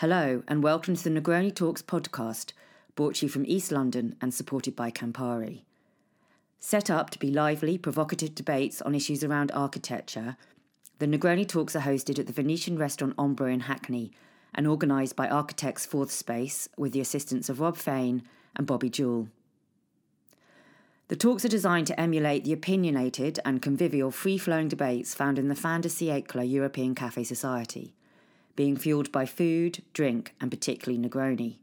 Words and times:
Hello, 0.00 0.42
and 0.46 0.62
welcome 0.62 0.94
to 0.94 1.02
the 1.02 1.08
Negroni 1.08 1.54
Talks 1.54 1.80
podcast, 1.80 2.52
brought 2.96 3.14
to 3.14 3.24
you 3.24 3.30
from 3.30 3.46
East 3.46 3.72
London 3.72 4.14
and 4.20 4.34
supported 4.34 4.76
by 4.76 4.90
Campari. 4.90 5.62
Set 6.60 6.90
up 6.90 7.08
to 7.08 7.18
be 7.18 7.30
lively, 7.30 7.78
provocative 7.78 8.34
debates 8.34 8.82
on 8.82 8.94
issues 8.94 9.24
around 9.24 9.50
architecture, 9.52 10.36
the 10.98 11.06
Negroni 11.06 11.48
Talks 11.48 11.74
are 11.74 11.80
hosted 11.80 12.18
at 12.18 12.26
the 12.26 12.34
Venetian 12.34 12.76
restaurant 12.76 13.16
Ombra 13.16 13.50
in 13.50 13.60
Hackney 13.60 14.12
and 14.54 14.66
organised 14.66 15.16
by 15.16 15.30
Architects 15.30 15.86
Fourth 15.86 16.10
Space 16.10 16.68
with 16.76 16.92
the 16.92 17.00
assistance 17.00 17.48
of 17.48 17.60
Rob 17.60 17.78
Fain 17.78 18.22
and 18.54 18.66
Bobby 18.66 18.90
Jewell. 18.90 19.28
The 21.08 21.16
talks 21.16 21.42
are 21.46 21.48
designed 21.48 21.86
to 21.86 21.98
emulate 21.98 22.44
the 22.44 22.52
opinionated 22.52 23.40
and 23.46 23.62
convivial 23.62 24.10
free 24.10 24.36
flowing 24.36 24.68
debates 24.68 25.14
found 25.14 25.38
in 25.38 25.48
the 25.48 25.54
fin 25.54 25.80
de 25.80 25.88
siècle 25.88 26.46
European 26.46 26.94
Cafe 26.94 27.24
Society 27.24 27.94
being 28.56 28.76
fueled 28.76 29.12
by 29.12 29.26
food, 29.26 29.82
drink, 29.92 30.34
and 30.40 30.50
particularly 30.50 30.98
Negroni. 30.98 31.58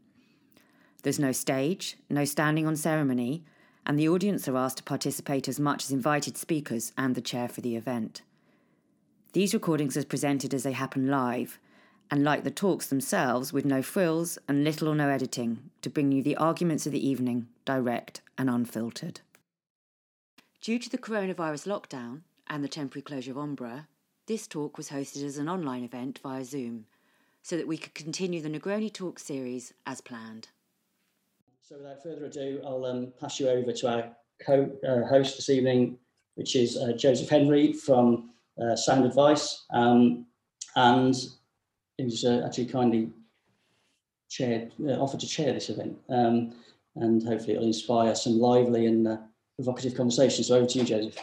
There's 1.02 1.18
no 1.18 1.32
stage, 1.32 1.96
no 2.08 2.24
standing 2.24 2.66
on 2.66 2.76
ceremony, 2.76 3.44
and 3.84 3.98
the 3.98 4.08
audience 4.08 4.48
are 4.48 4.56
asked 4.56 4.78
to 4.78 4.82
participate 4.84 5.48
as 5.48 5.60
much 5.60 5.84
as 5.84 5.90
invited 5.90 6.38
speakers 6.38 6.92
and 6.96 7.14
the 7.14 7.20
chair 7.20 7.48
for 7.48 7.60
the 7.60 7.76
event. 7.76 8.22
These 9.34 9.52
recordings 9.52 9.96
are 9.96 10.04
presented 10.04 10.54
as 10.54 10.62
they 10.62 10.72
happen 10.72 11.08
live, 11.08 11.58
and 12.10 12.22
like 12.22 12.44
the 12.44 12.50
talks 12.50 12.86
themselves, 12.86 13.52
with 13.52 13.64
no 13.64 13.82
frills 13.82 14.38
and 14.48 14.64
little 14.64 14.88
or 14.88 14.94
no 14.94 15.08
editing, 15.08 15.70
to 15.82 15.90
bring 15.90 16.12
you 16.12 16.22
the 16.22 16.36
arguments 16.36 16.86
of 16.86 16.92
the 16.92 17.06
evening, 17.06 17.48
direct 17.64 18.20
and 18.38 18.48
unfiltered. 18.48 19.20
Due 20.60 20.78
to 20.78 20.88
the 20.88 20.98
coronavirus 20.98 21.66
lockdown 21.66 22.20
and 22.46 22.62
the 22.62 22.68
temporary 22.68 23.02
closure 23.02 23.32
of 23.32 23.36
Ombra, 23.36 23.86
this 24.26 24.46
talk 24.46 24.76
was 24.76 24.88
hosted 24.88 25.24
as 25.24 25.38
an 25.38 25.48
online 25.48 25.84
event 25.84 26.20
via 26.22 26.44
Zoom 26.44 26.86
so 27.42 27.56
that 27.56 27.68
we 27.68 27.76
could 27.76 27.94
continue 27.94 28.40
the 28.40 28.48
Negroni 28.48 28.92
Talk 28.92 29.18
series 29.18 29.74
as 29.86 30.00
planned. 30.00 30.48
So 31.62 31.76
without 31.76 32.02
further 32.02 32.24
ado, 32.26 32.60
I'll 32.64 32.84
um, 32.86 33.12
pass 33.20 33.38
you 33.38 33.48
over 33.48 33.72
to 33.72 33.88
our 33.88 34.16
co-host 34.44 35.34
uh, 35.34 35.36
this 35.36 35.50
evening, 35.50 35.98
which 36.36 36.56
is 36.56 36.76
uh, 36.76 36.92
Joseph 36.92 37.28
Henry 37.28 37.72
from 37.72 38.30
uh, 38.60 38.76
Sound 38.76 39.04
Advice. 39.04 39.64
Um, 39.70 40.26
and 40.76 41.14
he 41.98 42.26
uh, 42.26 42.46
actually 42.46 42.66
kindly 42.66 43.10
chaired, 44.30 44.72
uh, 44.86 44.92
offered 44.92 45.20
to 45.20 45.26
chair 45.26 45.52
this 45.52 45.70
event. 45.70 45.96
Um, 46.08 46.54
and 46.96 47.22
hopefully 47.22 47.54
it'll 47.54 47.66
inspire 47.66 48.14
some 48.14 48.38
lively 48.38 48.86
and 48.86 49.06
uh, 49.06 49.16
provocative 49.56 49.94
conversations. 49.94 50.48
So 50.48 50.56
over 50.56 50.66
to 50.66 50.78
you, 50.78 50.84
Joseph. 50.84 51.18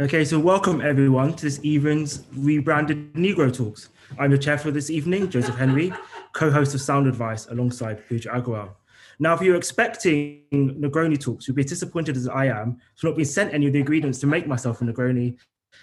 Okay, 0.00 0.24
so 0.24 0.38
welcome 0.38 0.80
everyone 0.80 1.34
to 1.34 1.42
this 1.46 1.58
evening's 1.64 2.22
rebranded 2.36 3.12
Negro 3.14 3.52
Talks. 3.52 3.88
I'm 4.16 4.30
the 4.30 4.38
chair 4.38 4.56
for 4.56 4.70
this 4.70 4.90
evening, 4.90 5.28
Joseph 5.28 5.56
Henry, 5.56 5.92
co-host 6.34 6.72
of 6.76 6.80
Sound 6.80 7.08
Advice 7.08 7.48
alongside 7.48 8.06
Pooja 8.06 8.28
Agarwal. 8.28 8.76
Now, 9.18 9.34
if 9.34 9.42
you're 9.42 9.56
expecting 9.56 10.44
Negroni 10.52 11.18
Talks, 11.18 11.48
you'll 11.48 11.56
be 11.56 11.64
disappointed 11.64 12.16
as 12.16 12.28
I 12.28 12.44
am 12.44 12.78
for 12.94 13.08
not 13.08 13.16
being 13.16 13.26
sent 13.26 13.52
any 13.52 13.66
of 13.66 13.72
the 13.72 13.80
ingredients 13.80 14.20
to 14.20 14.28
make 14.28 14.46
myself 14.46 14.80
a 14.80 14.84
Negroni 14.84 15.36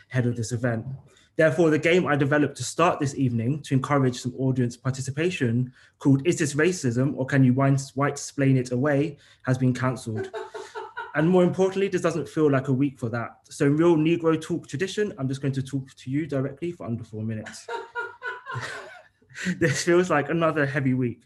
head 0.08 0.26
of 0.28 0.38
this 0.38 0.54
event. 0.54 0.86
Therefore, 1.36 1.70
the 1.70 1.78
game 1.78 2.08
I 2.08 2.16
developed 2.16 2.56
to 2.56 2.64
start 2.64 3.02
this 3.02 3.16
evening 3.16 3.64
to 3.64 3.74
encourage 3.74 4.22
some 4.22 4.34
audience 4.38 4.78
participation 4.78 5.74
called 6.00 6.26
Is 6.26 6.38
This 6.38 6.54
Racism 6.54 7.16
or 7.18 7.26
Can 7.26 7.44
You 7.44 7.52
White 7.52 8.14
Explain 8.14 8.56
It 8.56 8.72
Away 8.72 9.18
has 9.42 9.58
been 9.58 9.74
cancelled. 9.74 10.32
And 11.16 11.30
more 11.30 11.44
importantly, 11.44 11.88
this 11.88 12.02
doesn't 12.02 12.28
feel 12.28 12.52
like 12.52 12.68
a 12.68 12.74
week 12.74 13.00
for 13.00 13.08
that. 13.10 13.38
So 13.50 13.68
real 13.68 13.96
Negro 13.96 14.40
talk 14.40 14.68
tradition, 14.68 15.14
I'm 15.18 15.30
just 15.30 15.42
going 15.42 15.54
to 15.54 15.64
talk 15.64 15.90
to 15.96 16.12
you 16.12 16.28
directly 16.28 16.74
for 16.74 16.86
under 16.86 17.06
four 17.06 17.24
minutes. 17.24 17.66
this 19.58 19.84
feels 19.84 20.10
like 20.10 20.30
another 20.30 20.66
heavy 20.66 20.94
week. 20.94 21.24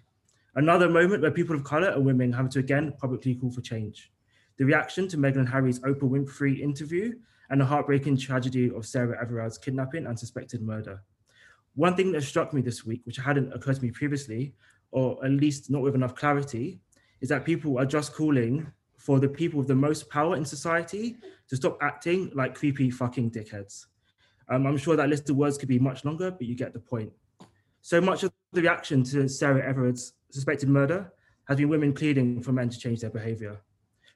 Another 0.54 0.88
moment 0.88 1.24
where 1.24 1.32
people 1.32 1.56
of 1.56 1.64
color 1.64 1.90
and 1.90 2.06
women 2.06 2.32
have 2.34 2.50
to 2.50 2.60
again 2.60 2.94
publicly 3.00 3.34
call 3.34 3.50
for 3.50 3.62
change. 3.62 4.12
The 4.58 4.66
reaction 4.66 5.08
to 5.08 5.18
Meghan 5.18 5.38
and 5.38 5.50
Harry's 5.50 5.80
Oprah 5.80 6.04
Winfrey 6.04 6.60
interview 6.60 7.14
and 7.50 7.60
the 7.60 7.66
heartbreaking 7.66 8.18
tragedy 8.18 8.70
of 8.70 8.86
Sarah 8.86 9.20
Everard's 9.20 9.58
kidnapping 9.58 10.06
and 10.06 10.20
suspected 10.20 10.62
murder. 10.62 11.02
One 11.74 11.96
thing 11.96 12.12
that 12.12 12.22
struck 12.22 12.54
me 12.54 12.62
this 12.62 12.86
week, 12.86 13.02
which 13.06 13.18
hadn't 13.18 13.54
occurred 13.54 13.78
to 13.78 13.82
me 13.82 13.90
previously, 13.90 14.54
or 14.92 15.24
at 15.26 15.32
least 15.32 15.72
not 15.72 15.82
with 15.82 15.96
enough 15.96 16.14
clarity, 16.14 16.80
is 17.22 17.30
that 17.30 17.44
people 17.44 17.80
are 17.80 17.86
just 17.86 18.14
calling 18.14 18.72
for 19.00 19.20
the 19.20 19.30
people 19.30 19.58
with 19.58 19.70
the 19.70 19.76
most 19.76 20.10
power 20.10 20.36
in 20.36 20.44
society 20.44 21.16
to 21.48 21.56
stop 21.56 21.78
acting 21.82 22.30
like 22.36 22.54
creepy 22.54 22.92
fucking 22.92 23.32
dickheads. 23.32 23.86
Um, 24.50 24.68
I'm 24.68 24.78
sure 24.78 24.98
that 24.98 25.08
list 25.08 25.30
of 25.30 25.38
words 25.38 25.58
could 25.58 25.70
be 25.70 25.80
much 25.80 26.04
longer, 26.04 26.30
but 26.32 26.42
you 26.42 26.54
get 26.54 26.74
the 26.74 26.80
point. 26.80 27.12
So 27.82 28.02
much 28.02 28.24
of 28.24 28.34
the 28.52 28.62
reaction 28.62 29.04
to 29.04 29.30
Sarah 29.30 29.66
Everard's 29.66 30.14
suspected 30.32 30.68
murder 30.68 31.14
has 31.48 31.58
been 31.58 31.70
women 31.70 31.94
pleading 31.94 32.44
for 32.44 32.52
men 32.52 32.68
to 32.70 32.78
change 32.78 33.00
their 33.00 33.10
behavior. 33.10 33.62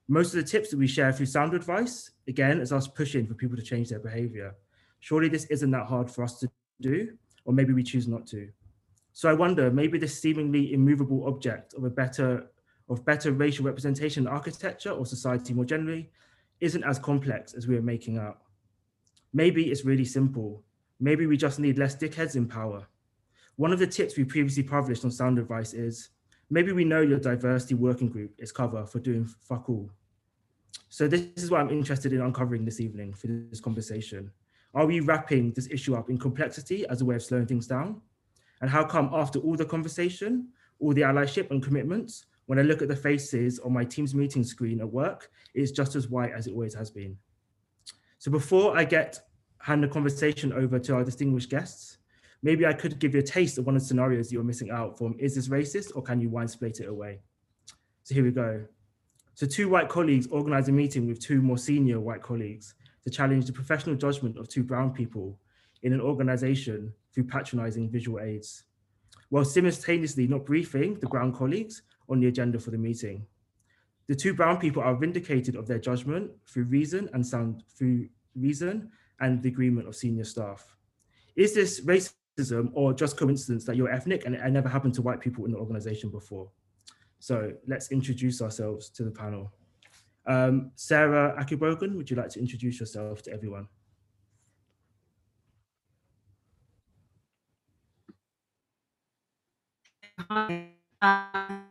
Most 0.10 0.36
of 0.36 0.42
the 0.42 0.48
tips 0.48 0.70
that 0.70 0.78
we 0.78 0.86
share 0.86 1.14
through 1.14 1.28
sound 1.28 1.54
advice, 1.54 2.12
again, 2.28 2.60
is 2.60 2.74
us 2.74 2.88
pushing 2.88 3.26
for 3.26 3.36
people 3.36 3.56
to 3.56 3.64
change 3.64 3.88
their 3.88 4.00
behavior. 4.00 4.54
Surely 5.00 5.30
this 5.30 5.46
isn't 5.46 5.72
that 5.72 5.86
hard 5.86 6.12
for 6.12 6.26
us 6.26 6.40
to 6.40 6.52
do, 6.82 7.14
or 7.46 7.54
maybe 7.54 7.72
we 7.72 7.84
choose 7.84 8.08
not 8.08 8.28
to. 8.28 8.50
So 9.14 9.30
I 9.30 9.34
wonder, 9.34 9.72
maybe 9.72 9.98
this 9.98 10.20
seemingly 10.20 10.74
immovable 10.74 11.26
object 11.26 11.74
of 11.74 11.86
a 11.86 11.90
better 11.90 12.48
of 12.90 13.06
better 13.06 13.32
racial 13.32 13.66
representation 13.66 14.24
in 14.24 14.28
architecture 14.28 14.92
or 14.92 15.06
society 15.06 15.54
more 15.54 15.66
generally 15.66 16.12
isn't 16.60 16.84
as 16.84 17.00
complex 17.00 17.54
as 17.54 17.68
we 17.68 17.78
are 17.78 17.82
making 17.82 18.18
out. 18.18 18.40
Maybe 19.34 19.72
it's 19.72 19.86
really 19.86 20.06
simple. 20.06 20.64
Maybe 21.00 21.26
we 21.26 21.38
just 21.38 21.60
need 21.60 21.78
less 21.78 21.96
dickheads 21.96 22.36
in 22.36 22.48
power. 22.48 22.88
One 23.56 23.74
of 23.74 23.80
the 23.80 23.88
tips 23.88 24.18
we 24.18 24.24
previously 24.24 24.64
published 24.64 25.06
on 25.06 25.12
Sound 25.12 25.40
Advice 25.40 25.74
is 25.74 26.10
maybe 26.50 26.72
we 26.72 26.86
know 26.86 27.02
your 27.02 27.20
diversity 27.20 27.76
working 27.76 28.10
group 28.10 28.32
is 28.38 28.52
cover 28.52 28.86
for 28.86 29.00
doing 29.00 29.26
fuck 29.44 29.70
all. 29.70 29.90
So 30.90 31.08
this 31.08 31.28
is 31.36 31.52
what 31.52 31.62
I'm 31.62 31.70
interested 31.70 32.14
in 32.14 32.22
uncovering 32.22 32.66
this 32.66 32.80
evening 32.80 33.14
for 33.14 33.28
this 33.28 33.60
conversation. 33.60 34.32
Are 34.76 34.86
we 34.86 35.00
wrapping 35.00 35.52
this 35.52 35.68
issue 35.70 35.96
up 35.96 36.10
in 36.10 36.18
complexity 36.18 36.86
as 36.88 37.02
a 37.02 37.06
way 37.06 37.16
of 37.16 37.24
slowing 37.24 37.46
things 37.46 37.68
down? 37.68 38.02
And 38.62 38.70
how 38.70 38.86
come 38.86 39.10
after 39.12 39.40
all 39.40 39.56
the 39.56 39.66
conversation, 39.66 40.50
all 40.80 40.94
the 40.94 41.02
allyship 41.02 41.52
and 41.52 41.62
commitments, 41.62 42.26
when 42.46 42.60
I 42.60 42.64
look 42.64 42.82
at 42.82 42.88
the 42.88 42.96
faces 42.96 43.60
on 43.60 43.74
my 43.74 43.86
Teams 43.86 44.14
meeting 44.14 44.44
screen 44.44 44.82
at 44.82 44.92
work, 44.92 45.30
it's 45.54 45.72
just 45.72 45.96
as 45.96 46.10
white 46.10 46.34
as 46.34 46.48
it 46.48 46.52
always 46.52 46.74
has 46.74 46.90
been. 46.90 47.18
So 48.20 48.32
before 48.32 48.78
I 48.78 48.84
get 48.84 49.20
hand 49.60 49.84
the 49.84 49.88
conversation 49.88 50.52
over 50.52 50.80
to 50.80 50.96
our 50.96 51.04
distinguished 51.04 51.50
guests, 51.50 51.98
maybe 52.42 52.66
I 52.66 52.74
could 52.74 53.00
give 53.00 53.14
you 53.14 53.22
a 53.22 53.24
taste 53.24 53.58
of 53.58 53.66
one 53.66 53.76
of 53.76 53.82
the 53.82 53.88
scenarios 53.88 54.32
you're 54.32 54.44
missing 54.44 54.72
out 54.72 54.98
from 54.98 55.16
Is 55.20 55.36
this 55.36 55.48
racist 55.48 55.92
or 55.96 56.02
can 56.02 56.20
you 56.20 56.30
wine 56.30 56.48
split 56.48 56.80
it 56.82 56.90
away? 56.90 57.20
So 58.04 58.16
here 58.16 58.24
we 58.24 58.32
go. 58.32 58.66
So 59.36 59.48
two 59.48 59.70
white 59.70 59.90
colleagues 59.90 60.28
organized 60.28 60.70
a 60.70 60.72
meeting 60.72 61.08
with 61.08 61.20
two 61.20 61.42
more 61.42 61.58
senior 61.58 62.00
white 62.00 62.22
colleagues 62.22 62.76
to 63.04 63.10
challenge 63.10 63.46
the 63.46 63.54
professional 63.54 63.96
judgment 63.96 64.38
of 64.38 64.48
two 64.48 64.64
brown 64.64 64.94
people 64.94 65.40
in 65.82 65.94
an 65.94 66.02
organization 66.02 66.94
through 67.14 67.26
patronizing 67.26 67.90
visual 67.90 68.20
aids, 68.20 68.64
while 69.30 69.46
simultaneously 69.46 70.28
not 70.28 70.46
briefing 70.46 71.00
the 71.00 71.08
brown 71.08 71.34
colleagues 71.34 71.82
on 72.10 72.20
the 72.20 72.28
agenda 72.28 72.60
for 72.60 72.72
the 72.72 72.78
meeting. 72.78 73.26
The 74.08 74.16
two 74.16 74.34
brown 74.34 74.58
people 74.60 74.84
are 74.84 74.96
vindicated 74.96 75.56
of 75.56 75.68
their 75.68 75.80
judgment 75.80 76.32
through 76.48 76.66
reason 76.66 77.10
and 77.14 77.26
sound 77.26 77.64
through 77.78 78.10
reason 78.36 78.92
and 79.20 79.42
the 79.42 79.50
agreement 79.50 79.88
of 79.88 79.96
senior 79.96 80.26
staff. 80.26 80.76
Is 81.36 81.56
this 81.56 81.82
racism 81.82 82.72
or 82.74 82.94
just 82.94 83.18
coincidence 83.18 83.64
that 83.66 83.76
you're 83.76 83.90
ethnic 83.90 84.26
and 84.26 84.36
it 84.36 84.52
never 84.52 84.68
happened 84.68 84.94
to 84.96 85.02
white 85.02 85.22
people 85.22 85.46
in 85.46 85.52
the 85.52 85.58
organization 85.58 86.10
before? 86.10 86.50
So 87.20 87.54
let's 87.68 87.92
introduce 87.92 88.42
ourselves 88.42 88.90
to 88.90 89.04
the 89.04 89.12
panel. 89.12 89.54
Um, 90.26 90.72
Sarah 90.76 91.36
Akigbogun, 91.40 91.96
would 91.96 92.10
you 92.10 92.18
like 92.18 92.30
to 92.30 92.40
introduce 92.40 92.80
yourself 92.80 93.22
to 93.24 93.32
everyone? 93.32 93.68
Hi. 100.30 100.68
Um, 101.02 101.64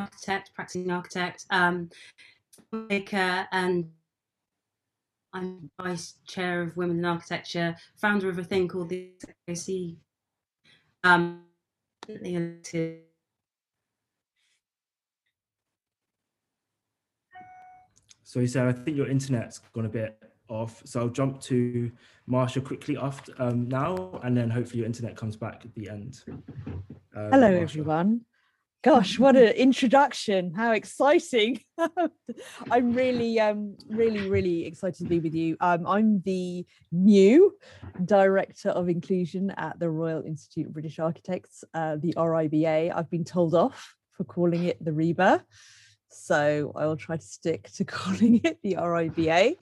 architect, 0.00 0.50
practicing 0.54 0.90
architect, 0.90 1.46
um, 1.50 1.90
maker, 2.72 3.46
and 3.52 3.90
I'm 5.32 5.70
vice 5.80 6.14
chair 6.26 6.62
of 6.62 6.76
Women 6.76 6.98
in 6.98 7.04
Architecture, 7.04 7.74
founder 7.96 8.28
of 8.28 8.38
a 8.38 8.44
thing 8.44 8.68
called 8.68 8.88
the 8.88 9.10
SAC. 9.52 9.74
Um, 11.02 11.42
Sorry, 18.22 18.46
Sarah, 18.46 18.70
I 18.70 18.72
think 18.72 18.96
your 18.96 19.08
internet's 19.08 19.60
gone 19.72 19.86
a 19.86 19.88
bit 19.88 20.20
off. 20.48 20.82
So 20.84 21.00
I'll 21.00 21.08
jump 21.08 21.40
to 21.42 21.90
Marsha 22.28 22.64
quickly 22.64 22.96
after 22.96 23.32
um, 23.38 23.68
now, 23.68 24.20
and 24.22 24.36
then 24.36 24.50
hopefully 24.50 24.78
your 24.78 24.86
internet 24.86 25.16
comes 25.16 25.36
back 25.36 25.62
at 25.64 25.74
the 25.74 25.88
end. 25.90 26.22
Um, 26.26 27.30
Hello, 27.30 27.50
Marsha. 27.50 27.62
everyone. 27.62 28.20
Gosh, 28.84 29.18
what 29.18 29.34
an 29.34 29.48
introduction. 29.56 30.52
How 30.52 30.72
exciting. 30.72 31.58
I'm 32.70 32.92
really, 32.92 33.40
um, 33.40 33.78
really, 33.88 34.28
really 34.28 34.66
excited 34.66 34.98
to 34.98 35.08
be 35.08 35.20
with 35.20 35.34
you. 35.34 35.56
Um, 35.58 35.86
I'm 35.86 36.20
the 36.26 36.66
new 36.92 37.56
Director 38.04 38.68
of 38.68 38.90
Inclusion 38.90 39.52
at 39.56 39.80
the 39.80 39.88
Royal 39.88 40.22
Institute 40.22 40.66
of 40.66 40.74
British 40.74 40.98
Architects, 40.98 41.64
uh, 41.72 41.96
the 41.96 42.12
RIBA. 42.12 42.92
I've 42.94 43.08
been 43.08 43.24
told 43.24 43.54
off 43.54 43.96
for 44.18 44.24
calling 44.24 44.64
it 44.64 44.84
the 44.84 44.92
reba 44.92 45.42
So 46.10 46.72
I 46.76 46.84
will 46.84 46.98
try 46.98 47.16
to 47.16 47.26
stick 47.26 47.70
to 47.76 47.84
calling 47.86 48.42
it 48.44 48.58
the 48.62 48.74
RIBA. 48.74 49.56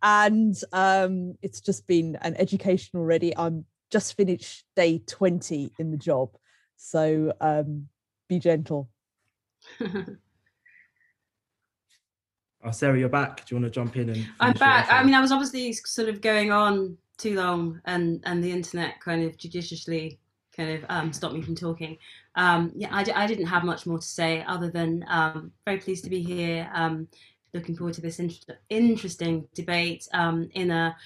And 0.00 0.54
um, 0.72 1.34
it's 1.42 1.60
just 1.60 1.88
been 1.88 2.16
an 2.22 2.36
education 2.36 3.00
already. 3.00 3.36
I'm 3.36 3.64
just 3.90 4.16
finished 4.16 4.64
day 4.76 5.02
20 5.04 5.72
in 5.80 5.90
the 5.90 5.96
job. 5.96 6.36
So 6.76 7.32
um, 7.40 7.88
be 8.30 8.38
gentle. 8.38 8.88
oh, 9.80 10.16
Sarah, 12.70 12.98
you're 12.98 13.10
back. 13.10 13.44
Do 13.44 13.54
you 13.54 13.60
want 13.60 13.72
to 13.72 13.78
jump 13.78 13.96
in 13.96 14.08
and? 14.08 14.26
I'm 14.38 14.54
back. 14.54 14.90
I 14.90 15.02
mean, 15.02 15.14
I 15.14 15.20
was 15.20 15.32
obviously 15.32 15.72
sort 15.72 16.08
of 16.08 16.22
going 16.22 16.52
on 16.52 16.96
too 17.18 17.34
long, 17.34 17.82
and 17.84 18.22
and 18.24 18.42
the 18.42 18.50
internet 18.50 19.00
kind 19.00 19.24
of 19.24 19.36
judiciously 19.36 20.18
kind 20.56 20.70
of 20.70 20.84
um, 20.88 21.12
stopped 21.12 21.34
me 21.34 21.42
from 21.42 21.56
talking. 21.56 21.98
Um, 22.36 22.72
yeah, 22.74 22.88
I, 22.92 23.04
I 23.14 23.26
didn't 23.26 23.46
have 23.46 23.64
much 23.64 23.84
more 23.84 23.98
to 23.98 24.06
say 24.06 24.44
other 24.46 24.70
than 24.70 25.04
um, 25.08 25.52
very 25.66 25.78
pleased 25.78 26.04
to 26.04 26.10
be 26.10 26.22
here. 26.22 26.70
Um, 26.72 27.08
looking 27.52 27.76
forward 27.76 27.94
to 27.94 28.00
this 28.00 28.20
inter- 28.20 28.58
interesting 28.68 29.48
debate 29.54 30.06
um, 30.14 30.48
in 30.54 30.70
a 30.70 30.96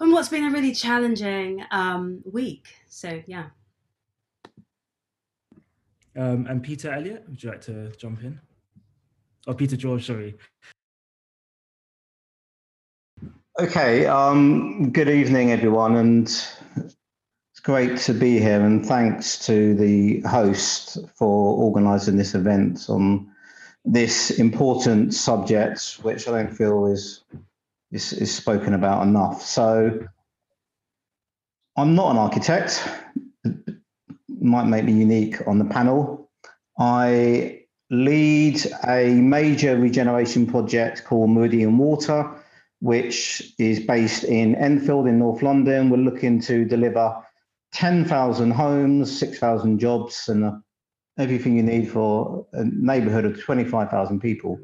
on 0.00 0.10
what's 0.10 0.28
been 0.28 0.44
a 0.44 0.50
really 0.50 0.74
challenging 0.74 1.64
um, 1.70 2.20
week. 2.30 2.66
So 2.88 3.22
yeah. 3.28 3.46
Um, 6.16 6.46
and 6.48 6.62
Peter 6.62 6.90
Elliott, 6.90 7.24
would 7.28 7.42
you 7.42 7.50
like 7.50 7.60
to 7.62 7.90
jump 7.96 8.22
in? 8.22 8.40
Or 9.46 9.52
oh, 9.52 9.54
Peter 9.54 9.76
George, 9.76 10.06
sorry. 10.06 10.34
Okay, 13.60 14.06
um, 14.06 14.90
good 14.90 15.08
evening, 15.08 15.52
everyone, 15.52 15.96
and 15.96 16.26
it's 16.26 17.60
great 17.62 17.98
to 17.98 18.14
be 18.14 18.38
here. 18.38 18.60
And 18.60 18.84
thanks 18.84 19.38
to 19.46 19.74
the 19.74 20.20
host 20.20 20.98
for 21.14 21.56
organising 21.56 22.16
this 22.16 22.34
event 22.34 22.88
on 22.88 23.30
this 23.84 24.30
important 24.30 25.14
subject, 25.14 25.98
which 26.02 26.26
I 26.28 26.42
don't 26.42 26.54
feel 26.54 26.86
is, 26.86 27.24
is, 27.92 28.12
is 28.14 28.34
spoken 28.34 28.72
about 28.74 29.06
enough. 29.06 29.42
So, 29.42 30.06
I'm 31.76 31.94
not 31.94 32.10
an 32.10 32.16
architect 32.16 32.82
might 34.40 34.66
make 34.66 34.84
me 34.84 34.92
unique 34.92 35.46
on 35.46 35.58
the 35.58 35.64
panel. 35.64 36.30
I 36.78 37.62
lead 37.90 38.60
a 38.86 39.14
major 39.14 39.78
regeneration 39.78 40.46
project 40.46 41.04
called 41.04 41.30
Meridian 41.30 41.78
Water, 41.78 42.34
which 42.80 43.54
is 43.58 43.80
based 43.80 44.24
in 44.24 44.54
Enfield 44.56 45.06
in 45.06 45.18
North 45.18 45.42
London. 45.42 45.90
We're 45.90 45.98
looking 45.98 46.40
to 46.42 46.64
deliver 46.64 47.16
10,000 47.72 48.50
homes, 48.50 49.18
6,000 49.18 49.78
jobs, 49.78 50.28
and 50.28 50.62
everything 51.18 51.56
you 51.56 51.62
need 51.62 51.90
for 51.90 52.46
a 52.52 52.64
neighborhood 52.64 53.24
of 53.24 53.40
25,000 53.40 54.20
people. 54.20 54.58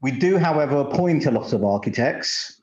We 0.00 0.10
do, 0.10 0.38
however, 0.38 0.78
appoint 0.78 1.26
a 1.26 1.30
lot 1.30 1.52
of 1.52 1.64
architects, 1.64 2.60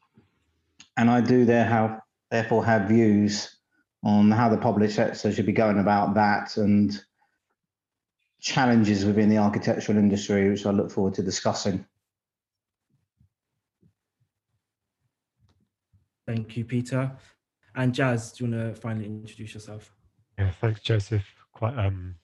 and 0.98 1.10
I 1.10 1.22
do 1.22 1.46
there 1.46 1.66
have, 1.66 2.02
therefore 2.32 2.66
have 2.66 2.90
views 2.90 3.59
on 4.04 4.32
how 4.32 4.50
the 4.50 4.58
public 4.58 4.92
sector 4.92 5.32
should 5.32 5.46
be 5.46 5.52
going 5.52 5.80
about 5.80 6.14
that 6.14 6.58
and 6.58 7.04
challenges 8.40 9.06
within 9.06 9.30
the 9.30 9.38
architectural 9.38 9.98
industry, 9.98 10.50
which 10.50 10.66
I 10.66 10.72
look 10.72 10.92
forward 10.92 11.14
to 11.16 11.24
discussing. 11.24 11.86
Thank 16.26 16.56
you, 16.56 16.64
Peter. 16.64 17.12
And 17.76 17.94
Jas, 17.94 18.34
do 18.34 18.46
you 18.46 18.52
want 18.52 18.76
to 18.76 18.82
finally 18.82 19.06
introduce 19.06 19.54
yourself? 19.54 19.94
Yeah, 20.38 20.52
thanks, 20.52 20.82
Joseph. 20.82 21.26
Quite 21.54 21.78
um, 21.78 22.16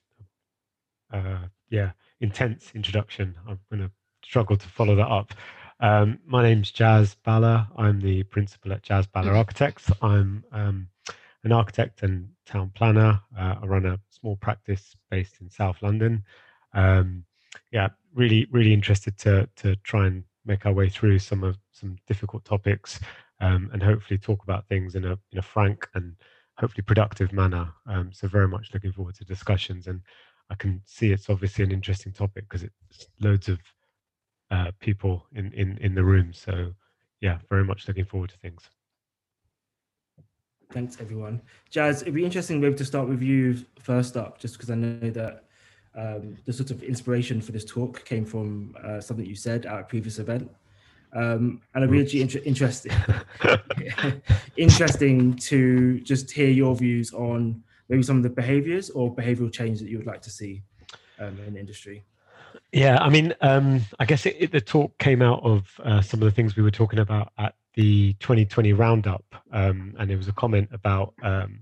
uh, 1.12 1.38
yeah, 1.70 1.90
intense 2.20 2.70
introduction. 2.74 3.34
I'm 3.48 3.58
going 3.70 3.82
to 3.82 3.90
struggle 4.24 4.56
to 4.56 4.68
follow 4.68 4.96
that 4.96 5.08
up. 5.08 5.34
Um, 5.80 6.18
my 6.24 6.42
name's 6.42 6.70
Jas 6.70 7.16
Bhalla. 7.26 7.68
I'm 7.76 8.00
the 8.00 8.22
principal 8.22 8.72
at 8.72 8.82
Jas 8.82 9.06
Bhalla 9.06 9.32
Architects. 9.36 9.90
I'm 10.00 10.44
um, 10.52 10.88
an 11.46 11.52
architect 11.52 12.02
and 12.02 12.28
town 12.44 12.72
planner. 12.74 13.20
Uh, 13.38 13.54
I 13.62 13.66
run 13.66 13.86
a 13.86 13.98
small 14.10 14.36
practice 14.36 14.96
based 15.10 15.40
in 15.40 15.48
South 15.48 15.80
London. 15.80 16.24
Um, 16.74 17.24
yeah, 17.70 17.88
really, 18.14 18.48
really 18.50 18.74
interested 18.74 19.16
to 19.18 19.48
to 19.56 19.76
try 19.76 20.06
and 20.08 20.24
make 20.44 20.66
our 20.66 20.72
way 20.72 20.88
through 20.88 21.20
some 21.20 21.44
of 21.44 21.56
some 21.70 21.96
difficult 22.08 22.44
topics 22.44 22.98
um, 23.40 23.70
and 23.72 23.80
hopefully 23.82 24.18
talk 24.18 24.42
about 24.42 24.66
things 24.66 24.96
in 24.96 25.04
a 25.04 25.16
in 25.30 25.38
a 25.38 25.42
frank 25.42 25.88
and 25.94 26.16
hopefully 26.58 26.82
productive 26.82 27.32
manner. 27.32 27.72
Um, 27.86 28.12
so 28.12 28.26
very 28.26 28.48
much 28.48 28.74
looking 28.74 28.92
forward 28.92 29.14
to 29.14 29.24
discussions 29.24 29.86
and 29.86 30.00
I 30.50 30.56
can 30.56 30.82
see 30.84 31.12
it's 31.12 31.30
obviously 31.30 31.64
an 31.64 31.72
interesting 31.72 32.12
topic 32.12 32.44
because 32.48 32.64
it's 32.64 33.06
loads 33.20 33.48
of 33.48 33.60
uh, 34.50 34.72
people 34.80 35.26
in, 35.32 35.52
in 35.52 35.78
in 35.78 35.94
the 35.94 36.04
room. 36.04 36.32
So 36.32 36.74
yeah, 37.20 37.38
very 37.48 37.64
much 37.64 37.86
looking 37.86 38.04
forward 38.04 38.30
to 38.30 38.38
things. 38.38 38.62
Thanks, 40.72 40.98
everyone. 41.00 41.40
Jas, 41.70 42.02
it'd 42.02 42.14
be 42.14 42.24
interesting 42.24 42.60
maybe 42.60 42.74
to 42.76 42.84
start 42.84 43.08
with 43.08 43.22
you 43.22 43.64
first 43.80 44.16
up, 44.16 44.38
just 44.38 44.54
because 44.54 44.70
I 44.70 44.74
know 44.74 45.10
that 45.10 45.44
um, 45.94 46.36
the 46.44 46.52
sort 46.52 46.70
of 46.70 46.82
inspiration 46.82 47.40
for 47.40 47.52
this 47.52 47.64
talk 47.64 48.04
came 48.04 48.24
from 48.24 48.76
uh, 48.84 49.00
something 49.00 49.24
you 49.24 49.34
said 49.34 49.64
at 49.66 49.80
a 49.80 49.84
previous 49.84 50.18
event. 50.18 50.50
Um, 51.12 51.62
and 51.74 51.84
I'd 51.84 51.90
be 51.90 51.98
really 51.98 52.20
inter- 52.20 52.42
interesting, 52.44 52.92
interesting 54.56 55.36
to 55.36 56.00
just 56.00 56.30
hear 56.30 56.50
your 56.50 56.74
views 56.76 57.14
on 57.14 57.62
maybe 57.88 58.02
some 58.02 58.18
of 58.18 58.22
the 58.22 58.28
behaviors 58.28 58.90
or 58.90 59.14
behavioral 59.14 59.50
change 59.50 59.78
that 59.78 59.88
you 59.88 59.96
would 59.96 60.06
like 60.06 60.20
to 60.22 60.30
see 60.30 60.62
um, 61.18 61.38
in 61.46 61.54
the 61.54 61.60
industry. 61.60 62.04
Yeah, 62.72 62.98
I 63.00 63.08
mean, 63.08 63.34
um, 63.40 63.82
I 63.98 64.04
guess 64.04 64.26
it, 64.26 64.36
it, 64.38 64.52
the 64.52 64.60
talk 64.60 64.98
came 64.98 65.22
out 65.22 65.42
of 65.42 65.80
uh, 65.82 66.02
some 66.02 66.20
of 66.20 66.24
the 66.24 66.30
things 66.32 66.56
we 66.56 66.62
were 66.62 66.70
talking 66.70 66.98
about 66.98 67.32
at 67.38 67.54
the 67.76 68.14
2020 68.14 68.72
roundup, 68.72 69.24
um, 69.52 69.94
and 69.98 70.10
it 70.10 70.16
was 70.16 70.28
a 70.28 70.32
comment 70.32 70.68
about 70.72 71.14
um, 71.22 71.60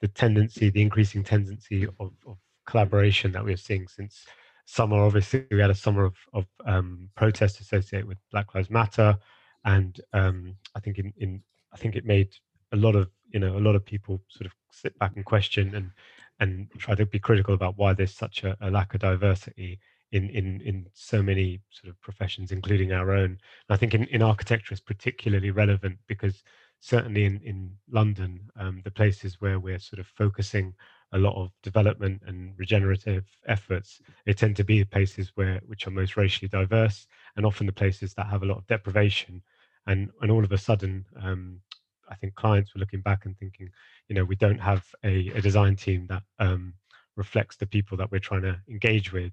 the 0.00 0.08
tendency, 0.08 0.70
the 0.70 0.82
increasing 0.82 1.22
tendency 1.22 1.84
of, 1.84 2.10
of, 2.26 2.36
collaboration 2.66 3.32
that 3.32 3.44
we're 3.44 3.56
seeing 3.56 3.88
since 3.88 4.26
summer. 4.64 4.96
Obviously, 4.96 5.44
we 5.50 5.60
had 5.60 5.70
a 5.70 5.74
summer 5.74 6.04
of, 6.04 6.14
of 6.32 6.46
um, 6.66 7.08
protests 7.16 7.60
associated 7.60 8.06
with 8.06 8.18
Black 8.30 8.54
Lives 8.54 8.70
Matter, 8.70 9.16
and 9.64 10.00
um, 10.12 10.56
I 10.74 10.80
think 10.80 10.98
in, 10.98 11.12
in 11.18 11.42
I 11.72 11.76
think 11.76 11.96
it 11.96 12.04
made 12.04 12.28
a 12.72 12.76
lot 12.76 12.96
of 12.96 13.10
you 13.32 13.40
know 13.40 13.56
a 13.56 13.60
lot 13.60 13.74
of 13.74 13.84
people 13.84 14.22
sort 14.28 14.46
of 14.46 14.52
sit 14.70 14.98
back 14.98 15.12
and 15.16 15.24
question 15.24 15.74
and 15.74 15.90
and 16.38 16.68
try 16.78 16.94
to 16.94 17.04
be 17.04 17.18
critical 17.18 17.54
about 17.54 17.76
why 17.76 17.92
there's 17.92 18.14
such 18.14 18.44
a, 18.44 18.56
a 18.60 18.70
lack 18.70 18.94
of 18.94 19.00
diversity 19.00 19.78
in 20.12 20.28
in 20.30 20.60
in 20.62 20.86
so 20.92 21.22
many 21.22 21.60
sort 21.70 21.90
of 21.90 22.00
professions, 22.00 22.52
including 22.52 22.92
our 22.92 23.12
own. 23.12 23.30
And 23.30 23.70
I 23.70 23.76
think 23.76 23.94
in, 23.94 24.04
in 24.04 24.22
architecture 24.22 24.74
is 24.74 24.80
particularly 24.80 25.50
relevant 25.50 25.98
because 26.06 26.42
certainly 26.80 27.24
in 27.24 27.40
in 27.44 27.70
London, 27.90 28.40
um, 28.56 28.80
the 28.84 28.90
places 28.90 29.40
where 29.40 29.60
we're 29.60 29.78
sort 29.78 30.00
of 30.00 30.06
focusing 30.06 30.74
a 31.12 31.18
lot 31.18 31.34
of 31.34 31.50
development 31.62 32.22
and 32.26 32.54
regenerative 32.56 33.24
efforts, 33.48 34.00
they 34.26 34.32
tend 34.32 34.56
to 34.56 34.64
be 34.64 34.80
the 34.80 34.86
places 34.86 35.32
where 35.34 35.60
which 35.66 35.86
are 35.86 35.90
most 35.90 36.16
racially 36.16 36.48
diverse, 36.48 37.06
and 37.36 37.46
often 37.46 37.66
the 37.66 37.72
places 37.72 38.14
that 38.14 38.26
have 38.26 38.42
a 38.42 38.46
lot 38.46 38.58
of 38.58 38.66
deprivation. 38.66 39.42
And 39.86 40.10
and 40.22 40.30
all 40.30 40.44
of 40.44 40.52
a 40.52 40.58
sudden, 40.58 41.04
um, 41.22 41.60
I 42.08 42.16
think 42.16 42.34
clients 42.34 42.74
were 42.74 42.80
looking 42.80 43.00
back 43.00 43.26
and 43.26 43.38
thinking, 43.38 43.70
you 44.08 44.14
know, 44.16 44.24
we 44.24 44.36
don't 44.36 44.58
have 44.60 44.84
a, 45.04 45.28
a 45.28 45.40
design 45.40 45.76
team 45.76 46.06
that 46.08 46.22
um, 46.40 46.74
reflects 47.16 47.56
the 47.56 47.66
people 47.66 47.96
that 47.98 48.10
we're 48.10 48.18
trying 48.18 48.42
to 48.42 48.58
engage 48.68 49.12
with 49.12 49.32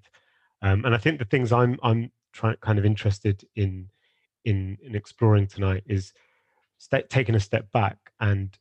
um, 0.62 0.84
and 0.84 0.94
I 0.94 0.98
think 0.98 1.18
the 1.18 1.24
things 1.24 1.52
I'm 1.52 1.78
I'm 1.82 2.10
trying 2.32 2.56
kind 2.60 2.78
of 2.78 2.84
interested 2.84 3.44
in 3.56 3.88
in 4.44 4.78
in 4.82 4.94
exploring 4.94 5.46
tonight 5.46 5.84
is 5.86 6.12
st- 6.78 7.10
taking 7.10 7.34
a 7.34 7.40
step 7.40 7.70
back 7.72 7.98
and 8.20 8.56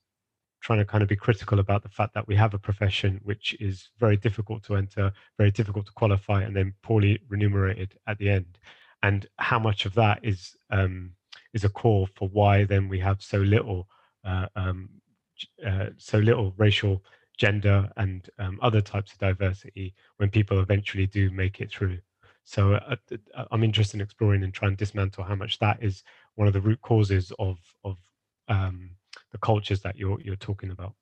trying 0.62 0.80
to 0.80 0.86
kind 0.86 1.04
of 1.04 1.10
be 1.10 1.16
critical 1.16 1.60
about 1.60 1.84
the 1.84 1.90
fact 1.90 2.14
that 2.14 2.28
we 2.28 2.36
have 2.36 2.54
a 2.54 2.60
profession 2.60 3.22
which 3.24 3.56
is 3.60 3.90
very 4.00 4.18
difficult 4.18 4.64
to 4.64 4.76
enter, 4.76 5.14
very 5.38 5.52
difficult 5.52 5.86
to 5.86 5.92
qualify, 5.94 6.42
and 6.42 6.56
then 6.56 6.74
poorly 6.82 7.20
remunerated 7.30 7.94
at 8.08 8.18
the 8.18 8.30
end, 8.30 8.58
and 9.04 9.28
how 9.38 9.60
much 9.60 9.86
of 9.86 9.94
that 9.94 10.20
is 10.24 10.56
um, 10.70 11.12
is 11.54 11.64
a 11.64 11.70
call 11.70 12.08
for 12.16 12.28
why 12.30 12.64
then 12.64 12.90
we 12.90 13.00
have 13.00 13.22
so 13.22 13.38
little 13.38 13.88
uh, 14.26 14.48
um, 14.56 14.90
uh, 15.66 15.88
so 15.98 16.18
little 16.18 16.54
racial 16.58 17.04
gender 17.38 17.90
and 17.98 18.30
um, 18.40 18.60
other 18.62 18.82
types 18.82 19.12
of 19.12 19.20
diversity 19.20 19.94
when 20.18 20.30
people 20.30 20.60
eventually 20.60 21.08
do 21.08 21.30
make 21.32 21.62
it 21.62 21.72
through. 21.72 21.98
So 22.44 22.76
uh, 22.76 22.96
uh, 23.36 23.46
I'm 23.52 23.64
interested 23.64 23.98
in 23.98 24.02
exploring 24.02 24.44
and 24.44 24.54
trying 24.54 24.72
to 24.72 24.78
dismantle 24.78 25.24
how 25.24 25.36
much 25.36 25.60
that 25.60 25.84
is 25.84 26.04
one 26.36 26.48
of 26.48 26.54
the 26.54 26.62
root 26.62 26.82
causes 26.82 27.32
of 27.40 27.58
of 27.84 27.98
um, 28.48 28.92
the 29.32 29.38
cultures 29.40 29.82
that 29.82 29.98
you're 29.98 30.20
you're 30.22 30.36
talking 30.38 30.72
about. 30.72 30.94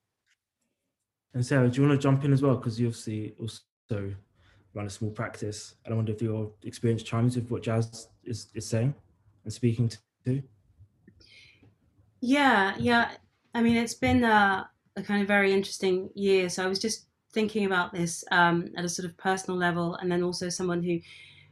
And 1.33 1.45
Sarah, 1.45 1.69
do 1.69 1.81
you 1.81 1.87
want 1.87 1.99
to 1.99 2.03
jump 2.03 2.23
in 2.23 2.33
as 2.33 2.41
well? 2.41 2.55
Because 2.55 2.79
you 2.79 2.87
obviously 2.87 3.35
also 3.39 4.13
run 4.73 4.85
a 4.85 4.89
small 4.89 5.11
practice. 5.11 5.75
And 5.83 5.93
I 5.93 5.97
wonder 5.97 6.13
if 6.13 6.21
your 6.21 6.51
experience 6.63 7.03
chimes 7.03 7.35
with 7.35 7.51
what 7.51 7.61
Jas 7.61 8.07
is, 8.23 8.47
is 8.55 8.65
saying 8.65 8.93
and 9.43 9.53
speaking 9.53 9.91
to. 10.25 10.41
Yeah, 12.21 12.73
yeah. 12.79 13.11
I 13.53 13.61
mean, 13.61 13.77
it's 13.77 13.93
been 13.93 14.23
a, 14.23 14.69
a 14.95 15.03
kind 15.03 15.21
of 15.21 15.27
very 15.27 15.53
interesting 15.53 16.09
year. 16.15 16.49
So 16.49 16.63
I 16.63 16.67
was 16.67 16.79
just 16.79 17.07
thinking 17.33 17.65
about 17.65 17.93
this 17.93 18.23
um, 18.31 18.69
at 18.77 18.85
a 18.85 18.89
sort 18.89 19.07
of 19.07 19.17
personal 19.17 19.57
level, 19.57 19.95
and 19.95 20.11
then 20.11 20.23
also 20.23 20.49
someone 20.49 20.83
who 20.83 20.99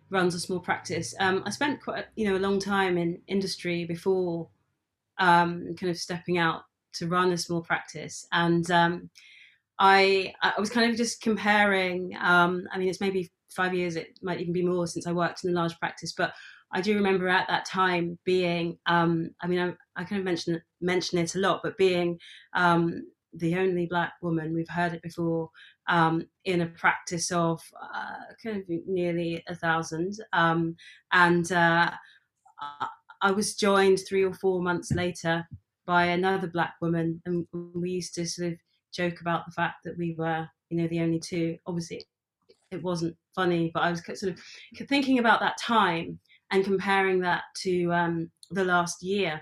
runs 0.09 0.35
a 0.35 0.39
small 0.39 0.59
practice. 0.59 1.13
Um, 1.19 1.43
I 1.45 1.49
spent 1.49 1.81
quite 1.81 2.05
you 2.15 2.27
know 2.27 2.37
a 2.37 2.45
long 2.45 2.59
time 2.59 2.97
in 2.97 3.21
industry 3.27 3.85
before 3.85 4.49
um, 5.17 5.75
kind 5.75 5.89
of 5.89 5.97
stepping 5.97 6.37
out 6.37 6.63
to 6.93 7.07
run 7.07 7.31
a 7.31 7.37
small 7.37 7.61
practice, 7.61 8.25
and 8.31 8.69
um, 8.71 9.09
I 9.79 10.33
I 10.41 10.53
was 10.59 10.69
kind 10.69 10.89
of 10.89 10.97
just 10.97 11.21
comparing. 11.21 12.15
Um, 12.19 12.67
I 12.71 12.77
mean, 12.77 12.89
it's 12.89 13.01
maybe 13.01 13.31
five 13.49 13.73
years. 13.73 13.95
It 13.95 14.19
might 14.21 14.39
even 14.39 14.53
be 14.53 14.65
more 14.65 14.87
since 14.87 15.05
I 15.05 15.11
worked 15.11 15.43
in 15.43 15.51
a 15.51 15.53
large 15.53 15.77
practice, 15.79 16.13
but 16.15 16.33
I 16.71 16.81
do 16.81 16.95
remember 16.95 17.27
at 17.27 17.47
that 17.49 17.65
time 17.65 18.17
being. 18.23 18.77
Um, 18.85 19.31
I 19.41 19.47
mean, 19.47 19.59
I, 19.59 20.01
I 20.01 20.05
kind 20.05 20.19
of 20.19 20.25
mention 20.25 20.61
mention 20.81 21.19
it 21.19 21.35
a 21.35 21.39
lot, 21.39 21.61
but 21.63 21.77
being 21.77 22.19
um, 22.53 23.03
the 23.35 23.57
only 23.57 23.85
black 23.85 24.13
woman. 24.21 24.53
We've 24.53 24.69
heard 24.69 24.93
it 24.93 25.01
before 25.01 25.49
um, 25.87 26.25
in 26.45 26.61
a 26.61 26.67
practice 26.67 27.31
of 27.31 27.61
uh, 27.81 28.33
kind 28.43 28.57
of 28.57 28.63
nearly 28.87 29.43
a 29.47 29.55
thousand, 29.55 30.15
um, 30.33 30.75
and 31.11 31.51
uh, 31.51 31.91
I 33.21 33.31
was 33.31 33.55
joined 33.55 33.99
three 34.07 34.23
or 34.23 34.33
four 34.33 34.61
months 34.61 34.91
later 34.91 35.47
by 35.85 36.05
another 36.05 36.47
black 36.47 36.75
woman, 36.81 37.21
and 37.25 37.47
we 37.73 37.91
used 37.91 38.15
to 38.15 38.25
sort 38.25 38.53
of 38.53 38.59
joke 38.93 39.21
about 39.21 39.45
the 39.45 39.51
fact 39.51 39.77
that 39.83 39.97
we 39.97 40.15
were, 40.17 40.47
you 40.69 40.77
know, 40.77 40.87
the 40.87 41.01
only 41.01 41.19
two. 41.19 41.57
Obviously, 41.65 42.05
it 42.71 42.83
wasn't 42.83 43.15
funny, 43.35 43.71
but 43.73 43.83
I 43.83 43.91
was 43.91 44.03
sort 44.05 44.33
of 44.33 44.39
thinking 44.87 45.19
about 45.19 45.39
that 45.39 45.57
time 45.57 46.19
and 46.51 46.63
comparing 46.63 47.19
that 47.21 47.43
to 47.63 47.91
um, 47.91 48.31
the 48.51 48.63
last 48.63 49.01
year 49.01 49.41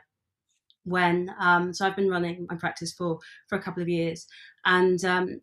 when 0.84 1.34
um, 1.40 1.74
so 1.74 1.86
I've 1.86 1.96
been 1.96 2.10
running 2.10 2.48
my 2.50 2.56
practice 2.56 2.94
for 2.94 3.20
for 3.48 3.58
a 3.58 3.62
couple 3.62 3.84
of 3.84 3.90
years, 3.90 4.28
and 4.66 5.04
um, 5.06 5.42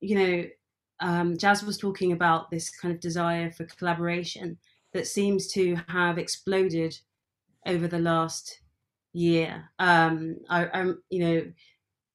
you 0.00 0.14
know, 0.16 0.44
um, 1.00 1.36
Jas 1.36 1.62
was 1.62 1.78
talking 1.78 2.12
about 2.12 2.50
this 2.50 2.70
kind 2.70 2.94
of 2.94 3.00
desire 3.00 3.50
for 3.50 3.64
collaboration 3.64 4.58
that 4.92 5.06
seems 5.06 5.48
to 5.52 5.76
have 5.88 6.18
exploded 6.18 6.98
over 7.66 7.88
the 7.88 7.98
last 7.98 8.60
year. 9.12 9.70
Um, 9.78 10.36
I, 10.48 10.66
I, 10.66 10.92
you 11.10 11.20
know, 11.20 11.52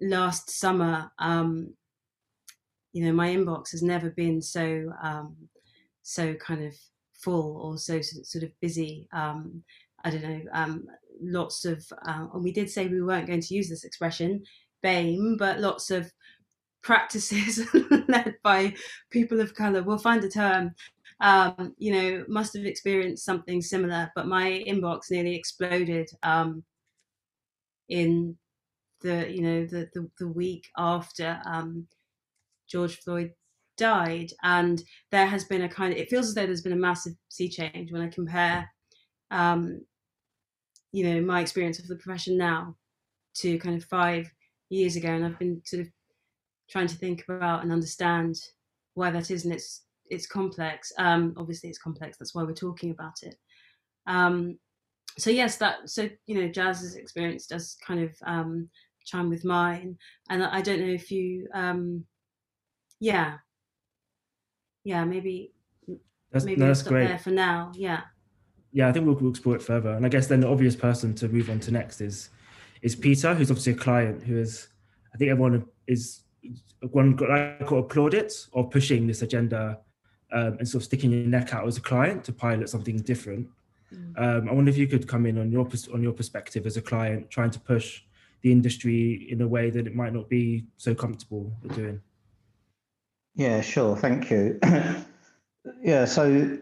last 0.02 0.50
summer, 0.50 1.12
um, 1.20 1.74
you 2.94 3.06
know, 3.06 3.14
my 3.14 3.30
inbox 3.30 3.72
has 3.72 3.82
never 3.82 4.10
been 4.10 4.42
so 4.42 4.92
um, 5.02 5.36
so 6.04 6.34
kind 6.36 6.64
of 6.64 6.76
full 7.14 7.58
or 7.58 7.78
so 7.78 8.02
sort 8.02 8.44
of 8.44 8.52
busy. 8.60 9.08
Um, 9.14 9.64
I 10.04 10.10
don't 10.10 10.24
know, 10.24 10.42
um, 10.52 10.86
lots 11.22 11.66
of, 11.66 11.86
uh, 12.08 12.28
and 12.34 12.44
we 12.44 12.52
did 12.52 12.70
say 12.70 12.88
we 12.88 13.02
weren't 13.02 13.28
going 13.28 13.42
to 13.42 13.56
use 13.56 13.70
this 13.70 13.84
expression, 13.84 14.44
BAME, 14.84 15.38
but 15.38 15.60
lots 15.60 15.92
of 15.92 16.12
practices 16.84 17.66
led 18.08 18.36
by 18.44 18.74
people 19.10 19.40
of 19.40 19.56
color. 19.56 19.82
We'll 19.82 19.98
find 19.98 20.24
a 20.24 20.30
term. 20.30 20.72
Um, 21.20 21.74
you 21.78 21.94
know, 21.94 22.26
must 22.28 22.54
have 22.56 22.66
experienced 22.66 23.24
something 23.24 23.62
similar, 23.62 24.12
but 24.16 24.28
my 24.28 24.64
inbox 24.68 25.10
nearly 25.10 25.36
exploded 25.36 26.10
um, 26.22 26.64
in 27.88 28.38
the, 29.02 29.32
you 29.32 29.42
know, 29.42 29.66
the 29.66 29.88
the, 29.94 30.10
the 30.20 30.28
week 30.28 30.68
after 30.78 31.40
um, 31.46 31.88
George 32.70 32.98
Floyd 32.98 33.32
died, 33.78 34.32
and 34.44 34.82
there 35.12 35.28
has 35.28 35.46
been 35.46 35.62
a 35.62 35.70
kind 35.70 35.94
of. 35.94 36.00
It 36.00 36.10
feels 36.10 36.28
as 36.28 36.34
though 36.34 36.46
there's 36.46 36.62
been 36.62 36.74
a 36.74 36.78
massive 36.78 37.14
sea 37.30 37.48
change 37.48 37.92
when 37.92 38.02
I 38.02 38.08
compare 38.08 38.70
um, 39.32 39.82
you 40.94 41.04
know 41.04 41.22
my 41.22 41.42
experience 41.42 41.80
of 41.80 41.88
the 41.88 41.96
profession 41.98 42.38
now 42.38 42.76
to 43.34 43.58
kind 43.58 43.76
of 43.76 43.84
five 43.84 44.32
years 44.70 44.96
ago 44.96 45.10
and 45.10 45.26
i've 45.26 45.38
been 45.40 45.62
sort 45.66 45.82
of 45.82 45.90
trying 46.70 46.88
to 46.88 46.96
think 46.96 47.26
about 47.28 47.64
and 47.64 47.72
understand 47.72 48.40
why 48.94 49.12
that 49.12 49.30
is 49.30 49.46
and 49.46 49.54
it's 49.54 49.84
it's 50.10 50.28
complex. 50.28 50.92
Um 50.98 51.34
obviously 51.38 51.70
it's 51.70 51.80
complex 51.80 52.18
that's 52.18 52.36
why 52.36 52.44
we're 52.44 52.54
talking 52.54 52.92
about 52.92 53.16
it. 53.24 53.36
Um 54.06 54.58
so 55.18 55.30
yes 55.30 55.58
that 55.58 55.90
so 55.90 56.10
you 56.26 56.42
know 56.42 56.48
jas's 56.48 56.96
experience 56.96 57.46
does 57.46 57.78
kind 57.86 58.00
of 58.02 58.12
um 58.26 58.70
chime 59.06 59.30
with 59.30 59.46
mine 59.46 59.98
and 60.30 60.44
i 60.44 60.62
don't 60.62 60.80
know 60.80 60.94
if 60.94 61.12
you 61.12 61.48
um 61.54 62.04
yeah. 63.00 63.38
Yeah 64.86 65.04
maybe 65.04 65.54
that's, 66.32 66.46
maybe 66.46 66.62
I'll 66.62 66.70
that's 66.70 66.80
stop 66.80 66.94
great. 66.94 67.08
there 67.08 67.20
for 67.20 67.32
now 67.32 67.72
yeah 67.76 68.02
yeah, 68.74 68.90
I 68.90 68.92
think 68.92 69.06
we'll, 69.06 69.16
we'll, 69.16 69.30
explore 69.30 69.56
it 69.56 69.62
further. 69.62 69.92
And 69.92 70.06
I 70.06 70.10
guess 70.10 70.28
then 70.28 70.42
the 70.42 70.50
obvious 70.50 70.76
person 70.76 71.14
to 71.16 71.30
move 71.30 71.50
on 71.50 71.60
to 71.62 71.72
next 71.72 72.02
is 72.02 72.30
is 72.82 72.96
Peter, 72.96 73.34
who's 73.34 73.50
obviously 73.50 73.74
a 73.74 73.78
client 73.78 74.24
who 74.24 74.38
is, 74.38 74.68
I 75.14 75.18
think 75.18 75.32
everyone 75.32 75.66
is 75.88 76.22
one 76.92 77.16
got 77.16 77.30
like 77.30 77.72
applaud 77.72 78.14
it 78.14 78.34
or 78.52 78.70
pushing 78.70 79.08
this 79.08 79.22
agenda 79.22 79.80
um, 80.34 80.58
and 80.60 80.68
sort 80.68 80.82
of 80.82 80.86
sticking 80.86 81.12
your 81.12 81.26
neck 81.26 81.54
out 81.54 81.66
as 81.66 81.78
a 81.78 81.82
client 81.82 82.26
to 82.26 82.34
pilot 82.34 82.68
something 82.68 82.98
different. 82.98 83.48
Mm. 83.94 84.20
Um, 84.20 84.50
I 84.50 84.52
wonder 84.52 84.70
if 84.70 84.78
you 84.78 84.88
could 84.88 85.08
come 85.08 85.26
in 85.26 85.38
on 85.38 85.52
your 85.52 85.68
on 85.94 86.04
your 86.04 86.12
perspective 86.12 86.66
as 86.66 86.76
a 86.76 86.82
client, 86.82 87.30
trying 87.30 87.52
to 87.52 87.60
push 87.60 88.02
the 88.42 88.52
industry 88.52 89.28
in 89.30 89.42
a 89.42 89.48
way 89.48 89.70
that 89.70 89.88
it 89.88 89.96
might 89.96 90.14
not 90.14 90.28
be 90.28 90.66
so 90.78 90.94
comfortable 90.94 91.54
with 91.62 91.76
doing. 91.76 92.02
Yeah, 93.36 93.62
sure. 93.62 93.96
Thank 93.96 94.30
you. 94.30 94.60
yeah, 95.82 96.06
so 96.06 96.58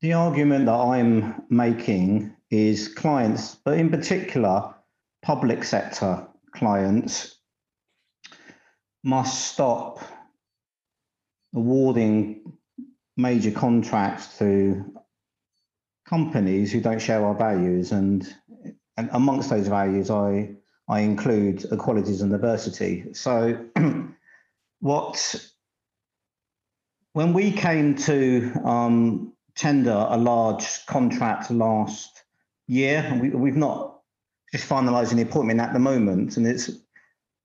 the 0.00 0.14
argument 0.14 0.66
that 0.66 0.72
I'm 0.72 1.42
making 1.50 2.34
is 2.50 2.88
clients, 2.88 3.56
but 3.64 3.78
in 3.78 3.90
particular, 3.90 4.74
public 5.22 5.64
sector 5.64 6.26
clients 6.52 7.36
must 9.04 9.52
stop 9.52 10.00
awarding 11.54 12.52
major 13.16 13.50
contracts 13.50 14.38
to 14.38 14.84
companies 16.08 16.72
who 16.72 16.80
don't 16.80 17.00
share 17.00 17.24
our 17.24 17.34
values 17.34 17.92
and, 17.92 18.34
and 18.96 19.10
amongst 19.12 19.50
those 19.50 19.68
values 19.68 20.10
I 20.10 20.50
I 20.88 21.00
include 21.00 21.64
equalities 21.70 22.20
and 22.20 22.32
diversity. 22.32 23.14
So 23.14 23.64
what 24.80 25.50
when 27.12 27.32
we 27.32 27.52
came 27.52 27.94
to 27.94 28.52
um, 28.64 29.29
tender 29.54 30.06
a 30.08 30.16
large 30.16 30.86
contract 30.86 31.50
last 31.50 32.24
year. 32.66 33.18
We, 33.20 33.30
we've 33.30 33.56
not 33.56 34.00
just 34.52 34.68
finalising 34.68 35.16
the 35.16 35.22
appointment 35.22 35.60
at 35.60 35.72
the 35.72 35.78
moment, 35.78 36.36
and 36.36 36.46
it's 36.46 36.70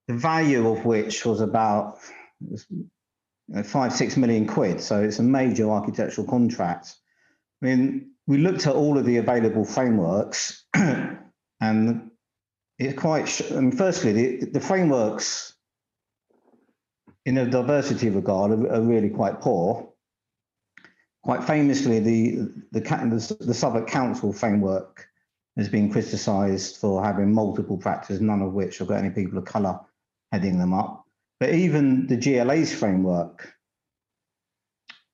the 0.08 0.14
value 0.14 0.70
of 0.70 0.86
which 0.86 1.26
was 1.26 1.42
about 1.42 1.98
uh, 3.56 3.64
five 3.64 3.94
six 3.94 4.18
million 4.18 4.48
quid. 4.48 4.82
So 4.82 5.02
it's 5.04 5.20
a 5.20 5.24
major 5.24 5.70
architectural 5.70 6.28
contract. 6.28 6.96
I 7.62 7.68
mean, 7.68 8.12
we 8.28 8.38
looked 8.38 8.68
at 8.68 8.76
all 8.76 8.98
of 8.98 9.06
the 9.06 9.18
available 9.18 9.66
frameworks, 9.66 10.66
and 10.74 12.12
it's 12.80 13.00
quite. 13.00 13.42
I 13.52 13.56
mean, 13.56 13.72
firstly, 13.72 14.14
the, 14.14 14.46
the 14.52 14.60
frameworks 14.60 15.54
in 17.26 17.38
a 17.38 17.46
diversity 17.46 18.10
regard 18.10 18.52
are, 18.52 18.74
are 18.74 18.82
really 18.82 19.10
quite 19.10 19.42
poor. 19.42 19.92
Quite 21.25 21.44
famously, 21.44 21.98
the, 21.98 22.36
the, 22.72 22.82
the, 22.82 23.38
the 23.39 23.53
Southwark 23.55 23.88
Council 23.88 24.32
framework 24.32 25.08
has 25.58 25.67
been 25.67 25.91
criticised 25.91 26.77
for 26.77 27.03
having 27.03 27.34
multiple 27.34 27.79
practices, 27.79 28.22
none 28.22 28.44
of 28.44 28.53
which 28.53 28.77
have 28.77 28.89
got 28.89 29.00
any 29.00 29.10
people 29.10 29.39
of 29.39 29.46
colour 29.46 29.79
heading 30.32 30.60
them 30.60 30.72
up. 30.72 31.03
But 31.39 31.55
even 31.55 32.05
the 32.05 32.15
GLA's 32.15 32.72
framework 32.72 33.55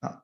uh, 0.03 0.17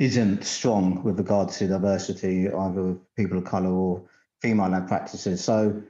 isn't 0.00 0.42
strong 0.42 1.04
with 1.04 1.18
regards 1.18 1.58
to 1.58 1.68
diversity, 1.68 2.48
either 2.48 2.80
of 2.80 3.14
people 3.14 3.38
of 3.38 3.44
colour 3.44 3.70
or 3.70 4.02
female-led 4.42 4.88
practices. 4.88 5.44
So 5.44 5.80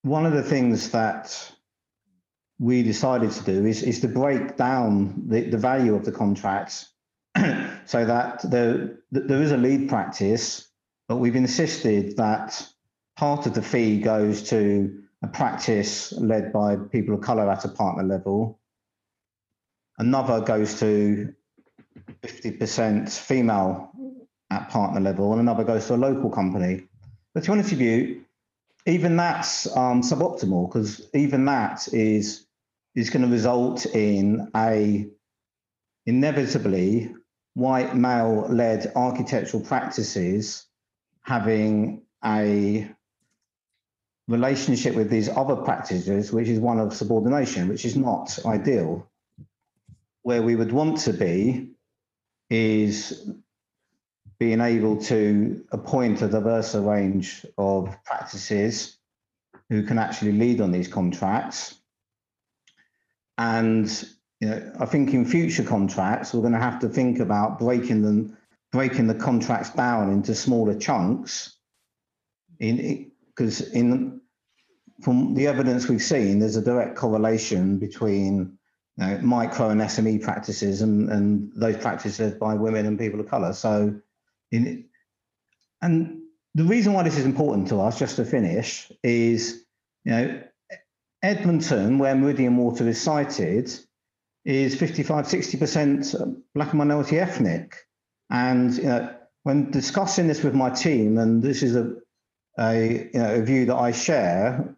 one 0.00 0.24
of 0.24 0.32
the 0.32 0.42
things 0.42 0.88
that 0.88 1.52
we 2.58 2.82
decided 2.82 3.30
to 3.32 3.44
do 3.44 3.66
is, 3.66 3.82
is 3.82 4.00
to 4.00 4.08
break 4.08 4.56
down 4.56 5.24
the, 5.26 5.42
the 5.42 5.58
value 5.58 5.94
of 5.94 6.06
the 6.06 6.12
contracts 6.12 6.93
so 7.86 8.04
that 8.04 8.48
there, 8.50 8.98
there 9.10 9.42
is 9.42 9.52
a 9.52 9.56
lead 9.56 9.88
practice, 9.88 10.68
but 11.08 11.16
we've 11.16 11.36
insisted 11.36 12.16
that 12.16 12.66
part 13.16 13.46
of 13.46 13.54
the 13.54 13.62
fee 13.62 14.00
goes 14.00 14.42
to 14.50 15.02
a 15.22 15.28
practice 15.28 16.12
led 16.12 16.52
by 16.52 16.76
people 16.76 17.14
of 17.14 17.20
colour 17.20 17.50
at 17.50 17.64
a 17.64 17.68
partner 17.68 18.02
level. 18.02 18.60
Another 19.98 20.40
goes 20.40 20.78
to 20.80 21.34
50% 22.22 23.10
female 23.10 23.90
at 24.50 24.68
partner 24.68 25.00
level, 25.00 25.32
and 25.32 25.40
another 25.40 25.64
goes 25.64 25.86
to 25.86 25.94
a 25.94 25.96
local 25.96 26.30
company. 26.30 26.88
But 27.32 27.44
to 27.44 27.48
be 27.48 27.52
honest 27.52 27.70
with 27.70 27.80
you, 27.80 28.24
even 28.86 29.16
that's 29.16 29.66
um, 29.76 30.02
suboptimal 30.02 30.68
because 30.68 31.08
even 31.14 31.44
that 31.46 31.88
is 31.92 32.46
is 32.94 33.10
going 33.10 33.24
to 33.24 33.30
result 33.30 33.86
in 33.86 34.48
a 34.54 35.08
inevitably 36.06 37.12
white 37.54 37.96
male 37.96 38.46
led 38.48 38.92
architectural 38.94 39.62
practices 39.62 40.66
having 41.22 42.02
a 42.24 42.88
relationship 44.28 44.94
with 44.94 45.10
these 45.10 45.28
other 45.28 45.56
practices, 45.56 46.32
which 46.32 46.48
is 46.48 46.58
one 46.58 46.80
of 46.80 46.94
subordination, 46.94 47.68
which 47.68 47.84
is 47.84 47.96
not 47.96 48.38
ideal. 48.44 49.08
Where 50.22 50.42
we 50.42 50.56
would 50.56 50.72
want 50.72 50.98
to 51.00 51.12
be 51.12 51.70
is 52.50 53.30
being 54.38 54.60
able 54.60 54.96
to 55.02 55.64
appoint 55.70 56.22
a 56.22 56.28
diverse 56.28 56.74
range 56.74 57.46
of 57.56 57.96
practices 58.04 58.96
who 59.68 59.82
can 59.82 59.98
actually 59.98 60.32
lead 60.32 60.60
on 60.60 60.72
these 60.72 60.88
contracts. 60.88 61.74
And 63.38 63.88
you 64.40 64.48
know, 64.48 64.72
I 64.80 64.86
think 64.86 65.14
in 65.14 65.24
future 65.24 65.62
contracts, 65.62 66.34
we're 66.34 66.40
going 66.40 66.52
to 66.52 66.58
have 66.58 66.80
to 66.80 66.88
think 66.88 67.18
about 67.18 67.58
breaking 67.58 68.02
them, 68.02 68.36
breaking 68.72 69.06
the 69.06 69.14
contracts 69.14 69.70
down 69.70 70.12
into 70.12 70.34
smaller 70.34 70.78
chunks. 70.78 71.56
In 72.60 73.10
because 73.28 73.72
in 73.72 74.20
from 75.02 75.34
the 75.34 75.46
evidence 75.46 75.88
we've 75.88 76.02
seen, 76.02 76.38
there's 76.38 76.56
a 76.56 76.62
direct 76.62 76.96
correlation 76.96 77.78
between 77.78 78.58
you 78.96 79.06
know, 79.06 79.18
micro 79.22 79.70
and 79.70 79.80
SME 79.80 80.22
practices 80.22 80.82
and, 80.82 81.10
and 81.10 81.52
those 81.56 81.76
practices 81.76 82.34
by 82.34 82.54
women 82.54 82.86
and 82.86 82.98
people 82.98 83.18
of 83.18 83.28
colour. 83.28 83.52
So, 83.52 84.00
in, 84.52 84.84
and 85.82 86.22
the 86.54 86.64
reason 86.64 86.92
why 86.92 87.02
this 87.02 87.18
is 87.18 87.24
important 87.24 87.68
to 87.68 87.80
us, 87.80 87.98
just 87.98 88.16
to 88.16 88.24
finish, 88.24 88.90
is 89.02 89.64
you 90.04 90.12
know 90.12 90.42
Edmonton, 91.22 91.98
where 91.98 92.14
Meridian 92.14 92.56
Water 92.56 92.86
is 92.86 93.00
sited, 93.00 93.72
is 94.44 94.74
55, 94.76 95.26
60% 95.26 96.42
black 96.54 96.70
and 96.70 96.78
minority 96.78 97.18
ethnic. 97.18 97.76
And 98.30 98.74
you 98.74 98.82
know, 98.84 99.14
when 99.44 99.70
discussing 99.70 100.26
this 100.26 100.42
with 100.42 100.54
my 100.54 100.70
team, 100.70 101.18
and 101.18 101.42
this 101.42 101.62
is 101.62 101.76
a, 101.76 101.94
a, 102.58 103.10
you 103.12 103.18
know, 103.20 103.34
a 103.34 103.42
view 103.42 103.66
that 103.66 103.76
I 103.76 103.92
share, 103.92 104.74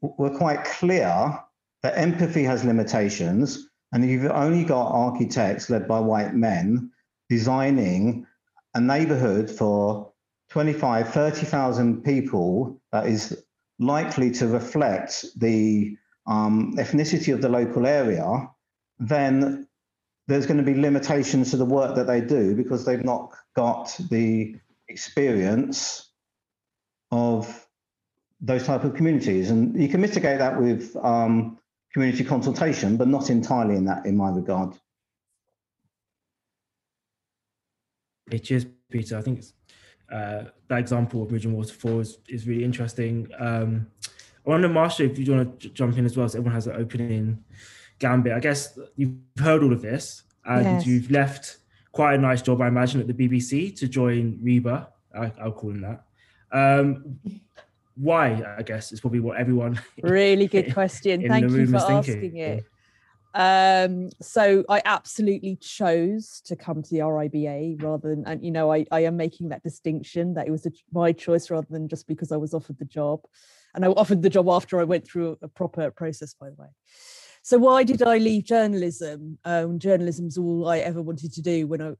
we're 0.00 0.36
quite 0.36 0.64
clear 0.64 1.38
that 1.82 1.98
empathy 1.98 2.44
has 2.44 2.64
limitations. 2.64 3.68
And 3.92 4.04
you've 4.08 4.30
only 4.30 4.64
got 4.64 4.90
architects 4.90 5.70
led 5.70 5.86
by 5.86 6.00
white 6.00 6.34
men 6.34 6.90
designing 7.28 8.26
a 8.74 8.80
neighborhood 8.80 9.50
for 9.50 10.12
25, 10.50 11.08
30,000 11.12 12.02
people 12.02 12.80
that 12.92 13.06
is 13.06 13.42
likely 13.78 14.30
to 14.32 14.46
reflect 14.46 15.24
the 15.36 15.96
um, 16.26 16.74
ethnicity 16.76 17.32
of 17.32 17.40
the 17.40 17.48
local 17.48 17.86
area, 17.86 18.48
then 18.98 19.66
there's 20.28 20.46
going 20.46 20.58
to 20.58 20.64
be 20.64 20.74
limitations 20.74 21.50
to 21.50 21.56
the 21.56 21.64
work 21.64 21.94
that 21.96 22.06
they 22.06 22.20
do 22.20 22.54
because 22.54 22.84
they've 22.84 23.04
not 23.04 23.32
got 23.54 23.96
the 24.10 24.56
experience 24.88 26.10
of 27.10 27.66
those 28.40 28.64
type 28.64 28.84
of 28.84 28.94
communities. 28.94 29.50
And 29.50 29.80
you 29.80 29.88
can 29.88 30.00
mitigate 30.00 30.38
that 30.38 30.60
with 30.60 30.96
um, 31.02 31.58
community 31.92 32.24
consultation, 32.24 32.96
but 32.96 33.08
not 33.08 33.30
entirely 33.30 33.76
in 33.76 33.84
that, 33.84 34.04
in 34.04 34.16
my 34.16 34.30
regard. 34.30 34.74
it 38.30 38.50
is 38.50 38.66
Peter. 38.90 39.16
I 39.16 39.22
think 39.22 39.44
uh, 40.12 40.44
that 40.68 40.78
example 40.78 41.22
of 41.22 41.28
Bridge 41.28 41.46
and 41.46 41.58
is, 41.58 42.18
is 42.28 42.46
really 42.46 42.64
interesting. 42.64 43.28
Um, 43.38 43.86
I 44.46 44.50
wonder, 44.50 44.68
Marsha, 44.68 45.10
if 45.10 45.18
you 45.18 45.32
want 45.32 45.60
to 45.60 45.68
jump 45.70 45.96
in 45.98 46.04
as 46.04 46.16
well, 46.16 46.28
so 46.28 46.38
everyone 46.38 46.54
has 46.54 46.66
an 46.66 46.76
opening 46.76 47.44
gambit. 47.98 48.32
I 48.32 48.40
guess 48.40 48.78
you've 48.96 49.14
heard 49.38 49.62
all 49.62 49.72
of 49.72 49.82
this 49.82 50.22
and 50.44 50.64
yes. 50.64 50.86
you've 50.86 51.10
left 51.10 51.58
quite 51.92 52.14
a 52.14 52.18
nice 52.18 52.42
job, 52.42 52.60
I 52.60 52.68
imagine, 52.68 53.00
at 53.00 53.06
the 53.06 53.14
BBC 53.14 53.74
to 53.78 53.88
join 53.88 54.38
RIBA. 54.38 54.86
I, 55.14 55.32
will 55.44 55.52
call 55.52 55.70
him 55.70 55.80
that. 55.80 56.04
Um, 56.52 57.18
why? 57.96 58.42
I 58.58 58.62
guess 58.62 58.92
is 58.92 59.00
probably 59.00 59.20
what 59.20 59.38
everyone. 59.38 59.80
Really 60.02 60.46
good 60.46 60.72
question. 60.74 61.26
Thank 61.26 61.50
you 61.50 61.66
for 61.66 61.76
asking 61.76 62.36
it. 62.36 62.64
Um, 63.34 64.08
so 64.22 64.64
I 64.68 64.80
absolutely 64.86 65.56
chose 65.56 66.40
to 66.46 66.56
come 66.56 66.82
to 66.82 66.90
the 66.90 67.00
RIBA 67.00 67.82
rather 67.82 68.14
than, 68.14 68.24
and 68.26 68.42
you 68.42 68.50
know, 68.50 68.72
I, 68.72 68.86
I 68.90 69.00
am 69.00 69.16
making 69.16 69.50
that 69.50 69.62
distinction 69.62 70.32
that 70.34 70.46
it 70.46 70.50
was 70.50 70.64
a, 70.64 70.70
my 70.92 71.12
choice 71.12 71.50
rather 71.50 71.66
than 71.68 71.86
just 71.86 72.06
because 72.06 72.32
I 72.32 72.38
was 72.38 72.54
offered 72.54 72.78
the 72.78 72.86
job. 72.86 73.20
And 73.74 73.84
I 73.84 73.88
offered 73.88 74.22
the 74.22 74.30
job 74.30 74.48
after 74.48 74.80
I 74.80 74.84
went 74.84 75.06
through 75.06 75.36
a 75.42 75.48
proper 75.48 75.90
process, 75.90 76.32
by 76.32 76.48
the 76.48 76.56
way. 76.56 76.68
So 77.46 77.58
why 77.58 77.84
did 77.84 78.02
I 78.02 78.18
leave 78.18 78.42
journalism? 78.42 79.38
Um, 79.44 79.78
journalism's 79.78 80.36
all 80.36 80.66
I 80.66 80.78
ever 80.78 81.00
wanted 81.00 81.32
to 81.34 81.40
do 81.40 81.68
when 81.68 81.80
I, 81.80 81.92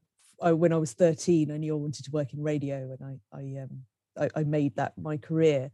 I, 0.43 0.51
when 0.51 0.73
I 0.73 0.77
was 0.77 0.93
13. 0.93 1.53
I 1.53 1.57
knew 1.57 1.73
I 1.73 1.79
wanted 1.79 2.05
to 2.05 2.11
work 2.11 2.35
in 2.35 2.43
radio, 2.43 2.97
and 2.99 3.21
I 3.33 3.39
I 3.39 3.63
um 3.63 3.83
I, 4.19 4.41
I 4.41 4.43
made 4.43 4.75
that 4.75 4.99
my 4.99 5.17
career. 5.17 5.71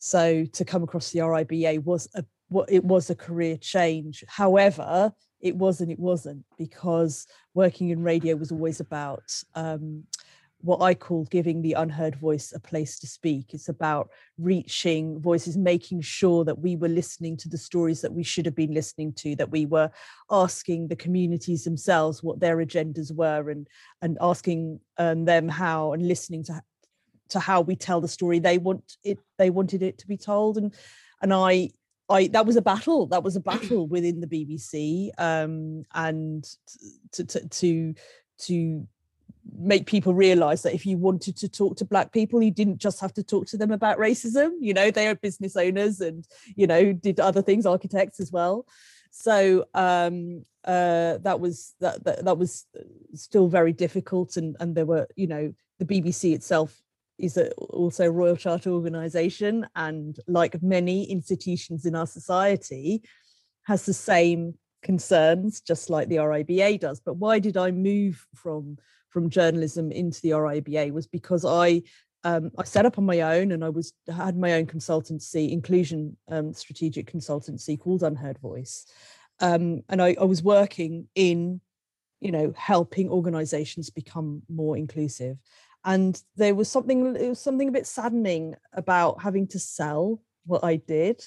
So 0.00 0.44
to 0.46 0.64
come 0.64 0.82
across 0.82 1.12
the 1.12 1.20
RIBA 1.20 1.84
was 1.84 2.08
a 2.16 2.24
what 2.48 2.72
it 2.72 2.82
was 2.82 3.08
a 3.08 3.14
career 3.14 3.56
change. 3.56 4.24
However, 4.26 5.12
it 5.40 5.54
wasn't. 5.54 5.92
It 5.92 6.00
wasn't 6.00 6.44
because 6.58 7.28
working 7.54 7.90
in 7.90 8.02
radio 8.02 8.34
was 8.34 8.50
always 8.50 8.80
about 8.80 9.22
um, 9.54 10.02
what 10.60 10.82
I 10.82 10.94
call 10.94 11.24
giving 11.24 11.62
the 11.62 11.74
unheard 11.74 12.16
voice 12.16 12.52
a 12.52 12.58
place 12.58 12.98
to 12.98 13.06
speak. 13.06 13.54
It's 13.54 13.68
about 13.68 14.10
reaching 14.38 15.20
voices, 15.20 15.56
making 15.56 16.00
sure 16.00 16.44
that 16.44 16.58
we 16.58 16.74
were 16.74 16.88
listening 16.88 17.36
to 17.38 17.48
the 17.48 17.58
stories 17.58 18.00
that 18.00 18.12
we 18.12 18.24
should 18.24 18.44
have 18.44 18.56
been 18.56 18.74
listening 18.74 19.12
to, 19.14 19.36
that 19.36 19.50
we 19.50 19.66
were 19.66 19.90
asking 20.30 20.88
the 20.88 20.96
communities 20.96 21.64
themselves 21.64 22.22
what 22.22 22.40
their 22.40 22.56
agendas 22.56 23.14
were, 23.14 23.50
and 23.50 23.68
and 24.02 24.18
asking 24.20 24.80
um, 24.98 25.24
them 25.24 25.48
how, 25.48 25.92
and 25.92 26.06
listening 26.06 26.42
to 26.44 26.60
to 27.30 27.38
how 27.38 27.60
we 27.60 27.76
tell 27.76 28.00
the 28.00 28.08
story 28.08 28.38
they 28.38 28.58
want 28.58 28.96
it. 29.04 29.18
They 29.38 29.50
wanted 29.50 29.82
it 29.82 29.98
to 29.98 30.08
be 30.08 30.16
told, 30.16 30.58
and 30.58 30.74
and 31.22 31.32
I 31.32 31.70
I 32.08 32.26
that 32.28 32.46
was 32.46 32.56
a 32.56 32.62
battle. 32.62 33.06
That 33.06 33.22
was 33.22 33.36
a 33.36 33.40
battle 33.52 33.86
within 33.86 34.20
the 34.20 34.26
BBC, 34.26 35.10
um, 35.18 35.84
and 35.94 36.44
to 37.12 37.24
to 37.24 37.48
to 37.48 37.94
to 38.38 38.88
make 39.58 39.86
people 39.86 40.14
realize 40.14 40.62
that 40.62 40.74
if 40.74 40.86
you 40.86 40.96
wanted 40.96 41.36
to 41.36 41.48
talk 41.48 41.76
to 41.76 41.84
black 41.84 42.12
people 42.12 42.42
you 42.42 42.50
didn't 42.50 42.78
just 42.78 43.00
have 43.00 43.12
to 43.12 43.22
talk 43.22 43.46
to 43.48 43.56
them 43.56 43.72
about 43.72 43.98
racism. 43.98 44.52
You 44.60 44.72
know 44.72 44.90
they 44.90 45.08
are 45.08 45.14
business 45.14 45.56
owners 45.56 46.00
and 46.00 46.26
you 46.56 46.66
know 46.66 46.92
did 46.92 47.20
other 47.20 47.42
things 47.42 47.66
architects 47.66 48.20
as 48.20 48.30
well. 48.30 48.66
So 49.10 49.66
um 49.74 50.44
uh 50.64 51.18
that 51.18 51.40
was 51.40 51.74
that 51.80 52.04
that, 52.04 52.24
that 52.24 52.38
was 52.38 52.66
still 53.14 53.48
very 53.48 53.72
difficult. 53.72 54.36
And 54.36 54.56
and 54.60 54.74
there 54.74 54.86
were 54.86 55.08
you 55.16 55.26
know 55.26 55.52
the 55.78 55.84
bbc 55.84 56.34
itself 56.34 56.80
is 57.18 57.36
a, 57.36 57.50
also 57.54 58.06
a 58.06 58.10
royal 58.10 58.36
charter 58.36 58.70
organization. 58.70 59.66
And 59.74 60.18
like 60.28 60.62
many 60.62 61.04
institutions 61.04 61.84
in 61.84 61.96
our 61.96 62.06
society 62.06 63.02
has 63.64 63.84
the 63.84 63.94
same 63.94 64.54
concerns 64.82 65.60
just 65.60 65.90
like 65.90 66.08
the 66.08 66.16
riba 66.16 66.78
does. 66.78 67.00
But 67.00 67.14
why 67.14 67.40
did 67.40 67.56
i 67.56 67.72
move 67.72 68.24
from 68.36 68.78
from 69.10 69.30
journalism 69.30 69.90
into 69.90 70.20
the 70.20 70.30
RIBA 70.30 70.92
was 70.92 71.06
because 71.06 71.44
I 71.44 71.82
um, 72.24 72.50
I 72.58 72.64
set 72.64 72.84
up 72.84 72.98
on 72.98 73.06
my 73.06 73.20
own 73.20 73.52
and 73.52 73.64
I 73.64 73.68
was 73.68 73.92
had 74.12 74.36
my 74.36 74.54
own 74.54 74.66
consultancy, 74.66 75.52
inclusion 75.52 76.16
um, 76.28 76.52
strategic 76.52 77.10
consultancy 77.10 77.78
called 77.78 78.02
Unheard 78.02 78.38
Voice, 78.38 78.86
um, 79.40 79.82
and 79.88 80.02
I, 80.02 80.16
I, 80.20 80.24
was 80.24 80.42
working 80.42 81.08
in, 81.14 81.60
you 82.20 82.32
know, 82.32 82.52
helping 82.56 83.08
organisations 83.08 83.90
become 83.90 84.42
more 84.48 84.76
inclusive. 84.76 85.38
And 85.84 86.20
there 86.36 86.56
was 86.56 86.68
something 86.68 87.14
it 87.14 87.28
was 87.28 87.40
something 87.40 87.68
a 87.68 87.72
bit 87.72 87.86
saddening 87.86 88.56
about 88.72 89.22
having 89.22 89.46
to 89.48 89.60
sell 89.60 90.20
what 90.44 90.64
I 90.64 90.76
did 90.76 91.22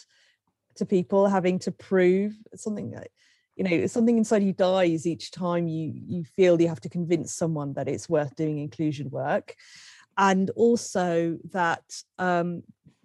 to 0.76 0.86
people, 0.86 1.28
having 1.28 1.60
to 1.60 1.72
prove 1.72 2.36
something 2.56 2.92
you 3.56 3.64
know 3.64 3.88
something 3.88 4.18
inside 4.18 4.44
you 4.44 4.54
dies 4.54 5.06
each 5.06 5.32
time 5.32 5.68
you 5.68 5.94
you 5.94 6.24
feel 6.24 6.62
you 6.62 6.68
have 6.68 6.82
to 6.82 6.90
convince 6.90 7.34
someone 7.34 7.74
that 7.74 7.88
it's 7.88 8.10
worth 8.10 8.36
doing 8.36 8.60
inclusion 8.60 9.10
work. 9.10 9.56
And 10.18 10.50
also 10.52 11.38
that 11.52 11.84
um, 12.20 12.64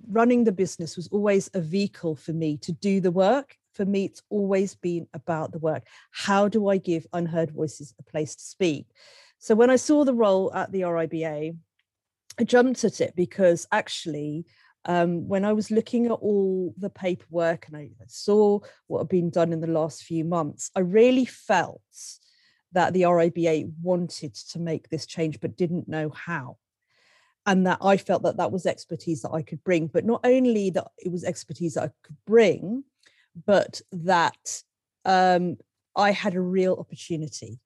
running 0.09 0.45
the 0.45 0.53
business 0.53 0.97
was 0.97 1.09
always 1.09 1.49
a 1.55 1.61
vehicle 1.61 2.17
for 2.17 2.33
me 2.33 2.59
to 2.59 2.73
do 2.73 3.01
the 3.01 3.11
work. 3.11 3.57
For 3.75 3.85
me 3.85 4.07
it's 4.07 4.23
always 4.29 4.75
been 4.75 5.07
about 5.15 5.53
the 5.53 5.59
work. 5.59 5.85
How 6.11 6.49
do 6.49 6.69
i 6.69 6.77
give 6.79 7.07
unheard 7.13 7.51
voices 7.51 7.95
a 7.99 8.03
place 8.03 8.35
to 8.37 8.43
speak? 8.43 8.87
So 9.39 9.55
when 9.55 9.71
i 9.71 9.77
saw 9.77 10.05
the 10.05 10.15
role 10.15 10.53
at 10.55 10.73
the 10.73 10.83
riba 10.83 11.57
i 12.39 12.45
jumped 12.45 12.85
at 12.85 13.01
it 13.01 13.15
because 13.17 13.67
actually 13.73 14.47
um, 14.87 15.29
when 15.29 15.45
I 15.45 15.53
was 15.53 15.71
looking 15.71 16.07
at 16.07 16.13
all 16.13 16.73
the 16.79 16.91
paperwork 16.91 17.67
and 17.67 17.77
I 17.77 17.91
saw 18.07 18.61
what 18.87 19.01
had 19.01 19.09
been 19.09 19.31
done 19.31 19.53
in 19.53 19.61
the 19.61 19.67
last 19.67 20.05
few 20.05 20.25
months, 20.25 20.71
I 20.77 20.81
really 20.81 21.25
felt 21.25 21.81
that 22.73 22.93
the 22.93 23.03
RIBA 23.03 23.73
wanted 23.83 24.35
to 24.35 24.61
make 24.61 24.89
this 24.89 25.07
change 25.07 25.41
but 25.41 25.57
didn't 25.57 25.89
know 25.89 26.11
how. 26.11 26.59
And 27.47 27.67
that 27.67 27.79
I 27.81 27.97
felt 27.97 28.23
that 28.23 28.37
that 28.39 28.53
was 28.53 28.67
expertise 28.67 29.23
that 29.23 29.31
I 29.31 29.43
could 29.43 29.63
bring, 29.65 29.89
but 29.89 30.05
not 30.05 30.21
only 30.25 30.71
that 30.71 30.87
it 30.99 31.11
was 31.11 31.25
expertise 31.25 31.75
that 31.75 31.85
I 31.85 31.91
could 32.03 32.17
bring, 32.27 32.85
but 33.45 33.81
that 33.93 34.63
um, 35.05 35.57
I 35.97 36.13
had 36.13 36.35
a 36.35 36.41
real 36.41 36.75
opportunity 36.75 37.61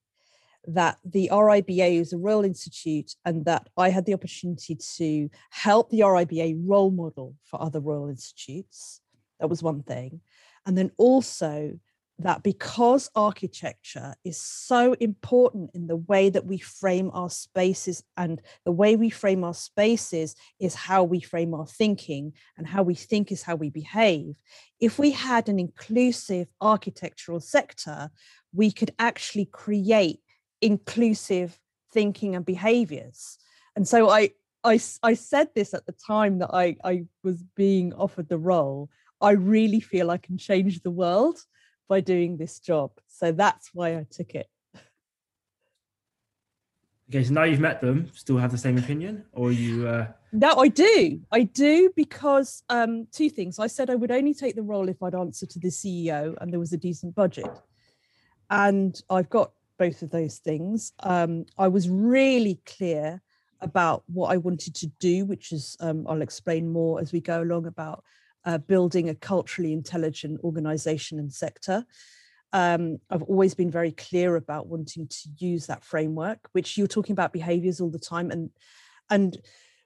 that 0.67 0.97
the 1.03 1.29
RIBA 1.31 1.99
is 1.99 2.13
a 2.13 2.17
Royal 2.17 2.45
Institute 2.45 3.15
and 3.25 3.45
that 3.45 3.69
I 3.77 3.89
had 3.89 4.05
the 4.05 4.13
opportunity 4.13 4.75
to 4.97 5.29
help 5.49 5.89
the 5.89 6.01
RIBA 6.01 6.61
role 6.65 6.91
model 6.91 7.35
for 7.43 7.61
other 7.61 7.79
Royal 7.79 8.09
Institutes. 8.09 9.01
That 9.39 9.49
was 9.49 9.63
one 9.63 9.83
thing. 9.83 10.21
And 10.65 10.77
then 10.77 10.91
also 10.97 11.79
that 12.23 12.43
because 12.43 13.09
architecture 13.15 14.13
is 14.23 14.39
so 14.39 14.93
important 14.99 15.71
in 15.73 15.87
the 15.87 15.95
way 15.95 16.29
that 16.29 16.45
we 16.45 16.57
frame 16.57 17.09
our 17.13 17.29
spaces 17.29 18.03
and 18.17 18.41
the 18.65 18.71
way 18.71 18.95
we 18.95 19.09
frame 19.09 19.43
our 19.43 19.53
spaces 19.53 20.35
is 20.59 20.75
how 20.75 21.03
we 21.03 21.19
frame 21.19 21.53
our 21.53 21.65
thinking 21.65 22.33
and 22.57 22.67
how 22.67 22.83
we 22.83 22.95
think 22.95 23.31
is 23.31 23.43
how 23.43 23.55
we 23.55 23.69
behave 23.69 24.35
if 24.79 24.99
we 24.99 25.11
had 25.11 25.49
an 25.49 25.59
inclusive 25.59 26.47
architectural 26.61 27.39
sector 27.39 28.09
we 28.53 28.71
could 28.71 28.91
actually 28.99 29.45
create 29.45 30.19
inclusive 30.61 31.59
thinking 31.91 32.35
and 32.35 32.45
behaviors 32.45 33.37
and 33.75 33.87
so 33.87 34.09
i 34.09 34.29
I, 34.63 34.79
I 35.01 35.15
said 35.15 35.49
this 35.55 35.73
at 35.73 35.85
the 35.85 35.91
time 35.93 36.39
that 36.39 36.51
I, 36.53 36.75
I 36.83 37.05
was 37.23 37.43
being 37.55 37.93
offered 37.93 38.29
the 38.29 38.37
role. 38.37 38.89
I 39.19 39.31
really 39.31 39.79
feel 39.79 40.11
I 40.11 40.17
can 40.17 40.37
change 40.37 40.81
the 40.81 40.91
world 40.91 41.39
by 41.89 41.99
doing 41.99 42.37
this 42.37 42.59
job. 42.59 42.91
So 43.07 43.31
that's 43.31 43.71
why 43.73 43.97
I 43.97 44.05
took 44.09 44.35
it. 44.35 44.47
Okay, 47.09 47.25
so 47.25 47.33
now 47.33 47.43
you've 47.43 47.59
met 47.59 47.81
them, 47.81 48.09
still 48.13 48.37
have 48.37 48.51
the 48.51 48.57
same 48.57 48.77
opinion, 48.77 49.25
or 49.33 49.51
you? 49.51 49.85
Uh... 49.85 50.07
No, 50.31 50.55
I 50.55 50.69
do. 50.69 51.19
I 51.29 51.43
do 51.43 51.91
because 51.93 52.63
um, 52.69 53.07
two 53.11 53.29
things. 53.29 53.59
I 53.59 53.67
said 53.67 53.89
I 53.89 53.95
would 53.95 54.11
only 54.11 54.33
take 54.33 54.55
the 54.55 54.63
role 54.63 54.87
if 54.87 55.03
I'd 55.03 55.13
answer 55.13 55.45
to 55.45 55.59
the 55.59 55.67
CEO 55.67 56.35
and 56.39 56.53
there 56.53 56.59
was 56.59 56.71
a 56.71 56.77
decent 56.77 57.13
budget, 57.13 57.49
and 58.49 58.97
I've 59.09 59.29
got 59.29 59.51
both 59.81 60.03
of 60.03 60.11
those 60.11 60.37
things. 60.37 60.93
Um, 60.99 61.43
I 61.57 61.67
was 61.67 61.89
really 61.89 62.61
clear 62.67 63.19
about 63.61 64.03
what 64.05 64.31
I 64.31 64.37
wanted 64.37 64.75
to 64.75 64.87
do, 64.99 65.25
which 65.25 65.51
is 65.51 65.75
um, 65.79 66.05
I'll 66.07 66.21
explain 66.21 66.71
more 66.71 67.01
as 67.01 67.11
we 67.11 67.19
go 67.19 67.41
along 67.41 67.65
about 67.65 68.03
uh, 68.45 68.59
building 68.59 69.09
a 69.09 69.15
culturally 69.15 69.73
intelligent 69.73 70.39
organization 70.43 71.17
and 71.17 71.33
sector. 71.33 71.83
Um, 72.53 72.99
I've 73.09 73.23
always 73.23 73.55
been 73.55 73.71
very 73.71 73.91
clear 73.93 74.35
about 74.35 74.67
wanting 74.67 75.07
to 75.07 75.29
use 75.39 75.65
that 75.65 75.83
framework, 75.83 76.37
which 76.51 76.77
you're 76.77 76.85
talking 76.85 77.13
about 77.13 77.33
behaviors 77.33 77.81
all 77.81 77.89
the 77.89 78.07
time. 78.13 78.29
And 78.29 78.51
and 79.09 79.35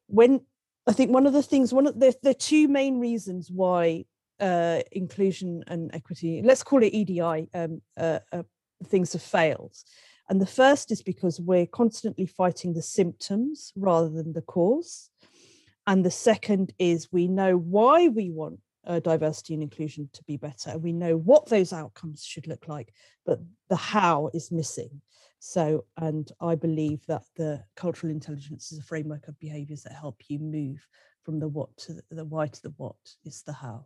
when 0.08 0.42
I 0.88 0.92
think 0.92 1.10
one 1.12 1.26
of 1.26 1.32
the 1.32 1.44
things, 1.44 1.74
one 1.74 1.88
of 1.88 1.98
the, 1.98 2.14
the 2.22 2.34
two 2.34 2.68
main 2.68 3.00
reasons 3.00 3.50
why 3.50 4.04
uh, 4.42 4.82
inclusion 4.92 5.64
and 5.68 5.90
equity, 5.96 6.42
let's 6.44 6.64
call 6.64 6.84
it 6.84 6.94
EDI, 6.94 7.48
um, 7.54 7.82
uh, 7.96 8.20
uh, 8.34 8.44
things 8.84 9.14
have 9.14 9.22
failed. 9.22 9.76
And 10.30 10.42
the 10.42 10.46
first 10.46 10.92
is 10.92 11.02
because 11.02 11.40
we're 11.40 11.68
constantly 11.68 12.26
fighting 12.26 12.74
the 12.74 12.82
symptoms 12.82 13.72
rather 13.76 14.10
than 14.10 14.34
the 14.34 14.42
cause. 14.42 15.10
And 15.88 16.04
the 16.04 16.12
second 16.12 16.74
is 16.80 17.12
we 17.12 17.28
know 17.28 17.58
why 17.58 18.08
we 18.08 18.32
want 18.32 18.60
uh, 18.88 19.00
diversity 19.00 19.54
and 19.54 19.64
inclusion 19.64 20.10
to 20.14 20.24
be 20.24 20.38
better. 20.38 20.78
We 20.78 20.94
know 20.94 21.18
what 21.18 21.48
those 21.48 21.74
outcomes 21.74 22.24
should 22.24 22.48
look 22.48 22.68
like, 22.68 22.94
but 23.26 23.40
the 23.70 23.76
how 23.76 24.30
is 24.34 24.52
missing. 24.52 25.02
So, 25.40 25.86
and 25.98 26.32
I 26.42 26.56
believe 26.56 27.06
that 27.08 27.24
the 27.36 27.64
cultural 27.76 28.12
intelligence 28.12 28.72
is 28.72 28.80
a 28.80 28.84
framework 28.84 29.28
of 29.28 29.40
behaviors 29.40 29.84
that 29.84 29.94
help 29.94 30.22
you 30.28 30.40
move 30.40 30.88
from 31.24 31.40
the 31.40 31.48
what 31.48 31.76
to 31.78 31.94
the, 31.94 32.04
the 32.10 32.26
why 32.26 32.48
to 32.48 32.62
the 32.64 32.74
what 32.78 32.96
is 33.24 33.44
the 33.44 33.54
how. 33.54 33.86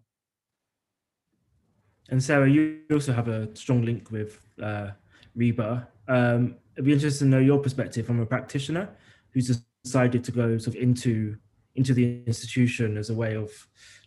And 2.09 2.23
Sarah, 2.23 2.49
you 2.49 2.79
also 2.91 3.13
have 3.13 3.27
a 3.27 3.55
strong 3.55 3.83
link 3.83 4.11
with 4.11 4.39
uh, 4.61 4.91
RIBA. 5.37 5.85
Um, 6.07 6.55
it'd 6.75 6.85
be 6.85 6.93
interesting 6.93 7.29
to 7.29 7.37
know 7.37 7.43
your 7.43 7.59
perspective 7.59 8.05
from 8.05 8.19
a 8.19 8.25
practitioner 8.25 8.89
who's 9.31 9.61
decided 9.83 10.23
to 10.23 10.31
go 10.31 10.57
sort 10.57 10.75
of 10.75 10.81
into 10.81 11.37
into 11.75 11.93
the 11.93 12.23
institution 12.25 12.97
as 12.97 13.09
a 13.09 13.13
way 13.13 13.35
of 13.35 13.49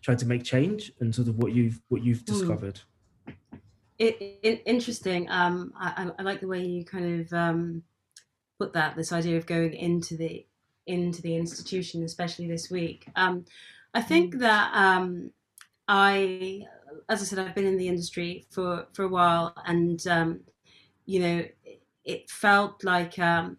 trying 0.03 0.17
to 0.19 0.27
make 0.27 0.45
change 0.45 0.93
and 1.01 1.15
sort 1.15 1.29
of 1.29 1.39
what 1.39 1.53
you've 1.53 1.81
what 1.89 2.03
you've 2.03 2.21
hmm. 2.21 2.33
discovered 2.33 2.81
it, 3.99 4.39
it, 4.43 4.63
interesting 4.67 5.29
um, 5.31 5.73
I, 5.79 6.11
I, 6.19 6.23
like 6.23 6.41
the 6.41 6.49
way 6.49 6.65
you 6.65 6.85
kind 6.85 7.21
of 7.21 7.33
um, 7.33 7.83
put 8.59 8.73
that 8.73 8.97
this 8.97 9.13
idea 9.13 9.37
of 9.37 9.47
going 9.47 9.75
into 9.75 10.17
the 10.17 10.45
into 10.87 11.23
the 11.23 11.37
institution 11.37 12.03
especially 12.03 12.49
this 12.49 12.71
week 12.71 13.07
um, 13.17 13.45
i 13.95 14.03
think 14.03 14.35
hmm. 14.35 14.41
that 14.41 14.73
um, 14.75 15.31
i 15.89 16.63
as 17.09 17.21
i 17.21 17.25
said 17.25 17.39
i've 17.39 17.55
been 17.55 17.67
in 17.67 17.77
the 17.77 17.89
industry 17.89 18.47
for 18.51 18.87
for 18.93 19.05
a 19.05 19.09
while 19.09 19.55
and 19.67 20.07
um, 20.07 20.41
you 21.07 21.21
know 21.21 21.45
it 22.05 22.29
felt 22.31 22.83
like 22.85 23.19
um, 23.19 23.57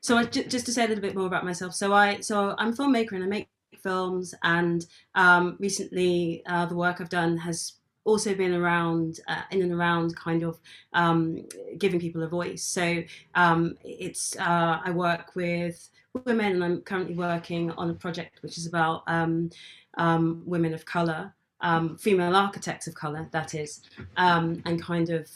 so 0.00 0.18
I, 0.18 0.24
just 0.24 0.66
to 0.66 0.72
say 0.72 0.84
a 0.84 0.88
little 0.88 1.00
bit 1.00 1.14
more 1.14 1.26
about 1.26 1.44
myself. 1.44 1.74
So 1.74 1.92
i 1.92 2.20
so 2.20 2.54
i'm 2.58 2.68
a 2.68 2.72
filmmaker 2.72 3.12
and 3.12 3.24
i 3.24 3.26
make 3.26 3.48
films 3.82 4.34
and 4.42 4.84
um, 5.14 5.56
recently 5.58 6.42
uh, 6.46 6.66
the 6.66 6.76
work 6.76 7.00
i've 7.00 7.08
done 7.08 7.36
has 7.36 7.74
also 8.04 8.34
been 8.34 8.54
around 8.54 9.20
uh, 9.28 9.42
in 9.52 9.62
and 9.62 9.72
around 9.72 10.16
kind 10.16 10.42
of 10.42 10.60
um, 10.92 11.46
giving 11.78 12.00
people 12.00 12.22
a 12.24 12.28
voice. 12.28 12.64
So 12.64 13.02
um, 13.36 13.76
it's 13.84 14.36
uh, 14.36 14.80
i 14.84 14.90
work 14.90 15.34
with 15.34 15.88
women 16.26 16.52
and 16.52 16.64
i'm 16.64 16.80
currently 16.82 17.14
working 17.14 17.70
on 17.72 17.88
a 17.90 17.94
project 17.94 18.42
which 18.42 18.58
is 18.58 18.66
about 18.66 19.02
um, 19.06 19.50
um, 19.98 20.42
women 20.44 20.74
of 20.74 20.84
color 20.84 21.32
um, 21.62 21.96
female 21.96 22.36
architects 22.36 22.86
of 22.86 22.94
color 22.94 23.28
that 23.32 23.54
is 23.54 23.82
and 24.16 24.82
kind 24.82 25.10
of 25.10 25.28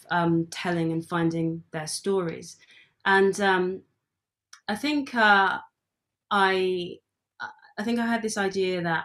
telling 0.50 0.92
and 0.92 1.06
finding 1.06 1.62
their 1.72 1.86
stories. 1.86 2.56
And 3.04 3.40
I 4.68 4.74
think 4.76 5.14
uh, 5.14 5.58
I 6.30 6.98
I 7.78 7.82
think 7.82 7.98
I 7.98 8.06
had 8.06 8.22
this 8.22 8.36
idea 8.38 8.82
that 8.82 9.04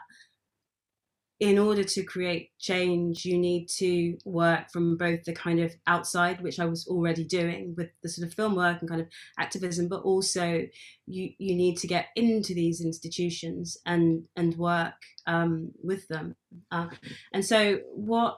in 1.42 1.58
order 1.58 1.84
to 1.84 2.04
create 2.04 2.52
change, 2.60 3.26
you 3.26 3.36
need 3.36 3.66
to 3.66 4.16
work 4.26 4.70
from 4.72 4.96
both 4.96 5.24
the 5.24 5.34
kind 5.34 5.60
of 5.60 5.74
outside, 5.88 6.40
which 6.40 6.60
I 6.60 6.66
was 6.66 6.86
already 6.88 7.24
doing 7.24 7.74
with 7.76 7.90
the 8.04 8.10
sort 8.10 8.28
of 8.28 8.36
film 8.36 8.54
work 8.56 8.80
and 8.80 8.88
kind 8.88 9.02
of 9.02 9.08
activism, 9.40 9.88
but 9.90 10.04
also 10.04 10.62
you 11.08 11.30
you 11.40 11.56
need 11.56 11.78
to 11.78 11.88
get 11.88 12.10
into 12.16 12.54
these 12.54 12.80
institutions 12.80 13.76
and 13.88 14.26
and 14.36 14.56
work 14.56 14.94
um, 15.26 15.72
with 15.84 16.08
them. 16.10 16.36
Uh, 16.72 16.90
and 17.34 17.44
so 17.44 17.80
what 17.96 18.38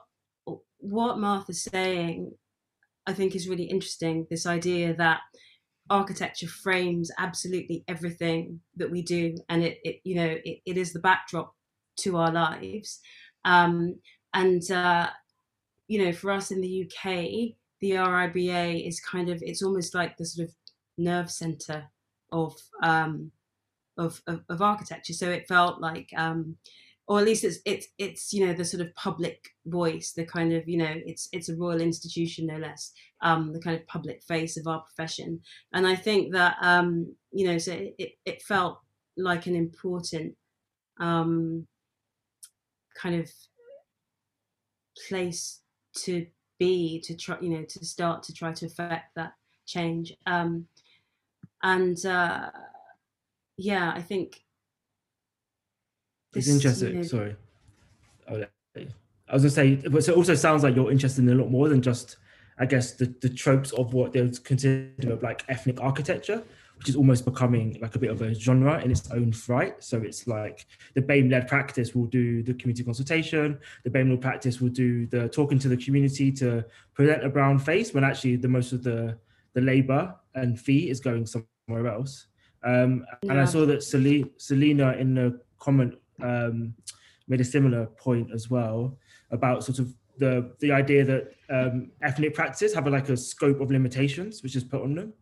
what 0.78 1.18
Martha's 1.18 1.62
saying, 1.62 2.32
I 3.06 3.12
think, 3.12 3.36
is 3.36 3.50
really 3.50 3.64
interesting. 3.64 4.26
This 4.30 4.46
idea 4.46 4.94
that 4.96 5.20
architecture 5.90 6.46
frames 6.46 7.10
absolutely 7.18 7.84
everything 7.86 8.58
that 8.74 8.90
we 8.90 9.02
do 9.02 9.34
and 9.50 9.62
it, 9.62 9.76
it 9.84 9.96
you 10.02 10.14
know 10.14 10.34
it, 10.42 10.58
it 10.64 10.78
is 10.78 10.94
the 10.94 10.98
backdrop 10.98 11.53
to 11.98 12.16
our 12.16 12.32
lives. 12.32 13.00
Um, 13.44 13.96
and 14.32 14.68
uh, 14.70 15.08
you 15.86 16.04
know 16.04 16.12
for 16.12 16.30
us 16.30 16.50
in 16.50 16.60
the 16.60 16.86
uk 16.86 17.04
the 17.80 17.90
riba 17.90 18.86
is 18.86 19.00
kind 19.00 19.28
of 19.28 19.42
it's 19.42 19.62
almost 19.62 19.94
like 19.94 20.16
the 20.16 20.24
sort 20.24 20.48
of 20.48 20.54
nerve 20.96 21.30
center 21.30 21.84
of 22.32 22.56
um, 22.82 23.30
of, 23.96 24.20
of, 24.26 24.40
of 24.48 24.62
architecture. 24.62 25.12
So 25.12 25.30
it 25.30 25.46
felt 25.46 25.80
like 25.80 26.08
um, 26.16 26.56
or 27.06 27.18
at 27.18 27.26
least 27.26 27.44
it's 27.44 27.58
it's 27.64 27.86
it's 27.98 28.32
you 28.32 28.46
know 28.46 28.54
the 28.54 28.64
sort 28.64 28.80
of 28.80 28.94
public 28.94 29.50
voice 29.66 30.12
the 30.12 30.24
kind 30.24 30.52
of 30.52 30.66
you 30.68 30.78
know 30.78 30.94
it's 31.06 31.28
it's 31.32 31.50
a 31.50 31.56
royal 31.56 31.80
institution 31.80 32.46
no 32.46 32.56
less 32.56 32.92
um 33.20 33.52
the 33.52 33.60
kind 33.60 33.78
of 33.78 33.86
public 33.86 34.22
face 34.22 34.56
of 34.56 34.66
our 34.66 34.80
profession. 34.80 35.40
And 35.72 35.86
i 35.86 35.94
think 35.94 36.32
that 36.32 36.56
um 36.62 37.14
you 37.30 37.46
know 37.46 37.58
so 37.58 37.72
it 37.72 38.12
it 38.24 38.42
felt 38.42 38.78
like 39.16 39.46
an 39.46 39.54
important 39.54 40.34
um 40.98 41.66
kind 42.94 43.20
of 43.20 43.30
place 45.08 45.60
to 45.94 46.26
be 46.58 47.00
to 47.00 47.16
try 47.16 47.36
you 47.40 47.50
know 47.50 47.64
to 47.64 47.84
start 47.84 48.22
to 48.22 48.32
try 48.32 48.52
to 48.52 48.66
affect 48.66 49.14
that 49.16 49.32
change 49.66 50.12
um 50.26 50.66
and 51.62 52.06
uh 52.06 52.50
yeah 53.56 53.92
i 53.94 54.00
think 54.00 54.44
it's 56.34 56.48
interesting. 56.48 57.04
Sorry. 57.04 57.36
I 58.28 59.32
was 59.32 59.42
gonna 59.42 59.50
say, 59.50 59.76
but 59.76 60.06
it 60.06 60.16
also 60.16 60.34
sounds 60.34 60.62
like 60.62 60.74
you're 60.74 60.90
interested 60.90 61.22
in 61.22 61.30
a 61.30 61.34
lot 61.34 61.50
more 61.50 61.68
than 61.68 61.80
just, 61.80 62.16
I 62.58 62.66
guess, 62.66 62.92
the, 62.92 63.14
the 63.20 63.28
tropes 63.28 63.72
of 63.72 63.94
what 63.94 64.12
they 64.12 64.20
would 64.20 64.42
consider 64.44 65.12
of 65.12 65.22
like 65.22 65.44
ethnic 65.48 65.80
architecture, 65.80 66.42
which 66.76 66.88
is 66.88 66.96
almost 66.96 67.24
becoming 67.24 67.78
like 67.80 67.94
a 67.94 67.98
bit 67.98 68.10
of 68.10 68.20
a 68.22 68.34
genre 68.34 68.82
in 68.82 68.90
its 68.90 69.10
own 69.10 69.32
right. 69.48 69.82
So 69.82 69.98
it's 69.98 70.26
like 70.26 70.66
the 70.94 71.02
BAME-led 71.02 71.48
practice 71.48 71.94
will 71.94 72.06
do 72.06 72.42
the 72.42 72.54
community 72.54 72.84
consultation, 72.84 73.58
the 73.84 73.90
BAME-led 73.90 74.20
practice 74.20 74.60
will 74.60 74.70
do 74.70 75.06
the 75.06 75.28
talking 75.28 75.58
to 75.60 75.68
the 75.68 75.76
community 75.76 76.32
to 76.32 76.64
present 76.94 77.24
a 77.24 77.28
brown 77.28 77.58
face, 77.58 77.94
when 77.94 78.04
actually 78.04 78.36
the 78.36 78.48
most 78.48 78.72
of 78.72 78.82
the 78.82 79.16
the 79.54 79.60
labor 79.60 80.14
and 80.34 80.60
fee 80.60 80.90
is 80.90 81.00
going 81.00 81.24
somewhere 81.26 81.86
else. 81.86 82.26
Um, 82.64 83.06
yeah. 83.22 83.30
And 83.30 83.40
I 83.40 83.44
saw 83.44 83.64
that 83.66 83.82
Selena 83.82 84.92
in 84.92 85.14
the 85.14 85.40
comment 85.58 85.94
um, 86.20 86.74
made 87.28 87.40
a 87.40 87.44
similar 87.44 87.86
point 87.86 88.30
as 88.32 88.50
well 88.50 88.98
about 89.30 89.64
sort 89.64 89.78
of 89.78 89.94
the 90.18 90.52
the 90.60 90.72
idea 90.72 91.04
that 91.04 91.34
um, 91.50 91.90
ethnic 92.02 92.34
practices 92.34 92.74
have 92.74 92.86
a, 92.86 92.90
like 92.90 93.08
a 93.08 93.16
scope 93.16 93.60
of 93.60 93.70
limitations 93.70 94.42
which 94.42 94.56
is 94.56 94.64
put 94.64 94.82
on 94.82 94.94
them, 94.94 95.12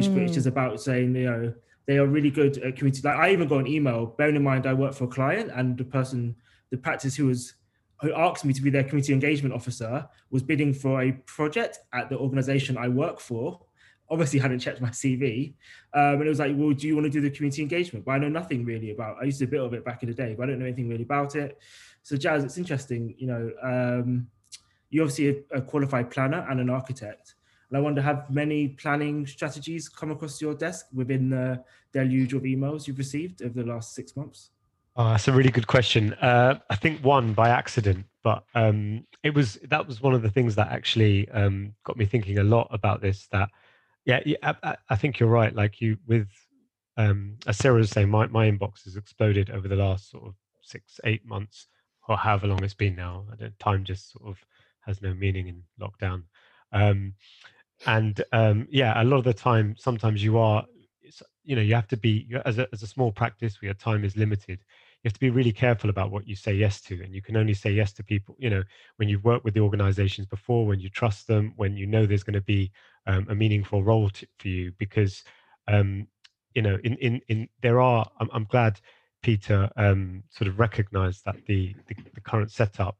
which, 0.00 0.10
Mm. 0.10 0.26
which 0.26 0.36
is 0.36 0.46
about 0.46 0.80
saying, 0.80 1.14
you 1.14 1.24
know, 1.24 1.54
they 1.86 1.98
are 1.98 2.06
really 2.06 2.30
good 2.30 2.58
at 2.58 2.76
community. 2.76 3.02
Like 3.02 3.16
I 3.16 3.32
even 3.32 3.48
got 3.48 3.58
an 3.58 3.66
email, 3.66 4.06
bearing 4.06 4.36
in 4.36 4.42
mind 4.42 4.66
I 4.66 4.74
work 4.74 4.94
for 4.94 5.04
a 5.04 5.08
client 5.08 5.50
and 5.54 5.76
the 5.76 5.84
person, 5.84 6.36
the 6.70 6.76
practice 6.76 7.16
who 7.16 7.26
was 7.26 7.54
who 8.02 8.14
asked 8.14 8.46
me 8.46 8.54
to 8.54 8.62
be 8.62 8.70
their 8.70 8.84
community 8.84 9.12
engagement 9.12 9.54
officer 9.54 10.08
was 10.30 10.42
bidding 10.42 10.72
for 10.72 11.02
a 11.02 11.12
project 11.26 11.80
at 11.92 12.08
the 12.08 12.16
organization 12.16 12.78
I 12.78 12.88
work 12.88 13.20
for. 13.20 13.60
Obviously 14.08 14.38
hadn't 14.38 14.60
checked 14.60 14.80
my 14.80 14.88
CV. 14.88 15.52
Um, 15.92 16.14
and 16.14 16.22
it 16.22 16.28
was 16.28 16.38
like, 16.38 16.54
well, 16.56 16.72
do 16.72 16.86
you 16.88 16.94
want 16.94 17.04
to 17.04 17.10
do 17.10 17.20
the 17.20 17.28
community 17.30 17.60
engagement? 17.60 18.06
But 18.06 18.12
I 18.12 18.18
know 18.18 18.30
nothing 18.30 18.64
really 18.64 18.90
about 18.92 19.18
I 19.20 19.24
used 19.24 19.38
to 19.40 19.44
do 19.44 19.50
a 19.50 19.50
bit 19.50 19.60
of 19.66 19.74
it 19.74 19.84
back 19.84 20.02
in 20.02 20.08
the 20.08 20.14
day, 20.14 20.34
but 20.34 20.44
I 20.44 20.46
don't 20.46 20.60
know 20.60 20.64
anything 20.64 20.88
really 20.88 21.02
about 21.02 21.36
it. 21.36 21.58
So 22.02 22.16
Jas, 22.16 22.42
it's 22.42 22.56
interesting, 22.56 23.14
you 23.18 23.26
know, 23.26 23.52
um, 23.62 24.28
you're 24.88 25.04
obviously 25.04 25.44
a, 25.52 25.58
a 25.58 25.60
qualified 25.60 26.10
planner 26.10 26.46
and 26.48 26.58
an 26.58 26.70
architect. 26.70 27.34
And 27.70 27.78
I 27.78 27.80
wonder, 27.80 28.02
have 28.02 28.28
many 28.30 28.68
planning 28.68 29.26
strategies 29.26 29.88
come 29.88 30.10
across 30.10 30.40
your 30.40 30.54
desk 30.54 30.86
within 30.92 31.30
the 31.30 31.62
deluge 31.92 32.34
of 32.34 32.42
emails 32.42 32.86
you've 32.86 32.98
received 32.98 33.42
over 33.42 33.62
the 33.62 33.68
last 33.68 33.94
six 33.94 34.16
months? 34.16 34.50
Oh, 34.96 35.10
that's 35.10 35.28
a 35.28 35.32
really 35.32 35.52
good 35.52 35.68
question. 35.68 36.14
Uh, 36.14 36.58
I 36.68 36.74
think 36.74 37.00
one 37.04 37.32
by 37.32 37.48
accident, 37.48 38.06
but 38.24 38.42
um, 38.56 39.06
it 39.22 39.32
was 39.34 39.54
that 39.68 39.86
was 39.86 40.02
one 40.02 40.14
of 40.14 40.22
the 40.22 40.30
things 40.30 40.56
that 40.56 40.72
actually 40.72 41.28
um, 41.30 41.74
got 41.84 41.96
me 41.96 42.06
thinking 42.06 42.38
a 42.38 42.44
lot 42.44 42.66
about 42.72 43.00
this. 43.00 43.28
That 43.28 43.50
yeah, 44.04 44.20
I, 44.42 44.76
I- 44.88 44.96
think 44.96 45.20
you're 45.20 45.28
right. 45.28 45.54
Like 45.54 45.80
you 45.80 45.96
with 46.08 46.28
um, 46.96 47.36
as 47.46 47.56
Sarah 47.56 47.76
was 47.76 47.90
saying, 47.90 48.10
my 48.10 48.26
my 48.26 48.50
inbox 48.50 48.84
has 48.84 48.96
exploded 48.96 49.48
over 49.50 49.68
the 49.68 49.76
last 49.76 50.10
sort 50.10 50.24
of 50.24 50.34
six 50.60 50.98
eight 51.04 51.24
months 51.24 51.68
or 52.08 52.16
however 52.16 52.48
long 52.48 52.64
it's 52.64 52.74
been 52.74 52.96
now. 52.96 53.24
Time 53.60 53.84
just 53.84 54.12
sort 54.12 54.28
of 54.28 54.44
has 54.80 55.00
no 55.00 55.14
meaning 55.14 55.46
in 55.46 55.62
lockdown. 55.80 56.24
Um, 56.72 57.14
and 57.86 58.22
um, 58.32 58.66
yeah, 58.70 59.00
a 59.02 59.04
lot 59.04 59.18
of 59.18 59.24
the 59.24 59.34
time, 59.34 59.74
sometimes 59.78 60.22
you 60.22 60.38
are, 60.38 60.64
you 61.44 61.56
know, 61.56 61.62
you 61.62 61.74
have 61.74 61.88
to 61.88 61.96
be 61.96 62.28
as 62.44 62.58
a 62.58 62.68
as 62.72 62.82
a 62.82 62.86
small 62.86 63.10
practice 63.10 63.60
where 63.60 63.68
your 63.68 63.74
time 63.74 64.04
is 64.04 64.16
limited. 64.16 64.60
You 65.02 65.08
have 65.08 65.14
to 65.14 65.20
be 65.20 65.30
really 65.30 65.52
careful 65.52 65.88
about 65.88 66.10
what 66.10 66.28
you 66.28 66.36
say 66.36 66.52
yes 66.52 66.80
to, 66.82 67.02
and 67.02 67.14
you 67.14 67.22
can 67.22 67.36
only 67.36 67.54
say 67.54 67.70
yes 67.70 67.92
to 67.94 68.04
people. 68.04 68.36
You 68.38 68.50
know, 68.50 68.62
when 68.96 69.08
you've 69.08 69.24
worked 69.24 69.44
with 69.44 69.54
the 69.54 69.60
organisations 69.60 70.26
before, 70.26 70.66
when 70.66 70.80
you 70.80 70.90
trust 70.90 71.26
them, 71.26 71.54
when 71.56 71.76
you 71.76 71.86
know 71.86 72.04
there's 72.04 72.22
going 72.22 72.34
to 72.34 72.42
be 72.42 72.70
um, 73.06 73.26
a 73.30 73.34
meaningful 73.34 73.82
role 73.82 74.10
to, 74.10 74.26
for 74.38 74.48
you, 74.48 74.72
because 74.78 75.24
um, 75.68 76.06
you 76.54 76.62
know, 76.62 76.78
in 76.84 76.96
in 76.96 77.20
in 77.28 77.48
there 77.62 77.80
are. 77.80 78.06
I'm, 78.18 78.28
I'm 78.32 78.44
glad 78.44 78.78
Peter 79.22 79.70
um, 79.76 80.22
sort 80.30 80.48
of 80.48 80.58
recognised 80.58 81.24
that 81.24 81.36
the, 81.46 81.74
the 81.88 81.96
the 82.14 82.20
current 82.20 82.50
setup 82.50 82.98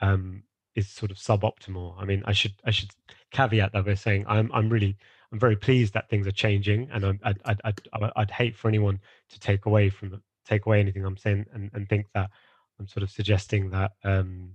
um, 0.00 0.42
is 0.78 0.88
sort 0.88 1.10
of 1.10 1.16
suboptimal. 1.16 1.94
I 1.98 2.04
mean, 2.04 2.22
I 2.24 2.32
should 2.32 2.54
I 2.64 2.70
should 2.70 2.90
caveat 3.32 3.72
that 3.72 3.84
by 3.84 3.94
saying 3.94 4.24
I'm 4.28 4.50
I'm 4.52 4.68
really 4.68 4.96
I'm 5.32 5.38
very 5.38 5.56
pleased 5.56 5.92
that 5.94 6.08
things 6.08 6.26
are 6.26 6.32
changing, 6.32 6.88
and 6.92 7.04
I'm, 7.04 7.20
I'd, 7.24 7.40
I'd 7.44 7.60
I'd 7.64 8.12
I'd 8.16 8.30
hate 8.30 8.56
for 8.56 8.68
anyone 8.68 9.00
to 9.30 9.40
take 9.40 9.66
away 9.66 9.90
from 9.90 10.10
the, 10.10 10.22
take 10.46 10.66
away 10.66 10.80
anything 10.80 11.04
I'm 11.04 11.16
saying 11.16 11.46
and, 11.52 11.70
and 11.74 11.88
think 11.88 12.06
that 12.14 12.30
I'm 12.78 12.86
sort 12.86 13.02
of 13.02 13.10
suggesting 13.10 13.70
that 13.70 13.92
um, 14.04 14.54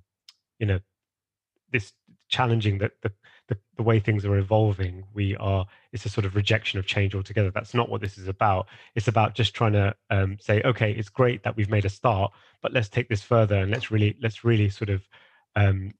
you 0.60 0.66
know 0.66 0.80
this 1.72 1.94
challenging 2.30 2.78
that 2.80 2.94
the, 3.02 3.12
the 3.48 3.58
the 3.78 3.84
way 3.84 4.00
things 4.00 4.26
are 4.26 4.38
evolving 4.38 5.04
we 5.14 5.36
are 5.38 5.66
it's 5.92 6.06
a 6.06 6.10
sort 6.10 6.26
of 6.26 6.36
rejection 6.36 6.80
of 6.80 6.86
change 6.86 7.14
altogether 7.14 7.52
that's 7.52 7.74
not 7.74 7.90
what 7.90 8.02
this 8.02 8.18
is 8.18 8.28
about 8.28 8.68
it's 8.96 9.08
about 9.08 9.36
just 9.36 9.54
trying 9.54 9.74
to 9.74 9.94
um, 10.10 10.38
say 10.40 10.62
okay 10.64 10.92
it's 10.92 11.10
great 11.10 11.44
that 11.44 11.56
we've 11.56 11.70
made 11.70 11.86
a 11.86 11.90
start 11.90 12.32
but 12.62 12.74
let's 12.74 12.90
take 12.90 13.08
this 13.10 13.22
further 13.22 13.58
and 13.58 13.70
let's 13.70 13.92
really 13.92 14.16
let's 14.22 14.44
really 14.44 14.70
sort 14.70 14.90
of 14.90 15.08
um, 15.56 15.92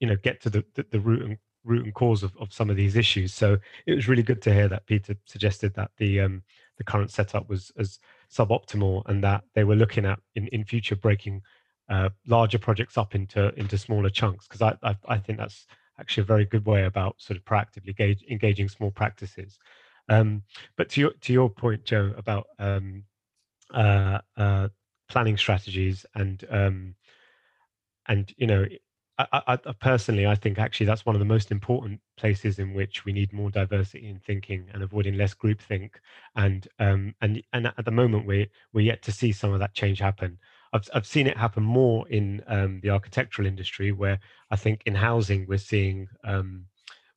you 0.00 0.06
know 0.06 0.16
get 0.22 0.40
to 0.42 0.50
the, 0.50 0.64
the, 0.74 0.86
the 0.90 1.00
root 1.00 1.22
and 1.22 1.38
root 1.64 1.84
and 1.84 1.94
cause 1.94 2.22
of, 2.22 2.36
of 2.38 2.52
some 2.52 2.70
of 2.70 2.76
these 2.76 2.96
issues 2.96 3.34
so 3.34 3.58
it 3.86 3.94
was 3.94 4.08
really 4.08 4.22
good 4.22 4.40
to 4.40 4.54
hear 4.54 4.68
that 4.68 4.86
peter 4.86 5.16
suggested 5.24 5.74
that 5.74 5.90
the 5.96 6.20
um, 6.20 6.42
the 6.78 6.84
current 6.84 7.10
setup 7.10 7.48
was 7.48 7.72
as 7.78 7.98
suboptimal 8.32 9.02
and 9.06 9.22
that 9.24 9.42
they 9.54 9.64
were 9.64 9.74
looking 9.74 10.04
at 10.04 10.18
in, 10.34 10.46
in 10.48 10.64
future 10.64 10.96
breaking 10.96 11.42
uh, 11.88 12.08
larger 12.26 12.58
projects 12.58 12.98
up 12.98 13.14
into 13.14 13.52
into 13.58 13.78
smaller 13.78 14.10
chunks 14.10 14.46
because 14.46 14.62
I, 14.62 14.76
I 14.88 14.96
I 15.08 15.18
think 15.18 15.38
that's 15.38 15.66
actually 15.98 16.22
a 16.22 16.26
very 16.26 16.44
good 16.44 16.66
way 16.66 16.84
about 16.84 17.20
sort 17.20 17.36
of 17.38 17.44
proactively 17.44 17.88
engage, 17.88 18.22
engaging 18.30 18.68
small 18.68 18.90
practices. 18.90 19.58
Um, 20.08 20.42
but 20.76 20.90
to 20.90 21.00
your 21.00 21.12
to 21.22 21.32
your 21.32 21.50
point, 21.50 21.84
Joe, 21.84 22.12
about 22.16 22.46
um, 22.58 23.04
uh, 23.72 24.18
uh, 24.36 24.68
planning 25.08 25.36
strategies 25.36 26.06
and 26.14 26.44
um, 26.50 26.94
and 28.06 28.32
you 28.36 28.46
know, 28.46 28.64
I, 29.18 29.42
I, 29.46 29.56
personally 29.80 30.26
I 30.26 30.34
think 30.34 30.58
actually 30.58 30.86
that's 30.86 31.06
one 31.06 31.16
of 31.16 31.20
the 31.20 31.24
most 31.24 31.50
important 31.50 32.00
places 32.18 32.58
in 32.58 32.74
which 32.74 33.04
we 33.04 33.12
need 33.12 33.32
more 33.32 33.50
diversity 33.50 34.08
in 34.08 34.18
thinking 34.18 34.68
and 34.72 34.82
avoiding 34.82 35.16
less 35.16 35.34
groupthink. 35.34 35.92
And 36.34 36.68
um, 36.78 37.14
and 37.20 37.42
and 37.52 37.66
at 37.66 37.84
the 37.84 37.90
moment 37.90 38.26
we 38.26 38.50
we're 38.72 38.84
yet 38.84 39.02
to 39.02 39.12
see 39.12 39.32
some 39.32 39.52
of 39.52 39.60
that 39.60 39.74
change 39.74 39.98
happen. 40.00 40.38
I've 40.72 40.88
I've 40.92 41.06
seen 41.06 41.26
it 41.26 41.36
happen 41.36 41.62
more 41.62 42.06
in 42.08 42.42
um, 42.46 42.80
the 42.82 42.90
architectural 42.90 43.48
industry, 43.48 43.92
where 43.92 44.18
I 44.50 44.56
think 44.56 44.82
in 44.84 44.94
housing 44.94 45.46
we're 45.48 45.58
seeing 45.58 46.08
um, 46.24 46.66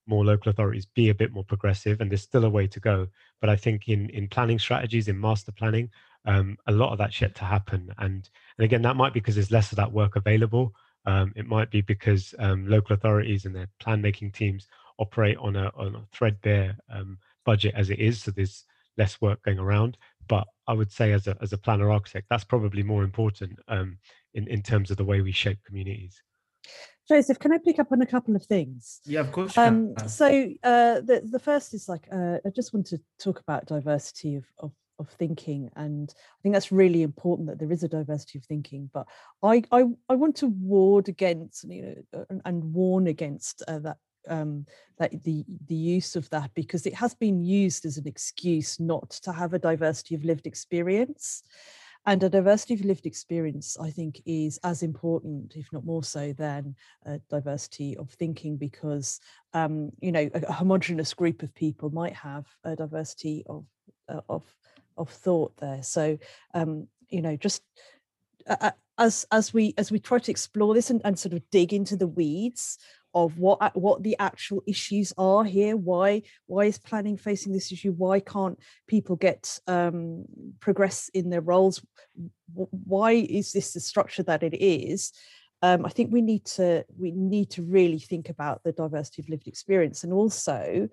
more 0.08 0.24
local 0.26 0.50
authorities 0.50 0.86
be 0.86 1.10
a 1.10 1.16
bit 1.16 1.34
more 1.34 1.44
progressive, 1.44 2.00
and 2.00 2.10
there's 2.10 2.22
still 2.22 2.46
a 2.46 2.50
way 2.50 2.68
to 2.68 2.80
go. 2.80 3.08
But 3.42 3.50
I 3.50 3.56
think 3.58 3.90
in 3.90 4.10
in 4.12 4.30
planning 4.30 4.60
strategies, 4.60 5.08
in 5.10 5.20
master 5.20 5.52
planning, 5.52 5.90
um, 6.26 6.58
a 6.68 6.72
lot 6.72 6.92
of 6.92 6.98
that's 6.98 7.20
yet 7.20 7.36
to 7.36 7.46
happen. 7.46 7.94
And 7.98 8.30
and 8.58 8.66
again, 8.66 8.82
that 8.84 8.96
might 8.96 9.14
be 9.14 9.20
because 9.20 9.36
there's 9.36 9.52
less 9.52 9.72
of 9.72 9.78
that 9.78 9.92
work 9.92 10.16
available. 10.16 10.74
Um, 11.10 11.34
it 11.36 11.48
might 11.48 11.72
be 11.72 11.82
because 11.82 12.36
um, 12.40 12.68
local 12.68 12.94
authorities 12.94 13.46
and 13.46 13.56
their 13.56 13.70
plan 13.80 14.02
making 14.02 14.32
teams 14.32 14.68
operate 14.98 15.38
on 15.38 15.56
a 15.56 15.72
on 15.76 15.96
a 15.96 16.06
threadbare 16.12 16.78
um, 16.94 17.18
budget 17.46 17.74
as 17.76 17.90
it 17.90 18.00
is, 18.00 18.22
so 18.22 18.32
there's 18.32 18.66
less 18.98 19.22
work 19.22 19.42
going 19.44 19.60
around 19.60 19.98
but 20.30 20.48
I 20.68 20.74
would 20.74 20.92
say 20.92 21.12
as 21.12 21.28
a 21.28 21.36
as 21.42 21.52
a 21.52 21.58
planner 21.58 21.92
architect, 21.92 22.28
that's 22.30 22.46
probably 22.46 22.84
more 22.84 23.04
important 23.04 23.60
um, 23.68 23.98
in 24.34 24.48
in 24.48 24.62
terms 24.62 24.92
of 24.92 24.98
the 24.98 25.04
way 25.04 25.20
we 25.20 25.34
shape 25.34 25.60
communities. 25.66 26.22
Joseph, 27.10 27.40
can 27.40 27.52
I 27.52 27.58
pick 27.58 27.80
up 27.80 27.92
on 27.92 28.02
a 28.02 28.06
couple 28.06 28.36
of 28.36 28.46
things? 28.46 29.02
Yeah, 29.06 29.22
of 29.22 29.32
course. 29.32 29.58
Um, 29.58 29.96
so 30.08 30.28
uh, 30.64 31.02
the 31.02 31.28
the 31.30 31.40
first 31.40 31.74
is 31.74 31.90
like 31.90 32.08
uh, 32.14 32.38
I 32.46 32.50
just 32.56 32.74
want 32.74 32.88
to 32.88 33.02
talk 33.18 33.42
about 33.42 33.66
diversity 33.66 34.36
of, 34.36 34.46
of 34.60 34.72
of 35.00 35.10
thinking, 35.10 35.70
and 35.76 36.14
I 36.18 36.38
think 36.42 36.54
that's 36.54 36.72
really 36.72 37.02
important 37.04 37.48
that 37.48 37.60
there 37.60 37.72
is 37.72 37.84
a 37.84 37.88
diversity 37.88 38.40
of 38.40 38.46
thinking. 38.46 38.90
But 38.94 39.08
I 39.42 39.64
I, 39.72 39.86
I 40.10 40.16
want 40.16 40.36
to 40.38 40.48
ward 40.48 41.10
against 41.10 41.64
you 41.64 42.04
know 42.14 42.26
and, 42.30 42.42
and 42.46 42.74
warn 42.74 43.08
against 43.08 43.64
uh, 43.68 43.80
that 43.80 43.98
um, 44.28 44.66
that 44.98 45.24
the 45.24 45.46
the 45.68 45.76
use 45.76 46.16
of 46.16 46.30
that 46.30 46.54
because 46.54 46.86
it 46.86 46.94
has 46.94 47.14
been 47.14 47.44
used 47.44 47.86
as 47.86 47.98
an 47.98 48.08
excuse 48.08 48.80
not 48.80 49.10
to 49.10 49.32
have 49.32 49.54
a 49.54 49.60
diversity 49.60 50.16
of 50.16 50.26
lived 50.26 50.48
experience. 50.48 51.44
And 52.06 52.24
a 52.24 52.30
diversity 52.30 52.76
of 52.76 52.86
lived 52.86 53.06
experience, 53.06 53.78
I 53.78 53.92
think, 53.92 54.22
is 54.26 54.58
as 54.64 54.84
important, 54.84 55.54
if 55.58 55.72
not 55.74 55.86
more 55.86 56.04
so, 56.04 56.32
than 56.32 56.76
a 57.06 57.20
diversity 57.30 57.98
of 57.98 58.10
thinking, 58.12 58.56
because 58.56 59.20
um, 59.54 59.92
you 60.00 60.12
know 60.12 60.30
a, 60.34 60.42
a 60.48 60.54
homogenous 60.54 61.14
group 61.14 61.44
of 61.44 61.54
people 61.54 61.90
might 61.90 62.14
have 62.14 62.48
a 62.64 62.76
diversity 62.76 63.44
of 63.48 63.66
uh, 64.08 64.22
of 64.30 64.44
of 65.00 65.10
thought 65.10 65.58
there. 65.58 65.82
So 65.84 66.18
um, 66.54 66.88
you 67.10 67.22
know, 67.22 67.36
just 67.36 67.64
uh, 68.48 68.72
as 68.98 69.26
as 69.32 69.54
we 69.54 69.74
as 69.78 69.92
we 69.92 70.00
try 70.00 70.20
to 70.20 70.32
explore 70.32 70.74
this 70.74 70.90
and, 70.90 71.02
and 71.04 71.18
sort 71.18 71.34
of 71.34 71.42
dig 71.50 71.74
into 71.74 71.96
the 71.96 72.08
weeds 72.08 72.78
of 73.14 73.40
what 73.40 73.76
what 73.76 74.04
the 74.04 74.16
actual 74.20 74.62
issues 74.68 75.12
are 75.18 75.44
here 75.44 75.76
why 75.76 76.22
why 76.46 76.66
is 76.66 76.78
planning 76.78 77.18
facing 77.18 77.54
this 77.54 77.72
issue? 77.72 77.92
Why 77.92 78.20
can't 78.20 78.60
people 78.88 79.16
get 79.16 79.60
um 79.68 80.26
progress 80.60 81.10
in 81.14 81.30
their 81.30 81.42
roles? 81.42 81.84
Why 82.54 83.14
is 83.14 83.52
this 83.52 83.74
the 83.74 83.80
structure 83.80 84.24
that 84.24 84.44
it 84.44 84.56
is? 84.56 85.12
Um, 85.62 85.86
I 85.86 85.90
think 85.90 86.14
we 86.14 86.22
need 86.22 86.46
to 86.46 86.86
we 86.98 87.12
need 87.12 87.50
to 87.52 87.64
really 87.64 88.00
think 88.00 88.30
about 88.30 88.64
the 88.64 88.72
diversity 88.72 89.22
of 89.22 89.30
lived 89.30 89.48
experience 89.48 90.04
and 90.04 90.14
also 90.14 90.88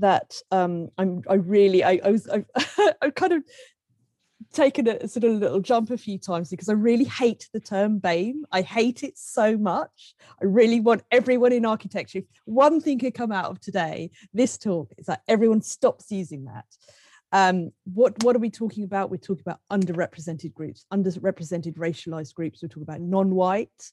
that 0.00 0.34
um, 0.50 0.88
I'm 0.98 1.22
I 1.28 1.34
really 1.34 1.84
I, 1.84 2.00
I 2.04 2.10
was 2.10 2.28
I, 2.28 2.44
I 3.02 3.10
kind 3.10 3.32
of 3.32 3.42
taken 4.52 4.88
a 4.88 5.08
sort 5.08 5.24
of 5.24 5.32
little 5.32 5.60
jump 5.60 5.90
a 5.90 5.98
few 5.98 6.18
times 6.18 6.48
because 6.48 6.68
I 6.68 6.72
really 6.72 7.04
hate 7.04 7.48
the 7.52 7.60
term 7.60 8.00
BAME. 8.00 8.42
I 8.52 8.62
hate 8.62 9.02
it 9.02 9.18
so 9.18 9.56
much. 9.56 10.14
I 10.40 10.46
really 10.46 10.80
want 10.80 11.02
everyone 11.10 11.52
in 11.52 11.66
architecture. 11.66 12.22
One 12.44 12.80
thing 12.80 12.98
could 12.98 13.14
come 13.14 13.32
out 13.32 13.50
of 13.50 13.60
today, 13.60 14.10
this 14.32 14.56
talk, 14.56 14.92
is 14.96 15.06
that 15.06 15.22
everyone 15.28 15.62
stops 15.62 16.10
using 16.10 16.44
that. 16.44 16.66
Um, 17.30 17.72
what 17.84 18.22
what 18.24 18.36
are 18.36 18.38
we 18.38 18.50
talking 18.50 18.84
about? 18.84 19.10
We're 19.10 19.18
talking 19.18 19.44
about 19.46 19.60
underrepresented 19.70 20.54
groups, 20.54 20.86
underrepresented 20.92 21.76
racialized 21.76 22.34
groups. 22.34 22.62
We're 22.62 22.68
talking 22.68 22.84
about 22.84 23.00
non-white. 23.00 23.92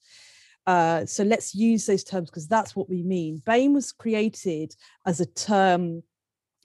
Uh, 0.68 1.06
so 1.06 1.24
let's 1.24 1.54
use 1.54 1.86
those 1.86 2.04
terms 2.04 2.30
because 2.30 2.48
that's 2.48 2.76
what 2.76 2.90
we 2.90 3.04
mean. 3.04 3.42
BAME 3.46 3.74
was 3.74 3.92
created 3.92 4.76
as 5.06 5.20
a 5.20 5.26
term 5.26 6.02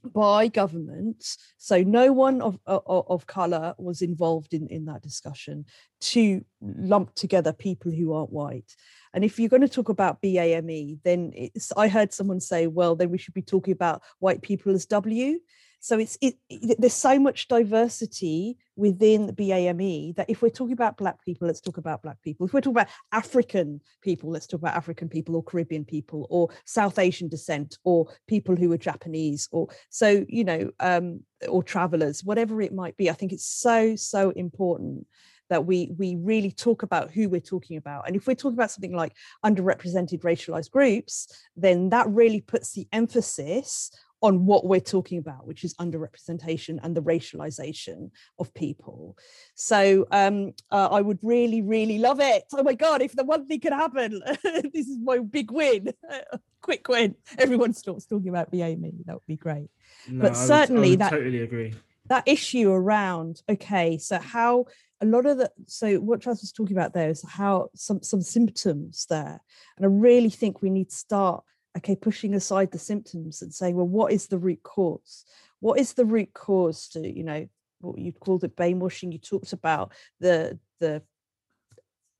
by 0.02 0.48
government 0.48 1.36
so 1.58 1.82
no 1.82 2.10
one 2.12 2.40
of, 2.40 2.58
of, 2.64 2.82
of 2.86 3.26
color 3.26 3.74
was 3.78 4.00
involved 4.00 4.54
in, 4.54 4.66
in 4.68 4.86
that 4.86 5.02
discussion 5.02 5.66
to 6.00 6.42
lump 6.62 7.14
together 7.14 7.52
people 7.52 7.92
who 7.92 8.14
aren't 8.14 8.32
white. 8.32 8.74
And 9.12 9.24
if 9.24 9.38
you're 9.38 9.48
going 9.48 9.60
to 9.60 9.68
talk 9.68 9.88
about 9.88 10.22
BAME, 10.22 11.00
then 11.04 11.32
I 11.76 11.88
heard 11.88 12.14
someone 12.14 12.40
say, 12.40 12.66
well, 12.66 12.96
then 12.96 13.10
we 13.10 13.18
should 13.18 13.34
be 13.34 13.42
talking 13.42 13.72
about 13.72 14.02
white 14.20 14.40
people 14.40 14.72
as 14.72 14.86
W. 14.86 15.38
So 15.80 15.98
it's 15.98 16.18
it, 16.20 16.36
there's 16.78 16.92
so 16.92 17.18
much 17.18 17.48
diversity 17.48 18.58
within 18.76 19.34
BAME 19.34 20.14
that 20.16 20.28
if 20.28 20.42
we're 20.42 20.50
talking 20.50 20.74
about 20.74 20.98
black 20.98 21.24
people, 21.24 21.46
let's 21.46 21.60
talk 21.60 21.78
about 21.78 22.02
black 22.02 22.20
people. 22.22 22.46
If 22.46 22.52
we're 22.52 22.60
talking 22.60 22.76
about 22.76 22.92
African 23.12 23.80
people, 24.02 24.30
let's 24.30 24.46
talk 24.46 24.60
about 24.60 24.76
African 24.76 25.08
people 25.08 25.36
or 25.36 25.42
Caribbean 25.42 25.86
people 25.86 26.26
or 26.28 26.50
South 26.66 26.98
Asian 26.98 27.28
descent 27.28 27.78
or 27.82 28.06
people 28.28 28.56
who 28.56 28.70
are 28.72 28.78
Japanese 28.78 29.48
or 29.52 29.68
so 29.88 30.24
you 30.28 30.44
know 30.44 30.70
um, 30.80 31.20
or 31.48 31.62
travelers, 31.62 32.22
whatever 32.22 32.60
it 32.60 32.74
might 32.74 32.96
be. 32.98 33.08
I 33.08 33.14
think 33.14 33.32
it's 33.32 33.46
so 33.46 33.96
so 33.96 34.30
important 34.30 35.06
that 35.48 35.66
we 35.66 35.90
we 35.98 36.16
really 36.16 36.52
talk 36.52 36.82
about 36.82 37.10
who 37.10 37.28
we're 37.28 37.40
talking 37.40 37.76
about 37.76 38.06
and 38.06 38.16
if 38.16 38.26
we're 38.26 38.34
talking 38.34 38.56
about 38.56 38.70
something 38.70 38.94
like 38.94 39.12
underrepresented 39.44 40.22
racialized 40.22 40.70
groups 40.70 41.26
then 41.56 41.90
that 41.90 42.08
really 42.08 42.40
puts 42.40 42.72
the 42.72 42.86
emphasis 42.92 43.90
on 44.22 44.44
what 44.44 44.66
we're 44.66 44.80
talking 44.80 45.18
about, 45.18 45.46
which 45.46 45.64
is 45.64 45.74
underrepresentation 45.74 46.78
and 46.82 46.94
the 46.94 47.02
racialization 47.02 48.10
of 48.38 48.52
people. 48.54 49.16
So 49.54 50.06
um, 50.10 50.52
uh, 50.70 50.88
I 50.90 51.00
would 51.00 51.18
really, 51.22 51.62
really 51.62 51.98
love 51.98 52.20
it. 52.20 52.44
Oh 52.52 52.62
my 52.62 52.74
God, 52.74 53.02
if 53.02 53.12
the 53.12 53.24
one 53.24 53.46
thing 53.46 53.60
could 53.60 53.72
happen, 53.72 54.20
this 54.44 54.88
is 54.88 54.98
my 55.02 55.18
big 55.18 55.50
win, 55.50 55.92
quick 56.60 56.86
win. 56.88 57.14
Everyone 57.38 57.72
starts 57.72 58.06
talking 58.06 58.28
about 58.28 58.50
BAME, 58.50 59.04
that 59.06 59.14
would 59.14 59.26
be 59.26 59.36
great. 59.36 59.70
No, 60.08 60.22
but 60.22 60.36
certainly 60.36 60.90
would, 60.90 61.00
that 61.00 61.10
totally 61.10 61.40
agree. 61.40 61.74
That 62.08 62.24
issue 62.26 62.70
around, 62.70 63.42
okay, 63.48 63.96
so 63.96 64.18
how 64.18 64.66
a 65.00 65.06
lot 65.06 65.26
of 65.26 65.38
the 65.38 65.50
so 65.66 65.96
what 65.96 66.20
Charles 66.20 66.42
was 66.42 66.52
talking 66.52 66.76
about 66.76 66.92
there 66.92 67.08
is 67.08 67.24
how 67.26 67.70
some 67.74 68.02
some 68.02 68.20
symptoms 68.20 69.06
there. 69.08 69.40
And 69.76 69.86
I 69.86 69.88
really 69.88 70.28
think 70.28 70.60
we 70.60 70.70
need 70.70 70.90
to 70.90 70.96
start 70.96 71.44
okay, 71.76 71.96
pushing 71.96 72.34
aside 72.34 72.72
the 72.72 72.78
symptoms 72.78 73.42
and 73.42 73.54
saying, 73.54 73.76
well, 73.76 73.86
what 73.86 74.12
is 74.12 74.26
the 74.26 74.38
root 74.38 74.62
cause? 74.62 75.24
What 75.60 75.78
is 75.78 75.92
the 75.92 76.04
root 76.04 76.32
cause 76.32 76.88
to, 76.90 77.06
you 77.06 77.24
know, 77.24 77.48
what 77.80 77.98
you 77.98 78.12
called 78.12 78.44
it 78.44 78.56
brainwashing? 78.56 79.12
You 79.12 79.18
talked 79.18 79.52
about 79.52 79.92
the 80.20 80.58
the 80.80 81.02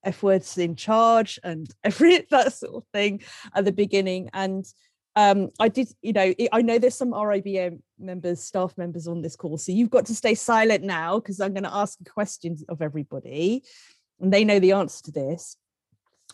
F 0.05 0.23
words 0.23 0.57
in 0.57 0.77
charge 0.77 1.39
and 1.43 1.69
every 1.85 2.27
that 2.31 2.53
sort 2.53 2.75
of 2.75 2.85
thing 2.93 3.23
at 3.55 3.65
the 3.65 3.73
beginning. 3.73 4.31
And 4.33 4.65
um, 5.17 5.51
I 5.59 5.69
did, 5.69 5.89
you 6.03 6.13
know, 6.13 6.33
I 6.53 6.63
know 6.63 6.79
there's 6.79 6.95
some 6.95 7.13
RIBA 7.13 7.79
members, 7.99 8.43
staff 8.43 8.79
members 8.79 9.09
on 9.09 9.23
this 9.23 9.37
call, 9.37 9.59
so 9.59 9.73
you've 9.73 9.91
got 9.91 10.07
to 10.07 10.15
stay 10.15 10.35
silent 10.35 10.85
now 10.85 11.19
because 11.19 11.41
I'm 11.41 11.53
going 11.53 11.65
to 11.65 11.75
ask 11.75 11.99
questions 12.09 12.65
of 12.69 12.81
everybody, 12.81 13.65
and 14.21 14.33
they 14.33 14.45
know 14.45 14.61
the 14.61 14.73
answer 14.73 15.03
to 15.05 15.11
this. 15.11 15.57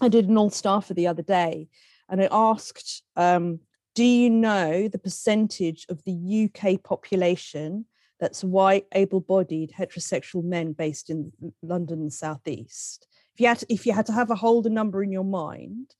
I 0.00 0.08
did 0.08 0.28
an 0.28 0.36
all 0.36 0.50
staff 0.50 0.86
for 0.86 0.94
the 0.94 1.06
other 1.06 1.22
day, 1.22 1.68
and 2.08 2.22
I 2.22 2.28
asked, 2.30 3.02
um, 3.16 3.60
do 3.94 4.04
you 4.04 4.30
know 4.30 4.88
the 4.88 4.98
percentage 4.98 5.86
of 5.88 6.02
the 6.04 6.50
UK 6.50 6.82
population 6.82 7.86
that's 8.20 8.44
white, 8.44 8.86
able-bodied, 8.92 9.72
heterosexual 9.76 10.44
men 10.44 10.72
based 10.72 11.10
in 11.10 11.32
London 11.62 12.00
and 12.00 12.12
Southeast? 12.12 13.06
If 13.34 13.40
you 13.40 13.48
had 13.48 13.58
to, 13.58 13.72
if 13.72 13.86
you 13.86 13.92
had 13.92 14.06
to 14.06 14.12
have 14.12 14.30
a 14.30 14.34
hold 14.34 14.66
a 14.66 14.70
number 14.70 15.02
in 15.02 15.12
your 15.12 15.24
mind, 15.24 15.94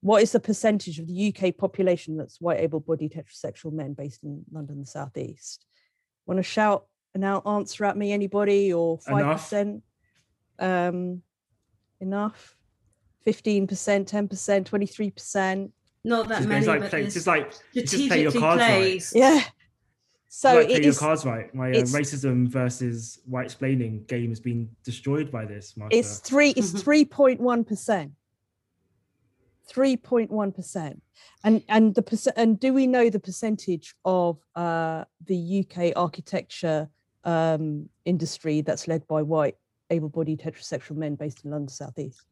what 0.00 0.22
is 0.22 0.32
the 0.32 0.40
percentage 0.40 0.98
of 0.98 1.06
the 1.06 1.34
UK 1.34 1.56
population 1.56 2.16
that's 2.16 2.40
white, 2.40 2.60
able-bodied, 2.60 3.12
heterosexual 3.12 3.72
men 3.72 3.94
based 3.94 4.22
in 4.22 4.44
London 4.52 4.76
and 4.76 4.88
Southeast? 4.88 5.64
Want 6.26 6.38
to 6.38 6.42
shout 6.42 6.86
an 7.14 7.24
answer 7.24 7.84
at 7.84 7.96
me, 7.96 8.12
anybody, 8.12 8.72
or 8.72 8.98
five 8.98 9.32
percent? 9.32 9.82
Um, 10.58 11.22
enough. 12.00 12.55
15%, 13.26 13.66
10%, 13.66 14.28
23%. 14.64 15.70
Not 16.04 16.28
that 16.28 16.44
many, 16.44 16.64
like 16.66 16.82
but 16.82 16.90
play, 16.90 17.04
just 17.04 17.26
like 17.26 17.52
just 17.74 18.08
play 18.08 18.22
your 18.22 18.30
cards 18.30 18.62
placed. 18.62 19.14
right. 19.14 19.20
Yeah. 19.20 19.42
So 20.28 20.54
like 20.54 20.66
play 20.66 20.76
it 20.76 20.82
your 20.82 20.90
is, 20.90 20.98
cards 20.98 21.26
right. 21.26 21.52
My 21.52 21.70
uh, 21.70 21.82
racism 21.86 22.46
versus 22.46 23.18
white 23.26 23.46
explaining 23.46 24.04
game 24.04 24.28
has 24.28 24.38
been 24.38 24.68
destroyed 24.84 25.32
by 25.32 25.46
this. 25.46 25.72
Marsha. 25.72 25.88
it's 25.90 26.18
three. 26.20 26.50
It's 26.50 26.70
three 26.70 27.04
point 27.04 27.40
one 27.40 27.64
percent. 27.64 28.12
Three 29.68 29.96
point 29.96 30.30
one 30.30 30.52
percent, 30.52 31.02
and 31.42 31.60
and 31.68 31.92
the 31.92 32.02
percent. 32.02 32.36
And 32.38 32.60
do 32.60 32.72
we 32.72 32.86
know 32.86 33.10
the 33.10 33.18
percentage 33.18 33.96
of 34.04 34.38
uh, 34.54 35.06
the 35.24 35.66
UK 35.66 35.92
architecture 35.96 36.88
um, 37.24 37.88
industry 38.04 38.60
that's 38.60 38.86
led 38.86 39.04
by 39.08 39.22
white, 39.22 39.56
able-bodied, 39.90 40.40
heterosexual 40.40 40.94
men 40.94 41.16
based 41.16 41.44
in 41.44 41.50
London 41.50 41.68
southeast? 41.68 42.26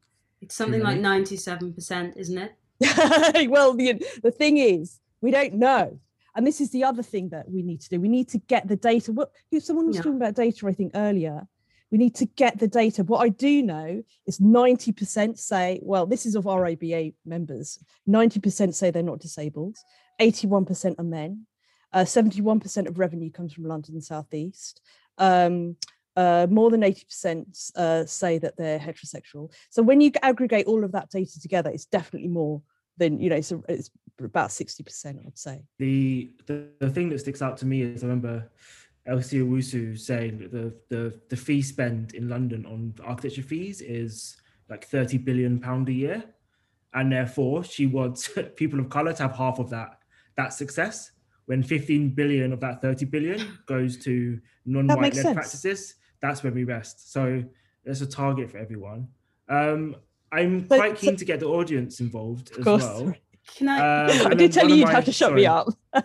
It's 0.45 0.55
something 0.55 0.81
like 0.81 0.99
ninety-seven 0.99 1.73
percent, 1.73 2.15
isn't 2.17 2.37
it? 2.37 2.55
well, 3.49 3.73
the 3.73 4.01
the 4.23 4.31
thing 4.31 4.57
is, 4.57 4.99
we 5.21 5.31
don't 5.31 5.55
know, 5.55 5.99
and 6.35 6.45
this 6.45 6.61
is 6.61 6.71
the 6.71 6.83
other 6.83 7.03
thing 7.03 7.29
that 7.29 7.49
we 7.49 7.63
need 7.63 7.81
to 7.81 7.89
do. 7.89 7.99
We 7.99 8.09
need 8.09 8.29
to 8.29 8.37
get 8.37 8.67
the 8.67 8.75
data. 8.75 9.11
What 9.11 9.31
someone 9.59 9.87
was 9.87 9.95
yeah. 9.95 10.03
talking 10.03 10.17
about 10.17 10.35
data, 10.35 10.67
I 10.67 10.73
think 10.73 10.91
earlier. 10.95 11.47
We 11.91 11.99
need 11.99 12.15
to 12.15 12.25
get 12.25 12.59
the 12.59 12.67
data. 12.67 13.03
What 13.03 13.19
I 13.19 13.29
do 13.29 13.61
know 13.61 14.03
is 14.25 14.39
90% 14.39 15.37
say, 15.37 15.79
well, 15.83 16.07
this 16.07 16.25
is 16.25 16.35
of 16.35 16.45
RIBA 16.45 17.13
members. 17.25 17.79
90% 18.09 18.73
say 18.73 18.89
they're 18.89 19.03
not 19.03 19.19
disabled. 19.19 19.77
81% 20.19 20.95
are 20.97 21.03
men. 21.03 21.45
Uh, 21.93 21.99
71% 21.99 22.87
of 22.87 22.99
revenue 22.99 23.31
comes 23.31 23.53
from 23.53 23.65
London 23.65 23.93
and 23.93 24.03
Southeast. 24.03 24.81
Um, 25.19 25.77
uh, 26.15 26.47
more 26.49 26.69
than 26.69 26.81
80% 26.81 27.71
uh, 27.75 28.05
say 28.05 28.37
that 28.37 28.55
they're 28.57 28.79
heterosexual. 28.79 29.51
So 29.69 29.83
when 29.83 30.01
you 30.01 30.11
aggregate 30.21 30.65
all 30.67 30.83
of 30.83 30.91
that 30.93 31.09
data 31.09 31.39
together, 31.39 31.69
it's 31.69 31.85
definitely 31.85 32.29
more 32.29 32.61
than, 32.97 33.19
you 33.19 33.29
know, 33.29 33.41
so 33.41 33.63
it's 33.67 33.89
about 34.19 34.49
60%, 34.49 35.25
I'd 35.25 35.37
say. 35.37 35.61
The, 35.77 36.31
the, 36.45 36.67
the 36.79 36.89
thing 36.89 37.09
that 37.09 37.19
sticks 37.19 37.41
out 37.41 37.57
to 37.57 37.65
me 37.65 37.81
is 37.81 38.03
I 38.03 38.07
remember 38.07 38.49
Elsie 39.05 39.39
Owusu 39.39 39.99
saying 39.99 40.39
that 40.39 40.51
the, 40.51 40.73
the, 40.89 41.19
the 41.29 41.35
fee 41.35 41.61
spend 41.61 42.13
in 42.13 42.29
London 42.29 42.65
on 42.65 42.93
architecture 43.03 43.43
fees 43.43 43.81
is 43.81 44.37
like 44.69 44.85
30 44.85 45.17
billion 45.19 45.59
pound 45.59 45.89
a 45.89 45.93
year. 45.93 46.23
And 46.93 47.11
therefore 47.11 47.65
she 47.65 47.87
wants 47.87 48.29
people 48.55 48.79
of 48.79 48.89
color 48.89 49.11
to 49.13 49.23
have 49.23 49.35
half 49.35 49.59
of 49.59 49.69
that, 49.71 49.99
that 50.37 50.53
success 50.53 51.11
when 51.45 51.61
15 51.61 52.09
billion 52.09 52.53
of 52.53 52.59
that 52.59 52.81
30 52.81 53.05
billion 53.05 53.59
goes 53.67 53.97
to 53.97 54.39
non-white 54.65 55.15
led 55.15 55.35
practices 55.35 55.95
that's 56.21 56.43
where 56.43 56.51
we 56.51 56.63
rest. 56.63 57.11
So 57.11 57.43
there's 57.83 58.01
a 58.01 58.07
target 58.07 58.51
for 58.51 58.57
everyone. 58.57 59.07
Um, 59.47 59.95
I'm 60.31 60.61
but, 60.61 60.77
quite 60.77 60.97
keen 60.97 61.11
so, 61.11 61.17
to 61.17 61.25
get 61.25 61.39
the 61.39 61.47
audience 61.47 61.99
involved 61.99 62.51
as 62.57 62.63
course. 62.63 62.83
well. 62.83 63.13
Can 63.55 63.69
I? 63.69 64.05
Um, 64.05 64.27
I 64.31 64.33
did 64.33 64.51
tell 64.51 64.67
you 64.67 64.75
you'd 64.75 64.89
have 64.89 65.05
to 65.05 65.11
shut 65.11 65.29
sorry, 65.29 65.41
me 65.41 65.45
up. 65.45 65.67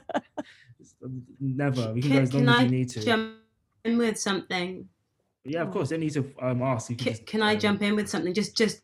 never. 1.40 1.92
We 1.92 2.02
can, 2.02 2.10
can 2.10 2.18
go 2.18 2.22
as 2.22 2.34
long 2.34 2.48
as 2.48 2.56
I 2.56 2.62
you 2.62 2.70
need 2.70 2.90
to. 2.90 3.00
Jump 3.00 3.34
in 3.84 3.98
with 3.98 4.18
something. 4.18 4.88
Yeah, 5.44 5.62
of 5.62 5.70
course. 5.70 5.88
They 5.88 5.98
need 5.98 6.12
to 6.12 6.32
um, 6.40 6.62
ask. 6.62 6.88
Can, 6.88 6.96
can, 6.96 7.06
just, 7.06 7.26
can, 7.26 7.42
I 7.42 7.54
um, 7.54 7.60
jump 7.60 7.82
in 7.82 7.96
with 7.96 8.08
something? 8.08 8.34
Just, 8.34 8.56
just, 8.56 8.82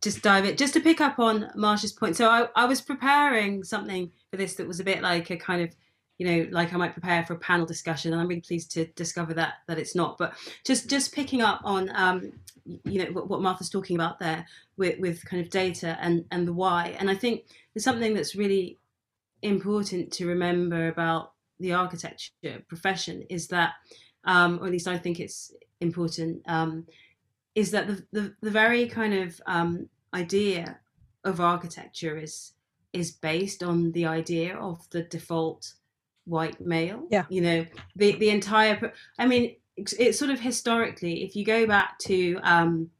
just 0.00 0.22
dive 0.22 0.46
it. 0.46 0.56
Just 0.56 0.72
to 0.74 0.80
pick 0.80 1.00
up 1.00 1.18
on 1.18 1.50
Marsha's 1.56 1.92
point. 1.92 2.16
So 2.16 2.28
I, 2.28 2.48
I 2.56 2.64
was 2.64 2.80
preparing 2.80 3.62
something 3.62 4.10
for 4.30 4.38
this 4.38 4.54
that 4.54 4.66
was 4.66 4.80
a 4.80 4.84
bit 4.84 5.02
like 5.02 5.30
a 5.30 5.36
kind 5.36 5.62
of 5.62 5.76
you 6.20 6.26
know 6.26 6.46
like 6.50 6.74
i 6.74 6.76
might 6.76 6.92
prepare 6.92 7.24
for 7.24 7.32
a 7.32 7.38
panel 7.38 7.64
discussion 7.64 8.12
and 8.12 8.20
i'm 8.20 8.28
really 8.28 8.42
pleased 8.42 8.70
to 8.70 8.84
discover 8.88 9.32
that 9.32 9.54
that 9.66 9.78
it's 9.78 9.94
not. 9.94 10.18
But 10.18 10.34
just 10.66 10.90
just 10.90 11.14
picking 11.14 11.40
up 11.40 11.62
on 11.64 11.90
um, 11.94 12.32
you 12.84 13.02
know 13.02 13.10
what, 13.12 13.28
what, 13.28 13.40
marsha's 13.40 13.70
talking 13.70 13.96
about 13.96 14.20
there 14.20 14.46
with, 14.76 15.00
with 15.00 15.24
kind 15.24 15.42
of 15.42 15.50
data 15.50 15.96
and 15.98 16.26
and 16.30 16.46
the 16.46 16.52
why. 16.52 16.94
And 16.98 17.10
i 17.10 17.14
think 17.14 17.46
there's 17.72 17.84
something 17.84 18.12
that's 18.12 18.36
really 18.36 18.76
important 19.42 20.12
to 20.12 20.26
remember 20.26 20.88
about 20.88 21.32
the 21.58 21.72
architecture 21.72 22.62
profession 22.68 23.24
is 23.30 23.48
that 23.48 23.72
um, 24.24 24.58
or 24.60 24.66
at 24.66 24.72
least 24.72 24.88
i 24.88 24.98
think 24.98 25.20
it's 25.20 25.54
important 25.80 26.42
um, 26.46 26.86
is 27.54 27.70
that 27.70 27.86
the, 27.86 28.06
the, 28.12 28.34
the 28.42 28.50
very 28.50 28.86
kind 28.86 29.14
of 29.14 29.40
um, 29.46 29.88
idea 30.12 30.78
of 31.24 31.40
architecture 31.40 32.18
is 32.18 32.52
is 32.92 33.10
based 33.10 33.62
on 33.62 33.92
the 33.92 34.04
idea 34.04 34.54
of 34.56 34.86
the 34.90 35.02
default 35.02 35.74
white 36.30 36.60
male. 36.60 37.06
Yeah. 37.10 37.24
You 37.28 37.40
know, 37.42 37.66
the 37.96 38.12
the 38.16 38.30
entire. 38.30 38.92
I 39.18 39.26
mean, 39.26 39.56
it's, 39.76 39.92
it's 39.94 40.18
sort 40.18 40.30
of 40.30 40.40
historically, 40.40 41.24
if 41.24 41.36
you 41.36 41.44
go 41.44 41.66
back 41.66 41.98
to 42.00 42.38
um, 42.42 42.90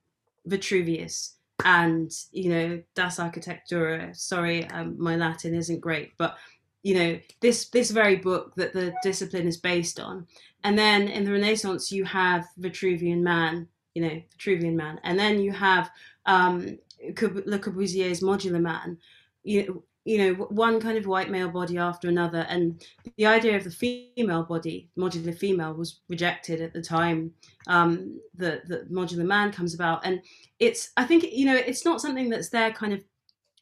Vitruvius 0.46 1.34
and 1.64 2.10
you 2.32 2.50
know 2.50 2.82
Das 2.94 3.18
Architectura. 3.18 4.16
Sorry, 4.16 4.68
um, 4.70 4.96
my 4.98 5.16
Latin 5.16 5.54
isn't 5.54 5.80
great, 5.80 6.12
but 6.16 6.36
you 6.82 6.94
know 6.94 7.20
this 7.40 7.68
this 7.68 7.90
very 7.90 8.16
book 8.16 8.54
that 8.56 8.72
the 8.72 8.92
discipline 9.02 9.46
is 9.46 9.56
based 9.56 10.00
on. 10.00 10.26
And 10.64 10.78
then 10.78 11.08
in 11.08 11.24
the 11.24 11.32
Renaissance, 11.32 11.90
you 11.90 12.04
have 12.04 12.46
Vitruvian 12.58 13.20
Man. 13.20 13.68
You 13.94 14.02
know, 14.02 14.22
Vitruvian 14.36 14.74
Man, 14.74 15.00
and 15.02 15.18
then 15.18 15.40
you 15.40 15.52
have 15.52 15.90
um, 16.26 16.78
Le 17.02 17.58
Corbusier's 17.58 18.20
Modulor 18.20 18.60
Man. 18.60 18.98
You 19.42 19.66
know, 19.66 19.82
you 20.04 20.18
know 20.18 20.44
one 20.44 20.80
kind 20.80 20.96
of 20.96 21.06
white 21.06 21.30
male 21.30 21.50
body 21.50 21.76
after 21.76 22.08
another 22.08 22.46
and 22.48 22.82
the 23.16 23.26
idea 23.26 23.56
of 23.56 23.64
the 23.64 23.70
female 23.70 24.42
body 24.42 24.88
modular 24.98 25.36
female 25.36 25.74
was 25.74 26.00
rejected 26.08 26.60
at 26.60 26.72
the 26.72 26.80
time 26.80 27.32
um, 27.66 28.18
the 28.34 28.62
the 28.66 28.86
modulor 28.90 29.26
man 29.26 29.52
comes 29.52 29.74
about. 29.74 30.04
And 30.04 30.22
it's 30.58 30.90
i 30.96 31.04
think 31.04 31.24
you 31.32 31.46
know 31.46 31.56
it's 31.56 31.84
not 31.84 32.00
something 32.00 32.30
that's 32.30 32.48
there 32.48 32.70
kind 32.72 32.92
of 32.92 33.04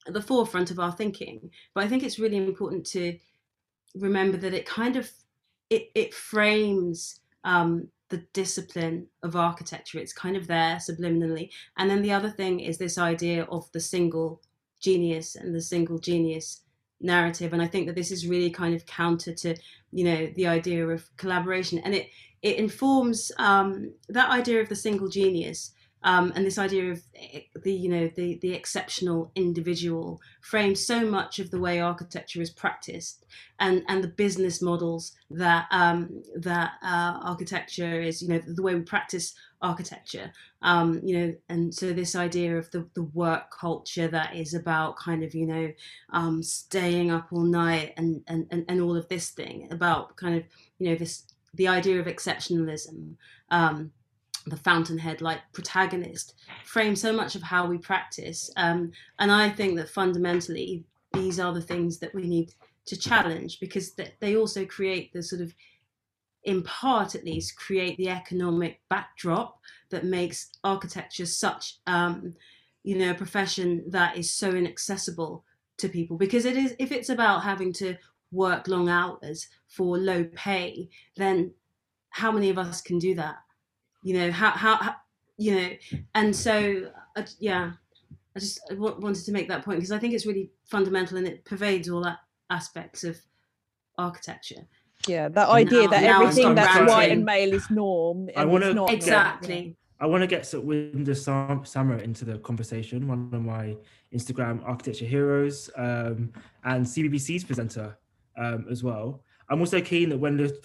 at 0.07 0.14
the 0.14 0.22
forefront 0.22 0.70
of 0.70 0.78
our 0.78 0.93
thinking 0.93 1.51
but 1.74 1.84
i 1.84 1.89
think 1.89 2.03
it's 2.03 2.18
really 2.18 2.36
important 2.36 2.86
to 2.86 3.18
remember 3.95 4.36
that 4.36 4.55
it 4.55 4.66
kind 4.66 4.97
of 4.97 5.11
it, 5.70 5.91
it 5.95 6.14
frames 6.14 7.20
um, 7.45 7.89
the 8.09 8.24
discipline 8.32 9.07
of 9.22 9.36
architecture. 9.36 9.99
It's 9.99 10.12
kind 10.12 10.36
of 10.36 10.47
there 10.47 10.76
subliminally. 10.76 11.51
And 11.76 11.91
then 11.91 12.03
the 12.03 12.12
other 12.12 12.30
thing 12.30 12.61
is 12.61 12.78
this 12.78 12.99
idea 12.99 13.45
of 13.45 13.70
the 13.72 13.80
single 13.80 14.41
genius 14.81 15.37
and 15.37 15.55
the 15.55 15.61
single 15.61 15.99
genius 15.99 16.62
narrative. 17.01 17.53
And 17.53 17.62
i 17.62 17.66
think 17.66 17.87
that 17.87 17.95
this 17.95 18.11
is 18.11 18.26
really 18.26 18.51
kind 18.51 18.74
of 18.74 18.87
counter 18.87 19.33
to 19.33 19.55
you 19.93 20.05
know 20.05 20.26
the 20.37 20.47
idea 20.47 20.87
of 20.89 21.09
collaboration. 21.16 21.79
And 21.79 21.95
it 21.95 22.09
it 22.43 22.57
informs 22.57 23.33
um, 23.39 23.93
that 24.09 24.31
idea 24.31 24.61
of 24.61 24.68
the 24.68 24.76
single 24.76 25.09
genius 25.09 25.72
um, 26.05 26.33
and 26.37 26.47
this 26.47 26.59
idea 26.59 26.93
of 26.93 27.03
eh, 27.16 27.41
the 27.62 27.72
you 27.72 27.89
know 27.89 28.09
the 28.16 28.39
the 28.41 28.53
exceptional 28.53 29.33
individual 29.35 30.20
frames 30.41 30.85
so 30.85 31.05
much 31.05 31.39
of 31.39 31.51
the 31.51 31.59
way 31.59 31.81
architecture 31.81 32.41
is 32.41 32.51
practiced 32.51 33.24
and 33.59 33.83
and 33.89 34.03
the 34.03 34.09
business 34.09 34.62
models 34.62 35.16
that 35.31 35.66
um, 35.70 36.22
that 36.37 36.72
uh, 36.83 37.18
architecture 37.22 38.01
is 38.01 38.22
you 38.22 38.29
know 38.29 38.41
the 38.47 38.62
way 38.62 38.74
we 38.74 38.83
practice 38.83 39.35
architecture. 39.61 40.32
Um, 40.62 41.00
you 41.02 41.18
know 41.18 41.34
and 41.48 41.74
so 41.74 41.92
this 41.92 42.14
idea 42.14 42.56
of 42.56 42.70
the, 42.70 42.86
the 42.94 43.04
work 43.04 43.50
culture 43.50 44.09
that 44.09 44.34
is 44.34 44.54
about 44.54 44.96
kind 44.96 45.22
of 45.22 45.34
you 45.34 45.46
know 45.46 45.72
um, 46.12 46.42
staying 46.42 47.11
up 47.11 47.28
all 47.32 47.42
night 47.42 47.94
and, 47.96 48.22
and 48.26 48.46
and 48.50 48.64
and 48.68 48.80
all 48.80 48.96
of 48.96 49.09
this 49.09 49.30
thing 49.30 49.68
about 49.70 50.16
kind 50.16 50.36
of 50.36 50.44
you 50.78 50.90
know 50.90 50.96
this 50.96 51.24
the 51.54 51.68
idea 51.68 52.00
of 52.00 52.06
exceptionalism 52.06 53.14
um, 53.50 53.90
the 54.46 54.56
fountainhead 54.56 55.20
like 55.20 55.40
protagonist 55.52 56.34
frame 56.64 56.96
so 56.96 57.12
much 57.12 57.34
of 57.34 57.42
how 57.42 57.66
we 57.66 57.78
practice 57.78 58.50
um, 58.56 58.90
and 59.18 59.30
i 59.30 59.48
think 59.48 59.76
that 59.76 59.88
fundamentally 59.88 60.84
these 61.12 61.38
are 61.38 61.52
the 61.52 61.62
things 61.62 61.98
that 61.98 62.14
we 62.14 62.22
need 62.22 62.52
to 62.86 62.96
challenge 62.96 63.61
because 63.61 63.94
they 64.20 64.36
also 64.36 64.64
create 64.64 65.12
the 65.12 65.22
sort 65.22 65.42
of 65.42 65.52
in 66.45 66.62
part 66.62 67.14
at 67.14 67.24
least 67.24 67.57
create 67.57 67.97
the 67.97 68.09
economic 68.09 68.80
backdrop 68.89 69.61
that 69.91 70.05
makes 70.05 70.51
architecture 70.64 71.26
such 71.26 71.76
um, 71.86 72.34
you 72.84 72.97
know 72.97 73.11
a 73.11 73.14
profession 73.14 73.84
that 73.89 74.16
is 74.16 74.32
so 74.32 74.51
inaccessible 74.51 75.45
to 75.78 75.89
people. 75.89 76.16
Because 76.16 76.45
it 76.45 76.57
is 76.57 76.74
if 76.78 76.93
it's 76.93 77.09
about 77.09 77.43
having 77.43 77.72
to 77.74 77.97
work 78.30 78.68
long 78.68 78.89
hours 78.89 79.49
for 79.68 79.97
low 79.97 80.24
pay 80.34 80.89
then 81.16 81.51
how 82.11 82.30
many 82.30 82.51
of 82.51 82.59
us 82.59 82.80
can 82.80 82.99
do 82.99 83.14
that? 83.14 83.36
You 84.03 84.14
know 84.14 84.30
how 84.30 84.51
how, 84.51 84.76
how 84.76 84.97
you 85.39 85.55
know 85.55 85.70
and 86.14 86.34
so 86.34 86.91
uh, 87.16 87.22
yeah 87.39 87.72
i 88.36 88.39
just 88.39 88.61
wanted 88.72 89.24
to 89.24 89.32
make 89.32 89.49
that 89.49 89.64
point 89.64 89.78
because 89.78 89.93
i 89.93 89.99
think 89.99 90.12
it's 90.12 90.26
really 90.26 90.51
fundamental 90.64 91.16
and 91.16 91.26
it 91.26 91.45
pervades 91.45 91.89
all 91.89 92.05
aspects 92.51 93.05
of 93.05 93.16
architecture 93.97 94.66
yeah 95.09 95.28
that 95.28 95.48
idea 95.48 95.82
now, 95.84 95.90
that 95.90 96.02
now 96.02 96.22
everything 96.22 96.54
that's 96.54 96.74
ranting. 96.76 96.94
white 96.94 97.11
and 97.11 97.24
male 97.24 97.52
is 97.52 97.70
norm 97.70 98.28
I 98.36 98.44
wanna- 98.44 98.74
not 98.74 98.92
exactly 98.92 99.76
I 100.00 100.06
want 100.06 100.22
to 100.22 100.28
get 100.28 100.42
Satwinder 100.42 101.16
Sam- 101.16 101.64
Samra 101.64 102.00
into 102.00 102.24
the 102.24 102.38
conversation, 102.38 103.09
one 103.09 103.30
of 103.32 103.42
my 103.42 103.76
Instagram 104.14 104.62
architecture 104.64 105.04
heroes 105.04 105.68
um, 105.76 106.32
and 106.62 106.86
CBBC's 106.86 107.42
presenter 107.42 107.98
um, 108.36 108.66
as 108.70 108.84
well. 108.84 109.24
I'm 109.48 109.59
also 109.59 109.80
keen 109.80 110.11
that 110.11 110.18
when 110.18 110.36
the 110.36 110.56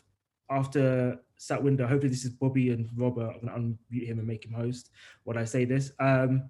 after 0.51 1.17
Satwinder, 1.39 1.87
hopefully 1.87 2.09
this 2.09 2.25
is 2.25 2.29
Bobby 2.29 2.69
and 2.69 2.87
Robert, 2.95 3.33
I'm 3.41 3.47
going 3.47 3.77
to 3.91 3.95
unmute 3.97 4.07
him 4.07 4.19
and 4.19 4.27
make 4.27 4.45
him 4.45 4.53
host 4.53 4.91
when 5.23 5.35
I 5.35 5.45
say 5.45 5.65
this. 5.65 5.91
Um, 5.99 6.49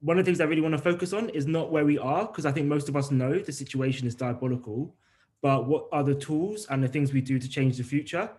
one 0.00 0.18
of 0.18 0.24
the 0.24 0.28
things 0.28 0.40
I 0.40 0.44
really 0.44 0.60
want 0.60 0.72
to 0.76 0.82
focus 0.82 1.12
on 1.12 1.28
is 1.28 1.46
not 1.46 1.70
where 1.70 1.84
we 1.84 1.98
are, 1.98 2.26
because 2.26 2.46
I 2.46 2.52
think 2.52 2.66
most 2.66 2.88
of 2.88 2.96
us 2.96 3.12
know 3.12 3.38
the 3.38 3.52
situation 3.52 4.08
is 4.08 4.16
diabolical, 4.16 4.96
but 5.44 5.66
what 5.66 5.88
are 5.92 6.02
the 6.02 6.14
tools 6.14 6.66
and 6.70 6.82
the 6.82 6.88
things 6.88 7.12
we 7.12 7.20
do 7.20 7.38
to 7.38 7.46
change 7.46 7.76
the 7.76 7.82
future? 7.82 8.30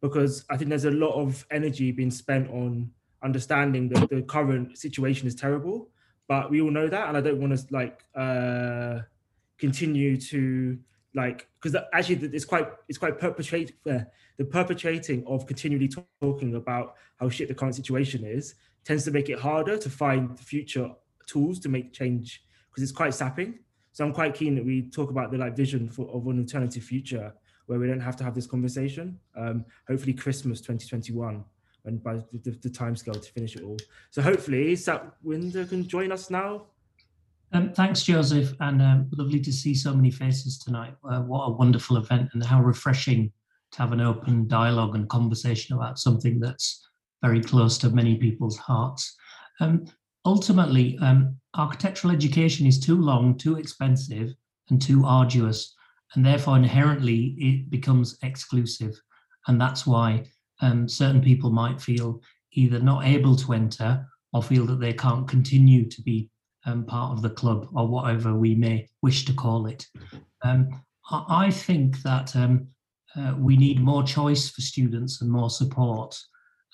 Because 0.00 0.46
I 0.48 0.56
think 0.56 0.70
there's 0.70 0.86
a 0.86 0.90
lot 0.90 1.12
of 1.12 1.44
energy 1.50 1.92
being 1.92 2.10
spent 2.10 2.48
on 2.48 2.90
understanding 3.22 3.90
that 3.90 4.08
the 4.08 4.22
current 4.22 4.78
situation 4.78 5.28
is 5.28 5.34
terrible, 5.34 5.90
but 6.26 6.50
we 6.50 6.62
all 6.62 6.70
know 6.70 6.88
that, 6.88 7.06
and 7.06 7.18
I 7.18 7.20
don't 7.20 7.38
want 7.38 7.54
to 7.54 7.66
like 7.70 8.02
uh, 8.14 9.00
continue 9.58 10.18
to 10.32 10.78
like 11.14 11.46
because 11.60 11.78
actually 11.92 12.30
it's 12.32 12.46
quite 12.46 12.68
it's 12.88 12.96
quite 12.96 13.20
perpetrate 13.20 13.74
uh, 13.86 13.98
the 14.38 14.46
perpetrating 14.46 15.22
of 15.26 15.46
continually 15.46 15.90
talking 16.22 16.54
about 16.54 16.94
how 17.20 17.28
shit 17.28 17.48
the 17.48 17.54
current 17.54 17.74
situation 17.74 18.24
is 18.24 18.54
tends 18.84 19.04
to 19.04 19.10
make 19.10 19.28
it 19.28 19.38
harder 19.38 19.76
to 19.76 19.90
find 19.90 20.40
future 20.40 20.90
tools 21.26 21.58
to 21.58 21.68
make 21.68 21.92
change 21.92 22.42
because 22.70 22.82
it's 22.82 22.90
quite 22.90 23.12
sapping. 23.12 23.58
So 23.94 24.04
I'm 24.04 24.12
quite 24.12 24.34
keen 24.34 24.56
that 24.56 24.64
we 24.64 24.82
talk 24.82 25.10
about 25.10 25.30
the 25.30 25.38
like 25.38 25.56
vision 25.56 25.88
for 25.88 26.08
of 26.10 26.26
an 26.26 26.40
alternative 26.40 26.82
future 26.82 27.32
where 27.66 27.78
we 27.78 27.86
don't 27.86 28.00
have 28.00 28.16
to 28.16 28.24
have 28.24 28.34
this 28.34 28.46
conversation. 28.46 29.18
Um, 29.36 29.64
hopefully 29.86 30.12
Christmas 30.12 30.60
2021 30.60 31.44
and 31.84 32.02
by 32.02 32.14
the, 32.14 32.38
the, 32.42 32.50
the 32.62 32.70
time 32.70 32.96
scale 32.96 33.14
to 33.14 33.32
finish 33.32 33.54
it 33.54 33.62
all. 33.62 33.76
So 34.10 34.20
hopefully 34.20 34.74
Satwinder 34.74 35.68
can 35.68 35.86
join 35.86 36.10
us 36.10 36.28
now. 36.28 36.66
Um, 37.52 37.72
thanks, 37.72 38.02
Joseph, 38.02 38.52
and 38.58 38.82
um, 38.82 39.08
lovely 39.16 39.38
to 39.38 39.52
see 39.52 39.76
so 39.76 39.94
many 39.94 40.10
faces 40.10 40.58
tonight. 40.58 40.96
Uh, 41.08 41.20
what 41.20 41.44
a 41.44 41.52
wonderful 41.52 41.96
event, 41.96 42.30
and 42.32 42.44
how 42.44 42.60
refreshing 42.60 43.30
to 43.70 43.78
have 43.78 43.92
an 43.92 44.00
open 44.00 44.48
dialogue 44.48 44.96
and 44.96 45.08
conversation 45.08 45.76
about 45.76 46.00
something 46.00 46.40
that's 46.40 46.88
very 47.22 47.40
close 47.40 47.78
to 47.78 47.90
many 47.90 48.16
people's 48.16 48.56
hearts. 48.58 49.16
Um, 49.60 49.84
ultimately, 50.24 50.98
um, 51.00 51.36
architectural 51.54 52.12
education 52.12 52.66
is 52.66 52.80
too 52.80 53.00
long, 53.00 53.36
too 53.36 53.56
expensive, 53.56 54.34
and 54.70 54.80
too 54.80 55.04
arduous, 55.04 55.74
and 56.14 56.24
therefore 56.24 56.56
inherently 56.56 57.34
it 57.38 57.70
becomes 57.70 58.18
exclusive. 58.22 58.94
And 59.46 59.60
that's 59.60 59.86
why 59.86 60.24
um, 60.60 60.88
certain 60.88 61.20
people 61.20 61.50
might 61.50 61.80
feel 61.80 62.20
either 62.52 62.78
not 62.80 63.04
able 63.04 63.36
to 63.36 63.52
enter 63.52 64.06
or 64.32 64.42
feel 64.42 64.64
that 64.66 64.80
they 64.80 64.92
can't 64.92 65.28
continue 65.28 65.88
to 65.88 66.02
be 66.02 66.30
um, 66.66 66.84
part 66.84 67.12
of 67.12 67.22
the 67.22 67.30
club 67.30 67.68
or 67.74 67.86
whatever 67.86 68.34
we 68.34 68.54
may 68.54 68.88
wish 69.02 69.24
to 69.26 69.34
call 69.34 69.66
it. 69.66 69.86
Um, 70.42 70.82
I, 71.10 71.50
think 71.50 72.02
that 72.02 72.34
um, 72.34 72.68
uh, 73.16 73.34
we 73.38 73.56
need 73.56 73.80
more 73.80 74.02
choice 74.02 74.50
for 74.50 74.62
students 74.62 75.20
and 75.20 75.30
more 75.30 75.50
support, 75.50 76.18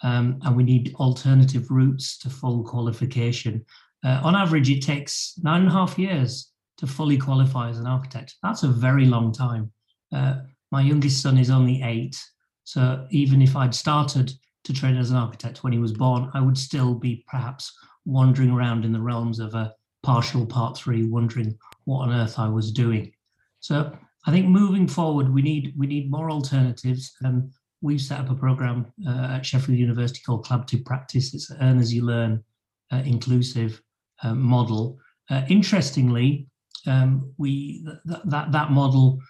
um, 0.03 0.39
and 0.43 0.57
we 0.57 0.63
need 0.63 0.95
alternative 0.95 1.71
routes 1.71 2.17
to 2.19 2.31
full 2.31 2.63
qualification. 2.63 3.65
Uh, 4.05 4.21
on 4.23 4.35
average, 4.35 4.71
it 4.71 4.83
takes 4.83 5.35
nine 5.43 5.63
and 5.63 5.71
a 5.71 5.73
half 5.73 5.99
years 5.99 6.53
to 6.79 6.87
fully 6.87 7.19
qualify 7.19 7.69
as 7.69 7.79
an 7.79 7.87
architect. 7.87 8.37
That's 8.43 8.63
a 8.63 8.69
very 8.69 9.05
long 9.07 9.33
time. 9.33 9.71
Uh, 10.13 10.41
my 10.73 10.81
youngest 10.81 11.23
son 11.23 11.37
is 11.37 11.51
only 11.51 11.83
eight, 11.83 12.17
so 12.65 13.07
even 13.11 13.43
if 13.43 13.57
I'd 13.57 13.75
started 13.75 14.33
to 14.65 14.73
train 14.73 14.97
as 14.97 15.11
an 15.11 15.17
architect 15.17 15.63
when 15.63 15.73
he 15.73 15.79
was 15.79 15.93
born, 15.93 16.31
I 16.35 16.41
would 16.41 16.57
still 16.57 16.95
be 16.95 17.25
perhaps 17.27 17.73
wandering 18.05 18.51
around 18.51 18.85
in 18.85 18.93
the 18.93 19.01
realms 19.01 19.39
of 19.39 19.55
a 19.55 19.75
partial 20.03 20.47
part 20.47 20.77
three, 20.77 21.05
wondering 21.05 21.59
what 21.85 22.09
on 22.09 22.13
earth 22.13 22.39
I 22.39 22.49
was 22.49 22.73
doing. 22.73 23.13
So 23.61 23.93
I 24.27 24.31
think 24.31 24.47
moving 24.47 24.87
forward, 24.87 25.33
we 25.33 25.43
need 25.43 25.75
we 25.77 25.87
need 25.87 26.11
more 26.11 26.31
alternatives. 26.31 27.13
Um, 27.25 27.51
we've 27.83 28.01
set 28.01 28.21
up 28.21 28.31
a 28.31 28.35
program 28.35 28.93
uh, 29.07 29.37
at 29.37 29.47
Sheffield 29.47 29.79
University 29.79 30.21
called 30.25 30.47
Collaborative 30.47 30.85
Practice. 30.85 31.35
It's 31.35 31.51
Earn 31.61 31.79
as 31.79 31.93
You 31.93 32.05
Learn 32.05 32.45
uh, 32.93 33.03
inclusive 33.05 33.81
uh, 34.23 34.35
model. 34.35 34.99
Uh, 35.29 35.43
interestingly, 35.49 36.47
um, 36.87 37.33
we 37.39 37.85
th- 38.07 38.21
that 38.25 38.53
that 38.53 38.71
model 38.71 39.21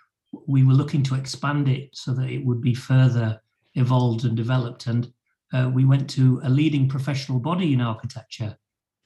we 0.47 0.65
were 0.65 0.75
looking 0.75 1.03
to 1.03 1.15
expand 1.15 1.69
it 1.69 1.91
so 1.93 2.13
that 2.15 2.29
it 2.29 2.45
would 2.45 2.61
be 2.61 2.75
further 2.75 3.41
evolved 3.75 4.25
and 4.25 4.37
developed. 4.37 4.87
And 4.87 5.13
uh, 5.53 5.71
we 5.73 5.85
went 5.85 6.09
to 6.11 6.41
a 6.45 6.51
leading 6.51 6.89
professional 6.89 7.41
body 7.41 7.73
in 7.73 7.81
architecture 7.81 8.57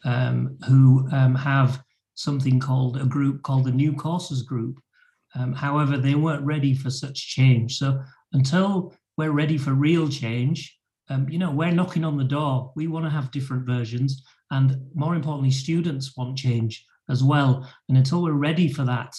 um, 0.04 0.58
who 0.66 1.08
um, 1.12 1.34
have 1.34 1.82
something 2.14 2.60
called 2.60 3.00
a 3.00 3.06
group 3.06 3.42
called 3.42 3.64
the 3.64 3.72
New 3.72 3.94
Courses 3.94 4.42
Group. 4.42 4.78
Um, 5.34 5.52
however, 5.52 5.96
they 5.96 6.14
weren't 6.14 6.44
ready 6.44 6.74
for 6.74 6.90
such 6.90 7.28
change. 7.28 7.78
So 7.78 8.02
until 8.32 8.94
we're 9.16 9.32
ready 9.32 9.58
for 9.58 9.72
real 9.72 10.08
change, 10.08 10.78
um, 11.10 11.28
you 11.28 11.38
know, 11.38 11.50
we're 11.50 11.70
knocking 11.70 12.04
on 12.04 12.16
the 12.16 12.24
door. 12.24 12.72
We 12.76 12.86
want 12.86 13.04
to 13.04 13.10
have 13.10 13.30
different 13.30 13.66
versions, 13.66 14.22
and 14.50 14.78
more 14.94 15.14
importantly, 15.14 15.50
students 15.50 16.16
want 16.16 16.38
change 16.38 16.84
as 17.08 17.22
well. 17.22 17.68
And 17.88 17.98
until 17.98 18.22
we're 18.22 18.32
ready 18.32 18.72
for 18.72 18.84
that, 18.84 19.14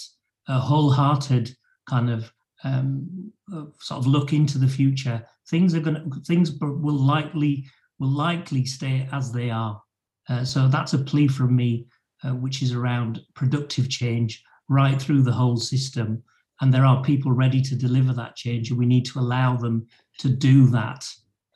a 0.47 0.59
wholehearted 0.59 1.55
kind 1.87 2.09
of 2.09 2.31
um, 2.63 3.31
sort 3.79 3.99
of 3.99 4.07
look 4.07 4.33
into 4.33 4.57
the 4.57 4.67
future, 4.67 5.23
things 5.49 5.75
are 5.75 5.79
going 5.79 5.95
to 5.95 6.19
things 6.21 6.51
will 6.59 6.95
likely 6.95 7.65
will 7.99 8.09
likely 8.09 8.65
stay 8.65 9.07
as 9.11 9.31
they 9.31 9.49
are. 9.49 9.81
Uh, 10.27 10.43
so 10.43 10.67
that's 10.67 10.93
a 10.93 10.97
plea 10.97 11.27
from 11.27 11.55
me, 11.55 11.85
uh, 12.23 12.31
which 12.31 12.63
is 12.63 12.73
around 12.73 13.21
productive 13.35 13.89
change 13.89 14.43
right 14.69 14.99
through 14.99 15.21
the 15.21 15.31
whole 15.31 15.57
system. 15.57 16.21
And 16.61 16.73
there 16.73 16.85
are 16.85 17.03
people 17.03 17.31
ready 17.31 17.61
to 17.61 17.75
deliver 17.75 18.13
that 18.13 18.35
change, 18.35 18.71
and 18.71 18.79
we 18.79 18.85
need 18.87 19.05
to 19.05 19.19
allow 19.19 19.55
them 19.55 19.85
to 20.19 20.29
do 20.29 20.65
that 20.67 21.05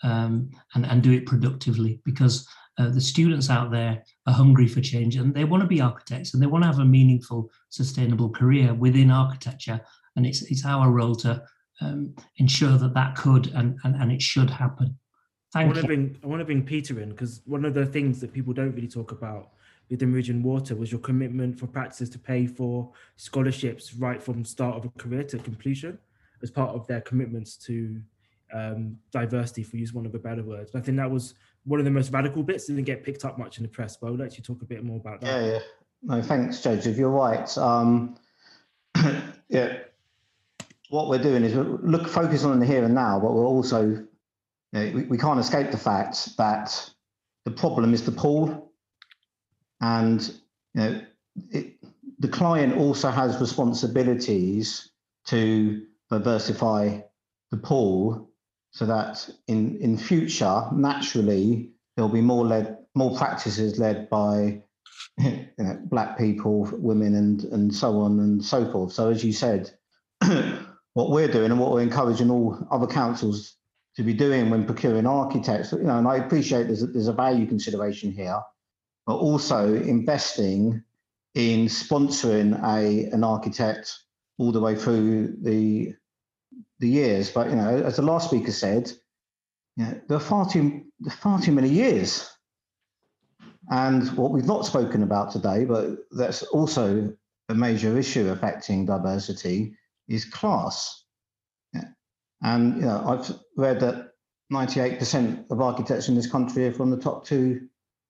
um, 0.04 0.50
and, 0.76 0.86
and 0.86 1.02
do 1.02 1.12
it 1.12 1.26
productively 1.26 2.02
because 2.06 2.48
uh, 2.78 2.90
the 2.90 3.02
students 3.02 3.50
out 3.50 3.72
there 3.72 4.04
are 4.26 4.34
hungry 4.34 4.68
for 4.68 4.80
change 4.82 5.18
and 5.18 5.34
they 5.34 5.44
want 5.44 5.62
to 5.62 5.68
be 5.68 5.82
architects 5.82 6.34
and 6.34 6.42
they 6.42 6.48
want 6.48 6.64
to 6.64 6.68
have 6.68 6.80
a 6.80 6.86
meaningful, 6.86 7.50
sustainable 7.70 8.30
career 8.30 8.74
within 8.74 9.12
architecture. 9.12 9.82
And 10.16 10.26
it's, 10.26 10.44
it's 10.44 10.66
our 10.66 10.90
role 10.90 11.16
to 11.16 11.44
um, 11.82 12.16
ensure 12.38 12.78
that 12.78 12.94
that 12.94 13.16
could 13.16 13.48
and, 13.54 13.78
and, 13.84 13.96
and 13.96 14.12
it 14.12 14.22
should 14.22 14.50
happen. 14.50 14.98
Thank 15.52 15.64
I 15.64 15.66
want 15.66 15.76
you. 15.78 15.82
to 15.82 15.88
bring 15.88 16.20
I 16.24 16.28
want 16.28 16.42
to 16.42 16.46
bring 16.46 16.64
Peter 16.64 17.00
in 17.00 17.10
because 17.10 17.42
one 17.46 17.66
of 17.66 17.74
the 17.74 17.86
things 17.86 18.20
that 18.22 18.32
people 18.32 18.54
don't 18.54 18.74
really 18.76 18.88
talk 18.88 19.12
about 19.12 19.50
with 19.90 20.04
Emerging 20.04 20.44
Water 20.44 20.76
was 20.76 20.92
your 20.92 21.02
commitment 21.02 21.60
for 21.60 21.66
practices 21.66 22.10
to 22.12 22.20
pay 22.20 22.46
for 22.46 22.92
scholarships 23.16 23.96
right 23.96 24.22
from 24.22 24.46
start 24.46 24.76
of 24.76 24.86
a 24.86 24.90
career 25.00 25.24
to 25.24 25.40
completion 25.40 25.98
as 26.44 26.52
part 26.52 26.76
of 26.76 26.86
their 26.86 27.02
commitments 27.02 27.58
to 27.58 28.00
um, 28.54 28.98
diversity, 29.12 29.64
for 29.64 29.78
use 29.78 29.94
one 29.94 30.06
of 30.06 30.12
the 30.12 30.20
better 30.20 30.44
words. 30.44 30.72
But 30.72 30.80
I 30.80 30.82
think 30.84 30.98
that 30.98 31.10
was 31.10 31.36
one 31.66 31.80
of 31.80 31.86
the 31.86 31.92
most 31.92 32.12
radical 32.12 32.44
bits. 32.44 32.68
Didn't 32.68 32.84
get 32.84 33.04
picked 33.04 33.26
up 33.26 33.38
much 33.38 33.58
in 33.58 33.64
the 33.64 33.70
press, 33.70 33.98
but 33.98 34.08
I 34.08 34.10
would 34.12 34.20
like 34.20 34.38
you 34.38 34.44
talk 34.44 34.62
a 34.62 34.66
bit 34.66 34.84
more 34.84 34.98
about 34.98 35.22
that. 35.22 35.42
Yeah, 35.42 35.52
yeah. 35.52 35.60
No, 36.02 36.22
thanks, 36.22 36.62
Joseph. 36.62 36.98
You're 36.98 37.10
right. 37.10 37.58
Um, 37.58 38.16
yeah. 39.50 39.80
What 40.90 41.08
we're 41.08 41.22
doing 41.22 41.44
is 41.44 41.54
we're 41.54 41.64
look 41.64 42.08
focus 42.08 42.44
on 42.44 42.60
the 42.60 42.66
here 42.66 42.84
and 42.84 42.96
now, 42.96 43.20
but 43.20 43.34
we're 43.34 43.46
also 43.46 43.84
you 43.84 44.08
know, 44.74 44.92
we, 44.96 45.04
we 45.04 45.18
can't 45.18 45.40
escape 45.40 45.72
the 45.72 45.78
fact 45.78 46.36
that 46.38 46.90
the 47.46 47.52
problem 47.52 47.94
is 47.94 48.04
the 48.04 48.12
pool, 48.12 48.72
and 49.82 50.34
you 50.74 50.82
know 50.82 51.02
it, 51.52 51.76
the 52.20 52.28
client 52.28 52.76
also 52.78 53.10
has 53.10 53.40
responsibilities 53.40 54.90
to 55.28 55.86
diversify 56.10 57.00
the 57.52 57.58
pool 57.58 58.29
so 58.72 58.86
that 58.86 59.30
in 59.48 59.78
in 59.82 59.98
future 59.98 60.64
naturally 60.74 61.72
there'll 61.96 62.12
be 62.12 62.22
more 62.22 62.46
led 62.46 62.78
more 62.96 63.16
practices 63.18 63.80
led 63.80 64.10
by 64.10 64.62
you 65.18 65.48
know, 65.58 65.78
black 65.86 66.18
people, 66.18 66.70
women, 66.74 67.16
and 67.16 67.44
and 67.46 67.74
so 67.74 68.00
on 68.00 68.20
and 68.20 68.44
so 68.44 68.72
forth. 68.72 68.94
So 68.94 69.10
as 69.10 69.24
you 69.24 69.34
said, 69.34 69.72
what 70.94 71.12
we're 71.12 71.28
doing 71.28 71.52
and 71.52 71.60
what 71.60 71.72
we're 71.72 71.82
encouraging 71.82 72.30
all 72.30 72.58
other 72.72 72.88
councils 72.88 73.56
to 73.96 74.04
be 74.04 74.14
doing 74.14 74.50
when 74.50 74.66
procuring 74.66 75.06
architects, 75.06 75.72
you 75.74 75.80
know, 75.80 75.98
and 75.98 76.08
I 76.08 76.18
appreciate 76.18 76.68
there's 76.68 76.84
a, 76.84 76.88
there's 76.88 77.08
a 77.08 77.14
value 77.14 77.46
consideration 77.46 78.12
here, 78.12 78.40
but 79.06 79.16
also 79.16 79.74
investing 79.74 80.84
in 81.36 81.68
sponsoring 81.68 82.58
a 82.64 83.10
an 83.12 83.24
architect 83.24 83.94
all 84.38 84.52
the 84.52 84.62
way 84.62 84.76
through 84.76 85.36
the 85.42 85.94
the 86.80 86.90
years. 86.90 87.30
But 87.32 87.50
you 87.50 87.56
know, 87.56 87.84
as 87.84 87.98
the 87.98 88.02
last 88.02 88.30
speaker 88.30 88.52
said, 88.52 88.92
you 89.76 89.86
know, 89.86 90.02
there 90.08 90.18
are 90.18 90.22
far 90.22 90.50
too 90.50 90.84
far 91.20 91.42
too 91.42 91.52
many 91.52 91.70
years. 91.70 92.30
And 93.70 94.08
what 94.18 94.32
we've 94.32 94.46
not 94.46 94.66
spoken 94.66 95.04
about 95.04 95.32
today, 95.32 95.64
but 95.64 95.98
that's 96.12 96.42
also 96.44 97.14
a 97.50 97.54
major 97.54 97.98
issue 97.98 98.30
affecting 98.30 98.86
diversity, 98.86 99.76
is 100.08 100.26
class. 100.26 101.04
Yeah. 101.74 101.86
And 102.42 102.78
you 102.78 102.82
know, 102.82 103.04
I've 103.06 103.32
read 103.58 103.80
that 103.82 104.14
98% 104.52 105.52
of 105.52 105.62
architects 105.62 106.08
in 106.08 106.16
this 106.16 106.30
country 106.30 106.66
are 106.68 106.74
from 106.74 106.90
the 106.90 106.98
top 106.98 107.26
two 107.26 107.68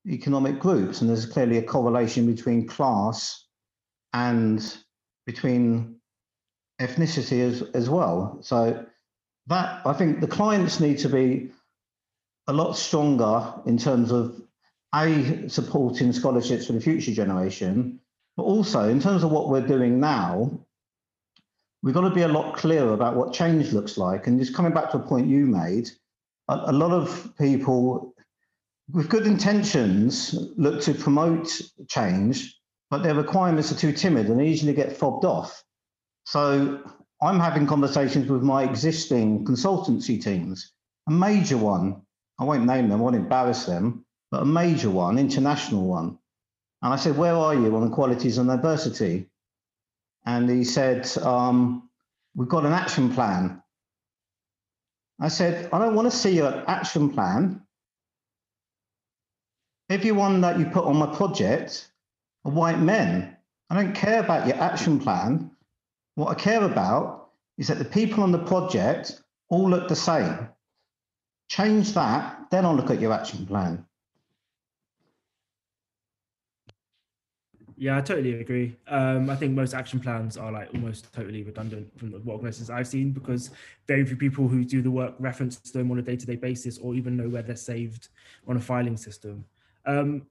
economic 0.08 0.60
groups, 0.60 1.02
and 1.02 1.10
there's 1.10 1.26
clearly 1.26 1.58
a 1.58 1.64
correlation 1.64 2.26
between 2.26 2.66
class 2.66 3.46
and 4.14 4.78
between 5.26 5.99
ethnicity 6.80 7.42
as, 7.42 7.62
as 7.74 7.90
well. 7.90 8.38
So 8.42 8.86
that 9.48 9.82
I 9.86 9.94
think 9.94 10.22
the 10.22 10.28
clients 10.28 10.80
need 10.80 10.98
to 11.00 11.10
be 11.10 11.52
a 12.48 12.54
lot 12.54 12.74
stronger 12.74 13.54
in 13.66 13.78
terms 13.78 14.12
of 14.12 14.42
a 14.96 15.48
supporting 15.48 16.12
scholarships 16.14 16.68
for 16.68 16.74
the 16.74 16.82
future 16.82 17.14
generation, 17.14 18.00
but 18.36 18.44
also 18.44 18.90
in 18.90 19.00
terms 19.00 19.24
of 19.24 19.32
what 19.32 19.50
we're 19.50 19.68
doing 19.68 20.00
now, 20.00 20.52
we've 21.84 21.94
got 21.94 22.02
to 22.02 22.10
be 22.10 22.24
a 22.24 22.28
lot 22.28 22.56
clearer 22.56 22.94
about 22.94 23.16
what 23.16 23.34
change 23.34 23.72
looks 23.72 23.98
like. 23.98 24.28
And 24.28 24.40
just 24.40 24.56
coming 24.56 24.74
back 24.74 24.92
to 24.92 24.98
a 24.98 25.02
point 25.02 25.28
you 25.28 25.46
made, 25.46 25.90
a, 26.48 26.64
a 26.66 26.74
lot 26.74 26.92
of 26.92 27.32
people 27.38 28.14
with 28.92 29.10
good 29.10 29.28
intentions 29.28 30.34
look 30.58 30.82
to 30.82 30.94
promote 30.94 31.62
change, 31.88 32.60
but 32.90 33.04
their 33.04 33.14
requirements 33.14 33.72
are 33.72 33.76
too 33.76 33.94
timid 33.94 34.28
and 34.28 34.42
easily 34.42 34.74
get 34.74 34.98
fobbed 34.98 35.26
off. 35.26 35.64
So 36.30 36.84
I'm 37.24 37.40
having 37.40 37.66
conversations 37.66 38.30
with 38.30 38.44
my 38.44 38.64
existing 38.64 39.46
consultancy 39.46 40.22
teams, 40.22 40.74
a 41.08 41.12
major 41.12 41.58
one, 41.58 42.04
I 42.38 42.44
won't 42.44 42.68
name 42.68 42.88
them, 42.88 43.00
I 43.00 43.04
won't 43.04 43.16
embarrass 43.16 43.66
them, 43.66 44.06
but 44.30 44.44
a 44.44 44.46
major 44.46 44.92
one, 44.92 45.18
international 45.18 45.88
one. 45.88 46.20
And 46.84 46.94
I 46.94 46.98
said, 46.98 47.18
Where 47.18 47.34
are 47.34 47.56
you 47.56 47.76
on 47.76 47.88
equalities 47.88 48.38
and 48.38 48.48
diversity? 48.48 49.28
And 50.24 50.48
he 50.48 50.64
said, 50.64 51.10
um, 51.18 51.90
We've 52.36 52.48
got 52.48 52.64
an 52.64 52.74
action 52.74 53.12
plan. 53.12 53.64
I 55.20 55.30
said, 55.30 55.68
I 55.74 55.80
don't 55.80 55.96
want 55.96 56.12
to 56.12 56.16
see 56.16 56.36
your 56.36 56.64
action 56.70 57.10
plan. 57.10 57.64
Everyone 59.90 60.42
that 60.42 60.60
you 60.60 60.66
put 60.66 60.86
on 60.86 60.96
my 60.96 61.08
project 61.08 61.90
are 62.46 62.52
white 62.52 62.80
men. 62.80 63.36
I 63.72 63.82
don't 63.82 63.96
care 63.96 64.20
about 64.20 64.46
your 64.46 64.58
action 64.58 65.00
plan. 65.00 65.56
What 66.20 66.32
I 66.32 66.34
care 66.34 66.64
about 66.64 67.30
is 67.58 67.70
that 67.70 67.78
the 67.80 67.86
people 67.86 68.24
on 68.24 68.34
the 68.34 68.40
project 68.40 69.22
all 69.48 69.70
look 69.70 69.88
the 69.88 69.96
same. 69.96 70.50
Change 71.48 71.94
that, 71.94 72.48
then 72.52 72.66
I'll 72.66 72.76
look 72.76 72.92
at 72.92 73.00
your 73.00 73.14
action 73.14 73.46
plan. 73.46 73.86
Yeah, 77.78 78.00
I 78.00 78.02
totally 78.02 78.42
agree. 78.42 78.76
Um, 78.90 79.30
I 79.30 79.38
think 79.38 79.54
most 79.54 79.74
action 79.74 80.02
plans 80.02 80.36
are 80.36 80.52
like 80.52 80.68
almost 80.74 81.14
totally 81.14 81.44
redundant 81.44 81.98
from 81.98 82.12
the 82.12 82.18
organizations 82.28 82.70
I've 82.70 82.88
seen 82.88 83.12
because 83.12 83.52
very 83.88 84.04
few 84.04 84.18
people 84.18 84.50
who 84.50 84.66
do 84.66 84.82
the 84.82 84.92
work 84.92 85.14
reference 85.20 85.56
them 85.72 85.90
on 85.90 86.00
a 86.00 86.02
day-to-day 86.02 86.36
basis 86.36 86.80
or 86.80 86.96
even 86.96 87.16
know 87.16 87.30
where 87.30 87.44
they're 87.44 87.56
saved 87.56 88.10
on 88.46 88.58
a 88.58 88.60
filing 88.60 88.98
system. 88.98 89.46
Um, 89.86 90.28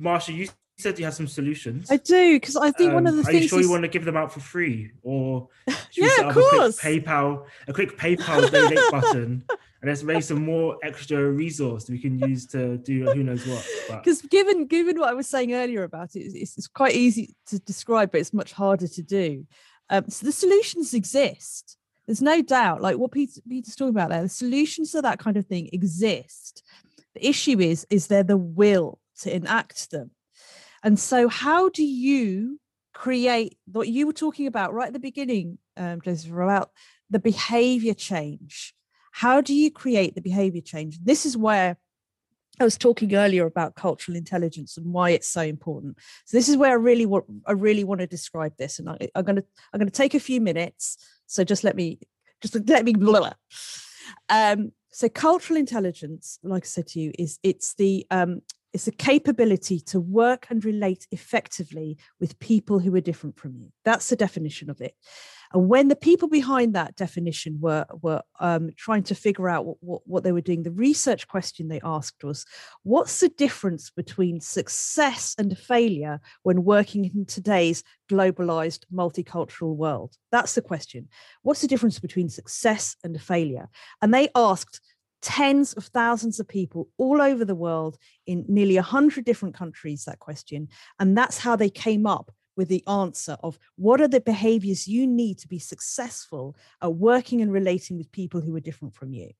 Marsha, 0.00 0.32
you 0.32 0.46
said 0.80 0.98
you 0.98 1.04
have 1.04 1.14
some 1.14 1.28
solutions. 1.28 1.90
I 1.90 1.96
do 1.96 2.36
because 2.36 2.56
I 2.56 2.70
think 2.70 2.90
um, 2.90 2.94
one 2.94 3.06
of 3.06 3.14
the 3.14 3.20
are 3.20 3.24
things. 3.24 3.36
Are 3.36 3.42
you 3.42 3.48
sure 3.48 3.60
is... 3.60 3.66
you 3.66 3.70
want 3.70 3.82
to 3.82 3.88
give 3.88 4.04
them 4.04 4.16
out 4.16 4.32
for 4.32 4.40
free, 4.40 4.90
or 5.02 5.48
yeah, 5.92 6.28
of 6.28 6.34
course. 6.34 6.78
A 6.78 6.80
quick 6.80 7.04
PayPal, 7.04 7.46
a 7.68 7.72
quick 7.72 7.98
PayPal 7.98 8.50
donate 8.50 8.78
button, 8.90 9.44
and 9.48 9.88
let's 9.88 10.02
raise 10.02 10.28
some 10.28 10.44
more 10.44 10.76
extra 10.82 11.30
resource 11.30 11.88
we 11.88 11.98
can 11.98 12.18
use 12.18 12.46
to 12.48 12.78
do 12.78 13.04
who 13.04 13.22
knows 13.22 13.46
what. 13.46 13.66
Because 13.88 14.22
given 14.22 14.66
given 14.66 14.98
what 14.98 15.10
I 15.10 15.14
was 15.14 15.28
saying 15.28 15.54
earlier 15.54 15.84
about 15.84 16.16
it, 16.16 16.20
it's, 16.20 16.58
it's 16.58 16.68
quite 16.68 16.94
easy 16.94 17.34
to 17.46 17.58
describe, 17.60 18.10
but 18.12 18.20
it's 18.20 18.32
much 18.32 18.52
harder 18.52 18.88
to 18.88 19.02
do. 19.02 19.46
Um, 19.88 20.08
so 20.08 20.26
the 20.26 20.32
solutions 20.32 20.94
exist. 20.94 21.76
There's 22.06 22.22
no 22.22 22.42
doubt. 22.42 22.80
Like 22.80 22.96
what 22.96 23.12
Peter, 23.12 23.40
Peter's 23.48 23.76
talking 23.76 23.90
about 23.90 24.10
there, 24.10 24.22
the 24.22 24.28
solutions 24.28 24.92
to 24.92 25.02
that 25.02 25.18
kind 25.18 25.36
of 25.36 25.46
thing 25.46 25.68
exist. 25.72 26.62
The 27.14 27.26
issue 27.26 27.58
is, 27.60 27.86
is 27.90 28.06
there 28.06 28.22
the 28.22 28.36
will 28.36 28.98
to 29.20 29.34
enact 29.34 29.90
them? 29.90 30.10
And 30.82 30.98
so, 30.98 31.28
how 31.28 31.68
do 31.68 31.84
you 31.84 32.60
create 32.92 33.56
what 33.66 33.88
you 33.88 34.06
were 34.06 34.12
talking 34.12 34.46
about 34.46 34.72
right 34.72 34.88
at 34.88 34.92
the 34.92 34.98
beginning, 34.98 35.58
um, 35.76 36.00
Joseph, 36.00 36.32
about 36.32 36.70
the 37.08 37.18
behavior 37.18 37.94
change? 37.94 38.74
How 39.12 39.40
do 39.40 39.54
you 39.54 39.70
create 39.70 40.14
the 40.14 40.20
behavior 40.20 40.62
change? 40.62 41.00
This 41.02 41.26
is 41.26 41.36
where 41.36 41.76
I 42.60 42.64
was 42.64 42.76
talking 42.76 43.14
earlier 43.14 43.46
about 43.46 43.74
cultural 43.74 44.16
intelligence 44.16 44.76
and 44.76 44.92
why 44.92 45.10
it's 45.10 45.28
so 45.28 45.40
important. 45.40 45.96
So 46.26 46.36
this 46.36 46.48
is 46.48 46.56
where 46.56 46.70
I 46.70 46.74
really 46.74 47.06
want 47.06 47.24
I 47.46 47.52
really 47.52 47.84
want 47.84 48.00
to 48.00 48.06
describe 48.06 48.56
this, 48.58 48.78
and 48.78 48.88
I, 48.88 49.08
am 49.14 49.24
going 49.24 49.36
to 49.36 49.44
I'm 49.72 49.78
going 49.78 49.88
to 49.88 49.92
take 49.92 50.14
a 50.14 50.20
few 50.20 50.40
minutes. 50.40 50.98
So 51.26 51.44
just 51.44 51.64
let 51.64 51.76
me 51.76 51.98
just 52.40 52.68
let 52.68 52.84
me 52.84 52.92
blah. 52.94 53.18
blah. 53.18 53.32
Um, 54.28 54.72
so 54.92 55.08
cultural 55.08 55.58
intelligence, 55.58 56.38
like 56.42 56.64
I 56.64 56.66
said 56.66 56.88
to 56.88 57.00
you, 57.00 57.12
is 57.18 57.38
it's 57.42 57.74
the 57.74 58.06
um, 58.10 58.42
it's 58.72 58.86
a 58.86 58.92
capability 58.92 59.80
to 59.80 60.00
work 60.00 60.46
and 60.50 60.64
relate 60.64 61.06
effectively 61.10 61.98
with 62.20 62.38
people 62.38 62.78
who 62.78 62.94
are 62.94 63.00
different 63.00 63.38
from 63.38 63.56
you. 63.56 63.72
That's 63.84 64.08
the 64.08 64.16
definition 64.16 64.70
of 64.70 64.80
it. 64.80 64.94
And 65.52 65.68
when 65.68 65.88
the 65.88 65.96
people 65.96 66.28
behind 66.28 66.74
that 66.74 66.94
definition 66.94 67.58
were, 67.60 67.84
were 68.02 68.22
um, 68.38 68.70
trying 68.76 69.02
to 69.04 69.16
figure 69.16 69.48
out 69.48 69.66
what, 69.66 69.76
what, 69.80 70.02
what 70.06 70.24
they 70.24 70.30
were 70.30 70.40
doing, 70.40 70.62
the 70.62 70.70
research 70.70 71.26
question 71.26 71.66
they 71.66 71.80
asked 71.82 72.22
was 72.22 72.46
what's 72.84 73.18
the 73.18 73.30
difference 73.30 73.90
between 73.90 74.40
success 74.40 75.34
and 75.36 75.58
failure 75.58 76.20
when 76.44 76.62
working 76.62 77.04
in 77.04 77.24
today's 77.24 77.82
globalized 78.08 78.84
multicultural 78.94 79.74
world? 79.74 80.14
That's 80.30 80.54
the 80.54 80.62
question. 80.62 81.08
What's 81.42 81.62
the 81.62 81.68
difference 81.68 81.98
between 81.98 82.28
success 82.28 82.94
and 83.02 83.20
failure? 83.20 83.68
And 84.00 84.14
they 84.14 84.28
asked 84.36 84.80
tens 85.22 85.72
of 85.74 85.84
thousands 85.86 86.40
of 86.40 86.48
people 86.48 86.88
all 86.96 87.20
over 87.20 87.44
the 87.44 87.54
world 87.54 87.98
in 88.26 88.44
nearly 88.48 88.76
100 88.76 89.24
different 89.24 89.54
countries 89.54 90.04
that 90.04 90.18
question 90.18 90.68
and 90.98 91.16
that's 91.16 91.38
how 91.38 91.56
they 91.56 91.70
came 91.70 92.06
up 92.06 92.32
with 92.60 92.68
the 92.68 92.86
answer 92.86 93.38
of 93.42 93.58
what 93.76 94.02
are 94.02 94.08
the 94.08 94.20
behaviors 94.20 94.86
you 94.86 95.06
need 95.06 95.38
to 95.38 95.48
be 95.48 95.58
successful 95.58 96.54
at 96.82 96.94
working 96.94 97.40
and 97.40 97.50
relating 97.50 97.96
with 97.96 98.12
people 98.12 98.40
who 98.40 98.54
are 98.54 98.60
different 98.60 98.94
from 98.94 99.14
you. 99.14 99.30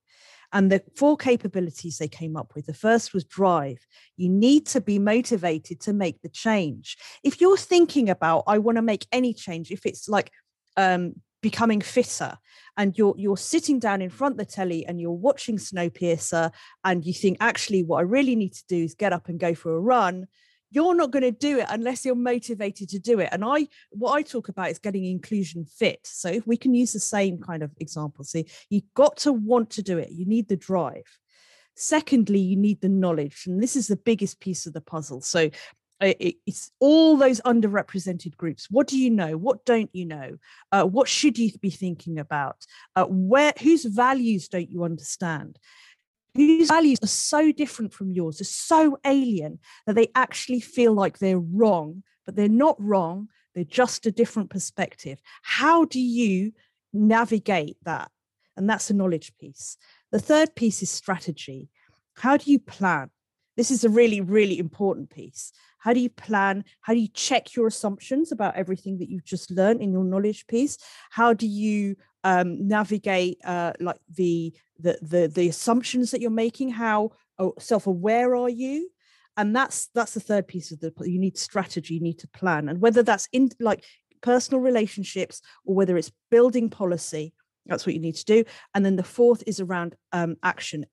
And 0.53 0.72
the 0.72 0.83
four 0.97 1.18
capabilities 1.18 1.99
they 1.99 2.09
came 2.09 2.35
up 2.35 2.55
with 2.55 2.64
the 2.64 2.74
first 2.74 3.12
was 3.12 3.24
drive. 3.24 3.87
You 4.16 4.31
need 4.31 4.66
to 4.68 4.81
be 4.81 4.99
motivated 4.99 5.81
to 5.83 5.93
make 5.93 6.22
the 6.22 6.31
change. 6.31 6.97
If 7.22 7.43
you're 7.43 7.59
thinking 7.59 8.09
about, 8.09 8.45
I 8.47 8.57
want 8.57 8.76
to 8.76 8.83
make 8.83 9.07
any 9.12 9.35
change, 9.35 9.70
if 9.70 9.85
it's 9.85 10.09
like 10.09 10.33
um, 10.78 11.14
becoming 11.43 11.80
fitter 11.80 12.38
and 12.76 12.97
you're 12.97 13.14
you're 13.16 13.36
sitting 13.36 13.78
down 13.78 14.03
in 14.03 14.11
front 14.11 14.34
of 14.34 14.38
the 14.38 14.45
telly 14.45 14.86
and 14.86 15.01
you're 15.01 15.11
watching 15.11 15.57
Snowpiercer 15.57 16.51
and 16.84 17.05
you 17.05 17.12
think 17.12 17.36
actually 17.41 17.82
what 17.82 17.99
I 17.99 18.03
really 18.03 18.36
need 18.36 18.53
to 18.55 18.64
do 18.68 18.76
is 18.76 18.95
get 18.95 19.12
up 19.12 19.28
and 19.28 19.41
go 19.41 19.55
for 19.55 19.74
a 19.74 19.80
run 19.80 20.26
you're 20.70 20.95
not 20.95 21.11
going 21.11 21.24
to 21.24 21.32
do 21.32 21.59
it 21.59 21.66
unless 21.68 22.05
you're 22.05 22.14
motivated 22.14 22.88
to 22.88 22.99
do 22.99 23.18
it. 23.18 23.28
And 23.32 23.45
i 23.45 23.66
what 23.91 24.12
i 24.12 24.22
talk 24.22 24.49
about 24.49 24.70
is 24.70 24.78
getting 24.78 25.05
inclusion 25.05 25.64
fit. 25.64 26.01
So 26.05 26.28
if 26.28 26.47
we 26.47 26.57
can 26.57 26.74
use 26.74 26.93
the 26.93 27.01
same 27.01 27.38
kind 27.38 27.62
of 27.62 27.72
example 27.78 28.24
see 28.24 28.47
you've 28.68 28.95
got 28.95 29.16
to 29.18 29.32
want 29.32 29.70
to 29.70 29.82
do 29.82 29.99
it. 29.99 30.11
You 30.11 30.26
need 30.26 30.49
the 30.49 30.57
drive. 30.57 31.18
Secondly 31.76 32.38
you 32.38 32.57
need 32.57 32.80
the 32.80 32.88
knowledge 32.88 33.45
and 33.47 33.62
this 33.62 33.76
is 33.76 33.88
the 33.88 33.97
biggest 33.97 34.41
piece 34.41 34.66
of 34.66 34.72
the 34.72 34.80
puzzle. 34.80 35.20
So 35.20 35.51
it's 36.01 36.72
all 36.80 37.16
those 37.16 37.40
underrepresented 37.42 38.36
groups. 38.36 38.70
What 38.70 38.86
do 38.86 38.98
you 38.98 39.11
know? 39.11 39.36
What 39.36 39.64
don't 39.64 39.90
you 39.92 40.07
know? 40.07 40.38
Uh, 40.72 40.84
what 40.84 41.09
should 41.09 41.38
you 41.38 41.51
be 41.59 41.70
thinking 41.70 42.18
about? 42.18 42.64
Uh, 42.96 43.05
where 43.05 43.53
whose 43.61 43.84
values 43.84 44.48
don't 44.48 44.70
you 44.70 44.84
understand? 44.84 45.59
Whose 46.34 46.68
values 46.68 46.98
are 47.03 47.09
so 47.09 47.53
different 47.53 47.92
from 47.92 48.12
yours 48.12 48.40
are 48.40 48.44
so 48.44 48.98
alien 49.05 49.59
that 49.86 49.94
they 49.94 50.09
actually 50.14 50.61
feel 50.61 50.94
like 50.94 51.18
they're 51.18 51.38
wrong 51.38 52.03
but 52.24 52.36
they're 52.36 52.48
not 52.48 52.76
wrong 52.78 53.28
they're 53.55 53.64
just 53.64 54.07
a 54.07 54.12
different 54.12 54.51
perspective. 54.51 55.20
How 55.42 55.84
do 55.84 56.01
you 56.01 56.53
navigate 56.92 57.76
that? 57.84 58.11
And 58.57 58.68
that's 58.68 58.90
a 58.90 58.94
knowledge 58.94 59.32
piece. 59.38 59.76
The 60.12 60.20
third 60.20 60.55
piece 60.55 60.82
is 60.82 60.90
strategy. 60.90 61.68
How 62.14 62.36
do 62.36 62.51
you 62.51 62.59
plan? 62.59 63.11
This 63.57 63.70
is 63.70 63.84
a 63.84 63.88
really 63.88 64.20
really 64.20 64.59
important 64.59 65.11
piece 65.11 65.53
how 65.81 65.93
do 65.93 66.01
you 66.01 66.11
plan? 66.11 66.64
How 66.83 66.95
do 66.95 67.01
you 67.01 67.09
check 67.09 67.57
your 67.57 67.66
assumptions 67.66 68.33
about 68.33 68.55
everything 68.55 68.99
that 68.99 69.11
you've 69.11 69.24
just 69.24 69.51
learned 69.51 69.83
in 69.83 69.93
your 69.93 70.05
knowledge 70.05 70.47
piece? 70.47 70.78
How 71.11 71.33
do 71.33 71.47
you 71.47 71.97
um, 72.22 72.68
navigate 72.68 73.39
uh, 73.45 73.72
like 73.81 73.99
the, 74.14 74.55
the 74.78 74.99
the 75.03 75.28
the 75.28 75.49
assumptions 75.49 76.11
that 76.11 76.20
you're 76.20 76.31
making? 76.31 76.70
How 76.70 77.11
oh, 77.39 77.55
self-aware 77.59 78.37
are 78.37 78.51
you? 78.51 78.91
And 79.37 79.57
that's 79.57 79.89
that's 79.95 80.14
the 80.14 80.20
third 80.20 80.47
piece 80.47 80.70
of 80.70 80.81
the 80.81 80.93
you 81.01 81.18
need 81.18 81.39
strategy, 81.39 81.95
you 81.95 82.01
need 82.01 82.18
to 82.18 82.28
plan, 82.28 82.68
and 82.68 82.81
whether 82.81 83.03
that's 83.03 83.28
in 83.33 83.51
like 83.59 83.85
personal 84.20 84.61
relationships 84.61 85.41
or 85.64 85.74
whether 85.74 85.97
it's 85.97 86.12
building 86.31 86.68
policy 86.68 87.33
that's 87.66 87.87
what 87.87 87.95
you 87.95 88.01
need 88.01 88.16
to 88.16 88.24
do 88.24 88.45
and 88.74 88.85
then 88.85 88.97
the 88.97 89.03
fourth 89.03 89.43
is 89.47 89.61
around 89.61 89.95
um, 90.12 90.37
action 90.43 90.85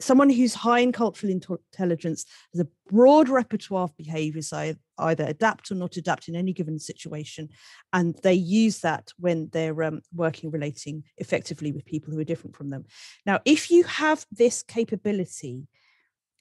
someone 0.00 0.30
who's 0.30 0.54
high 0.54 0.80
in 0.80 0.92
cultural 0.92 1.32
intelligence 1.32 2.24
has 2.52 2.60
a 2.60 2.68
broad 2.90 3.28
repertoire 3.28 3.84
of 3.84 3.96
behaviors 3.96 4.52
either 4.52 5.24
adapt 5.24 5.70
or 5.70 5.74
not 5.74 5.96
adapt 5.96 6.28
in 6.28 6.36
any 6.36 6.52
given 6.52 6.78
situation 6.78 7.48
and 7.92 8.18
they 8.22 8.34
use 8.34 8.80
that 8.80 9.12
when 9.18 9.48
they're 9.52 9.82
um, 9.82 10.00
working 10.14 10.50
relating 10.50 11.02
effectively 11.18 11.72
with 11.72 11.84
people 11.84 12.12
who 12.12 12.20
are 12.20 12.24
different 12.24 12.56
from 12.56 12.70
them. 12.70 12.84
Now 13.26 13.40
if 13.44 13.70
you 13.70 13.84
have 13.84 14.24
this 14.30 14.62
capability 14.62 15.66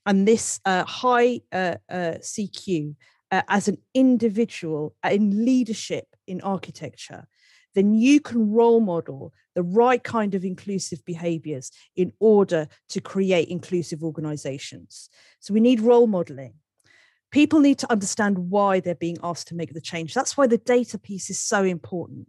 and 0.06 0.28
this 0.28 0.60
uh, 0.66 0.86
high 0.86 1.42
uh, 1.52 1.76
uh, 1.90 2.16
cq 2.22 2.96
uh, 3.32 3.42
as 3.50 3.68
an 3.68 3.78
individual 3.94 4.96
uh, 5.04 5.10
in 5.10 5.46
leadership 5.46 6.08
in 6.28 6.42
architecture 6.42 7.28
then 7.78 7.94
you 7.94 8.20
can 8.20 8.52
role 8.52 8.80
model 8.80 9.32
the 9.54 9.62
right 9.62 10.04
kind 10.04 10.34
of 10.34 10.44
inclusive 10.44 11.06
behaviors 11.06 11.72
in 11.96 12.12
order 12.20 12.68
to 12.90 13.00
create 13.00 13.50
inclusive 13.50 14.04
organizations. 14.04 15.10
So 15.40 15.54
we 15.54 15.60
need 15.60 15.80
role 15.80 16.08
modeling. 16.08 16.56
People 17.30 17.60
need 17.60 17.78
to 17.78 17.92
understand 17.92 18.50
why 18.50 18.80
they're 18.80 18.96
being 18.96 19.20
asked 19.22 19.50
to 19.50 19.56
make 19.56 19.76
the 19.76 19.82
change. 19.82 20.16
That's 20.16 20.36
why 20.36 20.48
the 20.48 20.58
data 20.58 20.98
piece 20.98 21.30
is 21.30 21.40
so 21.40 21.64
important 21.64 22.28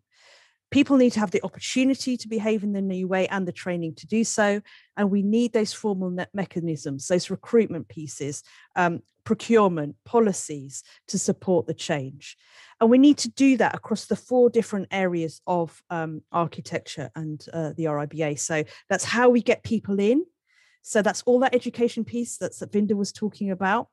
people 0.71 0.97
need 0.97 1.13
to 1.13 1.21
have 1.21 1.31
the 1.31 1.43
opportunity 1.45 2.17
to 2.17 2.29
behave 2.29 2.63
in 2.63 2.73
the 2.73 2.83
new 2.83 3.09
way 3.09 3.27
and 3.29 3.49
the 3.49 3.53
training 3.53 3.95
to 3.95 4.07
do 4.07 4.23
so 4.25 4.61
and 4.97 5.11
we 5.11 5.23
need 5.23 5.53
those 5.53 5.73
formal 5.73 6.15
mechanisms 6.35 7.09
those 7.09 7.31
recruitment 7.31 7.89
pieces 7.89 8.43
um, 8.77 9.01
procurement 9.29 9.95
policies 10.07 10.83
to 11.07 11.19
support 11.19 11.67
the 11.67 11.75
change. 11.75 12.35
And 12.81 12.89
we 12.89 12.97
need 12.97 13.19
to 13.19 13.29
do 13.29 13.59
that 13.59 13.75
across 13.75 14.07
the 14.07 14.17
four 14.17 14.49
different 14.49 14.89
areas 14.91 15.43
of 15.47 15.83
um, 15.91 16.23
architecture 16.33 17.11
and 17.15 17.45
uh, 17.53 17.75
the 17.77 17.85
riba 17.85 18.39
so 18.39 18.65
that's 18.89 19.05
how 19.05 19.29
we 19.29 19.43
get 19.43 19.63
people 19.63 20.01
in. 20.01 20.25
So 20.81 21.03
that's 21.03 21.23
all 21.27 21.41
that 21.41 21.55
education 21.55 22.07
piece 22.07 22.39
that's 22.39 22.61
Satwinder 22.61 22.95
was 22.95 23.13
talking 23.13 23.51
about. 23.51 23.89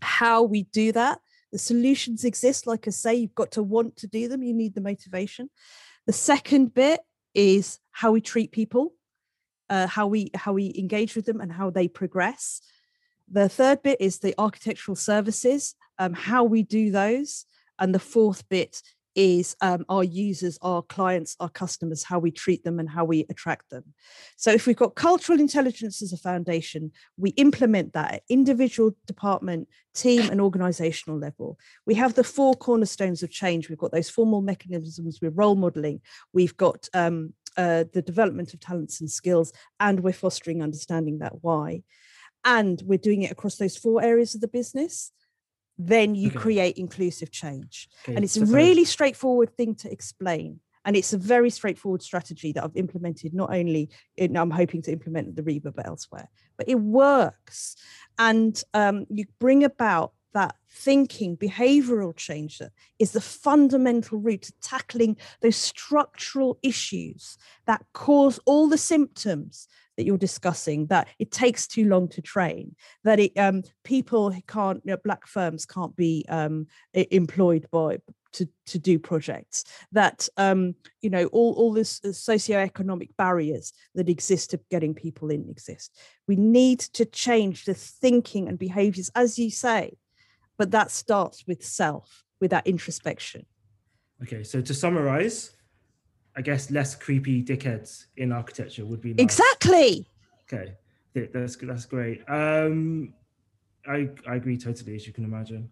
How 0.00 0.42
we 0.42 0.62
do 0.62 0.90
that 0.92 1.20
the 1.52 1.58
solutions 1.58 2.24
exist 2.24 2.66
like 2.66 2.86
i 2.86 2.90
say 2.90 3.14
you've 3.14 3.34
got 3.34 3.50
to 3.52 3.62
want 3.62 3.96
to 3.96 4.06
do 4.06 4.28
them 4.28 4.42
you 4.42 4.54
need 4.54 4.74
the 4.74 4.80
motivation 4.80 5.48
the 6.06 6.12
second 6.12 6.72
bit 6.72 7.00
is 7.34 7.80
how 7.90 8.12
we 8.12 8.20
treat 8.20 8.52
people, 8.52 8.94
uh, 9.68 9.86
how 9.86 10.06
we 10.06 10.30
how 10.34 10.52
we 10.52 10.72
engage 10.78 11.16
with 11.16 11.26
them, 11.26 11.40
and 11.40 11.52
how 11.52 11.70
they 11.70 11.88
progress. 11.88 12.60
The 13.30 13.48
third 13.48 13.82
bit 13.82 14.00
is 14.00 14.18
the 14.18 14.34
architectural 14.38 14.94
services, 14.94 15.74
um, 15.98 16.14
how 16.14 16.44
we 16.44 16.62
do 16.62 16.92
those, 16.92 17.44
and 17.78 17.94
the 17.94 17.98
fourth 17.98 18.48
bit 18.48 18.82
is 19.16 19.56
um, 19.62 19.84
our 19.88 20.04
users, 20.04 20.58
our 20.62 20.82
clients, 20.82 21.34
our 21.40 21.48
customers, 21.48 22.04
how 22.04 22.18
we 22.18 22.30
treat 22.30 22.62
them 22.62 22.78
and 22.78 22.88
how 22.88 23.04
we 23.04 23.26
attract 23.30 23.70
them. 23.70 23.82
So 24.36 24.52
if 24.52 24.66
we've 24.66 24.76
got 24.76 24.94
cultural 24.94 25.40
intelligence 25.40 26.02
as 26.02 26.12
a 26.12 26.18
foundation, 26.18 26.92
we 27.16 27.30
implement 27.30 27.94
that 27.94 28.14
at 28.14 28.22
individual 28.28 28.94
department, 29.06 29.68
team 29.94 30.30
and 30.30 30.40
organizational 30.40 31.18
level. 31.18 31.58
We 31.86 31.94
have 31.94 32.14
the 32.14 32.24
four 32.24 32.54
cornerstones 32.54 33.22
of 33.22 33.30
change. 33.30 33.68
We've 33.68 33.78
got 33.78 33.92
those 33.92 34.10
formal 34.10 34.42
mechanisms, 34.42 35.18
we're 35.20 35.30
role 35.30 35.56
modeling, 35.56 36.02
we've 36.34 36.56
got 36.56 36.88
um, 36.92 37.32
uh, 37.56 37.84
the 37.94 38.02
development 38.02 38.52
of 38.52 38.60
talents 38.60 39.00
and 39.00 39.10
skills, 39.10 39.52
and 39.80 40.00
we're 40.00 40.12
fostering 40.12 40.62
understanding 40.62 41.20
that 41.20 41.42
why. 41.42 41.82
And 42.44 42.80
we're 42.84 42.98
doing 42.98 43.22
it 43.22 43.32
across 43.32 43.56
those 43.56 43.76
four 43.76 44.02
areas 44.02 44.34
of 44.34 44.42
the 44.42 44.48
business 44.48 45.10
then 45.78 46.14
you 46.14 46.28
okay. 46.28 46.38
create 46.38 46.78
inclusive 46.78 47.30
change. 47.30 47.88
Okay. 48.04 48.14
And 48.14 48.24
it's 48.24 48.36
a 48.36 48.46
really 48.46 48.84
straightforward 48.84 49.56
thing 49.56 49.74
to 49.76 49.90
explain. 49.90 50.60
And 50.84 50.96
it's 50.96 51.12
a 51.12 51.18
very 51.18 51.50
straightforward 51.50 52.00
strategy 52.00 52.52
that 52.52 52.62
I've 52.62 52.76
implemented, 52.76 53.34
not 53.34 53.52
only 53.52 53.90
in, 54.16 54.36
I'm 54.36 54.52
hoping 54.52 54.82
to 54.82 54.92
implement 54.92 55.34
the 55.34 55.42
RIBA, 55.42 55.74
but 55.74 55.86
elsewhere. 55.86 56.28
But 56.56 56.68
it 56.68 56.76
works. 56.76 57.76
And 58.18 58.62
um, 58.72 59.04
you 59.10 59.24
bring 59.40 59.64
about 59.64 60.12
that 60.32 60.54
thinking, 60.70 61.36
behavioral 61.36 62.14
change 62.14 62.58
that 62.58 62.70
is 62.98 63.12
the 63.12 63.20
fundamental 63.20 64.18
route 64.18 64.42
to 64.42 64.52
tackling 64.60 65.16
those 65.40 65.56
structural 65.56 66.58
issues 66.62 67.36
that 67.66 67.84
cause 67.94 68.38
all 68.44 68.68
the 68.68 68.78
symptoms 68.78 69.66
that 69.96 70.04
you're 70.04 70.18
discussing 70.18 70.86
that 70.86 71.08
it 71.18 71.30
takes 71.30 71.66
too 71.66 71.86
long 71.86 72.08
to 72.08 72.22
train 72.22 72.74
that 73.04 73.18
it 73.18 73.32
um, 73.38 73.62
people 73.84 74.34
can't 74.46 74.82
you 74.84 74.92
know, 74.92 74.98
black 75.04 75.26
firms 75.26 75.66
can't 75.66 75.96
be 75.96 76.24
um, 76.28 76.66
employed 76.92 77.66
by 77.70 77.98
to, 78.32 78.48
to 78.66 78.78
do 78.78 78.98
projects 78.98 79.64
that 79.92 80.28
um, 80.36 80.74
you 81.00 81.08
know 81.08 81.26
all, 81.26 81.54
all 81.54 81.72
this 81.72 82.00
uh, 82.04 82.08
socioeconomic 82.08 83.10
barriers 83.16 83.72
that 83.94 84.08
exist 84.08 84.50
to 84.50 84.60
getting 84.70 84.94
people 84.94 85.30
in 85.30 85.48
exist. 85.48 85.96
We 86.28 86.36
need 86.36 86.80
to 86.80 87.06
change 87.06 87.64
the 87.64 87.74
thinking 87.74 88.48
and 88.48 88.58
behaviors 88.58 89.10
as 89.14 89.38
you 89.38 89.50
say 89.50 89.96
but 90.58 90.70
that 90.70 90.90
starts 90.90 91.44
with 91.46 91.64
self 91.64 92.24
with 92.40 92.50
that 92.50 92.66
introspection. 92.66 93.46
Okay 94.22 94.42
so 94.42 94.60
to 94.60 94.74
summarize 94.74 95.55
I 96.36 96.42
guess 96.42 96.70
less 96.70 96.94
creepy 96.94 97.42
dickheads 97.42 98.06
in 98.16 98.30
architecture 98.30 98.84
would 98.84 99.00
be 99.00 99.14
nice. 99.14 99.24
exactly 99.24 100.06
okay. 100.46 100.74
That's 101.14 101.56
that's 101.56 101.86
great. 101.86 102.22
Um, 102.28 103.14
I 103.86 104.10
I 104.28 104.36
agree 104.36 104.58
totally, 104.58 104.94
as 104.96 105.06
you 105.06 105.12
can 105.12 105.24
imagine. 105.24 105.70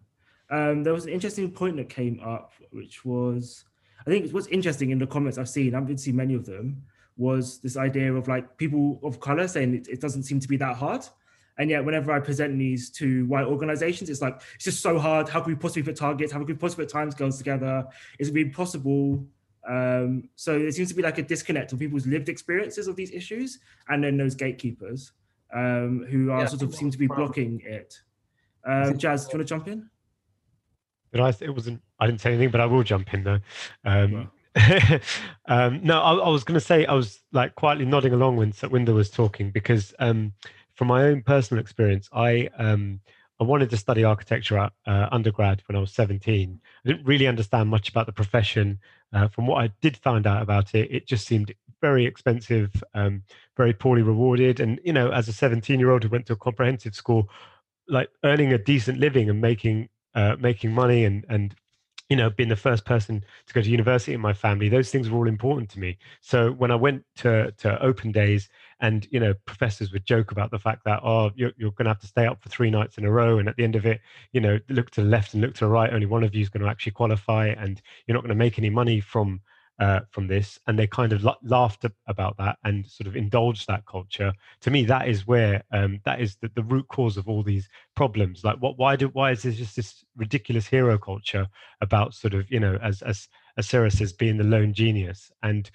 Um, 0.49 0.83
there 0.83 0.93
was 0.93 1.05
an 1.05 1.11
interesting 1.11 1.51
point 1.51 1.77
that 1.77 1.89
came 1.89 2.19
up, 2.23 2.53
which 2.71 3.05
was 3.05 3.65
I 4.05 4.09
think 4.09 4.31
what's 4.31 4.47
interesting 4.47 4.89
in 4.89 4.99
the 4.99 5.07
comments 5.07 5.37
I've 5.37 5.49
seen. 5.49 5.75
I've 5.75 5.87
been 5.87 5.97
seeing 5.97 6.15
many 6.15 6.33
of 6.33 6.45
them. 6.45 6.83
Was 7.17 7.59
this 7.59 7.77
idea 7.77 8.13
of 8.13 8.27
like 8.27 8.57
people 8.57 8.99
of 9.03 9.19
color 9.19 9.47
saying 9.47 9.75
it, 9.75 9.87
it 9.87 10.01
doesn't 10.01 10.23
seem 10.23 10.39
to 10.39 10.47
be 10.47 10.57
that 10.57 10.75
hard, 10.75 11.05
and 11.59 11.69
yet 11.69 11.85
whenever 11.85 12.11
I 12.11 12.19
present 12.19 12.57
these 12.57 12.89
to 12.91 13.25
white 13.27 13.45
organizations, 13.45 14.09
it's 14.09 14.21
like 14.21 14.41
it's 14.55 14.65
just 14.65 14.81
so 14.81 14.97
hard. 14.97 15.29
How 15.29 15.41
can 15.41 15.53
we 15.53 15.55
possibly 15.55 15.83
put 15.83 15.95
targets? 15.95 16.31
How 16.31 16.39
can 16.39 16.47
we 16.47 16.55
possibly 16.55 16.85
put 16.85 16.93
timescales 16.93 17.37
together? 17.37 17.85
Is 18.17 18.29
it 18.29 18.53
possible 18.53 19.25
um, 19.67 20.29
so 20.35 20.59
there 20.59 20.71
seems 20.71 20.89
to 20.89 20.95
be 20.95 21.01
like 21.01 21.17
a 21.17 21.23
disconnect 21.23 21.73
of 21.73 21.79
people's 21.79 22.05
lived 22.05 22.29
experiences 22.29 22.87
of 22.87 22.95
these 22.95 23.11
issues 23.11 23.59
and 23.89 24.03
then 24.03 24.17
those 24.17 24.35
gatekeepers 24.35 25.11
um, 25.53 26.05
who 26.09 26.31
are 26.31 26.41
yeah, 26.41 26.45
sort 26.45 26.61
of 26.61 26.75
seem 26.75 26.91
to 26.91 26.97
be 26.97 27.07
blocking 27.07 27.61
it. 27.65 27.99
Um, 28.65 28.97
Jas, 28.97 29.25
do 29.25 29.33
you 29.33 29.39
want 29.39 29.47
to 29.47 29.53
jump 29.53 29.67
in? 29.67 29.89
Did 31.11 31.21
I? 31.21 31.29
It 31.39 31.53
wasn't. 31.53 31.81
I 31.99 32.07
didn't 32.07 32.21
say 32.21 32.31
anything, 32.31 32.51
but 32.51 32.61
I 32.61 32.65
will 32.65 32.83
jump 32.83 33.13
in 33.13 33.23
though. 33.23 33.39
Um, 33.85 34.29
um, 35.47 35.79
no, 35.83 36.01
I, 36.01 36.13
I 36.13 36.29
was 36.29 36.43
going 36.43 36.59
to 36.59 36.65
say 36.65 36.85
I 36.85 36.93
was 36.93 37.19
like 37.31 37.55
quietly 37.55 37.85
nodding 37.85 38.13
along 38.13 38.37
when 38.37 38.51
Satwinder 38.51 38.93
was 38.93 39.09
talking 39.09 39.51
because 39.51 39.93
um, 39.99 40.33
from 40.75 40.89
my 40.89 41.03
own 41.03 41.21
personal 41.23 41.61
experience, 41.61 42.09
I 42.11 42.49
um, 42.57 42.99
I 43.39 43.43
wanted 43.43 43.69
to 43.71 43.77
study 43.77 44.03
architecture 44.03 44.57
at 44.57 44.73
uh, 44.85 45.09
undergrad 45.11 45.61
when 45.67 45.75
I 45.75 45.79
was 45.79 45.91
17. 45.91 46.59
I 46.63 46.89
didn't 46.89 47.05
really 47.05 47.27
understand 47.27 47.69
much 47.69 47.89
about 47.89 48.05
the 48.05 48.13
profession. 48.13 48.79
Uh, 49.15 49.29
from 49.29 49.47
what 49.47 49.63
I 49.63 49.71
did 49.81 49.95
find 49.97 50.27
out 50.27 50.41
about 50.41 50.75
it, 50.75 50.91
it 50.91 51.07
just 51.07 51.25
seemed 51.25 51.53
very 51.81 52.05
expensive, 52.05 52.83
um, 52.93 53.23
very 53.55 53.73
poorly 53.73 54.01
rewarded. 54.01 54.59
And, 54.59 54.79
you 54.83 54.91
know, 54.91 55.09
as 55.11 55.29
a 55.29 55.33
17 55.33 55.79
year 55.79 55.91
old 55.91 56.03
who 56.03 56.09
went 56.09 56.25
to 56.27 56.33
a 56.33 56.37
comprehensive 56.37 56.93
school, 56.93 57.29
like 57.87 58.09
earning 58.25 58.51
a 58.53 58.57
decent 58.57 58.99
living 58.99 59.29
and 59.29 59.39
making 59.41 59.89
uh, 60.15 60.35
making 60.39 60.73
money 60.73 61.05
and 61.05 61.25
and 61.29 61.55
you 62.09 62.15
know 62.15 62.29
being 62.29 62.49
the 62.49 62.55
first 62.55 62.85
person 62.85 63.23
to 63.47 63.53
go 63.53 63.61
to 63.61 63.69
university 63.69 64.13
in 64.13 64.21
my 64.21 64.33
family 64.33 64.69
those 64.69 64.89
things 64.91 65.09
were 65.09 65.17
all 65.19 65.27
important 65.27 65.69
to 65.69 65.79
me 65.79 65.97
so 66.21 66.51
when 66.51 66.71
i 66.71 66.75
went 66.75 67.03
to 67.15 67.51
to 67.53 67.81
open 67.83 68.11
days 68.11 68.49
and 68.81 69.07
you 69.11 69.19
know 69.19 69.33
professors 69.45 69.91
would 69.91 70.05
joke 70.05 70.31
about 70.31 70.51
the 70.51 70.59
fact 70.59 70.83
that 70.85 70.99
oh 71.03 71.31
you're, 71.35 71.51
you're 71.57 71.71
going 71.71 71.85
to 71.85 71.91
have 71.91 71.99
to 71.99 72.07
stay 72.07 72.25
up 72.25 72.41
for 72.41 72.49
three 72.49 72.69
nights 72.69 72.97
in 72.97 73.05
a 73.05 73.11
row. 73.11 73.39
And 73.39 73.47
at 73.47 73.55
the 73.55 73.63
end 73.63 73.75
of 73.75 73.85
it 73.85 74.01
you 74.31 74.41
know 74.41 74.59
look 74.69 74.91
to 74.91 75.01
the 75.01 75.09
left 75.09 75.33
and 75.33 75.41
look 75.41 75.53
to 75.55 75.65
the 75.65 75.71
right 75.71 75.93
only 75.93 76.05
one 76.05 76.23
of 76.23 76.35
you 76.35 76.41
is 76.41 76.49
going 76.49 76.63
to 76.63 76.69
actually 76.69 76.93
qualify 76.93 77.47
and 77.47 77.81
you're 78.05 78.15
not 78.15 78.21
going 78.21 78.29
to 78.29 78.35
make 78.35 78.59
any 78.59 78.69
money 78.69 78.99
from 78.99 79.41
uh, 79.79 80.01
from 80.09 80.27
this. 80.27 80.59
And 80.67 80.77
they 80.77 80.87
kind 80.87 81.11
of 81.13 81.25
laughed 81.43 81.85
about 82.07 82.37
that 82.37 82.57
and 82.63 82.85
sort 82.85 83.07
of 83.07 83.15
indulged 83.15 83.67
that 83.67 83.85
culture. 83.85 84.33
To 84.61 84.71
me 84.71 84.85
that 84.85 85.07
is 85.07 85.27
where 85.27 85.63
um, 85.71 85.99
that 86.05 86.21
is 86.21 86.37
the, 86.37 86.49
the 86.55 86.63
root 86.63 86.87
cause 86.87 87.17
of 87.17 87.27
all 87.27 87.43
these 87.43 87.67
problems. 87.95 88.43
Like 88.43 88.57
what 88.57 88.77
why 88.77 88.95
do 88.95 89.07
why 89.09 89.31
is 89.31 89.43
there 89.43 89.51
just 89.51 89.75
this 89.75 90.03
ridiculous 90.15 90.67
hero 90.67 90.97
culture 90.97 91.47
about 91.81 92.13
sort 92.13 92.33
of 92.33 92.49
you 92.51 92.59
know 92.59 92.77
as 92.81 93.01
as 93.01 93.27
as 93.57 93.67
sarah 93.67 93.91
says 93.91 94.13
being 94.13 94.37
the 94.37 94.43
lone 94.43 94.73
genius? 94.73 95.31
And 95.43 95.69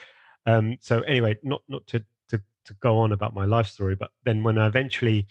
um, 0.47 0.79
so 0.81 1.01
anyway 1.01 1.37
not 1.43 1.63
not 1.69 1.87
to, 1.89 2.05
to 2.65 2.75
go 2.81 2.99
on 2.99 3.13
about 3.13 3.35
my 3.35 3.45
life 3.45 3.67
story 3.67 3.95
but 3.95 4.11
then 4.25 4.43
when 4.43 4.59
i 4.59 4.67
eventually 4.67 5.27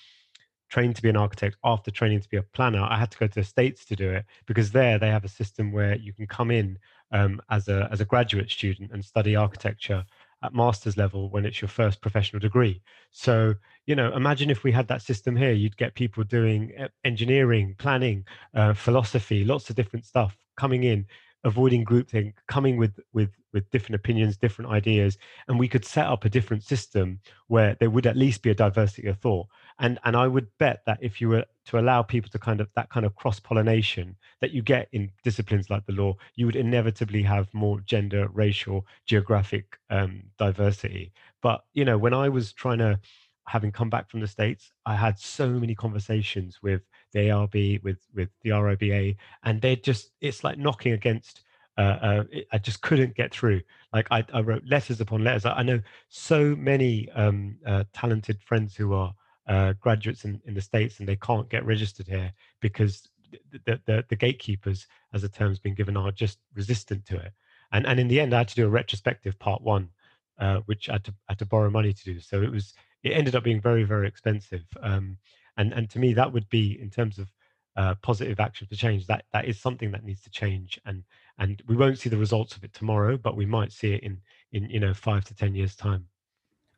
trained 0.69 0.95
to 0.95 1.01
be 1.01 1.09
an 1.09 1.17
architect 1.17 1.55
after 1.63 1.89
training 1.89 2.21
to 2.21 2.29
be 2.29 2.37
a 2.37 2.43
planner 2.43 2.81
i 2.81 2.97
had 2.97 3.09
to 3.11 3.17
go 3.17 3.27
to 3.27 3.35
the 3.35 3.43
states 3.43 3.85
to 3.85 3.95
do 3.95 4.09
it 4.09 4.25
because 4.45 4.71
there 4.71 4.99
they 4.99 5.09
have 5.09 5.25
a 5.25 5.29
system 5.29 5.71
where 5.71 5.95
you 5.95 6.13
can 6.13 6.27
come 6.27 6.51
in 6.51 6.77
um, 7.11 7.41
as 7.49 7.67
a 7.67 7.89
as 7.91 8.01
a 8.01 8.05
graduate 8.05 8.49
student 8.51 8.91
and 8.91 9.03
study 9.03 9.35
architecture 9.35 10.05
at 10.43 10.53
master's 10.53 10.97
level 10.97 11.29
when 11.29 11.45
it's 11.45 11.61
your 11.61 11.67
first 11.67 12.01
professional 12.01 12.39
degree. 12.39 12.81
So, 13.11 13.55
you 13.85 13.95
know, 13.95 14.13
imagine 14.13 14.49
if 14.49 14.63
we 14.63 14.71
had 14.71 14.87
that 14.87 15.01
system 15.01 15.35
here, 15.35 15.51
you'd 15.51 15.77
get 15.77 15.95
people 15.95 16.23
doing 16.23 16.73
engineering, 17.03 17.75
planning, 17.77 18.25
uh, 18.53 18.73
philosophy, 18.73 19.43
lots 19.43 19.69
of 19.69 19.75
different 19.75 20.05
stuff 20.05 20.37
coming 20.55 20.83
in, 20.83 21.05
avoiding 21.43 21.85
groupthink, 21.85 22.33
coming 22.47 22.77
with 22.77 22.99
with 23.13 23.31
with 23.53 23.69
different 23.71 23.95
opinions, 23.95 24.37
different 24.37 24.71
ideas, 24.71 25.17
and 25.47 25.57
we 25.57 25.67
could 25.67 25.85
set 25.85 26.07
up 26.07 26.25
a 26.25 26.29
different 26.29 26.63
system 26.63 27.19
where 27.47 27.75
there 27.79 27.89
would 27.89 28.05
at 28.05 28.17
least 28.17 28.41
be 28.43 28.49
a 28.51 28.55
diversity 28.55 29.07
of 29.07 29.17
thought. 29.19 29.47
And 29.79 29.97
and 30.03 30.15
i 30.15 30.27
would 30.27 30.47
bet 30.57 30.81
that 30.85 30.99
if 31.01 31.21
you 31.21 31.29
were 31.29 31.45
to 31.65 31.79
allow 31.79 32.01
people 32.03 32.29
to 32.31 32.39
kind 32.39 32.61
of 32.61 32.69
that 32.75 32.89
kind 32.89 33.05
of 33.05 33.15
cross 33.15 33.39
pollination 33.39 34.15
that 34.41 34.51
you 34.51 34.61
get 34.61 34.89
in 34.91 35.11
disciplines 35.23 35.69
like 35.69 35.85
the 35.85 35.93
law 35.93 36.15
you 36.35 36.45
would 36.45 36.55
inevitably 36.55 37.21
have 37.23 37.47
more 37.53 37.79
gender 37.81 38.27
racial 38.33 38.85
geographic 39.05 39.77
um, 39.89 40.23
diversity. 40.37 41.11
But 41.41 41.61
you 41.73 41.85
know 41.85 41.97
when 41.97 42.13
i 42.13 42.27
was 42.29 42.51
trying 42.53 42.79
to 42.79 42.99
having 43.47 43.71
come 43.71 43.89
back 43.89 44.09
from 44.09 44.19
the 44.19 44.27
states 44.27 44.71
i 44.85 44.95
had 44.95 45.17
so 45.17 45.49
many 45.49 45.73
conversations 45.75 46.59
with 46.61 46.81
the 47.13 47.29
arb 47.29 47.83
with 47.83 47.99
with 48.13 48.29
the 48.41 48.51
RIBA 48.51 49.15
and 49.43 49.61
they 49.61 49.75
just 49.75 50.11
it's 50.21 50.43
like 50.43 50.57
knocking 50.57 50.93
against 50.93 51.41
uh, 51.77 51.81
uh, 51.81 52.23
I 52.51 52.57
just 52.57 52.81
couldn't 52.81 53.15
get 53.15 53.33
through. 53.33 53.61
Like 53.93 54.07
I, 54.11 54.25
I 54.33 54.41
wrote 54.41 54.63
letters 54.65 54.99
upon 54.99 55.23
letters. 55.23 55.45
I, 55.45 55.53
I 55.53 55.63
know 55.63 55.79
so 56.09 56.53
many 56.57 57.09
um, 57.11 57.55
uh, 57.65 57.85
talented 57.93 58.41
friends 58.43 58.75
who 58.75 58.93
are 58.93 59.13
uh, 59.47 59.73
graduates 59.79 60.25
in, 60.25 60.41
in 60.45 60.53
the 60.53 60.61
states 60.61 60.99
and 60.99 61.07
they 61.07 61.15
can't 61.15 61.49
get 61.49 61.65
registered 61.65 62.05
here 62.05 62.33
because 62.59 63.07
the, 63.65 63.79
the, 63.85 64.03
the 64.09 64.15
gatekeepers, 64.17 64.87
as 65.13 65.21
the 65.21 65.29
term's 65.29 65.59
been 65.59 65.73
given, 65.73 65.95
are 65.95 66.11
just 66.11 66.39
resistant 66.53 67.05
to 67.05 67.15
it. 67.15 67.31
And 67.71 67.85
and 67.87 67.99
in 67.99 68.09
the 68.09 68.19
end, 68.19 68.33
I 68.33 68.39
had 68.39 68.49
to 68.49 68.55
do 68.55 68.65
a 68.65 68.69
retrospective 68.69 69.39
part 69.39 69.61
one, 69.61 69.89
uh, 70.37 70.57
which 70.65 70.89
I 70.89 70.93
had 70.93 71.05
to 71.05 71.11
I 71.29 71.31
had 71.31 71.39
to 71.39 71.45
borrow 71.45 71.69
money 71.69 71.93
to 71.93 72.03
do. 72.03 72.19
So 72.19 72.41
it 72.41 72.51
was 72.51 72.73
it 73.03 73.11
ended 73.11 73.35
up 73.35 73.43
being 73.43 73.61
very 73.61 73.83
very 73.83 74.07
expensive. 74.07 74.65
Um, 74.81 75.17
and 75.59 75.73
and 75.73 75.89
to 75.91 75.99
me, 75.99 76.13
that 76.13 76.31
would 76.31 76.49
be 76.49 76.79
in 76.81 76.89
terms 76.89 77.19
of 77.19 77.31
uh, 77.75 77.93
positive 78.01 78.39
action 78.39 78.65
for 78.65 78.75
change. 78.75 79.05
That 79.07 79.25
that 79.33 79.45
is 79.45 79.59
something 79.59 79.91
that 79.91 80.03
needs 80.03 80.21
to 80.21 80.29
change. 80.29 80.79
And 80.85 81.03
and 81.37 81.61
we 81.67 81.75
won't 81.75 81.99
see 81.99 82.09
the 82.09 82.17
results 82.17 82.55
of 82.55 82.63
it 82.63 82.73
tomorrow, 82.73 83.17
but 83.17 83.35
we 83.35 83.45
might 83.45 83.71
see 83.73 83.93
it 83.93 84.03
in 84.03 84.19
in 84.53 84.69
you 84.69 84.79
know 84.79 84.93
five 84.93 85.25
to 85.25 85.35
ten 85.35 85.53
years 85.53 85.75
time. 85.75 86.05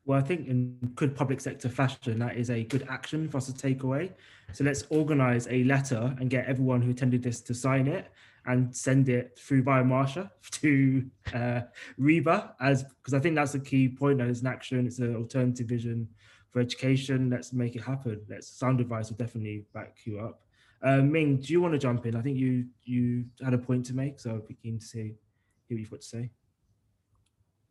Well, 0.04 0.18
I 0.18 0.24
think 0.24 0.48
in 0.48 0.78
good 0.96 1.16
public 1.16 1.40
sector 1.42 1.70
fashion, 1.70 2.18
that 2.20 2.36
is 2.36 2.50
a 2.50 2.64
good 2.64 2.88
action 2.90 3.30
for 3.30 3.38
us 3.38 3.46
to 3.46 3.54
take 3.54 3.84
away. 3.84 4.14
So 4.52 4.64
let's 4.64 4.84
organise 4.90 5.48
a 5.48 5.64
letter 5.66 6.16
and 6.20 6.28
get 6.28 6.48
everyone 6.48 6.82
who 6.82 6.90
attended 6.90 7.22
this 7.22 7.40
to 7.42 7.54
sign 7.54 7.88
it 7.88 8.12
and 8.48 8.76
send 8.76 9.10
it 9.10 9.38
through 9.38 9.62
via 9.62 9.84
Marsha 9.84 10.32
to 10.54 11.06
uh, 11.36 11.62
RIBA 12.00 12.54
as 12.60 12.84
because 12.84 13.14
I 13.14 13.20
think 13.20 13.36
that's 13.36 13.52
the 13.52 13.60
key 13.60 13.90
point. 13.90 14.18
That 14.18 14.28
it's 14.28 14.42
an 14.42 14.48
action, 14.48 14.88
it's 14.88 14.98
an 14.98 15.16
alternative 15.16 15.68
vision 15.68 16.08
for 16.52 16.60
education. 16.60 17.30
Let's 17.30 17.54
make 17.54 17.76
it 17.76 17.84
happen. 17.84 18.22
Let's 18.30 18.48
sound 18.48 18.82
advice 18.82 19.10
will 19.10 19.18
definitely 19.18 19.66
back 19.74 19.98
you 20.06 20.20
up. 20.20 20.42
Uh, 20.84 20.98
Ming, 20.98 21.38
do 21.38 21.54
you 21.54 21.62
want 21.62 21.74
to 21.74 21.80
jump 21.80 22.06
in? 22.06 22.16
I 22.16 22.22
think 22.22 22.38
you 22.38 22.66
you 22.84 23.26
had 23.44 23.54
a 23.54 23.58
point 23.58 23.86
to 23.88 23.94
make, 23.94 24.20
so 24.20 24.36
I'd 24.36 24.48
be 24.48 24.56
keen 24.56 24.80
to 24.80 24.86
see 24.86 25.16
hear 25.72 25.78
what 25.78 25.80
you've 25.80 25.92
got 25.92 26.02
to 26.02 26.08
say. 26.08 26.30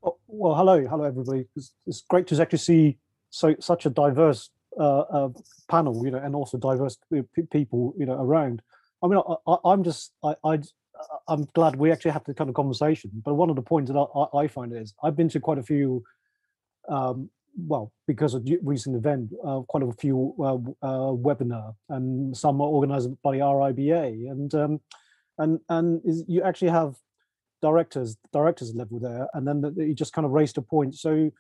Oh, 0.03 0.16
well, 0.26 0.55
hello, 0.55 0.87
hello 0.87 1.05
everybody. 1.05 1.47
It's, 1.55 1.72
it's, 1.87 2.01
great 2.01 2.26
to 2.28 2.41
actually 2.41 2.59
see 2.59 2.99
so 3.28 3.55
such 3.61 3.85
a 3.85 3.91
diverse 3.91 4.51
uh, 4.78 5.01
uh, 5.01 5.28
panel, 5.68 6.05
you 6.05 6.11
know, 6.11 6.18
and 6.18 6.35
also 6.35 6.57
diverse 6.57 6.97
people, 7.51 7.95
you 7.99 8.07
know, 8.07 8.14
around. 8.14 8.62
I 9.03 9.09
mean, 9.09 9.20
I, 9.47 9.57
am 9.64 9.85
just, 9.85 10.12
I, 10.24 10.35
I, 10.45 10.59
I'm 11.28 11.47
glad 11.55 11.76
we 11.76 11.93
actually 11.93 12.12
have 12.12 12.24
the 12.24 12.35
kind 12.35 12.49
of 12.49 12.57
conversation. 12.57 13.11
But 13.24 13.35
one 13.35 13.51
of 13.51 13.57
the 13.57 13.62
points 13.62 13.91
that 13.91 13.99
I, 13.99 14.39
I 14.39 14.47
find 14.47 14.74
is 14.74 14.95
I've 15.03 15.16
been 15.16 15.28
to 15.31 15.41
quite 15.41 15.59
a 15.59 15.62
few, 15.62 16.03
um, 16.89 17.28
well, 17.57 17.92
because 18.07 18.34
of 18.34 18.48
recent 18.62 18.96
event, 18.96 19.32
uh, 19.44 19.61
quite 19.61 19.82
a 19.82 19.92
few 19.92 20.34
uh, 20.38 20.86
uh, 20.86 21.12
webinar, 21.12 21.74
and 21.88 22.36
some 22.36 22.61
are 22.61 22.68
organised 22.68 23.11
by 23.22 23.38
RIBA, 23.38 24.30
and 24.30 24.55
um, 24.55 24.80
and 25.38 25.61
and 25.68 26.01
is, 26.05 26.24
you 26.28 26.42
actually 26.42 26.70
have 26.70 26.94
directors 27.62 28.16
directors 28.32 28.74
level 28.74 28.98
there 28.98 29.28
and 29.34 29.46
then 29.46 29.61
the, 29.61 29.70
you 29.76 29.94
just 29.94 30.12
kind 30.12 30.24
of 30.24 30.32
raised 30.32 30.59
a 30.59 30.62
point. 30.62 30.94
So 30.94 31.30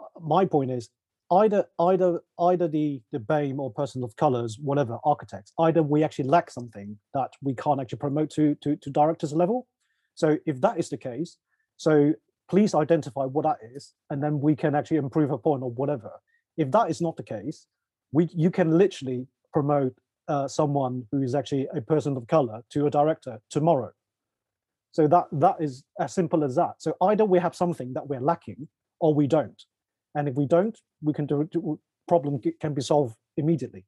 uh, 0.00 0.20
my 0.20 0.44
point 0.44 0.70
is 0.70 0.88
either 1.32 1.66
either 1.78 2.20
either 2.38 2.68
the 2.68 3.00
the 3.12 3.18
BAME 3.18 3.58
or 3.58 3.70
person 3.70 4.02
of 4.02 4.16
colors 4.16 4.58
whatever 4.60 4.98
architects 5.04 5.52
either 5.60 5.82
we 5.82 6.02
actually 6.02 6.28
lack 6.28 6.50
something 6.50 6.98
that 7.14 7.30
we 7.42 7.54
can't 7.54 7.80
actually 7.80 7.98
promote 7.98 8.30
to 8.30 8.54
to, 8.56 8.76
to 8.76 8.90
directors 8.90 9.32
level. 9.32 9.66
So 10.14 10.38
if 10.46 10.60
that 10.60 10.78
is 10.78 10.88
the 10.88 10.96
case 10.96 11.36
so 11.76 12.12
please 12.50 12.74
identify 12.74 13.24
what 13.24 13.44
that 13.44 13.58
is 13.74 13.94
and 14.10 14.22
then 14.22 14.40
we 14.40 14.54
can 14.54 14.74
actually 14.74 14.96
improve 14.96 15.30
upon 15.30 15.62
or 15.62 15.70
whatever 15.70 16.10
if 16.56 16.70
that 16.70 16.90
is 16.90 17.00
not 17.00 17.16
the 17.16 17.22
case 17.22 17.66
we 18.12 18.28
you 18.34 18.50
can 18.50 18.76
literally 18.76 19.26
promote 19.52 19.94
uh, 20.28 20.46
someone 20.46 21.06
who 21.10 21.22
is 21.22 21.34
actually 21.34 21.66
a 21.74 21.80
person 21.80 22.16
of 22.16 22.26
color 22.26 22.62
to 22.70 22.86
a 22.86 22.90
director 22.90 23.40
tomorrow 23.50 23.90
so 24.92 25.06
that 25.06 25.26
that 25.32 25.56
is 25.60 25.84
as 25.98 26.12
simple 26.12 26.44
as 26.44 26.56
that. 26.56 26.74
So 26.78 26.96
either 27.02 27.24
we 27.24 27.38
have 27.38 27.54
something 27.54 27.92
that 27.94 28.08
we're 28.08 28.20
lacking, 28.20 28.68
or 29.00 29.14
we 29.14 29.26
don't. 29.26 29.62
And 30.14 30.28
if 30.28 30.34
we 30.34 30.46
don't, 30.46 30.76
we 31.02 31.12
can 31.12 31.26
do, 31.26 31.48
do 31.50 31.78
problem 32.08 32.40
can 32.60 32.74
be 32.74 32.82
solved 32.82 33.16
immediately. 33.36 33.84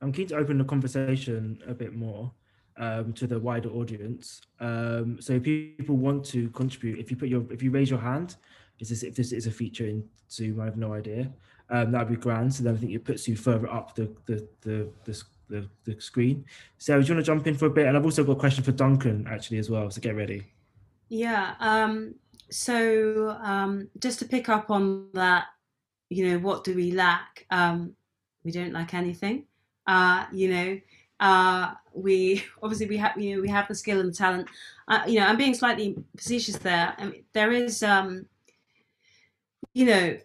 I'm 0.00 0.12
keen 0.12 0.26
to 0.28 0.36
open 0.36 0.58
the 0.58 0.64
conversation 0.64 1.62
a 1.66 1.74
bit 1.74 1.94
more 1.94 2.32
um, 2.76 3.12
to 3.14 3.26
the 3.26 3.38
wider 3.38 3.70
audience. 3.70 4.40
Um, 4.60 5.18
so 5.20 5.34
if 5.34 5.42
people 5.42 5.96
want 5.96 6.24
to 6.26 6.48
contribute, 6.50 6.98
if 6.98 7.10
you 7.10 7.16
put 7.16 7.28
your 7.28 7.44
if 7.52 7.62
you 7.62 7.70
raise 7.70 7.90
your 7.90 8.00
hand, 8.00 8.36
is 8.78 8.88
this 8.88 9.02
if 9.02 9.14
this 9.14 9.32
is 9.32 9.46
a 9.46 9.50
feature 9.50 9.86
in 9.86 10.04
Zoom, 10.30 10.60
I 10.60 10.64
have 10.64 10.76
no 10.76 10.92
idea. 10.94 11.30
Um, 11.70 11.90
that'd 11.92 12.08
be 12.08 12.16
grand. 12.16 12.54
So 12.54 12.64
then 12.64 12.74
I 12.74 12.78
think 12.78 12.92
it 12.92 13.04
puts 13.04 13.26
you 13.28 13.36
further 13.36 13.70
up 13.70 13.94
the 13.94 14.10
the 14.26 14.46
the, 14.62 14.88
the 15.04 15.22
the, 15.48 15.68
the 15.84 16.00
screen. 16.00 16.44
Sarah, 16.78 17.02
do 17.02 17.08
you 17.08 17.14
want 17.14 17.24
to 17.24 17.30
jump 17.30 17.46
in 17.46 17.56
for 17.56 17.66
a 17.66 17.70
bit? 17.70 17.86
And 17.86 17.96
I've 17.96 18.04
also 18.04 18.24
got 18.24 18.32
a 18.32 18.36
question 18.36 18.64
for 18.64 18.72
Duncan 18.72 19.26
actually 19.28 19.58
as 19.58 19.70
well. 19.70 19.90
So 19.90 20.00
get 20.00 20.16
ready. 20.16 20.44
Yeah. 21.08 21.54
Um, 21.60 22.14
so 22.50 23.36
um, 23.42 23.88
just 23.98 24.18
to 24.20 24.24
pick 24.24 24.48
up 24.48 24.70
on 24.70 25.08
that, 25.12 25.46
you 26.08 26.28
know, 26.28 26.38
what 26.38 26.64
do 26.64 26.74
we 26.74 26.92
lack? 26.92 27.46
Um, 27.50 27.94
we 28.44 28.50
don't 28.50 28.72
lack 28.72 28.94
anything. 28.94 29.44
Uh, 29.86 30.26
you 30.32 30.48
know, 30.48 30.80
uh, 31.20 31.74
we 31.94 32.44
obviously 32.62 32.86
we 32.86 32.96
have 32.96 33.20
you 33.20 33.36
know 33.36 33.42
we 33.42 33.48
have 33.48 33.68
the 33.68 33.74
skill 33.74 34.00
and 34.00 34.10
the 34.10 34.16
talent. 34.16 34.48
Uh, 34.88 35.02
you 35.06 35.18
know, 35.18 35.26
I'm 35.26 35.36
being 35.36 35.54
slightly 35.54 35.96
facetious 36.16 36.56
there. 36.56 36.94
I 36.98 37.04
mean, 37.04 37.24
there 37.32 37.52
is, 37.52 37.82
um, 37.82 38.26
you 39.72 39.86
know, 39.86 40.18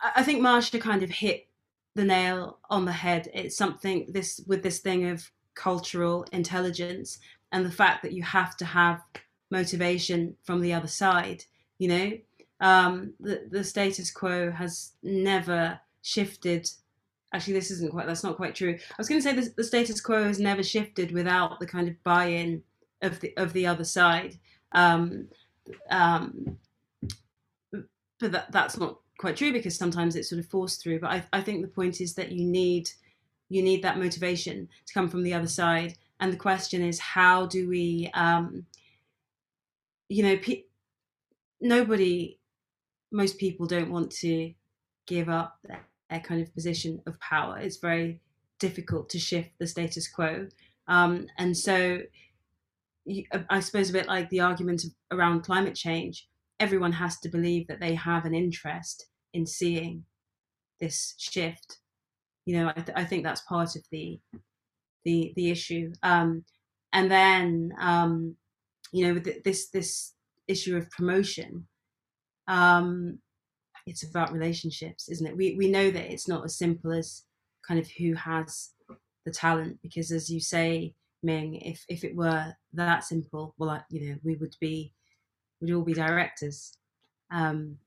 I 0.00 0.22
think 0.22 0.40
Marsha 0.42 0.80
kind 0.80 1.02
of 1.02 1.10
hit 1.10 1.46
the 1.94 2.04
nail 2.04 2.58
on 2.68 2.84
the 2.84 2.92
head. 2.92 3.30
It's 3.32 3.56
something 3.56 4.06
this 4.08 4.40
with 4.46 4.62
this 4.62 4.80
thing 4.80 5.08
of 5.08 5.30
cultural 5.54 6.24
intelligence 6.32 7.18
and 7.52 7.64
the 7.64 7.70
fact 7.70 8.02
that 8.02 8.12
you 8.12 8.22
have 8.22 8.56
to 8.58 8.64
have 8.64 9.02
motivation 9.50 10.36
from 10.42 10.60
the 10.60 10.72
other 10.72 10.88
side. 10.88 11.44
You 11.78 11.88
know, 11.88 12.12
um, 12.60 13.14
the 13.20 13.46
the 13.50 13.64
status 13.64 14.10
quo 14.10 14.50
has 14.50 14.92
never 15.02 15.80
shifted. 16.02 16.70
Actually, 17.32 17.54
this 17.54 17.70
isn't 17.70 17.92
quite. 17.92 18.06
That's 18.06 18.24
not 18.24 18.36
quite 18.36 18.54
true. 18.54 18.76
I 18.76 18.94
was 18.98 19.08
going 19.08 19.20
to 19.20 19.22
say 19.22 19.34
the, 19.34 19.52
the 19.56 19.64
status 19.64 20.00
quo 20.00 20.24
has 20.24 20.40
never 20.40 20.62
shifted 20.62 21.12
without 21.12 21.60
the 21.60 21.66
kind 21.66 21.88
of 21.88 22.02
buy-in 22.02 22.62
of 23.02 23.20
the 23.20 23.32
of 23.36 23.52
the 23.52 23.66
other 23.66 23.84
side. 23.84 24.38
Um, 24.72 25.28
um, 25.90 26.56
but 28.18 28.32
that, 28.32 28.52
that's 28.52 28.78
not 28.78 28.98
quite 29.18 29.36
true 29.36 29.52
because 29.52 29.76
sometimes 29.76 30.16
it's 30.16 30.28
sort 30.28 30.40
of 30.40 30.46
forced 30.46 30.82
through. 30.82 31.00
But 31.00 31.10
I, 31.10 31.24
I 31.32 31.40
think 31.40 31.62
the 31.62 31.68
point 31.68 32.00
is 32.00 32.14
that 32.14 32.32
you 32.32 32.44
need 32.44 32.90
you 33.50 33.62
need 33.62 33.82
that 33.82 33.98
motivation 33.98 34.68
to 34.86 34.94
come 34.94 35.08
from 35.08 35.22
the 35.22 35.34
other 35.34 35.48
side. 35.48 35.96
And 36.20 36.32
the 36.32 36.36
question 36.36 36.82
is, 36.82 36.98
how 36.98 37.46
do 37.46 37.68
we, 37.68 38.10
um, 38.14 38.64
you 40.08 40.22
know, 40.22 40.36
pe- 40.36 40.64
nobody, 41.60 42.38
most 43.10 43.38
people 43.38 43.66
don't 43.66 43.90
want 43.90 44.12
to 44.12 44.52
give 45.06 45.28
up 45.28 45.58
their, 45.64 45.84
their, 46.10 46.20
kind 46.20 46.42
of 46.42 46.52
position 46.54 47.00
of 47.06 47.18
power. 47.20 47.58
It's 47.58 47.76
very 47.76 48.20
difficult 48.58 49.08
to 49.10 49.18
shift 49.18 49.50
the 49.58 49.66
status 49.66 50.08
quo. 50.08 50.48
Um, 50.88 51.26
and 51.38 51.56
so, 51.56 52.00
I 53.48 53.60
suppose 53.60 53.90
a 53.90 53.94
bit 53.94 54.08
like 54.08 54.28
the 54.28 54.40
argument 54.40 54.84
around 55.10 55.42
climate 55.42 55.74
change, 55.74 56.28
everyone 56.58 56.92
has 56.92 57.18
to 57.20 57.28
believe 57.28 57.66
that 57.68 57.80
they 57.80 57.94
have 57.94 58.24
an 58.24 58.34
interest 58.34 59.06
in 59.32 59.46
seeing 59.46 60.04
this 60.80 61.14
shift. 61.18 61.78
You 62.44 62.58
know, 62.58 62.68
I, 62.68 62.80
th- 62.80 62.96
I 62.96 63.04
think 63.04 63.24
that's 63.24 63.40
part 63.42 63.76
of 63.76 63.82
the 63.90 64.20
the 65.04 65.32
the 65.36 65.50
issue. 65.50 65.92
Um, 66.02 66.44
and 66.92 67.10
then, 67.10 67.72
um, 67.80 68.36
you 68.92 69.06
know, 69.06 69.14
with 69.14 69.42
this 69.44 69.68
this 69.68 70.14
issue 70.48 70.76
of 70.76 70.90
promotion, 70.90 71.66
um, 72.48 73.18
it's 73.90 74.04
about 74.04 74.32
relationships, 74.32 75.08
isn't 75.08 75.26
it? 75.26 75.36
We 75.36 75.56
we 75.56 75.68
know 75.68 75.90
that 75.90 76.12
it's 76.12 76.28
not 76.28 76.44
as 76.44 76.56
simple 76.56 76.92
as 76.92 77.24
kind 77.66 77.80
of 77.80 77.88
who 77.98 78.14
has 78.14 78.70
the 79.24 79.32
talent, 79.32 79.80
because 79.82 80.12
as 80.12 80.30
you 80.30 80.40
say, 80.40 80.94
Ming, 81.22 81.56
if 81.56 81.84
if 81.88 82.04
it 82.04 82.16
were 82.16 82.54
that 82.72 83.04
simple, 83.04 83.54
well, 83.58 83.70
I, 83.70 83.80
you 83.90 84.08
know, 84.08 84.16
we 84.22 84.36
would 84.36 84.56
be 84.60 84.92
we'd 85.60 85.74
all 85.74 85.82
be 85.82 85.92
directors. 85.92 86.72
Um, 87.32 87.78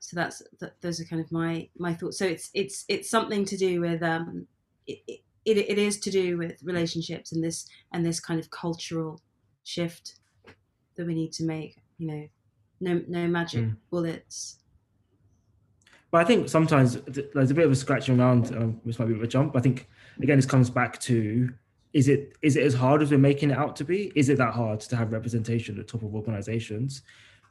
so 0.00 0.16
that's 0.16 0.42
that, 0.60 0.80
those 0.80 0.98
are 1.00 1.04
kind 1.04 1.22
of 1.22 1.30
my 1.30 1.68
my 1.78 1.92
thoughts. 1.94 2.18
So 2.18 2.26
it's 2.26 2.50
it's 2.54 2.84
it's 2.88 3.10
something 3.10 3.44
to 3.44 3.56
do 3.56 3.82
with 3.82 4.02
um, 4.02 4.46
it, 4.86 5.20
it, 5.44 5.56
it 5.58 5.78
is 5.78 5.98
to 6.00 6.10
do 6.10 6.38
with 6.38 6.62
relationships 6.62 7.32
and 7.32 7.44
this 7.44 7.68
and 7.92 8.04
this 8.04 8.18
kind 8.18 8.40
of 8.40 8.50
cultural 8.50 9.20
shift 9.64 10.14
that 10.96 11.06
we 11.06 11.14
need 11.14 11.32
to 11.34 11.44
make. 11.44 11.76
You 11.98 12.06
know, 12.06 12.28
no 12.80 13.02
no 13.06 13.28
magic 13.28 13.64
mm. 13.64 13.76
bullets. 13.90 14.58
But 16.10 16.22
I 16.22 16.24
think 16.24 16.48
sometimes 16.48 16.96
there's 17.02 17.50
a 17.50 17.54
bit 17.54 17.66
of 17.66 17.72
a 17.72 17.76
scratching 17.76 18.18
around, 18.18 18.54
um, 18.56 18.80
which 18.84 18.98
might 18.98 19.08
be 19.08 19.20
a 19.20 19.26
jump. 19.26 19.56
I 19.56 19.60
think 19.60 19.88
again, 20.20 20.38
this 20.38 20.46
comes 20.46 20.70
back 20.70 20.98
to 21.00 21.52
is 21.92 22.08
it 22.08 22.36
is 22.42 22.56
it 22.56 22.64
as 22.64 22.74
hard 22.74 23.02
as 23.02 23.10
we're 23.10 23.18
making 23.18 23.50
it 23.50 23.58
out 23.58 23.76
to 23.76 23.84
be? 23.84 24.12
Is 24.14 24.28
it 24.28 24.38
that 24.38 24.54
hard 24.54 24.80
to 24.80 24.96
have 24.96 25.12
representation 25.12 25.78
at 25.78 25.86
the 25.86 25.92
top 25.92 26.02
of 26.02 26.14
organizations? 26.14 27.02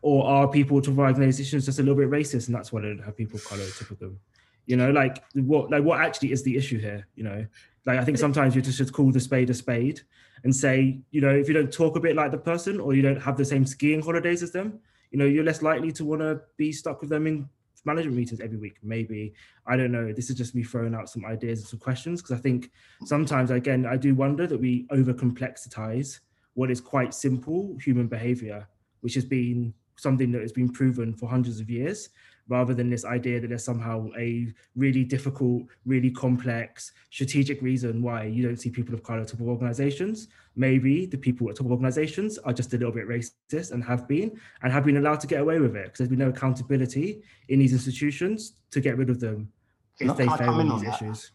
Or 0.02 0.26
are 0.26 0.48
people 0.48 0.82
to 0.82 0.92
organizations 0.92 1.66
just 1.66 1.80
a 1.80 1.84
little 1.84 1.96
bit 1.96 2.10
racist 2.10 2.48
and 2.48 2.56
that's 2.56 2.72
why 2.72 2.82
they 2.82 2.88
don't 2.88 3.04
have 3.04 3.18
people 3.18 3.38
of 3.38 3.46
color 3.46 3.64
at 3.64 3.82
of 3.82 4.00
them? 4.00 4.20
You 4.66 4.78
know, 4.78 4.92
like 4.92 5.24
what 5.34 5.70
like 5.72 5.84
what 5.84 6.02
actually 6.02 6.32
is 6.32 6.44
the 6.44 6.56
issue 6.56 6.80
here? 6.80 7.08
You 7.16 7.24
know, 7.24 7.46
like 7.86 8.00
I 8.00 8.04
think 8.04 8.18
sometimes 8.18 8.56
you 8.56 8.62
just 8.62 8.78
should 8.78 8.92
call 8.92 9.12
the 9.12 9.20
spade 9.20 9.50
a 9.50 9.54
spade 9.54 10.02
and 10.44 10.56
say, 10.56 11.00
you 11.12 11.22
know, 11.22 11.34
if 11.34 11.48
you 11.48 11.54
don't 11.54 11.72
talk 11.72 11.96
a 11.96 12.00
bit 12.00 12.16
like 12.16 12.32
the 12.32 12.38
person 12.38 12.80
or 12.80 12.94
you 12.94 13.02
don't 13.02 13.22
have 13.22 13.38
the 13.38 13.46
same 13.46 13.66
skiing 13.66 14.02
holidays 14.02 14.44
as 14.44 14.52
them, 14.52 14.80
you 15.12 15.18
know, 15.18 15.26
you're 15.26 15.44
less 15.44 15.62
likely 15.62 15.92
to 15.94 16.06
want 16.06 16.22
to 16.22 16.42
be 16.58 16.72
stuck 16.72 17.02
with 17.02 17.10
them 17.10 17.28
in 17.28 17.50
management 17.88 18.18
meetings 18.18 18.40
every 18.40 18.58
week 18.58 18.78
maybe. 18.84 19.34
I 19.66 19.76
don't 19.78 19.92
know. 19.92 20.14
This 20.14 20.30
is 20.30 20.38
just 20.38 20.54
me 20.54 20.64
throwing 20.64 20.94
out 20.94 21.10
some 21.10 21.26
ideas 21.26 21.60
and 21.60 21.68
some 21.68 21.80
questions 21.80 22.22
because 22.22 22.38
i 22.38 22.42
think 22.42 22.72
sometimes 23.06 23.52
again 23.52 23.86
i 23.86 23.98
do 23.98 24.14
wonder 24.16 24.48
that 24.48 24.60
we 24.60 24.86
over 24.92 25.14
complexize 25.14 26.20
what 26.54 26.72
is 26.72 26.82
quite 26.82 27.14
simple 27.14 27.78
human 27.84 28.08
behavior 28.08 28.68
which 29.02 29.14
has 29.14 29.26
been 29.26 29.74
something 29.96 30.32
that 30.32 30.42
has 30.42 30.52
been 30.52 30.72
proven 30.72 31.14
for 31.14 31.28
hundreds 31.30 31.60
of 31.60 31.70
years 31.70 32.10
rather 32.50 32.74
than 32.74 32.90
this 32.90 33.06
idea 33.06 33.40
that 33.40 33.48
there's 33.48 33.64
somehow 33.64 34.10
a 34.18 34.48
really 34.76 35.04
difficult, 35.04 35.64
really 35.86 36.10
complex 36.12 36.92
strategic 37.10 37.62
reason 37.62 38.02
why 38.02 38.24
you 38.24 38.44
don't 38.44 38.58
see 38.58 38.70
people 38.70 38.94
of 38.94 39.04
color 39.04 39.22
at 39.22 39.28
top 39.28 39.40
of 39.40 39.48
organizations. 39.48 40.28
Maybe 40.56 41.06
the 41.06 41.18
people 41.18 41.50
at 41.50 41.58
top 41.58 41.66
of 41.66 41.72
organizations 41.72 42.38
are 42.40 42.54
just 42.54 42.74
a 42.74 42.78
little 42.78 42.94
bit 42.94 43.08
racist 43.08 43.72
and 43.72 43.84
have 43.84 44.08
been 44.08 44.40
and 44.62 44.72
have 44.72 44.86
been 44.86 44.98
allowed 44.98 45.20
to 45.22 45.28
get 45.28 45.42
away 45.42 45.60
with 45.60 45.76
it 45.76 45.86
because 45.86 46.00
there's 46.00 46.10
been 46.10 46.20
no 46.20 46.30
accountability 46.30 47.22
in 47.50 47.60
these 47.60 47.74
institutions 47.74 48.54
to 48.72 48.82
get 48.82 48.98
rid 48.98 49.10
of 49.10 49.20
them 49.20 49.52
if 50.00 50.08
Not 50.08 50.18
they 50.18 50.28
fail 50.28 50.60
in 50.60 50.70
these 50.70 50.84
issues. 50.84 51.32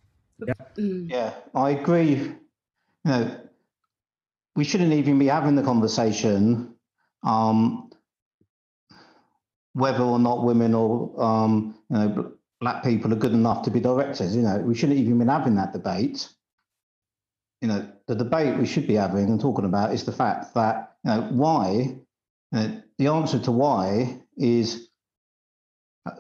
Yeah. 0.47 0.55
Mm. 0.77 1.11
yeah, 1.11 1.35
I 1.55 1.71
agree. 1.71 2.15
You 2.15 2.37
know, 3.05 3.41
we 4.57 4.65
shouldn't 4.65 4.93
even 4.93 5.19
be 5.19 5.27
having 5.27 5.55
the 5.55 5.63
conversation 5.63 6.75
um, 7.23 7.91
whether 9.75 10.03
or 10.03 10.18
not 10.18 10.45
women 10.45 10.75
or 10.75 11.20
um, 11.23 11.75
you 11.91 11.97
know 11.97 12.33
black 12.61 12.85
people 12.85 13.12
are 13.12 13.16
good 13.16 13.33
enough 13.33 13.64
to 13.64 13.70
be 13.70 13.81
directors. 13.81 14.37
You 14.37 14.43
know, 14.43 14.59
we 14.59 14.75
shouldn't 14.75 14.99
even 14.99 15.18
been 15.18 15.29
having 15.29 15.57
that 15.57 15.73
debate. 15.73 16.29
You 17.61 17.68
know, 17.68 17.89
the 18.07 18.14
debate 18.14 18.59
we 18.59 18.66
should 18.66 18.87
be 18.87 18.95
having 18.95 19.27
and 19.27 19.41
talking 19.41 19.64
about 19.64 19.93
is 19.93 20.05
the 20.05 20.12
fact 20.12 20.55
that 20.55 20.97
you 21.05 21.11
know 21.11 21.29
why. 21.33 21.68
You 22.53 22.59
know, 22.59 22.83
the 22.99 23.07
answer 23.09 23.39
to 23.41 23.53
why 23.53 24.20
is 24.37 24.89
uh, 26.07 26.12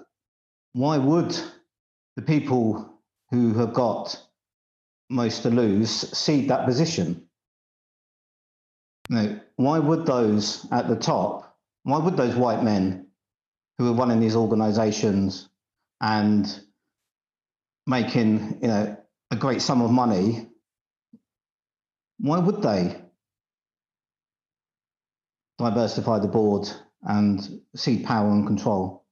why 0.72 0.98
would 0.98 1.38
the 2.16 2.22
people 2.22 2.98
who 3.30 3.54
have 3.54 3.74
got 3.74 4.20
most 5.10 5.42
to 5.42 5.50
lose 5.50 5.90
cede 5.90 6.48
that 6.48 6.66
position? 6.66 7.28
You 9.10 9.16
know, 9.16 9.40
why 9.56 9.78
would 9.78 10.06
those 10.06 10.66
at 10.72 10.88
the 10.88 10.96
top? 10.96 11.56
Why 11.82 11.98
would 11.98 12.16
those 12.16 12.34
white 12.34 12.62
men 12.62 13.08
who 13.82 13.92
are 13.92 13.96
running 13.96 14.20
these 14.20 14.36
organizations 14.36 15.48
and 16.00 16.60
making 17.86 18.58
you 18.62 18.68
know 18.68 18.96
a 19.30 19.36
great 19.36 19.62
sum 19.62 19.82
of 19.82 19.90
money 19.90 20.46
why 22.22 22.38
would 22.38 22.62
they 22.62 22.96
diversify 25.58 26.20
the 26.20 26.28
board 26.28 26.70
and 27.02 27.60
cede 27.74 28.06
power 28.06 28.30
and 28.30 28.46
control? 28.46 29.04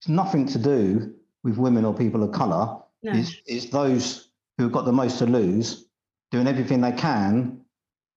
It's 0.00 0.08
nothing 0.08 0.46
to 0.46 0.58
do 0.58 1.14
with 1.44 1.58
women 1.58 1.84
or 1.84 1.92
people 1.94 2.22
of 2.22 2.32
color. 2.32 2.80
No. 3.02 3.12
it's, 3.12 3.36
it's 3.46 3.66
those 3.66 4.30
who've 4.56 4.72
got 4.72 4.86
the 4.86 4.92
most 4.92 5.18
to 5.18 5.26
lose 5.26 5.86
doing 6.30 6.46
everything 6.46 6.80
they 6.80 6.92
can 6.92 7.60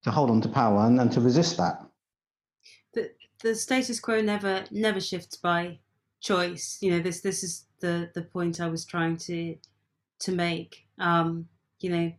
to 0.04 0.12
hold 0.12 0.32
on 0.32 0.42
to 0.42 0.50
power 0.50 0.86
and, 0.88 1.00
and 1.00 1.12
to 1.12 1.22
resist 1.22 1.58
that. 1.58 1.86
The, 2.94 3.12
the 3.44 3.54
status 3.54 4.00
quo 4.00 4.22
never 4.22 4.64
never 4.72 5.02
shifts 5.02 5.36
by 5.36 5.80
choice. 6.22 6.78
You 6.82 6.92
know, 6.92 7.00
this 7.00 7.22
this 7.22 7.44
is 7.44 7.66
the 7.80 8.10
the 8.16 8.22
point 8.22 8.62
I 8.62 8.68
was 8.68 8.86
trying 8.86 9.18
to 9.18 9.56
to 10.20 10.32
make. 10.32 10.86
Um, 11.00 11.48
you 11.80 11.90
know, 11.90 12.12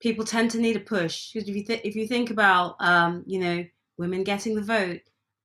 people 0.00 0.24
tend 0.24 0.50
to 0.52 0.60
need 0.60 0.76
a 0.76 0.80
push 0.80 1.32
because 1.32 1.48
if 1.48 1.56
you 1.56 1.64
th- 1.64 1.80
if 1.84 1.96
you 1.96 2.06
think 2.06 2.30
about 2.30 2.76
um, 2.80 3.24
you 3.26 3.40
know 3.40 3.64
women 3.96 4.22
getting 4.22 4.54
the 4.54 4.62
vote, 4.62 5.00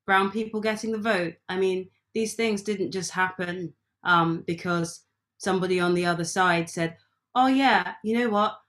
brown 0.05 0.32
people 0.32 0.61
getting 0.61 0.91
the 0.91 0.97
vote. 0.97 1.36
I 1.49 1.57
mean, 1.57 1.89
these 2.13 2.36
things 2.36 2.61
didn't 2.61 2.91
just 2.91 3.11
happen 3.11 3.74
um, 4.03 4.43
because 4.45 5.01
somebody 5.38 5.80
on 5.80 5.93
the 5.93 6.05
other 6.05 6.26
side 6.26 6.69
said, 6.69 6.97
"Oh 7.36 7.47
yeah, 7.47 7.95
you 8.03 8.17
know 8.17 8.30
what? 8.30 8.59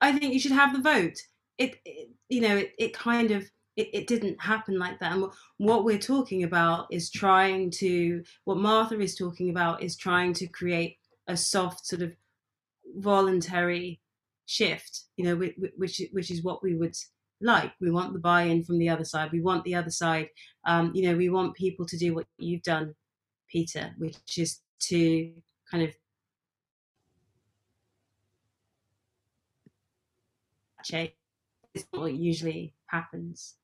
I 0.00 0.12
think 0.12 0.32
you 0.34 0.40
should 0.40 0.52
have 0.52 0.74
the 0.74 0.82
vote." 0.82 1.18
It, 1.58 1.76
it 1.84 2.10
you 2.28 2.40
know, 2.40 2.56
it, 2.56 2.72
it 2.78 2.94
kind 2.94 3.30
of 3.30 3.50
it, 3.76 3.88
it 3.92 4.06
didn't 4.06 4.40
happen 4.40 4.78
like 4.78 4.98
that. 5.00 5.12
And 5.12 5.26
what 5.58 5.84
we're 5.84 5.98
talking 5.98 6.44
about 6.44 6.86
is 6.90 7.10
trying 7.10 7.70
to, 7.72 8.22
what 8.44 8.58
Marsha 8.58 9.00
is 9.02 9.16
talking 9.16 9.50
about 9.50 9.82
is 9.82 9.96
trying 9.96 10.32
to 10.34 10.46
create 10.46 10.98
a 11.26 11.36
soft 11.36 11.86
sort 11.86 12.02
of 12.02 12.12
voluntary 12.96 14.00
shift, 14.46 15.04
you 15.16 15.24
know, 15.24 15.36
which, 15.36 16.02
which 16.12 16.30
is 16.30 16.42
what 16.42 16.62
we 16.62 16.74
would 16.74 16.96
like. 17.40 17.72
We 17.80 17.90
want 17.90 18.12
the 18.12 18.18
buy 18.18 18.42
in 18.42 18.62
from 18.62 18.78
the 18.78 18.88
other 18.88 19.04
side. 19.04 19.32
We 19.32 19.40
want 19.40 19.64
the 19.64 19.74
other 19.74 19.90
side, 19.90 20.28
um, 20.64 20.92
you 20.94 21.08
know, 21.08 21.16
we 21.16 21.30
want 21.30 21.54
people 21.54 21.86
to 21.86 21.96
do 21.96 22.14
what 22.14 22.26
you've 22.38 22.62
done, 22.62 22.94
Peter, 23.48 23.94
which 23.98 24.38
is 24.38 24.60
to 24.80 25.32
kind 25.70 25.84
of 25.84 25.94
change. 30.84 31.12
It's 31.74 31.86
what 31.90 32.12
usually 32.12 32.74
happens. 32.86 33.54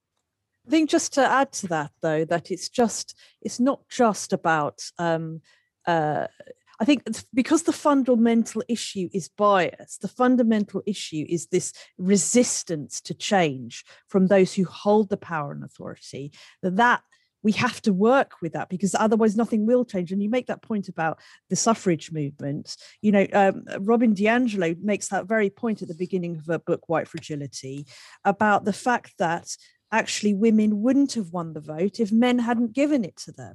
I 0.69 0.71
think 0.71 0.91
just 0.91 1.15
to 1.15 1.27
add 1.27 1.51
to 1.53 1.69
that, 1.69 1.93
though, 2.03 2.27
that 2.27 2.51
it's 2.51 2.69
just 2.69 3.19
it's 3.41 3.59
not 3.59 3.89
just 3.89 4.35
about. 4.35 4.83
Um, 4.99 5.41
uh, 5.87 6.27
I 6.79 6.85
think 6.85 7.05
because 7.33 7.63
the 7.63 7.73
fundamental 7.73 8.63
issue 8.69 9.09
is 9.15 9.31
bias, 9.31 9.97
the 9.97 10.09
fundamental 10.09 10.83
issue 10.85 11.25
is 11.27 11.47
this 11.47 11.73
resistance 11.97 13.01
to 13.01 13.15
change 13.15 13.83
from 14.09 14.27
those 14.27 14.55
who 14.55 14.65
hold 14.65 15.09
the 15.09 15.17
power 15.17 15.53
and 15.53 15.65
authority. 15.65 16.33
That 16.63 16.77
that 16.77 17.03
we 17.43 17.53
have 17.53 17.81
to 17.83 17.93
work 17.95 18.33
with 18.43 18.53
that 18.53 18.69
because 18.69 18.95
otherwise 18.95 19.37
nothing 19.37 19.65
will 19.65 19.87
change. 19.87 20.13
And 20.13 20.23
you 20.23 20.29
make 20.29 20.49
that 20.49 20.61
point 20.61 20.89
about 20.89 21.19
the 21.49 21.57
suffrage 21.57 22.13
movement. 22.13 22.77
You 23.01 23.13
know, 23.13 23.27
um, 23.33 23.65
Robin 23.81 24.15
DiAngelo 24.15 24.79
makes 24.83 25.09
that 25.09 25.27
very 25.27 25.49
point 25.49 25.81
at 25.81 25.89
the 25.89 25.95
beginning 25.95 26.37
of 26.37 26.47
her 26.47 26.59
book, 26.59 26.89
White 26.89 27.09
Fragility, 27.09 27.87
about 28.25 28.65
the 28.65 28.73
fact 28.73 29.15
that 29.19 29.57
actually 29.91 30.35
women 30.35 30.83
wouldn't 30.83 31.15
have 31.15 31.33
won 31.33 31.53
the 31.53 31.61
vote 31.61 32.01
if 32.01 32.13
men 32.13 32.39
hadn't 32.39 32.73
given 32.73 33.05
it 33.05 33.17
to 33.17 33.33
them. 33.33 33.55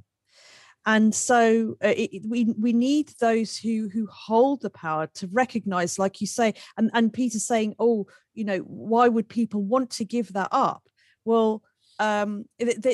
And 0.86 1.14
so 1.14 1.76
uh, 1.82 1.94
it, 1.96 2.22
we 2.28 2.44
we 2.58 2.72
need 2.72 3.12
those 3.18 3.56
who 3.56 3.88
who 3.88 4.06
hold 4.06 4.60
the 4.60 4.70
power 4.70 5.08
to 5.14 5.28
recognize 5.28 5.98
like 5.98 6.20
you 6.20 6.26
say 6.26 6.54
and 6.76 6.90
and 6.92 7.12
peter 7.12 7.38
saying 7.38 7.74
oh 7.78 8.06
you 8.34 8.44
know 8.44 8.58
why 8.58 9.08
would 9.08 9.28
people 9.28 9.62
want 9.62 9.90
to 9.90 10.04
give 10.04 10.32
that 10.34 10.48
up? 10.52 10.82
Well 11.24 11.62
um 12.00 12.44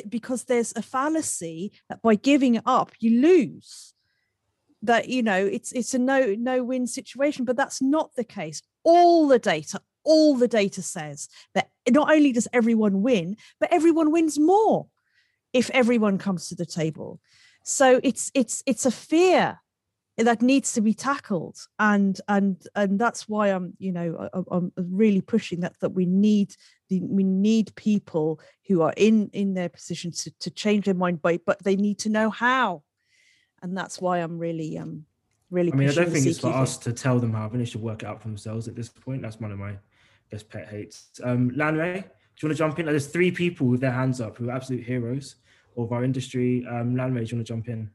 because 0.07 0.43
there's 0.43 0.73
a 0.75 0.81
fallacy 0.81 1.71
that 1.89 2.01
by 2.01 2.15
giving 2.15 2.55
it 2.55 2.63
up 2.65 2.91
you 2.99 3.21
lose. 3.21 3.93
That 4.83 5.09
you 5.09 5.21
know 5.21 5.45
it's 5.45 5.73
it's 5.73 5.93
a 5.93 5.99
no 5.99 6.33
no 6.39 6.63
win 6.63 6.87
situation 6.87 7.43
but 7.43 7.57
that's 7.57 7.81
not 7.81 8.15
the 8.15 8.23
case. 8.23 8.61
All 8.83 9.27
the 9.27 9.37
data 9.37 9.81
all 10.03 10.35
the 10.35 10.47
data 10.47 10.81
says 10.81 11.29
that 11.53 11.69
not 11.89 12.11
only 12.11 12.31
does 12.31 12.47
everyone 12.53 13.01
win 13.01 13.35
but 13.59 13.71
everyone 13.71 14.11
wins 14.11 14.39
more 14.39 14.87
if 15.53 15.69
everyone 15.71 16.17
comes 16.17 16.47
to 16.47 16.55
the 16.55 16.65
table. 16.65 17.19
So 17.63 17.99
it's 18.03 18.31
it's 18.33 18.63
it's 18.65 18.85
a 18.85 18.91
fear 18.91 19.59
that 20.17 20.41
needs 20.41 20.73
to 20.73 20.81
be 20.81 20.93
tackled. 20.93 21.57
And 21.79 22.19
and 22.27 22.61
and 22.75 22.99
that's 22.99 23.27
why 23.27 23.49
i'm 23.49 23.73
you 23.79 23.91
know 23.91 24.29
i'm 24.51 24.71
really 24.75 25.21
pushing 25.21 25.61
that 25.61 25.79
that 25.79 25.91
we 25.91 26.05
need 26.05 26.55
the, 26.89 27.01
we 27.01 27.23
need 27.23 27.73
people 27.75 28.39
who 28.67 28.81
are 28.81 28.93
in 28.97 29.29
in 29.33 29.53
their 29.53 29.69
positions 29.69 30.23
to, 30.23 30.31
to 30.39 30.51
change 30.51 30.85
their 30.85 30.93
mind 30.93 31.21
but 31.21 31.41
but 31.45 31.63
they 31.63 31.75
need 31.75 31.99
to 31.99 32.09
know 32.09 32.29
how. 32.29 32.83
And 33.63 33.77
that's 33.77 34.01
why 34.01 34.19
i'm 34.19 34.39
really 34.39 34.77
um 34.77 35.05
really 35.51 35.71
i 35.71 35.75
mean 35.75 35.89
i 35.89 35.93
don't 35.93 36.09
think 36.09 36.25
it's 36.25 36.39
for 36.39 36.47
us 36.47 36.77
to 36.77 36.93
tell 36.93 37.19
them 37.19 37.33
how 37.33 37.47
they 37.49 37.65
should 37.65 37.81
work 37.81 38.01
it 38.03 38.07
out 38.07 38.21
for 38.21 38.27
themselves 38.27 38.67
at 38.67 38.75
this 38.75 38.89
point. 38.89 39.21
That's 39.21 39.39
one 39.39 39.51
of 39.51 39.59
my 39.59 39.75
best 40.31 40.49
pet 40.49 40.67
hates 40.67 41.11
um 41.23 41.49
do 41.49 41.55
you 41.55 41.63
want 41.63 42.03
to 42.37 42.53
jump 42.55 42.79
in 42.79 42.85
there's 42.85 43.07
three 43.07 43.31
people 43.31 43.67
with 43.67 43.81
their 43.81 43.91
hands 43.91 44.19
up 44.19 44.37
who 44.37 44.49
are 44.49 44.53
absolute 44.53 44.83
heroes 44.83 45.35
of 45.77 45.91
our 45.91 46.03
industry. 46.03 46.65
Um, 46.69 46.95
do 46.95 47.01
you 47.01 47.11
want 47.11 47.27
to 47.27 47.43
jump 47.43 47.67
in? 47.67 47.89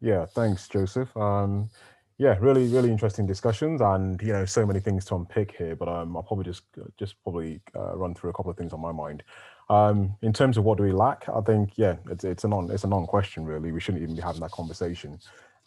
Yeah, 0.00 0.26
thanks, 0.26 0.68
Joseph. 0.68 1.14
Um, 1.16 1.70
yeah, 2.18 2.36
really, 2.40 2.68
really 2.68 2.90
interesting 2.90 3.26
discussions, 3.26 3.80
and 3.80 4.20
you 4.22 4.32
know, 4.32 4.44
so 4.44 4.64
many 4.64 4.80
things 4.80 5.04
to 5.06 5.16
unpick 5.16 5.56
here. 5.56 5.74
But 5.74 5.88
um, 5.88 6.16
I'll 6.16 6.22
probably 6.22 6.44
just 6.44 6.62
just 6.96 7.20
probably 7.22 7.60
uh, 7.74 7.96
run 7.96 8.14
through 8.14 8.30
a 8.30 8.32
couple 8.32 8.50
of 8.50 8.56
things 8.56 8.72
on 8.72 8.80
my 8.80 8.92
mind. 8.92 9.22
Um, 9.70 10.14
in 10.22 10.32
terms 10.32 10.58
of 10.58 10.64
what 10.64 10.76
do 10.78 10.84
we 10.84 10.92
lack, 10.92 11.28
I 11.28 11.40
think 11.40 11.76
yeah, 11.76 11.96
it's 12.10 12.24
it's 12.24 12.44
a 12.44 12.48
non 12.48 12.70
it's 12.70 12.84
a 12.84 12.88
non 12.88 13.06
question 13.06 13.44
really. 13.44 13.72
We 13.72 13.80
shouldn't 13.80 14.02
even 14.02 14.14
be 14.14 14.22
having 14.22 14.42
that 14.42 14.52
conversation. 14.52 15.18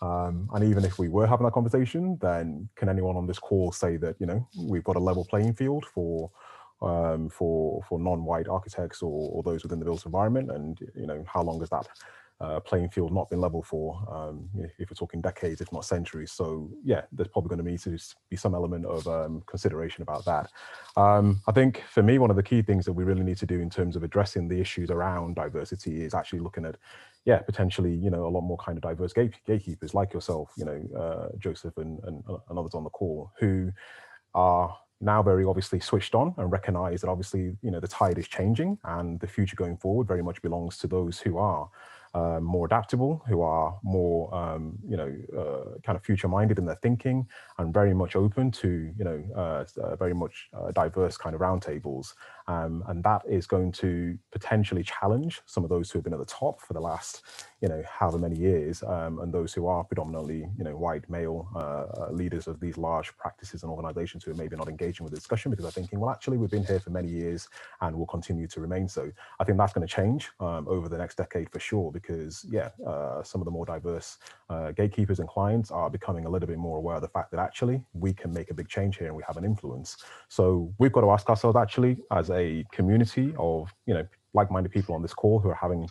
Um, 0.02 0.50
and 0.54 0.64
even 0.64 0.86
if 0.86 1.00
we 1.00 1.08
were 1.08 1.26
having 1.26 1.46
that 1.46 1.54
conversation, 1.54 2.18
then 2.22 2.70
can 2.76 2.88
anyone 2.90 3.16
on 3.16 3.26
this 3.26 3.40
call 3.40 3.72
say 3.72 3.98
that 3.98 4.16
you 4.20 4.28
know 4.28 4.48
we've 4.66 4.84
got 4.84 4.96
a 4.96 5.00
level 5.00 5.26
playing 5.26 5.54
field 5.54 5.86
for 5.86 6.30
um, 6.82 7.30
for 7.30 7.82
for 7.90 8.00
non-white 8.00 8.48
architects 8.48 9.02
or, 9.02 9.30
or, 9.32 9.42
those 9.42 9.64
within 9.64 9.80
the 9.80 9.86
built 9.86 10.06
environment, 10.06 10.52
and 10.52 10.80
you 10.96 11.08
know 11.08 11.26
how 11.28 11.42
long 11.42 11.60
has 11.60 11.70
that 11.72 11.88
uh, 12.40 12.60
playing 12.60 12.90
field 12.90 13.14
not 13.14 13.30
been 13.30 13.42
level 13.42 13.62
for? 13.62 14.02
Um, 14.10 14.50
if 14.78 14.90
we're 14.90 14.96
talking 14.96 15.22
decades, 15.22 15.62
if 15.62 15.72
not 15.72 15.86
centuries. 15.86 16.32
So 16.32 16.70
yeah, 16.84 17.02
there's 17.12 17.28
probably 17.30 17.50
going 17.50 17.66
to 17.66 17.72
need 17.72 17.80
to 17.82 17.98
be 18.30 18.36
some 18.36 18.54
element 18.54 18.86
of 18.86 19.08
um, 19.08 19.44
consideration 19.46 20.02
about 20.02 20.26
that. 20.26 20.50
Um, 20.96 21.42
I 21.48 21.52
think 21.52 21.84
for 21.90 22.04
me, 22.04 22.20
one 22.20 22.30
of 22.30 22.36
the 22.36 22.44
key 22.44 22.62
things 22.62 22.86
that 22.86 22.94
we 22.94 23.04
really 23.04 23.24
need 23.24 23.38
to 23.38 23.46
do 23.46 23.60
in 23.60 23.70
terms 23.70 23.96
of 23.96 24.04
addressing 24.04 24.48
the 24.48 24.60
issues 24.60 24.92
around 24.92 25.36
diversity 25.36 26.04
is 26.04 26.14
actually 26.14 26.40
looking 26.40 26.66
at 26.66 26.78
yeah, 27.26 27.40
potentially, 27.40 27.94
you 27.94 28.10
know, 28.10 28.26
a 28.26 28.30
lot 28.30 28.42
more 28.42 28.56
kind 28.56 28.78
of 28.78 28.82
diverse 28.82 29.12
gate, 29.12 29.34
gatekeepers 29.46 29.94
like 29.94 30.14
yourself, 30.14 30.50
you 30.56 30.64
know, 30.64 30.82
uh, 30.98 31.38
Joseph 31.38 31.76
and, 31.76 32.00
and, 32.06 32.24
and 32.28 32.58
others 32.58 32.74
on 32.74 32.86
the 32.86 32.90
call 32.90 33.34
who 33.38 33.70
are 34.34 34.78
now 35.02 35.22
very 35.22 35.46
obviously 35.46 35.80
switched 35.80 36.16
on 36.16 36.34
and 36.38 36.52
recognize 36.52 37.02
that 37.02 37.10
obviously 37.10 37.56
you 37.62 37.70
know 37.70 37.80
the 37.80 37.88
tide 37.88 38.18
is 38.18 38.28
changing 38.28 38.78
and 38.86 39.20
the 39.20 39.28
future 39.28 39.56
going 39.56 39.78
forward 39.78 40.08
very 40.08 40.24
much 40.24 40.42
belongs 40.42 40.78
to 40.78 40.88
those 40.88 41.20
who 41.20 41.38
are 41.38 41.70
um, 42.14 42.44
more 42.44 42.66
adaptable, 42.66 43.22
who 43.28 43.42
are 43.42 43.78
more, 43.84 44.34
um, 44.34 44.78
you 44.88 44.98
know, 44.98 45.16
uh, 45.38 45.80
kind 45.84 45.96
of 45.96 46.04
future-minded 46.04 46.58
in 46.58 46.66
their 46.66 46.76
thinking, 46.82 47.28
and 47.58 47.74
very 47.74 47.94
much 47.94 48.16
open 48.16 48.52
to, 48.52 48.94
you 48.98 49.04
know, 49.04 49.24
uh, 49.36 49.66
uh, 49.82 49.96
very 49.96 50.14
much 50.14 50.50
uh, 50.54 50.72
diverse 50.72 51.18
kind 51.18 51.36
of 51.36 51.42
roundtables. 51.42 52.14
Um, 52.48 52.84
and 52.88 53.04
that 53.04 53.24
is 53.28 53.46
going 53.46 53.72
to 53.74 54.18
potentially 54.32 54.84
challenge 54.84 55.42
some 55.46 55.64
of 55.64 55.70
those 55.70 55.92
who 55.92 56.00
have 56.00 56.04
been 56.04 56.14
at 56.14 56.20
the 56.20 56.26
top 56.26 56.62
for 56.62 56.74
the 56.74 56.80
last, 56.80 57.24
you 57.62 57.68
know, 57.68 57.84
however 57.90 58.18
many 58.18 58.38
years, 58.38 58.84
um, 58.84 59.20
and 59.20 59.34
those 59.34 59.54
who 59.54 59.68
are 59.68 59.84
predominantly, 59.84 60.48
you 60.58 60.64
know, 60.64 60.78
white 60.78 61.10
male 61.10 61.50
uh, 61.56 61.60
uh, 61.60 62.10
leaders 62.12 62.48
of 62.48 62.60
these 62.60 62.78
large 62.78 63.16
practices 63.18 63.64
and 63.64 63.72
organizations 63.72 64.24
who 64.24 64.32
are 64.32 64.36
maybe 64.36 64.56
not 64.56 64.70
engaging 64.70 65.04
with 65.04 65.12
the 65.12 65.20
discussion 65.20 65.52
because 65.52 65.64
they're 65.64 65.72
thinking, 65.72 66.00
well, 66.00 66.10
actually, 66.10 66.38
we've 66.38 66.50
been 66.50 66.64
here 66.64 66.80
for 66.80 66.90
many 66.90 67.10
years 67.10 67.50
and 67.82 67.96
will 67.96 68.06
continue 68.06 68.48
to 68.48 68.62
remain 68.62 68.88
so. 68.88 69.12
I 69.40 69.44
think 69.44 69.58
that's 69.58 69.74
going 69.74 69.86
to 69.86 69.94
change 69.94 70.30
um, 70.40 70.68
over 70.70 70.88
the 70.88 70.98
next 70.98 71.16
decade 71.16 71.50
for 71.50 71.60
sure 71.60 71.92
because 71.92 72.46
yeah, 72.50 72.70
uh, 72.86 73.24
some 73.24 73.42
of 73.42 73.46
the 73.46 73.52
more 73.52 73.66
diverse 73.66 74.20
uh, 74.50 74.72
gatekeepers 74.72 75.20
and 75.20 75.28
clients 75.28 75.70
are 75.72 75.90
becoming 75.90 76.26
a 76.26 76.30
little 76.30 76.48
bit 76.48 76.58
more 76.58 76.78
aware 76.78 76.96
of 76.96 77.02
the 77.02 77.10
fact 77.10 77.32
that 77.32 77.40
actually 77.40 77.84
we 77.94 78.14
can 78.14 78.32
make 78.32 78.52
a 78.52 78.54
big 78.54 78.70
change 78.70 78.98
here 78.98 79.08
and 79.08 79.16
we 79.16 79.24
have 79.28 79.36
an 79.38 79.44
influence. 79.44 79.98
So 80.30 80.74
we've 80.78 80.94
got 80.94 81.02
to 81.02 81.12
ask 81.12 81.30
ourselves 81.30 81.58
actually 81.58 81.98
as 82.12 82.30
community 82.72 83.34
of 83.38 83.74
you 83.86 83.94
know 83.94 84.08
like-minded 84.34 84.72
people 84.72 84.94
on 84.96 85.02
this 85.02 85.14
call 85.14 85.40
who 85.40 85.50
are 85.50 85.56
having 85.56 85.90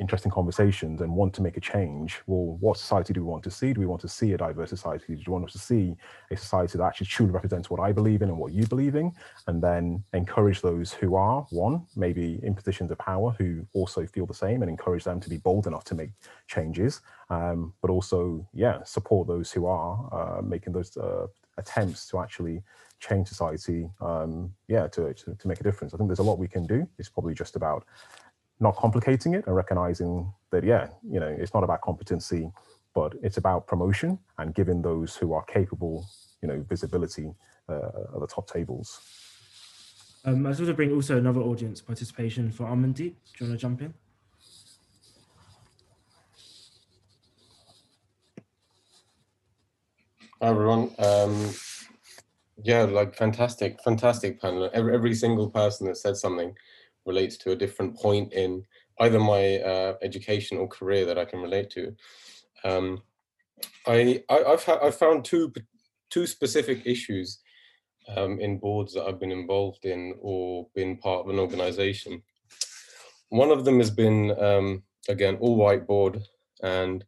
interesting 0.00 0.30
conversations 0.30 1.00
and 1.00 1.14
want 1.14 1.32
to 1.32 1.42
make 1.42 1.56
a 1.56 1.60
change, 1.60 2.20
well, 2.26 2.56
what 2.60 2.76
society 2.76 3.12
do 3.12 3.20
we 3.22 3.30
want 3.30 3.44
to 3.44 3.50
see? 3.50 3.72
Do 3.72 3.80
we 3.80 3.86
want 3.86 4.00
to 4.00 4.08
see 4.08 4.32
a 4.32 4.36
diverse 4.36 4.70
society? 4.70 5.14
Do 5.14 5.22
you 5.24 5.32
want 5.32 5.44
us 5.44 5.52
to 5.52 5.58
see 5.58 5.94
a 6.30 6.36
society 6.36 6.78
that 6.78 6.84
actually 6.84 7.06
truly 7.06 7.32
represents 7.32 7.70
what 7.70 7.80
I 7.80 7.92
believe 7.92 8.22
in 8.22 8.28
and 8.28 8.38
what 8.38 8.52
you 8.52 8.66
believe 8.66 8.96
in? 8.96 9.12
And 9.46 9.62
then 9.62 10.02
encourage 10.12 10.60
those 10.60 10.92
who 10.92 11.14
are, 11.14 11.46
one, 11.50 11.86
maybe 11.94 12.40
in 12.42 12.54
positions 12.54 12.90
of 12.90 12.98
power 12.98 13.34
who 13.38 13.64
also 13.72 14.04
feel 14.06 14.26
the 14.26 14.34
same 14.34 14.62
and 14.62 14.70
encourage 14.70 15.04
them 15.04 15.20
to 15.20 15.30
be 15.30 15.38
bold 15.38 15.68
enough 15.68 15.84
to 15.84 15.94
make 15.94 16.10
changes. 16.48 17.00
Um, 17.30 17.72
but 17.80 17.90
also, 17.90 18.46
yeah, 18.52 18.82
support 18.82 19.28
those 19.28 19.52
who 19.52 19.66
are 19.66 20.08
uh, 20.12 20.42
making 20.42 20.72
those 20.72 20.96
uh, 20.96 21.26
attempts 21.56 22.08
to 22.08 22.18
actually 22.18 22.62
change 23.00 23.28
society, 23.28 23.88
um, 24.00 24.52
yeah, 24.68 24.86
to, 24.88 25.12
to, 25.14 25.34
to 25.34 25.48
make 25.48 25.60
a 25.60 25.62
difference. 25.62 25.94
I 25.94 25.96
think 25.96 26.08
there's 26.08 26.18
a 26.18 26.22
lot 26.22 26.38
we 26.38 26.48
can 26.48 26.66
do. 26.66 26.88
It's 26.98 27.08
probably 27.08 27.34
just 27.34 27.56
about 27.56 27.84
not 28.60 28.76
complicating 28.76 29.34
it 29.34 29.46
and 29.46 29.54
recognizing 29.54 30.32
that, 30.50 30.64
yeah, 30.64 30.88
you 31.02 31.20
know, 31.20 31.26
it's 31.26 31.54
not 31.54 31.64
about 31.64 31.80
competency, 31.80 32.50
but 32.94 33.14
it's 33.22 33.36
about 33.36 33.66
promotion 33.66 34.18
and 34.38 34.54
giving 34.54 34.80
those 34.80 35.16
who 35.16 35.32
are 35.32 35.44
capable, 35.44 36.06
you 36.40 36.48
know, 36.48 36.64
visibility 36.68 37.34
uh, 37.68 38.14
at 38.14 38.20
the 38.20 38.26
top 38.26 38.48
tables. 38.48 39.00
Um, 40.24 40.46
I 40.46 40.50
was 40.50 40.58
going 40.58 40.68
to 40.68 40.74
bring 40.74 40.92
also 40.92 41.18
another 41.18 41.40
audience 41.40 41.82
participation 41.82 42.50
for 42.50 42.64
Amandeep. 42.66 42.96
Do 42.96 43.44
you 43.44 43.46
want 43.46 43.52
to 43.52 43.56
jump 43.58 43.82
in? 43.82 43.92
Hi, 50.40 50.48
everyone. 50.48 50.90
Um, 50.98 51.50
yeah, 52.62 52.82
like 52.84 53.14
fantastic, 53.14 53.82
fantastic 53.82 54.40
panel. 54.40 54.70
Every, 54.72 54.94
every 54.94 55.14
single 55.14 55.50
person 55.50 55.86
that 55.86 55.96
said 55.96 56.16
something 56.16 56.54
relates 57.06 57.36
to 57.38 57.52
a 57.52 57.56
different 57.56 57.96
point 57.96 58.32
in 58.32 58.64
either 59.00 59.18
my 59.18 59.58
uh, 59.58 59.94
education 60.02 60.58
or 60.58 60.68
career 60.68 61.04
that 61.06 61.18
I 61.18 61.24
can 61.24 61.40
relate 61.40 61.70
to. 61.70 61.94
Um, 62.64 63.02
I, 63.86 64.22
I 64.28 64.38
have 64.46 64.68
I've 64.82 64.96
found 64.96 65.24
two 65.24 65.52
two 66.10 66.26
specific 66.26 66.82
issues 66.86 67.40
um, 68.16 68.38
in 68.40 68.58
boards 68.58 68.94
that 68.94 69.04
I've 69.04 69.20
been 69.20 69.32
involved 69.32 69.84
in 69.84 70.14
or 70.20 70.68
been 70.74 70.96
part 70.98 71.24
of 71.24 71.30
an 71.30 71.38
organization. 71.38 72.22
One 73.30 73.50
of 73.50 73.64
them 73.64 73.78
has 73.78 73.90
been 73.90 74.30
um, 74.40 74.82
again 75.08 75.36
all 75.40 75.56
white 75.56 75.86
board 75.86 76.22
and 76.62 77.04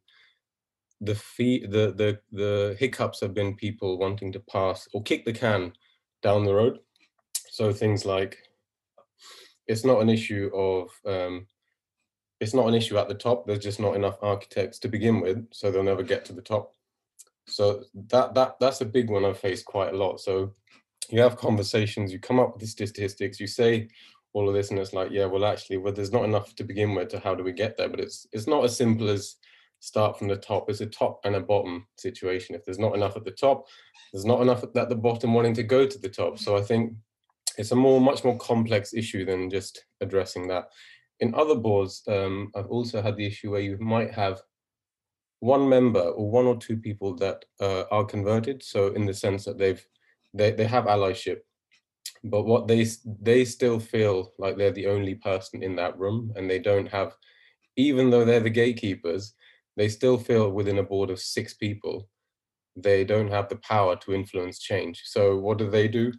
the 1.01 1.15
fee 1.15 1.67
the 1.67 1.93
the 1.93 2.19
the 2.33 2.77
hiccups 2.79 3.21
have 3.21 3.35
been 3.35 3.55
people 3.55 3.99
wanting 3.99 4.33
to 4.33 4.41
pass 4.41 4.89
or 4.95 5.03
kick 5.03 5.25
the 5.25 5.33
can 5.33 5.73
down 6.23 6.45
the 6.45 6.55
road. 6.55 6.79
So 7.51 7.73
things 7.73 8.05
like 8.05 8.39
it's 9.67 9.85
not 9.85 10.01
an 10.01 10.09
issue 10.09 10.51
of 10.55 10.89
um, 11.07 11.47
it's 12.41 12.55
not 12.55 12.69
an 12.69 12.75
issue 12.75 12.99
at 12.99 13.09
the 13.09 13.15
top 13.15 13.47
there's 13.47 13.63
just 13.63 13.81
not 13.81 13.97
enough 13.97 14.19
architects 14.23 14.79
to 14.79 14.89
begin 14.89 15.21
with 15.21 15.47
so 15.53 15.71
they'll 15.71 15.83
never 15.83 16.03
get 16.03 16.25
to 16.27 16.33
the 16.33 16.43
top. 16.43 16.73
So 17.47 17.85
that 18.11 18.35
that 18.35 18.57
that's 18.59 18.81
a 18.81 18.87
big 18.87 19.11
one 19.11 19.25
i've 19.25 19.39
faced 19.39 19.67
quite 19.67 19.93
a 19.93 19.97
lot. 19.97 20.21
So 20.21 20.55
you 21.11 21.21
have 21.21 21.37
conversations 21.37 22.13
you 22.13 22.19
come 22.19 22.41
up 22.41 22.55
with 22.55 22.63
the 22.63 22.67
statistics 22.67 23.39
you 23.39 23.47
say 23.47 23.89
all 24.33 24.49
of 24.49 24.55
this 24.55 24.71
and 24.71 24.79
it's 24.79 24.93
like 24.93 25.11
yeah 25.13 25.25
well 25.25 25.45
actually 25.45 25.77
well 25.77 25.93
there's 25.93 26.13
not 26.13 26.25
enough 26.25 26.55
to 26.57 26.65
begin 26.65 26.95
with 26.95 27.09
to 27.11 27.21
how 27.21 27.35
do 27.35 27.45
we 27.45 27.53
get 27.53 27.77
there? 27.77 27.89
But 27.89 28.01
it's 28.01 28.27
it's 28.33 28.47
not 28.47 28.65
as 28.65 28.77
simple 28.77 29.09
as 29.09 29.37
start 29.87 30.18
from 30.18 30.26
the 30.26 30.37
top. 30.37 30.68
It's 30.68 30.80
a 30.80 30.87
top 30.87 31.20
and 31.24 31.37
a 31.37 31.41
bottom 31.41 31.87
situation. 31.97 32.57
If 32.57 32.64
there's 32.64 32.78
not 32.78 32.97
enough 32.97 33.16
at 33.16 33.24
the 33.24 33.30
top, 33.30 33.66
there's 34.12 34.24
not 34.24 34.43
enough 34.43 34.64
at 34.64 34.89
the 34.89 34.97
bottom 34.97 35.32
wanting 35.32 35.55
to 35.55 35.62
go 35.62 35.87
to 35.87 35.99
the 35.99 36.09
top. 36.09 36.39
So 36.39 36.57
I 36.57 36.62
think 36.62 36.95
it's 37.57 37.70
a 37.70 37.76
more, 37.76 38.01
much 38.01 38.24
more 38.24 38.37
complex 38.39 38.93
issue 38.95 39.24
than 39.24 39.49
just 39.49 39.84
addressing 40.01 40.49
that. 40.49 40.64
In 41.20 41.34
other 41.37 41.55
boards, 41.55 42.03
um, 42.09 42.51
I've 42.57 42.66
also 42.66 43.01
had 43.01 43.16
the 43.16 43.26
issue 43.26 43.53
where 43.53 43.61
you 43.61 43.78
might 43.78 44.12
have 44.12 44.43
one 45.39 45.68
member 45.68 46.01
or 46.01 46.30
one 46.30 46.47
or 46.47 46.57
two 46.57 46.78
people 46.78 47.14
that 47.16 47.45
uh, 47.61 47.84
are 47.93 48.05
converted. 48.05 48.64
So 48.64 48.89
in 48.89 49.07
the 49.07 49.14
sense 49.14 49.45
that 49.45 49.57
they've 49.57 49.84
they, 50.34 50.51
they 50.51 50.66
have 50.66 50.84
allyship, 50.84 51.39
but 52.24 52.45
what 52.45 52.66
they 52.66 52.84
they 53.22 53.45
still 53.45 53.78
feel 53.78 54.32
like 54.39 54.57
they're 54.57 54.72
the 54.72 54.89
only 54.89 55.14
person 55.14 55.62
in 55.62 55.76
that 55.76 55.97
room, 55.97 56.32
and 56.37 56.51
they 56.51 56.59
don't 56.59 56.89
have, 56.89 57.14
even 57.76 58.11
though 58.11 58.24
they're 58.24 58.41
the 58.41 58.51
gatekeepers, 58.51 59.34
they 59.77 59.89
still 59.89 60.18
feel 60.18 60.51
within 60.51 60.79
a 60.79 60.83
board 60.83 61.11
of 61.11 61.20
six 61.20 61.55
people, 61.55 62.09
they 62.74 63.05
don't 63.05 63.31
have 63.31 63.49
the 63.49 63.57
power 63.57 63.97
to 63.97 64.14
influence 64.14 64.59
change. 64.59 65.03
So 65.05 65.37
what 65.37 65.59
do 65.59 65.70
they 65.70 65.89
do? 65.89 66.12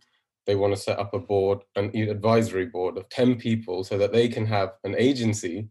They 0.45 0.55
want 0.55 0.73
to 0.73 0.81
set 0.81 0.99
up 0.99 1.13
a 1.13 1.19
board, 1.19 1.59
an 1.75 1.95
advisory 1.95 2.65
board 2.65 2.97
of 2.97 3.09
10 3.09 3.35
people 3.35 3.83
so 3.83 3.97
that 3.97 4.13
they 4.13 4.27
can 4.27 4.45
have 4.45 4.71
an 4.83 4.95
agency 4.97 5.67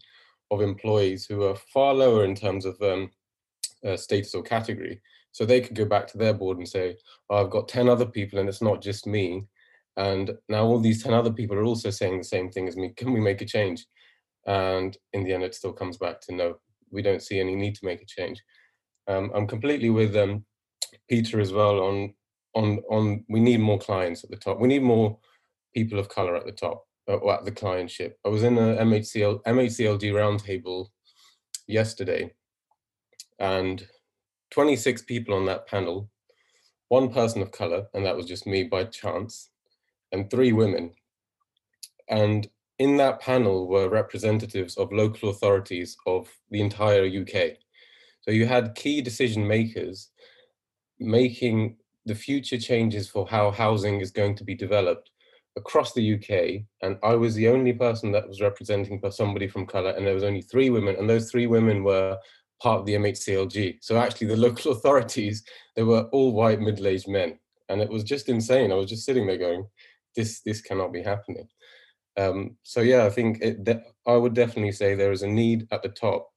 of 0.51 0.61
employees 0.61 1.25
who 1.25 1.43
are 1.43 1.55
far 1.73 1.93
lower 1.93 2.23
in 2.23 2.35
terms 2.35 2.65
of 2.65 2.79
um, 2.81 3.09
uh, 3.85 3.97
status 3.97 4.33
or 4.33 4.43
category. 4.43 5.01
So 5.31 5.45
they 5.45 5.61
could 5.61 5.75
go 5.75 5.85
back 5.85 6.07
to 6.07 6.17
their 6.17 6.33
board 6.33 6.57
and 6.57 6.67
say, 6.67 6.97
oh, 7.29 7.43
I've 7.43 7.49
got 7.49 7.67
10 7.67 7.89
other 7.89 8.05
people 8.05 8.39
and 8.39 8.47
it's 8.47 8.61
not 8.61 8.81
just 8.81 9.07
me. 9.07 9.45
And 9.97 10.31
now 10.47 10.63
all 10.63 10.79
these 10.79 11.03
10 11.03 11.13
other 11.13 11.31
people 11.31 11.57
are 11.57 11.63
also 11.63 11.89
saying 11.89 12.17
the 12.17 12.23
same 12.23 12.49
thing 12.49 12.67
as 12.67 12.77
me. 12.77 12.93
Can 12.95 13.13
we 13.13 13.19
make 13.19 13.41
a 13.41 13.45
change? 13.45 13.85
And 14.45 14.95
in 15.13 15.23
the 15.23 15.33
end, 15.33 15.43
it 15.43 15.55
still 15.55 15.73
comes 15.73 15.97
back 15.97 16.21
to 16.21 16.35
no, 16.35 16.57
we 16.91 17.01
don't 17.01 17.21
see 17.21 17.39
any 17.39 17.55
need 17.55 17.75
to 17.75 17.85
make 17.85 18.01
a 18.01 18.05
change. 18.05 18.41
Um, 19.07 19.31
I'm 19.33 19.47
completely 19.47 19.89
with 19.89 20.15
um, 20.15 20.45
Peter 21.09 21.39
as 21.39 21.53
well 21.53 21.79
on 21.79 22.13
on 22.55 22.79
on 22.89 23.23
we 23.29 23.39
need 23.39 23.59
more 23.59 23.79
clients 23.79 24.23
at 24.23 24.29
the 24.29 24.37
top. 24.37 24.59
We 24.59 24.67
need 24.67 24.83
more 24.83 25.17
people 25.73 25.99
of 25.99 26.09
color 26.09 26.35
at 26.35 26.45
the 26.45 26.51
top 26.51 26.85
uh, 27.07 27.15
or 27.15 27.33
at 27.33 27.45
the 27.45 27.51
clientship. 27.51 28.13
I 28.25 28.29
was 28.29 28.43
in 28.43 28.57
a 28.57 28.75
MHCL 28.77 29.43
MHCLG 29.43 30.11
roundtable 30.11 30.87
yesterday, 31.67 32.33
and 33.39 33.87
26 34.51 35.03
people 35.03 35.35
on 35.35 35.45
that 35.45 35.67
panel, 35.67 36.09
one 36.89 37.11
person 37.11 37.41
of 37.41 37.51
color, 37.51 37.87
and 37.93 38.05
that 38.05 38.15
was 38.15 38.25
just 38.25 38.47
me 38.47 38.63
by 38.63 38.85
chance, 38.85 39.49
and 40.11 40.29
three 40.29 40.53
women. 40.53 40.91
And 42.09 42.47
in 42.79 42.97
that 42.97 43.19
panel 43.19 43.67
were 43.67 43.89
representatives 43.89 44.77
of 44.77 44.91
local 44.91 45.29
authorities 45.29 45.97
of 46.05 46.29
the 46.51 46.61
entire 46.61 47.05
UK. 47.05 47.57
So 48.21 48.31
you 48.31 48.45
had 48.45 48.75
key 48.75 49.01
decision 49.01 49.47
makers 49.47 50.09
making 50.99 51.77
the 52.05 52.15
future 52.15 52.57
changes 52.57 53.07
for 53.09 53.27
how 53.27 53.51
housing 53.51 53.99
is 53.99 54.11
going 54.11 54.35
to 54.35 54.43
be 54.43 54.55
developed 54.55 55.11
across 55.57 55.93
the 55.93 56.13
UK. 56.15 56.63
And 56.81 56.97
I 57.03 57.15
was 57.15 57.35
the 57.35 57.49
only 57.49 57.73
person 57.73 58.11
that 58.11 58.27
was 58.27 58.41
representing 58.41 59.01
somebody 59.11 59.47
from 59.47 59.65
colour, 59.65 59.91
and 59.91 60.05
there 60.05 60.13
was 60.13 60.23
only 60.23 60.41
three 60.41 60.69
women, 60.69 60.95
and 60.97 61.09
those 61.09 61.29
three 61.29 61.47
women 61.47 61.83
were 61.83 62.17
part 62.61 62.79
of 62.79 62.85
the 62.85 62.95
MHCLG. 62.95 63.79
So 63.81 63.97
actually, 63.97 64.27
the 64.27 64.37
local 64.47 64.71
authorities 64.71 65.43
they 65.75 65.83
were 65.83 66.03
all 66.11 66.33
white 66.33 66.61
middle-aged 66.61 67.07
men, 67.07 67.39
and 67.69 67.81
it 67.81 67.89
was 67.89 68.03
just 68.03 68.29
insane. 68.29 68.71
I 68.71 68.75
was 68.75 68.89
just 68.89 69.05
sitting 69.05 69.27
there 69.27 69.37
going, 69.37 69.67
"This 70.15 70.41
this 70.41 70.61
cannot 70.61 70.93
be 70.93 71.01
happening." 71.01 71.47
Um, 72.17 72.57
so 72.63 72.81
yeah, 72.81 73.05
I 73.05 73.09
think 73.09 73.39
it, 73.41 73.83
I 74.07 74.15
would 74.15 74.33
definitely 74.33 74.71
say 74.71 74.95
there 74.95 75.11
is 75.11 75.21
a 75.21 75.27
need 75.27 75.67
at 75.71 75.83
the 75.83 75.89
top 75.89 76.29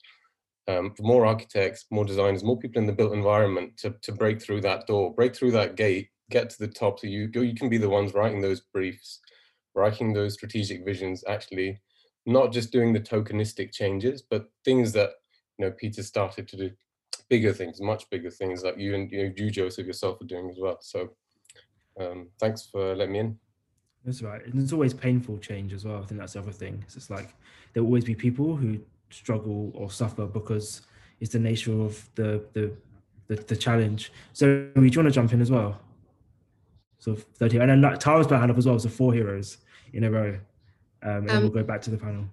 um, 0.69 0.95
for 0.95 1.03
more 1.03 1.27
architects, 1.27 1.87
more 1.91 2.05
designers, 2.05 2.45
more 2.45 2.59
people 2.59 2.81
in 2.81 2.87
the 2.87 2.93
built 2.93 3.13
environment 3.13 3.77
to, 3.79 3.95
to 4.03 4.13
break 4.13 4.43
through 4.43 4.61
that 4.63 4.87
door, 4.87 5.15
break 5.15 5.35
through 5.35 5.53
that 5.53 5.77
gate, 5.77 6.09
get 6.31 6.51
to 6.51 6.59
the 6.59 6.69
top 6.69 7.01
so 7.01 7.07
you, 7.07 7.31
you 7.35 7.55
can 7.55 7.69
be 7.69 7.79
the 7.79 7.89
ones 7.89 8.15
writing 8.15 8.41
those 8.41 8.61
briefs, 8.73 9.21
writing 9.75 10.13
those 10.13 10.35
strategic 10.35 10.85
visions, 10.85 11.25
actually 11.27 11.81
not 12.27 12.53
just 12.53 12.71
doing 12.71 12.93
the 12.93 13.01
tokenistic 13.01 13.73
changes, 13.73 14.23
but 14.23 14.51
things 14.65 14.93
that, 14.93 15.11
you 15.59 15.67
know, 15.67 15.73
Peter 15.73 16.03
started 16.03 16.47
to 16.49 16.57
do 16.57 16.71
bigger 17.29 17.53
things, 17.53 17.81
much 17.81 18.09
bigger 18.11 18.31
things 18.31 18.63
like 18.63 18.79
you 18.79 18.95
and 18.95 19.11
you, 19.11 19.25
know, 19.25 19.33
you 19.37 19.51
Joseph 19.51 19.87
yourself 19.87 20.21
are 20.21 20.27
doing 20.27 20.51
as 20.51 20.59
well. 20.61 20.79
So 20.81 21.11
um, 21.99 22.29
thanks 22.39 22.69
for 22.71 22.95
letting 22.95 23.13
me 23.13 23.19
in. 23.21 23.39
That's 24.05 24.23
right. 24.23 24.45
And 24.45 24.61
it's 24.63 24.73
always 24.73 24.95
painful 24.95 25.39
change 25.39 25.73
as 25.73 25.85
well. 25.85 26.03
I 26.03 26.07
think 26.07 26.21
that's 26.21 26.33
the 26.33 26.41
other 26.41 26.53
thing. 26.53 26.83
It's 26.85 26.95
just 26.95 27.11
like 27.11 27.35
there 27.73 27.83
will 27.83 27.91
always 27.91 28.05
be 28.05 28.15
people 28.15 28.57
who 28.57 28.81
struggle 29.11 29.71
or 29.75 29.91
suffer 29.91 30.27
because 30.27 30.83
it's 31.21 31.33
the 31.33 31.39
nature 31.39 31.79
of 31.81 32.09
the 32.15 32.45
the 32.53 32.73
the, 33.29 33.37
the 33.37 33.57
challenge. 33.57 34.13
So 34.33 34.69
do 34.75 34.83
you 34.83 34.99
want 34.99 35.09
to 35.09 35.11
jump 35.11 35.33
in 35.33 35.41
as 35.41 35.51
well? 35.51 35.81
So 36.99 37.15
third 37.15 37.53
hero, 37.53 37.63
and 37.63 37.71
then 37.71 37.81
like, 37.81 37.99
Tara's 37.99 38.27
back 38.27 38.41
hand 38.41 38.51
up 38.51 38.59
as 38.59 38.67
well. 38.67 38.79
So 38.79 38.89
four 38.89 39.13
heroes 39.13 39.59
in 39.93 40.05
a 40.05 40.11
row, 40.11 40.39
um, 41.03 41.11
and 41.11 41.31
um, 41.31 41.43
we'll 41.43 41.51
go 41.51 41.63
back 41.63 41.81
to 41.83 41.91
the 41.91 41.97
panel. 41.97 42.25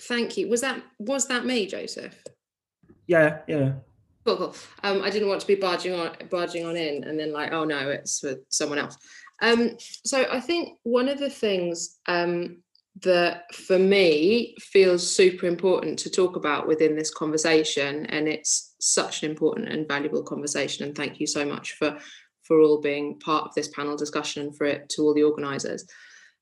Thank 0.00 0.36
you. 0.36 0.48
Was 0.48 0.60
that 0.60 0.82
was 0.98 1.28
that 1.28 1.44
me, 1.44 1.66
Joseph? 1.66 2.22
Yeah, 3.06 3.40
yeah. 3.46 3.72
Cool, 4.24 4.36
cool. 4.36 4.56
Um, 4.82 5.02
I 5.02 5.10
didn't 5.10 5.28
want 5.28 5.42
to 5.42 5.46
be 5.46 5.54
barging 5.54 5.94
on 5.94 6.16
barging 6.30 6.64
on 6.64 6.76
in, 6.76 7.04
and 7.04 7.18
then 7.18 7.32
like, 7.32 7.52
oh 7.52 7.64
no, 7.64 7.90
it's 7.90 8.20
for 8.20 8.36
someone 8.48 8.78
else. 8.78 8.96
Um, 9.42 9.76
so 9.78 10.26
I 10.30 10.40
think 10.40 10.78
one 10.84 11.08
of 11.08 11.18
the 11.18 11.30
things 11.30 11.98
um, 12.06 12.62
that 13.02 13.52
for 13.54 13.78
me 13.78 14.54
feels 14.60 15.14
super 15.14 15.46
important 15.46 15.98
to 15.98 16.10
talk 16.10 16.36
about 16.36 16.68
within 16.68 16.94
this 16.96 17.12
conversation 17.12 18.06
and 18.06 18.28
it's 18.28 18.74
such 18.78 19.22
an 19.22 19.30
important 19.30 19.68
and 19.68 19.88
valuable 19.88 20.22
conversation 20.22 20.86
and 20.86 20.96
thank 20.96 21.18
you 21.18 21.26
so 21.26 21.44
much 21.44 21.72
for 21.72 21.98
for 22.44 22.60
all 22.60 22.80
being 22.80 23.18
part 23.20 23.46
of 23.46 23.54
this 23.54 23.68
panel 23.68 23.96
discussion 23.96 24.42
and 24.42 24.56
for 24.56 24.66
it 24.66 24.88
to 24.90 25.02
all 25.02 25.14
the 25.14 25.22
organizers. 25.22 25.86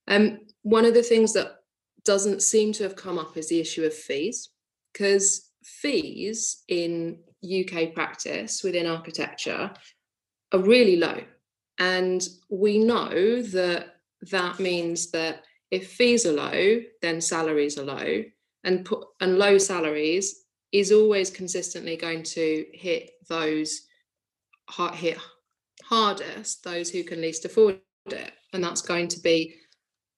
Um, 0.08 0.40
one 0.62 0.84
of 0.84 0.94
the 0.94 1.02
things 1.02 1.32
that 1.34 1.58
doesn't 2.04 2.42
seem 2.42 2.72
to 2.72 2.82
have 2.82 2.96
come 2.96 3.20
up 3.20 3.36
is 3.36 3.48
the 3.48 3.60
issue 3.60 3.84
of 3.84 3.94
fees 3.94 4.50
because 4.92 5.48
fees 5.64 6.64
in 6.68 7.18
UK 7.44 7.94
practice 7.94 8.64
within 8.64 8.86
architecture 8.86 9.70
are 10.52 10.58
really 10.58 10.96
low 10.96 11.20
and 11.82 12.28
we 12.48 12.78
know 12.78 13.42
that 13.42 13.96
that 14.30 14.60
means 14.60 15.10
that 15.10 15.42
if 15.72 15.90
fees 15.90 16.24
are 16.26 16.32
low, 16.32 16.80
then 17.00 17.20
salaries 17.20 17.76
are 17.76 17.84
low, 17.84 18.22
and 18.62 18.84
put, 18.84 19.04
and 19.20 19.36
low 19.36 19.58
salaries 19.58 20.44
is 20.70 20.92
always 20.92 21.28
consistently 21.28 21.96
going 21.96 22.22
to 22.22 22.64
hit 22.72 23.10
those 23.28 23.82
hit 24.94 25.18
hardest 25.82 26.64
those 26.64 26.88
who 26.88 27.02
can 27.02 27.20
least 27.20 27.44
afford 27.44 27.80
it, 28.06 28.32
and 28.52 28.62
that's 28.62 28.82
going 28.82 29.08
to 29.08 29.20
be 29.20 29.56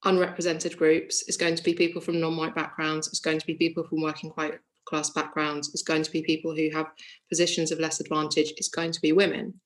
unrepresented 0.03 0.77
groups. 0.77 1.23
It's 1.27 1.37
going 1.43 1.55
to 1.55 1.63
be 1.63 1.73
people 1.73 1.99
from 1.99 2.21
non-white 2.21 2.53
backgrounds. 2.53 3.07
It's 3.07 3.19
going 3.19 3.39
to 3.39 3.47
be 3.47 3.55
people 3.55 3.83
from 3.83 4.01
working 4.01 4.31
class 4.85 5.09
backgrounds. 5.09 5.69
It's 5.73 5.81
going 5.81 6.03
to 6.03 6.11
be 6.11 6.21
people 6.21 6.55
who 6.55 6.69
have 6.77 6.91
positions 7.27 7.71
of 7.71 7.79
less 7.79 7.99
advantage. 7.99 8.53
It's 8.57 8.69
going 8.69 8.91
to 8.91 9.01
be 9.01 9.13
women, 9.13 9.59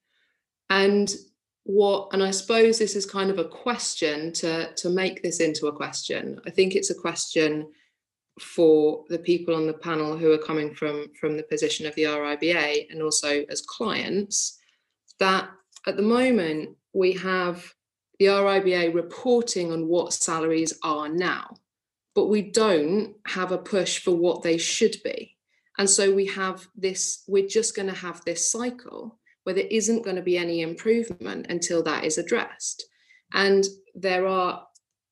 and 0.70 1.14
what 1.70 2.10
and 2.14 2.24
i 2.24 2.32
suppose 2.32 2.80
this 2.80 2.96
is 2.96 3.06
kind 3.06 3.30
of 3.30 3.38
a 3.38 3.46
question 3.46 4.34
to 4.34 4.74
to 4.74 4.90
make 4.90 5.22
this 5.22 5.40
into 5.40 5.68
a 5.68 5.72
question. 5.72 6.42
I 6.48 6.50
think 6.50 6.74
it's 6.74 6.90
a 6.90 6.96
question 6.96 7.72
for 8.40 9.04
the 9.10 9.20
people 9.20 9.54
on 9.54 9.68
the 9.68 9.74
panel 9.74 10.18
who 10.18 10.32
are 10.32 10.48
coming 10.50 10.74
from 10.74 11.12
from 11.20 11.38
the 11.38 11.44
position 11.44 11.86
of 11.86 11.94
the 11.94 12.06
riba 12.06 12.90
and 12.90 13.04
also 13.04 13.44
as 13.52 13.62
clients 13.62 14.58
that 15.20 15.48
at 15.86 15.96
the 15.96 16.02
moment 16.02 16.76
we 16.94 17.12
have 17.14 17.72
the 18.18 18.26
riba 18.26 18.92
reporting 18.92 19.72
on 19.72 19.88
what 19.88 20.14
salaries 20.14 20.74
are 20.82 21.08
now 21.08 21.56
but 22.16 22.30
we 22.30 22.42
don't 22.42 23.16
have 23.28 23.52
a 23.52 23.58
push 23.60 24.00
for 24.00 24.12
what 24.12 24.42
they 24.42 24.58
should 24.58 24.98
be. 25.04 25.38
And 25.78 25.88
so 25.88 26.12
we 26.12 26.26
have 26.26 26.68
this 26.76 27.24
we're 27.28 27.48
just 27.48 27.76
going 27.76 27.88
to 27.88 27.94
have 27.94 28.26
this 28.26 28.52
cycle 28.52 29.19
where 29.50 29.56
there 29.56 29.66
isn't 29.72 30.04
going 30.04 30.16
to 30.16 30.22
be 30.22 30.38
any 30.38 30.62
improvement 30.62 31.48
until 31.50 31.82
that 31.82 32.04
is 32.04 32.20
addressed. 32.20 32.86
And 33.34 33.66
there 33.96 34.28
are 34.28 34.64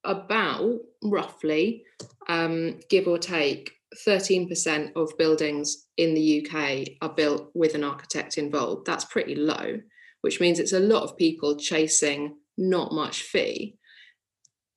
about 0.04 0.78
roughly, 1.04 1.84
um, 2.30 2.80
give 2.88 3.08
or 3.08 3.18
take, 3.18 3.72
13% 4.06 4.92
of 4.96 5.18
buildings 5.18 5.88
in 5.98 6.14
the 6.14 6.46
UK 6.46 6.98
are 7.02 7.16
built 7.16 7.50
with 7.56 7.74
an 7.74 7.84
architect 7.84 8.38
involved. 8.38 8.86
That's 8.86 9.06
pretty 9.06 9.34
low, 9.34 9.82
which 10.22 10.40
means 10.40 10.60
it's 10.60 10.74
a 10.74 10.80
lot 10.80 11.02
of 11.02 11.18
people 11.18 11.58
chasing 11.58 12.36
not 12.60 12.92
much 12.92 13.24
fee. 13.24 13.80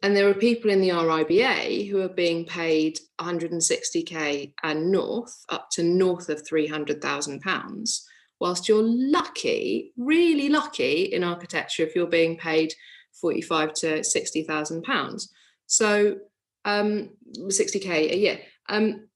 And 0.02 0.16
there 0.16 0.30
are 0.30 0.34
people 0.34 0.70
in 0.70 0.80
the 0.80 0.88
RIBA 0.88 1.90
who 1.90 2.00
are 2.00 2.08
being 2.08 2.46
paid 2.46 2.98
160k 3.20 4.54
and 4.62 4.90
north, 4.90 5.44
up 5.50 5.68
to 5.72 5.82
north 5.82 6.30
of 6.30 6.46
300,000 6.46 7.42
pounds, 7.42 8.06
whilst 8.40 8.68
you're 8.68 8.82
lucky, 8.82 9.92
really 9.96 10.48
lucky 10.48 11.04
in 11.04 11.22
architecture 11.22 11.82
if 11.82 11.94
you're 11.94 12.06
being 12.06 12.36
paid 12.36 12.72
45 13.20 13.74
to 13.74 14.04
60,000 14.04 14.82
pounds. 14.82 15.32
So 15.66 16.16
um, 16.64 17.10
60k 17.36 17.88
a 17.88 18.16
year. 18.16 18.40
Um, 18.68 19.08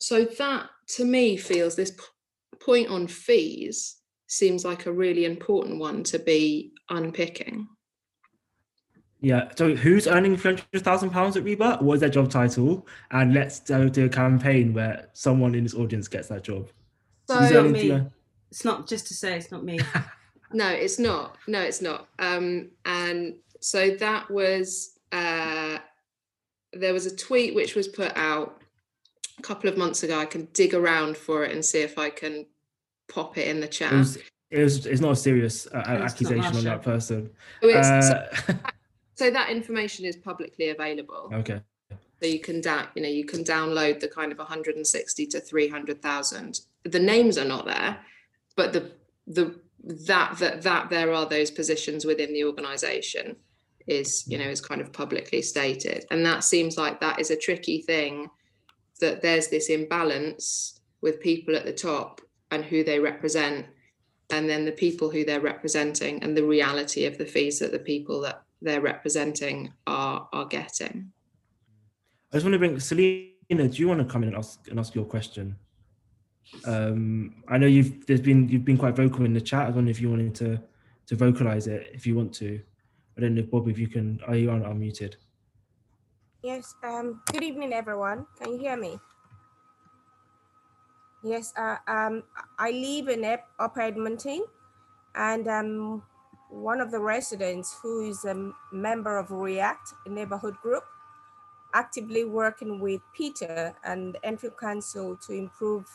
so 0.00 0.24
that 0.24 0.68
to 0.96 1.04
me 1.04 1.36
feels 1.36 1.76
this 1.76 1.92
point 2.60 2.88
on 2.88 3.06
fees 3.06 3.96
seems 4.26 4.64
like 4.64 4.86
a 4.86 4.92
really 4.92 5.24
important 5.24 5.78
one 5.78 6.02
to 6.04 6.18
be 6.18 6.72
unpicking. 6.90 7.68
Yeah. 9.20 9.50
So 9.56 9.76
who's 9.76 10.08
earning 10.08 10.36
three 10.36 10.56
hundred 10.56 10.82
thousand 10.82 11.10
pounds 11.10 11.36
at 11.36 11.44
RIBA? 11.44 11.80
What 11.80 11.94
is 11.94 12.00
their 12.00 12.08
job 12.08 12.28
title? 12.28 12.86
And 13.12 13.32
let's 13.32 13.60
do, 13.60 13.88
do 13.88 14.06
a 14.06 14.08
campaign 14.08 14.74
where 14.74 15.08
someone 15.12 15.54
in 15.54 15.62
this 15.62 15.74
audience 15.74 16.08
gets 16.08 16.26
that 16.28 16.42
job. 16.42 16.70
So 17.28 17.36
Who's 17.36 17.50
It's 17.50 17.54
not 17.54 17.70
me. 17.70 18.06
Three- 18.52 18.58
It's 18.60 18.64
not 18.64 18.86
just 18.88 19.06
to 19.08 19.14
say 19.14 19.36
it's 19.36 19.50
not 19.50 19.64
me. 19.64 19.78
No, 20.54 20.68
it's 20.68 20.98
not. 20.98 21.38
No, 21.46 21.62
it's 21.62 21.80
not. 21.80 22.08
Um, 22.18 22.72
and 22.84 23.36
so 23.60 23.96
that 23.96 24.30
was 24.30 24.98
uh, 25.10 25.78
there 26.74 26.92
was 26.92 27.06
a 27.06 27.16
tweet 27.16 27.54
which 27.54 27.74
was 27.74 27.88
put 27.88 28.14
out 28.16 28.60
a 29.38 29.42
couple 29.42 29.70
of 29.70 29.78
months 29.78 30.02
ago. 30.02 30.18
I 30.18 30.26
can 30.26 30.48
dig 30.52 30.74
around 30.74 31.16
for 31.16 31.42
it 31.44 31.52
and 31.52 31.64
see 31.64 31.80
if 31.80 31.96
I 31.96 32.10
can 32.10 32.44
pop 33.08 33.38
it 33.38 33.48
in 33.48 33.60
the 33.60 33.66
chat. 33.66 33.94
It 33.94 33.96
was, 33.96 34.18
it 34.50 34.62
was, 34.62 34.84
it's 34.86 35.00
not 35.00 35.12
a 35.12 35.16
serious 35.16 35.66
uh, 35.68 35.78
accusation 35.86 36.54
on 36.58 36.64
that 36.64 36.82
person. 36.82 37.30
Oh, 37.62 37.68
it's- 37.70 38.08
so, 38.08 38.14
Uh, 38.52 38.54
so 39.14 39.30
that 39.30 39.48
information 39.48 40.04
is 40.04 40.16
publicly 40.16 40.68
available. 40.68 41.30
okay. 41.32 41.62
So 42.20 42.28
you 42.28 42.40
can 42.40 42.60
down, 42.60 42.88
you 42.94 43.00
know, 43.02 43.08
you 43.08 43.24
can 43.24 43.42
download 43.42 44.00
the 44.00 44.08
kind 44.08 44.30
of 44.32 44.36
160 44.38 45.26
to 45.28 45.40
300,000. 45.40 46.60
The 46.84 47.00
names 47.00 47.38
are 47.38 47.44
not 47.46 47.64
there, 47.64 47.98
but 48.56 48.72
the 48.72 48.92
the 49.26 49.58
that 49.84 50.38
that 50.38 50.62
that 50.62 50.90
there 50.90 51.12
are 51.12 51.28
those 51.28 51.50
positions 51.50 52.04
within 52.04 52.32
the 52.32 52.44
organisation 52.44 53.36
is 53.86 54.24
you 54.28 54.38
know 54.38 54.44
is 54.44 54.60
kind 54.60 54.80
of 54.80 54.92
publicly 54.92 55.42
stated, 55.42 56.04
and 56.10 56.24
that 56.24 56.44
seems 56.44 56.76
like 56.76 57.00
that 57.00 57.20
is 57.20 57.30
a 57.30 57.36
tricky 57.36 57.82
thing. 57.82 58.28
That 59.00 59.22
there's 59.22 59.48
this 59.48 59.68
imbalance 59.68 60.80
with 61.00 61.20
people 61.20 61.56
at 61.56 61.64
the 61.64 61.72
top 61.72 62.20
and 62.52 62.64
who 62.64 62.84
they 62.84 63.00
represent, 63.00 63.66
and 64.30 64.48
then 64.48 64.64
the 64.64 64.72
people 64.72 65.10
who 65.10 65.24
they're 65.24 65.40
representing, 65.40 66.22
and 66.22 66.36
the 66.36 66.44
reality 66.44 67.06
of 67.06 67.18
the 67.18 67.26
fees 67.26 67.58
that 67.58 67.72
the 67.72 67.78
people 67.78 68.20
that 68.20 68.42
they're 68.60 68.80
representing 68.80 69.72
are 69.86 70.28
are 70.32 70.46
getting. 70.46 71.10
I 72.32 72.36
just 72.36 72.44
want 72.44 72.54
to 72.54 72.58
bring 72.58 72.78
Selena. 72.78 73.68
Do 73.68 73.82
you 73.82 73.88
want 73.88 74.00
to 74.00 74.06
come 74.06 74.22
in 74.22 74.28
and 74.28 74.38
ask 74.38 74.68
and 74.68 74.78
ask 74.78 74.94
your 74.94 75.04
question? 75.04 75.56
Um, 76.64 77.42
I 77.48 77.58
know 77.58 77.66
you've 77.66 78.06
there's 78.06 78.20
been 78.20 78.48
you've 78.48 78.64
been 78.64 78.78
quite 78.78 78.96
vocal 78.96 79.24
in 79.24 79.32
the 79.32 79.40
chat. 79.40 79.66
I 79.66 79.70
wonder 79.70 79.90
if 79.90 80.00
you 80.00 80.10
wanted 80.10 80.34
to 80.36 80.60
to 81.06 81.16
vocalize 81.16 81.66
it 81.66 81.90
if 81.92 82.06
you 82.06 82.14
want 82.14 82.32
to. 82.34 82.60
I 83.16 83.20
don't 83.20 83.34
know 83.34 83.42
Bob, 83.42 83.68
if 83.68 83.78
you 83.78 83.88
can. 83.88 84.20
Are 84.26 84.36
you 84.36 84.50
on 84.50 84.62
unmuted? 84.62 85.16
Yes, 86.42 86.74
um, 86.82 87.20
good 87.30 87.42
evening, 87.42 87.72
everyone. 87.72 88.26
Can 88.40 88.52
you 88.52 88.58
hear 88.58 88.76
me? 88.76 88.98
Yes, 91.22 91.52
uh, 91.56 91.76
um, 91.86 92.24
I 92.58 92.72
live 92.72 93.08
in 93.08 93.24
Upper 93.60 93.80
Edmonton, 93.80 94.44
and 95.14 95.46
um, 95.46 96.02
one 96.50 96.80
of 96.80 96.90
the 96.90 96.98
residents 96.98 97.78
who 97.80 98.10
is 98.10 98.24
a 98.24 98.52
member 98.72 99.18
of 99.18 99.30
REACT 99.30 99.94
a 100.06 100.08
neighborhood 100.08 100.56
group, 100.62 100.82
actively 101.74 102.24
working 102.24 102.80
with 102.80 103.00
Peter 103.14 103.74
and 103.84 104.16
Enfield 104.24 104.58
Council 104.58 105.16
to 105.26 105.32
improve 105.32 105.86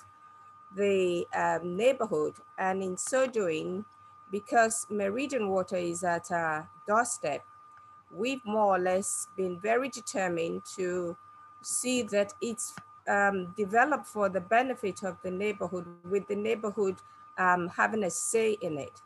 the 0.75 1.25
um, 1.35 1.75
neighborhood. 1.75 2.35
And 2.57 2.83
in 2.83 2.97
so 2.97 3.27
doing, 3.27 3.85
because 4.31 4.85
Meridian 4.89 5.49
Water 5.49 5.77
is 5.77 6.03
at 6.03 6.31
our 6.31 6.69
doorstep, 6.87 7.43
we've 8.13 8.45
more 8.45 8.75
or 8.75 8.79
less 8.79 9.27
been 9.35 9.59
very 9.59 9.89
determined 9.89 10.63
to 10.75 11.17
see 11.61 12.01
that 12.03 12.33
it's 12.41 12.73
um, 13.07 13.53
developed 13.57 14.07
for 14.07 14.29
the 14.29 14.41
benefit 14.41 15.03
of 15.03 15.17
the 15.23 15.31
neighborhood, 15.31 15.85
with 16.09 16.27
the 16.27 16.35
neighborhood 16.35 16.95
um, 17.37 17.69
having 17.69 18.03
a 18.03 18.09
say 18.09 18.57
in 18.61 18.77
it. 18.77 19.01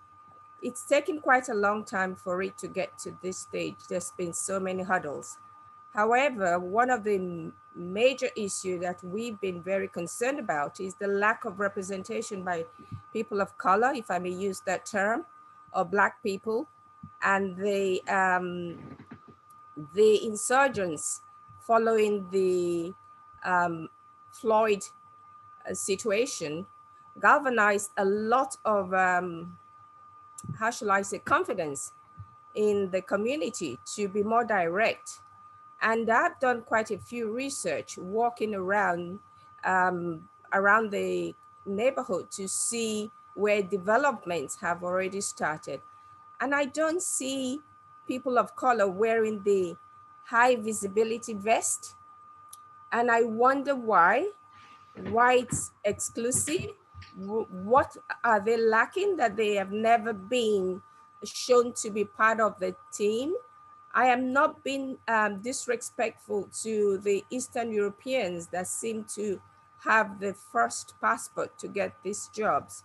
It's 0.61 0.85
taken 0.85 1.19
quite 1.19 1.49
a 1.49 1.53
long 1.53 1.83
time 1.83 2.15
for 2.15 2.41
it 2.43 2.57
to 2.59 2.67
get 2.67 2.97
to 2.99 3.17
this 3.23 3.39
stage. 3.39 3.75
There's 3.89 4.11
been 4.11 4.33
so 4.33 4.59
many 4.59 4.83
hurdles. 4.83 5.37
However, 5.93 6.57
one 6.59 6.89
of 6.89 7.03
the 7.03 7.51
major 7.75 8.29
issues 8.35 8.81
that 8.81 9.03
we've 9.03 9.39
been 9.41 9.61
very 9.61 9.87
concerned 9.87 10.39
about 10.39 10.79
is 10.79 10.95
the 10.95 11.07
lack 11.07 11.45
of 11.45 11.59
representation 11.59 12.43
by 12.43 12.65
people 13.13 13.41
of 13.41 13.57
color, 13.57 13.91
if 13.93 14.09
I 14.09 14.19
may 14.19 14.29
use 14.29 14.61
that 14.61 14.85
term, 14.85 15.25
or 15.73 15.85
Black 15.85 16.21
people, 16.23 16.67
and 17.23 17.55
the 17.57 18.01
um, 18.07 18.77
the 19.95 20.25
insurgents 20.25 21.21
following 21.65 22.27
the 22.31 22.93
um, 23.43 23.89
Floyd 24.31 24.83
uh, 25.69 25.73
situation 25.73 26.65
galvanized 27.21 27.91
a 27.97 28.05
lot 28.05 28.55
of 28.65 28.93
um, 28.93 29.57
how 30.57 30.71
shall 30.71 30.91
I 30.91 31.01
say 31.01 31.19
confidence 31.19 31.93
in 32.55 32.89
the 32.91 33.01
community 33.01 33.79
to 33.95 34.07
be 34.07 34.23
more 34.23 34.43
direct. 34.43 35.19
And 35.81 36.09
I've 36.09 36.39
done 36.39 36.61
quite 36.61 36.91
a 36.91 36.97
few 36.97 37.31
research 37.31 37.97
walking 37.97 38.53
around 38.53 39.19
um, 39.63 40.29
around 40.53 40.91
the 40.91 41.33
neighborhood 41.65 42.31
to 42.31 42.47
see 42.47 43.11
where 43.35 43.61
developments 43.61 44.57
have 44.59 44.83
already 44.83 45.21
started. 45.21 45.81
And 46.39 46.53
I 46.53 46.65
don't 46.65 47.01
see 47.01 47.59
people 48.07 48.37
of 48.37 48.55
color 48.55 48.87
wearing 48.89 49.41
the 49.43 49.75
high 50.25 50.55
visibility 50.55 51.33
vest. 51.33 51.95
And 52.91 53.09
I 53.09 53.23
wonder 53.23 53.75
why, 53.75 54.29
why 55.09 55.35
it's 55.35 55.71
exclusive. 55.85 56.71
What 57.15 57.95
are 58.23 58.39
they 58.39 58.57
lacking 58.57 59.17
that 59.17 59.35
they 59.37 59.55
have 59.55 59.71
never 59.71 60.13
been 60.13 60.81
shown 61.23 61.73
to 61.73 61.89
be 61.89 62.05
part 62.05 62.39
of 62.39 62.59
the 62.59 62.75
team? 62.91 63.33
I 63.93 64.07
am 64.07 64.31
not 64.31 64.63
being 64.63 64.97
um, 65.07 65.41
disrespectful 65.41 66.49
to 66.63 66.97
the 66.99 67.23
Eastern 67.29 67.71
Europeans 67.71 68.47
that 68.47 68.67
seem 68.67 69.05
to 69.15 69.41
have 69.83 70.19
the 70.19 70.33
first 70.33 70.93
passport 71.01 71.57
to 71.59 71.67
get 71.67 71.93
these 72.03 72.29
jobs. 72.33 72.83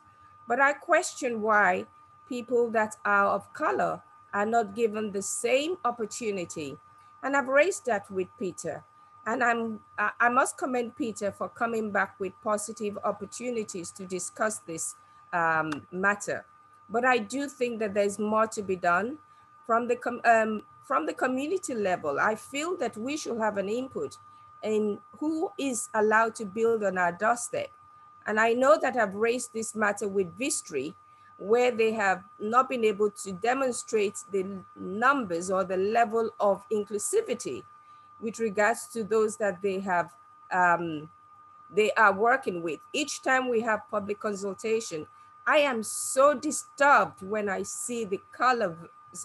But 0.49 0.61
I 0.61 0.73
question 0.73 1.43
why 1.43 1.87
people 2.29 2.71
that 2.71 2.97
are 3.05 3.27
of 3.27 3.53
color 3.53 4.03
are 4.33 4.47
not 4.47 4.75
given 4.75 5.13
the 5.13 5.23
same 5.23 5.77
opportunity. 5.85 6.77
And 7.23 7.37
I've 7.37 7.49
raised 7.49 7.87
that 7.87 8.11
with 8.11 8.29
Peter. 8.39 8.85
And 9.27 9.43
I'm, 9.43 9.81
I 9.99 10.29
must 10.29 10.57
commend 10.57 10.97
Peter 10.97 11.33
for 11.33 11.49
coming 11.49 11.91
back 11.91 12.15
with 12.21 12.33
positive 12.45 12.97
opportunities 13.03 13.91
to 13.93 14.05
discuss 14.05 14.59
this 14.59 14.95
um, 15.33 15.87
matter. 15.91 16.45
But 16.89 17.05
I 17.05 17.19
do 17.19 17.49
think 17.49 17.81
that 17.81 17.93
there's 17.95 18.19
more 18.19 18.47
to 18.49 18.63
be 18.63 18.77
done 18.77 19.19
from 19.67 19.89
the 19.89 19.99
um, 20.25 20.63
from 20.87 21.05
the 21.05 21.13
community 21.13 21.75
level. 21.75 22.19
I 22.21 22.37
feel 22.37 22.77
that 22.77 22.97
we 22.97 23.17
should 23.17 23.39
have 23.39 23.59
an 23.59 23.69
input 23.69 24.17
in 24.63 24.99
who 25.19 25.51
is 25.59 25.89
allowed 25.95 26.35
to 26.37 26.45
build 26.45 26.85
on 26.85 26.97
our 26.97 27.13
doorstep. 27.13 27.69
And 28.27 28.41
I 28.41 28.53
know 28.53 28.79
that 28.81 28.97
I've 28.97 29.15
raised 29.15 29.53
this 29.53 29.75
matter 29.75 30.09
with 30.09 30.39
Vistry, 30.39 30.95
where 31.39 31.71
they 31.71 31.93
have 31.93 32.23
not 32.39 32.69
been 32.69 32.85
able 32.85 33.11
to 33.11 33.33
demonstrate 33.33 34.17
the 34.33 34.47
numbers 34.75 35.51
or 35.51 35.65
the 35.65 35.77
level 35.77 36.31
of 36.41 36.65
inclusivity 36.71 37.63
with 38.21 38.39
regards 38.39 38.87
to 38.89 39.05
those 39.05 39.37
that 39.37 39.61
they 39.61 39.81
have 39.81 40.11
um, 40.51 41.11
they 41.75 41.91
are 41.93 42.13
working 42.13 42.63
with. 42.63 42.79
Each 42.93 43.23
time 43.23 43.49
we 43.49 43.61
have 43.61 43.91
public 43.91 44.21
consultation, 44.21 45.07
I 45.47 45.59
am 45.59 45.83
so 45.83 46.33
disturbed 46.33 47.23
when 47.23 47.49
I 47.49 47.63
see 47.63 48.05
the 48.05 48.21
colors 48.33 48.77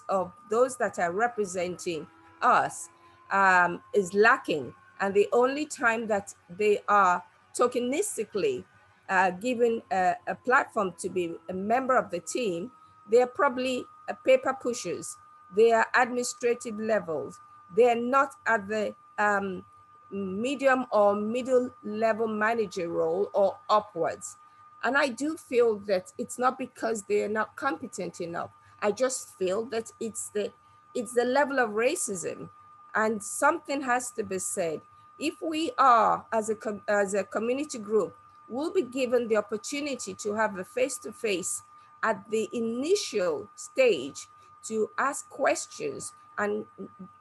of 0.08 0.32
those 0.50 0.76
that 0.76 0.98
are 0.98 1.12
representing 1.12 2.06
us 2.40 2.88
um, 3.30 3.82
is 3.94 4.14
lacking. 4.14 4.72
And 5.00 5.14
the 5.14 5.28
only 5.32 5.66
time 5.66 6.06
that 6.08 6.34
they 6.48 6.80
are 6.88 7.22
tokenistically 7.58 8.64
uh, 9.08 9.30
given 9.30 9.82
a, 9.90 10.14
a 10.26 10.34
platform 10.34 10.94
to 10.98 11.08
be 11.08 11.34
a 11.50 11.52
member 11.52 11.96
of 11.96 12.10
the 12.10 12.20
team, 12.20 12.70
they 13.10 13.20
are 13.20 13.26
probably 13.26 13.84
uh, 14.08 14.14
paper 14.24 14.56
pushers. 14.60 15.16
They 15.56 15.72
are 15.72 15.86
administrative 15.94 16.78
levels. 16.78 17.38
They 17.76 17.90
are 17.90 18.00
not 18.00 18.30
at 18.46 18.68
the 18.68 18.94
um, 19.18 19.64
medium 20.10 20.86
or 20.92 21.14
middle 21.14 21.70
level 21.82 22.28
manager 22.28 22.88
role 22.88 23.30
or 23.34 23.58
upwards. 23.68 24.36
And 24.84 24.96
I 24.96 25.08
do 25.08 25.36
feel 25.36 25.78
that 25.86 26.12
it's 26.18 26.38
not 26.38 26.58
because 26.58 27.02
they 27.02 27.22
are 27.22 27.28
not 27.28 27.56
competent 27.56 28.20
enough. 28.20 28.50
I 28.82 28.90
just 28.90 29.38
feel 29.38 29.64
that 29.66 29.92
it's 30.00 30.28
the 30.30 30.52
it's 30.94 31.14
the 31.14 31.24
level 31.24 31.58
of 31.58 31.70
racism, 31.70 32.50
and 32.94 33.22
something 33.22 33.80
has 33.82 34.10
to 34.16 34.24
be 34.24 34.38
said. 34.38 34.82
If 35.18 35.40
we 35.40 35.70
are 35.78 36.26
as 36.32 36.50
a 36.50 36.56
as 36.88 37.14
a 37.14 37.24
community 37.24 37.78
group, 37.78 38.16
will 38.48 38.72
be 38.72 38.82
given 38.82 39.28
the 39.28 39.36
opportunity 39.36 40.14
to 40.14 40.34
have 40.34 40.58
a 40.58 40.64
face 40.64 40.98
to 40.98 41.12
face 41.12 41.62
at 42.02 42.28
the 42.30 42.48
initial 42.52 43.48
stage 43.54 44.26
to 44.64 44.90
ask 44.98 45.28
questions 45.30 46.12
and 46.38 46.66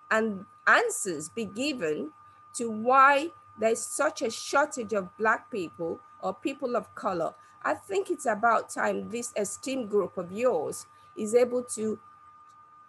and 0.10 0.46
answers 0.68 1.30
be 1.30 1.46
given 1.46 2.12
to 2.56 2.70
why 2.70 3.30
there's 3.60 3.80
such 3.80 4.24
a 4.24 4.32
shortage 4.32 4.94
of 4.94 5.16
black 5.18 5.52
people 5.52 6.00
or 6.22 6.34
people 6.34 6.76
of 6.76 6.94
color. 6.96 7.34
I 7.64 7.76
think 7.76 8.10
it's 8.10 8.26
about 8.26 8.70
time 8.70 9.10
this 9.10 9.32
esteemed 9.38 9.90
group 9.90 10.18
of 10.18 10.32
yours 10.32 10.88
is 11.18 11.36
able 11.36 11.64
to 11.64 12.00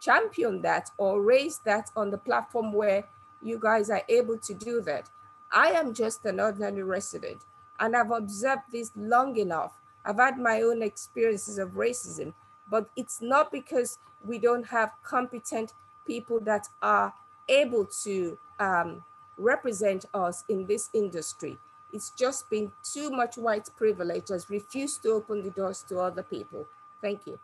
champion 0.00 0.60
that 0.62 0.90
or 0.98 1.22
raise 1.22 1.58
that 1.64 1.90
on 1.96 2.10
the 2.10 2.18
platform 2.18 2.72
where 2.72 3.04
you 3.40 3.58
guys 3.58 3.90
are 3.90 4.02
able 4.08 4.36
to 4.38 4.54
do 4.54 4.80
that. 4.82 5.08
I 5.52 5.68
am 5.68 5.94
just 5.94 6.24
an 6.24 6.40
ordinary 6.40 6.82
resident 6.82 7.42
and 7.78 7.96
I've 7.96 8.10
observed 8.10 8.62
this 8.70 8.90
long 8.96 9.36
enough. 9.36 9.72
I've 10.04 10.18
had 10.18 10.38
my 10.38 10.62
own 10.62 10.82
experiences 10.82 11.58
of 11.58 11.70
racism, 11.70 12.34
but 12.70 12.88
it's 12.96 13.20
not 13.20 13.52
because 13.52 13.98
we 14.24 14.38
don't 14.38 14.66
have 14.66 14.90
competent 15.02 15.72
people 16.06 16.40
that 16.40 16.68
are 16.80 17.12
able 17.48 17.86
to 18.04 18.38
um, 18.58 19.04
represent 19.36 20.04
us 20.14 20.44
in 20.48 20.66
this 20.66 20.88
industry. 20.94 21.58
It's 21.92 22.10
just 22.10 22.48
been 22.48 22.72
too 22.82 23.10
much 23.10 23.36
white 23.36 23.68
privilege 23.76 24.28
has 24.30 24.48
refused 24.48 25.02
to 25.02 25.10
open 25.10 25.42
the 25.42 25.50
doors 25.50 25.84
to 25.88 25.98
other 25.98 26.22
people. 26.22 26.66
Thank 27.00 27.26
you. 27.26 27.38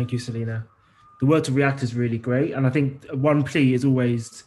Thank 0.00 0.12
you, 0.12 0.18
Selina. 0.18 0.66
The 1.20 1.26
word 1.26 1.44
to 1.44 1.52
react 1.52 1.82
is 1.82 1.94
really 1.94 2.16
great. 2.16 2.52
And 2.52 2.66
I 2.66 2.70
think 2.70 3.04
one 3.12 3.42
plea 3.42 3.74
is 3.74 3.84
always 3.84 4.44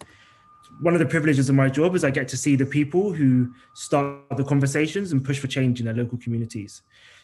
one 0.82 0.96
of 0.96 1.00
the 1.00 1.06
privileges 1.06 1.48
of 1.48 1.54
my 1.54 1.70
job 1.70 1.94
is 1.94 2.04
I 2.04 2.10
get 2.10 2.28
to 2.30 2.38
see 2.38 2.56
the 2.56 2.66
people 2.66 3.14
who 3.14 3.54
start 3.76 4.36
the 4.36 4.44
conversations 4.44 5.12
and 5.12 5.24
push 5.24 5.38
for 5.38 5.46
change 5.46 5.80
in 5.80 5.86
their 5.86 5.94
local 5.94 6.18
communities. 6.18 6.82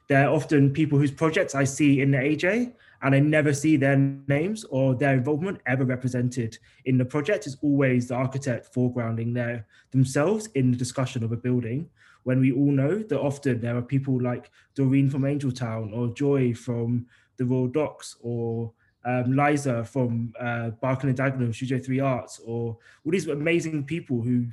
They're 0.09 0.29
often 0.29 0.71
people 0.71 0.99
whose 0.99 1.09
projects 1.09 1.55
I 1.55 1.63
see 1.63 2.01
in 2.01 2.11
the 2.11 2.19
AJ 2.19 2.73
and 3.01 3.15
I 3.15 3.19
never 3.19 3.51
see 3.51 3.77
their 3.77 3.97
names 3.97 4.63
or 4.65 4.93
their 4.93 5.15
involvement 5.15 5.59
ever 5.65 5.83
represented 5.83 6.55
in 6.85 6.99
the 6.99 7.05
project. 7.05 7.47
It's 7.47 7.57
always 7.63 8.09
the 8.09 8.13
architect 8.13 8.71
foregrounding 8.75 9.33
their 9.33 9.65
themselves 9.89 10.49
in 10.53 10.69
the 10.69 10.77
discussion 10.77 11.23
of 11.23 11.31
a 11.31 11.37
building. 11.37 11.89
When 12.25 12.39
we 12.41 12.51
all 12.51 12.71
know 12.71 12.99
that 12.99 13.19
often 13.19 13.59
there 13.59 13.75
are 13.75 13.81
people 13.81 14.21
like 14.21 14.51
Doreen 14.75 15.09
from 15.09 15.25
Angell 15.25 15.51
Town 15.51 15.91
or 15.95 16.09
Joy 16.09 16.53
from 16.53 17.07
the 17.39 17.45
Royal 17.45 17.67
Docks 17.67 18.17
or 18.21 18.71
um, 19.05 19.35
Liza 19.35 19.83
from 19.85 20.33
uh, 20.39 20.69
Barking 20.81 21.09
and 21.09 21.17
Dagenham, 21.17 21.55
Studio 21.55 21.79
3 21.79 21.99
Arts, 22.01 22.39
or 22.45 22.77
all 23.03 23.11
these 23.11 23.27
amazing 23.27 23.85
people 23.85 24.21
who 24.21 24.47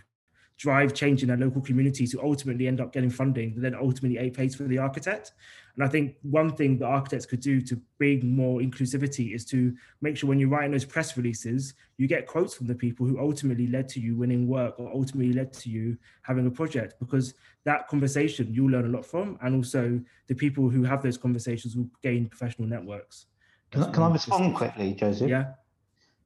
drive 0.56 0.94
change 0.94 1.22
in 1.22 1.28
their 1.28 1.36
local 1.36 1.60
communities 1.60 2.12
who 2.12 2.20
ultimately 2.22 2.66
end 2.66 2.80
up 2.80 2.92
getting 2.92 3.10
funding 3.10 3.54
that 3.54 3.60
then 3.60 3.74
ultimately 3.74 4.30
pays 4.30 4.54
for 4.54 4.64
the 4.64 4.78
architect. 4.78 5.32
And 5.74 5.84
I 5.84 5.88
think 5.88 6.16
one 6.22 6.56
thing 6.56 6.78
that 6.78 6.86
architects 6.86 7.26
could 7.26 7.40
do 7.40 7.60
to 7.60 7.78
bring 7.98 8.34
more 8.34 8.60
inclusivity 8.60 9.34
is 9.34 9.44
to 9.46 9.74
make 10.00 10.16
sure 10.16 10.28
when 10.28 10.38
you're 10.38 10.48
writing 10.48 10.72
those 10.72 10.86
press 10.86 11.14
releases, 11.18 11.74
you 11.98 12.06
get 12.06 12.26
quotes 12.26 12.54
from 12.54 12.66
the 12.66 12.74
people 12.74 13.06
who 13.06 13.20
ultimately 13.20 13.66
led 13.66 13.86
to 13.90 14.00
you 14.00 14.16
winning 14.16 14.48
work 14.48 14.80
or 14.80 14.90
ultimately 14.90 15.34
led 15.34 15.52
to 15.52 15.68
you 15.68 15.98
having 16.22 16.46
a 16.46 16.50
project, 16.50 16.94
because 16.98 17.34
that 17.64 17.86
conversation 17.88 18.48
you'll 18.50 18.70
learn 18.70 18.86
a 18.86 18.88
lot 18.88 19.04
from. 19.04 19.38
And 19.42 19.54
also 19.54 20.00
the 20.28 20.34
people 20.34 20.70
who 20.70 20.82
have 20.84 21.02
those 21.02 21.18
conversations 21.18 21.76
will 21.76 21.90
gain 22.02 22.26
professional 22.26 22.66
networks. 22.66 23.26
Can, 23.70 23.82
I, 23.82 23.90
can 23.90 24.02
I 24.02 24.06
um, 24.06 24.12
respond 24.14 24.54
quickly, 24.54 24.94
Joseph? 24.94 25.28
Yeah. 25.28 25.52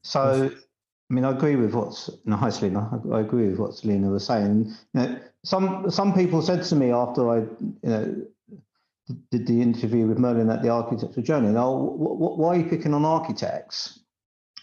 So, 0.03 0.53
I 1.11 1.15
mean, 1.15 1.25
I 1.25 1.31
agree 1.33 1.57
with 1.57 1.75
what's 1.75 2.09
no. 2.25 2.37
I, 2.37 3.21
agree 3.21 3.49
with 3.49 3.59
what 3.59 3.75
Selina 3.75 4.11
was 4.11 4.25
saying. 4.25 4.73
You 4.95 5.01
know, 5.01 5.19
some 5.45 5.91
some 5.91 6.15
people 6.15 6.41
said 6.41 6.63
to 6.65 6.77
me 6.77 6.93
after 6.93 7.29
I, 7.29 7.37
you 7.39 7.79
know, 7.83 8.27
did 9.33 9.47
the 9.47 9.61
interview 9.61 10.07
with 10.07 10.19
Merlin 10.19 10.51
at 10.51 10.63
the 10.63 10.69
Architectural 10.69 11.25
Journal, 11.25 11.59
oh, 11.59 12.37
why 12.37 12.55
are 12.55 12.59
you 12.59 12.69
picking 12.69 12.95
on 12.95 13.05
architects? 13.05 13.99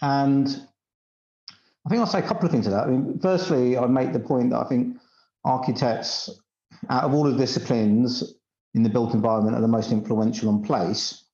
And 0.01 0.47
I 1.85 1.89
think 1.89 1.99
I'll 1.99 2.07
say 2.07 2.19
a 2.19 2.27
couple 2.27 2.45
of 2.45 2.51
things 2.51 2.65
to 2.65 2.71
that. 2.71 2.85
I 2.85 2.91
mean, 2.91 3.19
firstly, 3.19 3.77
I 3.77 3.85
make 3.87 4.13
the 4.13 4.19
point 4.19 4.51
that 4.51 4.59
I 4.59 4.69
think 4.69 4.97
architects, 5.43 6.29
out 6.89 7.03
of 7.03 7.13
all 7.13 7.23
the 7.23 7.37
disciplines 7.37 8.35
in 8.73 8.83
the 8.83 8.89
built 8.89 9.13
environment, 9.13 9.57
are 9.57 9.61
the 9.61 9.67
most 9.67 9.91
influential 9.91 10.49
on 10.49 10.63
place. 10.63 11.25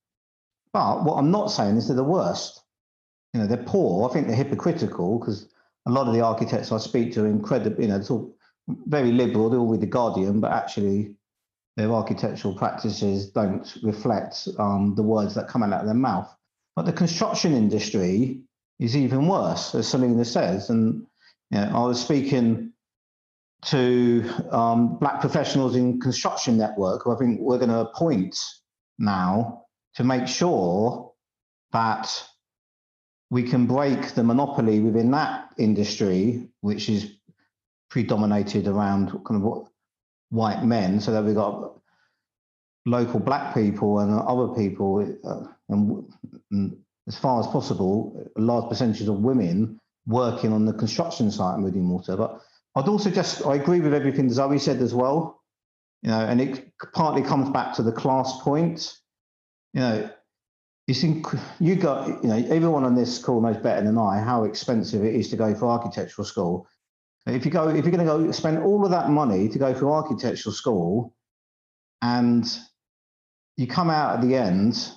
But 0.71 1.03
what 1.03 1.15
I'm 1.15 1.29
not 1.29 1.51
saying 1.51 1.77
is 1.77 1.87
they're 1.87 1.95
the 1.95 2.03
worst. 2.03 2.62
You 3.33 3.41
know, 3.41 3.47
they're 3.47 3.57
poor. 3.57 4.09
I 4.09 4.13
think 4.13 4.27
they're 4.27 4.35
hypocritical 4.35 5.19
because 5.19 5.47
a 5.85 5.91
lot 5.91 6.07
of 6.07 6.13
the 6.13 6.21
architects 6.21 6.71
I 6.71 6.77
speak 6.77 7.13
to 7.13 7.23
are 7.23 7.27
incredible, 7.27 7.81
you 7.81 7.89
know, 7.89 8.01
all 8.09 8.35
very 8.67 9.11
liberal, 9.11 9.49
they're 9.49 9.59
all 9.59 9.67
with 9.67 9.81
the 9.81 9.87
Guardian, 9.87 10.39
but 10.39 10.51
actually 10.51 11.15
their 11.75 11.91
architectural 11.91 12.55
practices 12.55 13.29
don't 13.29 13.77
reflect 13.83 14.47
um, 14.59 14.93
the 14.95 15.03
words 15.03 15.33
that 15.35 15.47
come 15.47 15.63
out 15.63 15.73
of 15.73 15.85
their 15.85 15.95
mouth. 15.95 16.33
But 16.75 16.85
the 16.85 16.93
construction 16.93 17.53
industry 17.53 18.41
is 18.79 18.95
even 18.95 19.27
worse, 19.27 19.75
as 19.75 19.87
Selina 19.87 20.25
says. 20.25 20.69
And 20.69 21.05
you 21.51 21.59
know, 21.59 21.71
I 21.73 21.85
was 21.85 22.01
speaking 22.01 22.73
to 23.65 24.29
um, 24.51 24.97
black 24.97 25.21
professionals 25.21 25.75
in 25.75 25.99
construction 25.99 26.57
network, 26.57 27.03
who 27.03 27.15
I 27.15 27.17
think 27.17 27.39
we're 27.39 27.57
going 27.57 27.69
to 27.69 27.79
appoint 27.79 28.37
now 28.99 29.65
to 29.95 30.03
make 30.03 30.27
sure 30.27 31.13
that 31.71 32.27
we 33.33 33.41
can 33.41 33.65
break 33.65 34.13
the 34.13 34.23
monopoly 34.23 34.79
within 34.79 35.09
that 35.09 35.51
industry, 35.57 36.47
which 36.61 36.87
is 36.87 37.13
predominated 37.89 38.67
around 38.67 39.09
kind 39.25 39.43
of 39.43 39.67
white 40.29 40.63
men, 40.63 40.99
so 40.99 41.11
that 41.11 41.23
we've 41.23 41.33
got 41.33 41.79
local 42.85 43.19
black 43.19 43.55
people 43.55 43.97
and 43.97 44.13
other 44.19 44.49
people, 44.53 45.01
uh, 45.23 45.47
and, 45.69 46.05
and, 46.51 46.77
as 47.07 47.17
far 47.17 47.39
as 47.39 47.47
possible, 47.47 48.23
a 48.37 48.39
large 48.39 48.69
percentage 48.69 49.07
of 49.07 49.15
women 49.15 49.79
working 50.05 50.53
on 50.53 50.65
the 50.65 50.73
construction 50.73 51.31
site 51.31 51.55
in 51.55 51.61
Meridian 51.61 51.89
Water. 51.89 52.15
But 52.15 52.39
I'd 52.75 52.87
also 52.87 53.09
just, 53.09 53.43
I 53.47 53.55
agree 53.55 53.79
with 53.79 53.95
everything 53.95 54.29
Zoe 54.29 54.59
said 54.59 54.79
as 54.79 54.93
well, 54.93 55.41
you 56.03 56.11
know, 56.11 56.19
and 56.19 56.39
it 56.39 56.71
partly 56.93 57.23
comes 57.23 57.49
back 57.49 57.73
to 57.77 57.81
the 57.81 57.91
class 57.91 58.39
point 58.41 58.95
you 59.73 59.81
know, 59.81 60.09
it's 60.87 61.03
inc- 61.03 61.39
you 61.59 61.75
got 61.75 62.07
you 62.23 62.29
know 62.29 62.35
everyone 62.49 62.83
on 62.83 62.95
this 62.95 63.17
call 63.17 63.41
knows 63.41 63.57
better 63.57 63.83
than 63.83 63.97
I 63.97 64.19
how 64.19 64.43
expensive 64.43 65.03
it 65.03 65.15
is 65.15 65.29
to 65.29 65.37
go 65.37 65.55
for 65.55 65.67
architectural 65.67 66.25
school. 66.25 66.67
If 67.25 67.45
you 67.45 67.51
go, 67.51 67.69
if 67.69 67.85
you're 67.85 67.95
going 67.95 68.05
to 68.05 68.25
go 68.25 68.31
spend 68.31 68.59
all 68.59 68.83
of 68.83 68.91
that 68.91 69.09
money 69.09 69.47
to 69.47 69.57
go 69.57 69.73
for 69.73 69.89
architectural 69.89 70.53
school, 70.53 71.15
and 72.01 72.45
you 73.55 73.65
come 73.65 73.89
out 73.89 74.15
at 74.15 74.21
the 74.21 74.35
end 74.35 74.91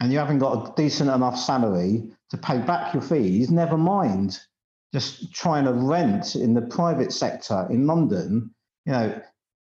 and 0.00 0.12
you 0.12 0.18
haven't 0.18 0.38
got 0.38 0.68
a 0.68 0.72
decent 0.80 1.10
enough 1.10 1.36
salary 1.36 2.04
to 2.30 2.36
pay 2.36 2.58
back 2.58 2.94
your 2.94 3.02
fees, 3.02 3.50
never 3.50 3.76
mind 3.76 4.38
just 4.92 5.34
trying 5.34 5.64
to 5.64 5.72
rent 5.72 6.36
in 6.36 6.54
the 6.54 6.62
private 6.62 7.12
sector 7.12 7.66
in 7.68 7.86
London. 7.86 8.54
You 8.84 8.92
know, 8.92 9.22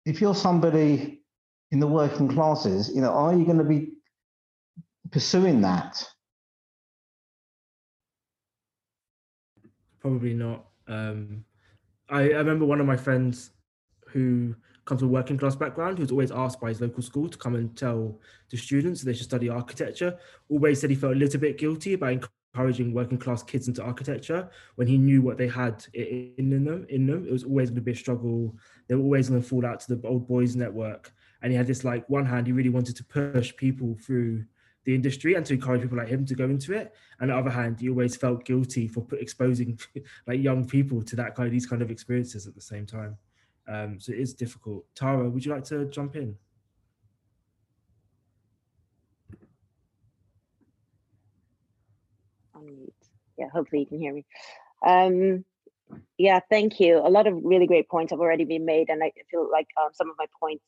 if 0.06 0.20
you're 0.20 0.34
somebody 0.34 1.22
in 1.72 1.80
the 1.80 1.86
working 1.86 2.28
classes, 2.28 2.90
you 2.94 3.00
know, 3.00 3.10
are 3.10 3.34
you 3.34 3.44
going 3.44 3.58
to 3.58 3.64
be 3.64 3.92
pursuing 5.10 5.60
that? 5.62 6.04
Probably 10.00 10.34
not. 10.34 10.66
Um, 10.86 11.44
I, 12.08 12.20
I 12.20 12.38
remember 12.38 12.64
one 12.64 12.80
of 12.80 12.86
my 12.86 12.96
friends 12.96 13.50
who 14.08 14.54
comes 14.84 15.00
from 15.00 15.10
a 15.10 15.12
working 15.12 15.36
class 15.36 15.54
background, 15.54 15.98
who's 15.98 16.10
always 16.10 16.30
asked 16.30 16.60
by 16.60 16.68
his 16.68 16.80
local 16.80 17.02
school 17.02 17.28
to 17.28 17.36
come 17.36 17.54
and 17.54 17.76
tell 17.76 18.18
the 18.50 18.56
students 18.56 19.02
they 19.02 19.12
should 19.12 19.24
study 19.24 19.48
architecture, 19.48 20.18
always 20.48 20.80
said 20.80 20.90
he 20.90 20.96
felt 20.96 21.12
a 21.12 21.18
little 21.18 21.40
bit 21.40 21.58
guilty 21.58 21.92
about 21.92 22.12
encouraging 22.54 22.94
working 22.94 23.18
class 23.18 23.42
kids 23.42 23.68
into 23.68 23.82
architecture 23.82 24.48
when 24.76 24.88
he 24.88 24.96
knew 24.96 25.20
what 25.20 25.36
they 25.36 25.46
had 25.46 25.84
in 25.92 26.64
them. 26.64 26.86
In 26.88 27.06
them, 27.06 27.26
it 27.26 27.32
was 27.32 27.44
always 27.44 27.68
going 27.68 27.76
to 27.76 27.82
be 27.82 27.92
a 27.92 27.96
struggle. 27.96 28.56
They 28.88 28.94
were 28.94 29.02
always 29.02 29.28
going 29.28 29.42
to 29.42 29.48
fall 29.48 29.66
out 29.66 29.80
to 29.80 29.94
the 29.94 30.08
old 30.08 30.26
boys 30.26 30.56
network. 30.56 31.12
And 31.42 31.52
he 31.52 31.56
had 31.56 31.66
this 31.66 31.84
like 31.84 32.08
one 32.08 32.24
hand, 32.26 32.46
he 32.46 32.52
really 32.52 32.70
wanted 32.70 32.96
to 32.96 33.04
push 33.04 33.54
people 33.56 33.96
through 34.02 34.44
the 34.88 34.94
industry 34.94 35.34
and 35.34 35.44
to 35.44 35.52
encourage 35.52 35.82
people 35.82 35.98
like 35.98 36.08
him 36.08 36.24
to 36.24 36.34
go 36.34 36.44
into 36.44 36.72
it. 36.72 36.94
And 37.20 37.30
on 37.30 37.36
the 37.36 37.50
other 37.50 37.54
hand, 37.54 37.78
he 37.78 37.90
always 37.90 38.16
felt 38.16 38.46
guilty 38.46 38.88
for 38.88 39.06
exposing 39.12 39.78
like 40.26 40.42
young 40.42 40.66
people 40.66 41.02
to 41.02 41.16
that 41.16 41.34
kind 41.34 41.46
of 41.46 41.52
these 41.52 41.66
kind 41.66 41.82
of 41.82 41.90
experiences 41.90 42.46
at 42.46 42.54
the 42.54 42.62
same 42.62 42.86
time. 42.86 43.18
Um, 43.68 44.00
so 44.00 44.12
it 44.12 44.18
is 44.18 44.32
difficult. 44.32 44.86
Tara, 44.94 45.28
would 45.28 45.44
you 45.44 45.52
like 45.52 45.64
to 45.64 45.84
jump 45.90 46.16
in? 46.16 46.36
Yeah, 53.36 53.48
hopefully 53.52 53.82
you 53.82 53.86
can 53.86 53.98
hear 53.98 54.14
me. 54.14 54.24
Um, 54.86 55.44
yeah, 56.16 56.40
thank 56.48 56.80
you. 56.80 56.96
A 56.96 57.10
lot 57.10 57.26
of 57.26 57.34
really 57.42 57.66
great 57.66 57.90
points 57.90 58.10
have 58.10 58.20
already 58.20 58.46
been 58.46 58.64
made, 58.64 58.88
and 58.88 59.04
I 59.04 59.12
feel 59.30 59.50
like 59.52 59.68
um, 59.78 59.90
some 59.92 60.08
of 60.08 60.16
my 60.18 60.26
points 60.40 60.64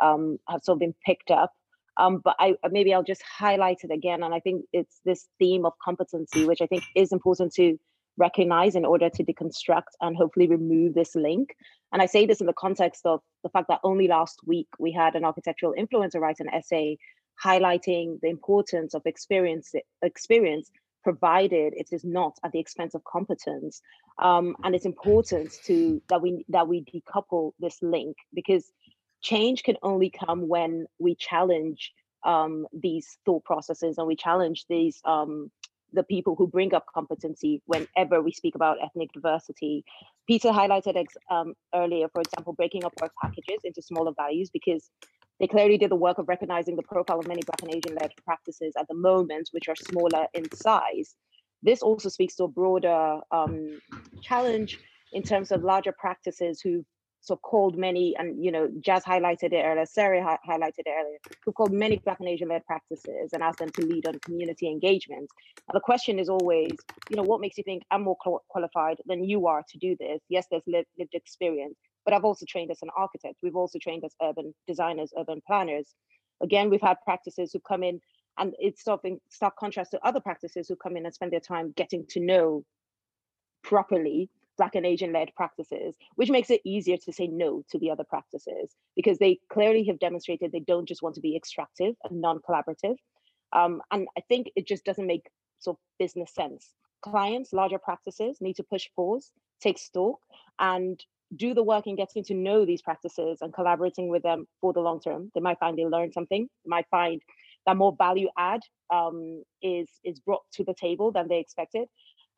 um, 0.00 0.38
have 0.48 0.62
sort 0.62 0.76
of 0.76 0.80
been 0.80 0.94
picked 1.04 1.32
up. 1.32 1.52
Um, 1.96 2.20
but 2.24 2.36
I 2.38 2.54
uh, 2.62 2.68
maybe 2.70 2.92
I'll 2.92 3.04
just 3.04 3.22
highlight 3.22 3.78
it 3.84 3.90
again. 3.90 4.22
And 4.22 4.34
I 4.34 4.40
think 4.40 4.64
it's 4.72 5.00
this 5.04 5.28
theme 5.38 5.64
of 5.64 5.72
competency, 5.82 6.44
which 6.44 6.60
I 6.60 6.66
think 6.66 6.84
is 6.94 7.12
important 7.12 7.52
to 7.54 7.78
recognize 8.16 8.76
in 8.76 8.84
order 8.84 9.10
to 9.10 9.24
deconstruct 9.24 9.94
and 10.00 10.16
hopefully 10.16 10.46
remove 10.46 10.94
this 10.94 11.14
link. 11.14 11.54
And 11.92 12.00
I 12.00 12.06
say 12.06 12.26
this 12.26 12.40
in 12.40 12.46
the 12.46 12.52
context 12.52 13.06
of 13.06 13.20
the 13.42 13.48
fact 13.48 13.68
that 13.68 13.80
only 13.82 14.08
last 14.08 14.38
week 14.46 14.68
we 14.78 14.92
had 14.92 15.14
an 15.14 15.24
architectural 15.24 15.74
influencer 15.78 16.20
write 16.20 16.40
an 16.40 16.48
essay 16.48 16.98
highlighting 17.42 18.20
the 18.20 18.28
importance 18.28 18.94
of 18.94 19.02
experience 19.06 19.72
experience 20.02 20.70
provided 21.02 21.74
it 21.76 21.88
is 21.92 22.04
not 22.04 22.38
at 22.44 22.52
the 22.52 22.58
expense 22.58 22.94
of 22.94 23.02
competence 23.04 23.82
um, 24.22 24.56
and 24.62 24.74
it's 24.74 24.86
important 24.86 25.52
to 25.64 26.00
that 26.08 26.22
we 26.22 26.44
that 26.48 26.68
we 26.68 26.84
decouple 26.84 27.52
this 27.58 27.78
link 27.82 28.16
because 28.32 28.70
change 29.24 29.64
can 29.64 29.76
only 29.82 30.10
come 30.10 30.46
when 30.48 30.86
we 31.00 31.16
challenge 31.16 31.92
um, 32.24 32.66
these 32.72 33.18
thought 33.24 33.44
processes 33.44 33.98
and 33.98 34.06
we 34.06 34.14
challenge 34.14 34.66
these 34.68 35.00
um, 35.04 35.50
the 35.92 36.02
people 36.02 36.34
who 36.36 36.46
bring 36.46 36.74
up 36.74 36.86
competency 36.92 37.62
whenever 37.66 38.20
we 38.20 38.32
speak 38.32 38.54
about 38.54 38.78
ethnic 38.82 39.12
diversity. 39.12 39.84
Peter 40.26 40.50
highlighted 40.50 40.96
ex, 40.96 41.14
um, 41.30 41.54
earlier, 41.74 42.08
for 42.08 42.20
example, 42.20 42.52
breaking 42.52 42.84
up 42.84 42.92
work 43.00 43.12
packages 43.22 43.60
into 43.62 43.80
smaller 43.80 44.12
values 44.16 44.50
because 44.50 44.90
they 45.38 45.46
clearly 45.46 45.78
did 45.78 45.90
the 45.90 45.96
work 45.96 46.18
of 46.18 46.28
recognizing 46.28 46.76
the 46.76 46.82
profile 46.82 47.20
of 47.20 47.28
many 47.28 47.42
Black 47.42 47.62
and 47.62 47.74
Asian-led 47.74 48.10
practices 48.24 48.74
at 48.78 48.88
the 48.88 48.94
moment, 48.94 49.48
which 49.52 49.68
are 49.68 49.76
smaller 49.76 50.26
in 50.34 50.50
size. 50.52 51.14
This 51.62 51.80
also 51.80 52.08
speaks 52.08 52.34
to 52.36 52.44
a 52.44 52.48
broader 52.48 53.20
um, 53.30 53.80
challenge 54.20 54.80
in 55.12 55.22
terms 55.22 55.52
of 55.52 55.62
larger 55.62 55.92
practices 55.92 56.60
who 56.60 56.84
so 57.24 57.36
called 57.36 57.78
many, 57.78 58.14
and 58.18 58.44
you 58.44 58.52
know, 58.52 58.70
Jas 58.80 59.02
highlighted 59.02 59.52
it 59.54 59.64
earlier, 59.64 59.86
Sarah 59.86 60.22
hi- 60.22 60.38
highlighted 60.46 60.84
it 60.84 60.94
earlier, 61.00 61.18
who 61.44 61.52
called 61.52 61.72
many 61.72 61.96
Black 61.96 62.20
and 62.20 62.28
Asian 62.28 62.48
led 62.48 62.64
practices 62.66 63.32
and 63.32 63.42
asked 63.42 63.60
them 63.60 63.70
to 63.70 63.86
lead 63.86 64.06
on 64.06 64.18
community 64.20 64.68
engagement. 64.68 65.30
Now, 65.66 65.72
the 65.72 65.80
question 65.80 66.18
is 66.18 66.28
always, 66.28 66.76
you 67.08 67.16
know, 67.16 67.22
what 67.22 67.40
makes 67.40 67.56
you 67.56 67.64
think 67.64 67.82
I'm 67.90 68.02
more 68.02 68.16
qualified 68.48 68.98
than 69.06 69.24
you 69.24 69.46
are 69.46 69.64
to 69.66 69.78
do 69.78 69.96
this? 69.98 70.20
Yes, 70.28 70.46
there's 70.50 70.62
lived, 70.66 70.88
lived 70.98 71.14
experience, 71.14 71.78
but 72.04 72.12
I've 72.12 72.24
also 72.24 72.44
trained 72.46 72.70
as 72.70 72.82
an 72.82 72.90
architect. 72.96 73.36
We've 73.42 73.56
also 73.56 73.78
trained 73.78 74.04
as 74.04 74.14
urban 74.22 74.54
designers, 74.68 75.12
urban 75.18 75.40
planners. 75.46 75.94
Again, 76.42 76.68
we've 76.68 76.82
had 76.82 76.98
practices 77.04 77.52
who 77.54 77.60
come 77.60 77.82
in, 77.82 78.00
and 78.36 78.52
it's 78.58 78.84
sort 78.84 79.00
of 79.00 79.04
in 79.06 79.18
stark 79.30 79.56
contrast 79.56 79.92
to 79.92 80.06
other 80.06 80.20
practices 80.20 80.68
who 80.68 80.76
come 80.76 80.98
in 80.98 81.06
and 81.06 81.14
spend 81.14 81.32
their 81.32 81.40
time 81.40 81.72
getting 81.74 82.04
to 82.08 82.20
know 82.20 82.64
properly 83.62 84.28
Black 84.56 84.74
and 84.74 84.86
Asian 84.86 85.12
led 85.12 85.34
practices, 85.34 85.94
which 86.16 86.30
makes 86.30 86.50
it 86.50 86.60
easier 86.64 86.96
to 86.96 87.12
say 87.12 87.26
no 87.26 87.64
to 87.70 87.78
the 87.78 87.90
other 87.90 88.04
practices 88.04 88.74
because 88.96 89.18
they 89.18 89.38
clearly 89.50 89.84
have 89.84 89.98
demonstrated 89.98 90.52
they 90.52 90.60
don't 90.60 90.88
just 90.88 91.02
want 91.02 91.14
to 91.16 91.20
be 91.20 91.36
extractive 91.36 91.94
and 92.04 92.20
non 92.20 92.38
collaborative. 92.38 92.96
Um, 93.52 93.80
and 93.90 94.06
I 94.16 94.20
think 94.28 94.50
it 94.56 94.66
just 94.66 94.84
doesn't 94.84 95.06
make 95.06 95.28
sort 95.60 95.76
of 95.76 95.80
business 95.98 96.34
sense. 96.34 96.74
Clients, 97.02 97.52
larger 97.52 97.78
practices 97.78 98.38
need 98.40 98.56
to 98.56 98.64
push 98.64 98.88
pause, 98.96 99.30
take 99.60 99.78
stock, 99.78 100.18
and 100.58 101.02
do 101.36 101.54
the 101.54 101.62
work 101.62 101.86
in 101.86 101.96
getting 101.96 102.22
to 102.24 102.34
know 102.34 102.64
these 102.64 102.82
practices 102.82 103.38
and 103.40 103.52
collaborating 103.52 104.08
with 104.08 104.22
them 104.22 104.46
for 104.60 104.72
the 104.72 104.80
long 104.80 105.00
term. 105.00 105.30
They 105.34 105.40
might 105.40 105.58
find 105.58 105.76
they 105.76 105.84
learn 105.84 106.12
something, 106.12 106.48
they 106.64 106.68
might 106.68 106.86
find 106.90 107.20
that 107.66 107.76
more 107.76 107.94
value 107.96 108.28
add 108.38 108.60
um, 108.92 109.42
is, 109.62 109.88
is 110.04 110.20
brought 110.20 110.42
to 110.52 110.64
the 110.64 110.74
table 110.74 111.10
than 111.12 111.28
they 111.28 111.38
expected. 111.38 111.88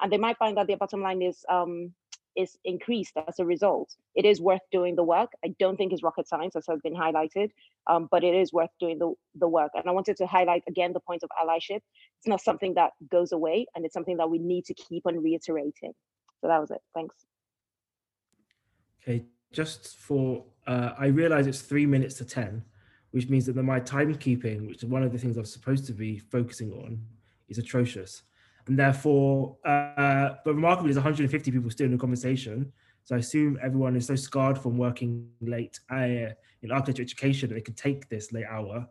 And 0.00 0.12
they 0.12 0.18
might 0.18 0.38
find 0.38 0.56
that 0.56 0.66
their 0.66 0.76
bottom 0.76 1.00
line 1.02 1.22
is 1.22 1.44
um, 1.48 1.92
is 2.36 2.56
increased 2.64 3.14
as 3.28 3.38
a 3.38 3.44
result. 3.44 3.94
It 4.14 4.24
is 4.24 4.40
worth 4.40 4.60
doing 4.70 4.96
the 4.96 5.02
work. 5.02 5.30
I 5.44 5.54
don't 5.58 5.76
think 5.76 5.92
it's 5.92 6.02
rocket 6.02 6.28
science, 6.28 6.54
as 6.56 6.66
has 6.68 6.80
been 6.82 6.94
highlighted, 6.94 7.50
um, 7.86 8.08
but 8.10 8.24
it 8.24 8.34
is 8.34 8.52
worth 8.52 8.70
doing 8.78 8.98
the, 8.98 9.12
the 9.34 9.48
work. 9.48 9.70
And 9.74 9.84
I 9.88 9.92
wanted 9.92 10.16
to 10.18 10.26
highlight 10.26 10.62
again 10.68 10.92
the 10.92 11.00
point 11.00 11.22
of 11.22 11.30
allyship. 11.40 11.80
It's 12.18 12.26
not 12.26 12.40
something 12.40 12.74
that 12.74 12.92
goes 13.10 13.32
away, 13.32 13.66
and 13.74 13.84
it's 13.84 13.94
something 13.94 14.18
that 14.18 14.30
we 14.30 14.38
need 14.38 14.64
to 14.66 14.74
keep 14.74 15.06
on 15.06 15.22
reiterating. 15.22 15.92
So 16.40 16.48
that 16.48 16.60
was 16.60 16.70
it. 16.70 16.80
Thanks. 16.94 17.14
Okay, 19.02 19.24
just 19.52 19.96
for, 19.96 20.44
uh, 20.66 20.90
I 20.98 21.06
realize 21.06 21.46
it's 21.46 21.62
three 21.62 21.86
minutes 21.86 22.16
to 22.16 22.24
10, 22.24 22.62
which 23.12 23.28
means 23.28 23.46
that 23.46 23.56
my 23.56 23.80
timekeeping, 23.80 24.66
which 24.66 24.78
is 24.78 24.84
one 24.84 25.02
of 25.02 25.12
the 25.12 25.18
things 25.18 25.36
I'm 25.36 25.44
supposed 25.44 25.86
to 25.86 25.92
be 25.92 26.18
focusing 26.18 26.72
on, 26.72 27.00
is 27.48 27.58
atrocious 27.58 28.22
and 28.66 28.78
therefore, 28.78 29.56
uh, 29.64 30.30
but 30.44 30.54
remarkably, 30.54 30.88
there's 30.88 30.96
150 30.96 31.50
people 31.50 31.70
still 31.70 31.86
in 31.86 31.92
the 31.92 31.98
conversation. 31.98 32.72
So 33.04 33.14
I 33.14 33.18
assume 33.18 33.58
everyone 33.62 33.94
is 33.94 34.06
so 34.06 34.16
scarred 34.16 34.58
from 34.58 34.76
working 34.76 35.28
late 35.40 35.78
uh, 35.90 36.34
in 36.62 36.72
architecture 36.72 37.02
education 37.02 37.48
that 37.48 37.54
they 37.54 37.60
can 37.60 37.74
take 37.74 38.08
this 38.08 38.32
late 38.32 38.46
hour. 38.50 38.88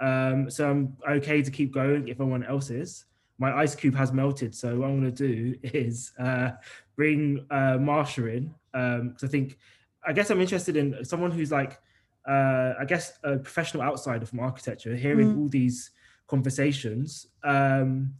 Um, 0.00 0.50
so 0.50 0.70
I'm 0.70 0.96
okay 1.08 1.42
to 1.42 1.50
keep 1.50 1.72
going 1.72 2.08
if 2.08 2.16
everyone 2.16 2.44
else 2.44 2.70
is. 2.70 3.04
My 3.38 3.52
ice 3.52 3.74
cube 3.74 3.94
has 3.94 4.12
melted, 4.12 4.54
so 4.54 4.78
what 4.78 4.88
I'm 4.88 5.00
going 5.00 5.14
to 5.14 5.28
do 5.28 5.58
is 5.62 6.12
uh, 6.18 6.52
bring 6.96 7.46
uh, 7.50 7.76
Marsha 7.78 8.34
in 8.34 8.54
because 8.72 9.22
um, 9.22 9.28
I 9.28 9.28
think, 9.28 9.58
I 10.06 10.12
guess 10.12 10.30
I'm 10.30 10.40
interested 10.40 10.76
in 10.76 11.04
someone 11.04 11.30
who's 11.30 11.52
like, 11.52 11.78
uh, 12.26 12.74
I 12.80 12.84
guess 12.86 13.18
a 13.22 13.36
professional 13.36 13.82
outsider 13.82 14.24
from 14.24 14.40
architecture, 14.40 14.96
hearing 14.96 15.34
mm. 15.34 15.38
all 15.38 15.48
these 15.48 15.90
conversations. 16.26 17.26
Um, 17.44 18.14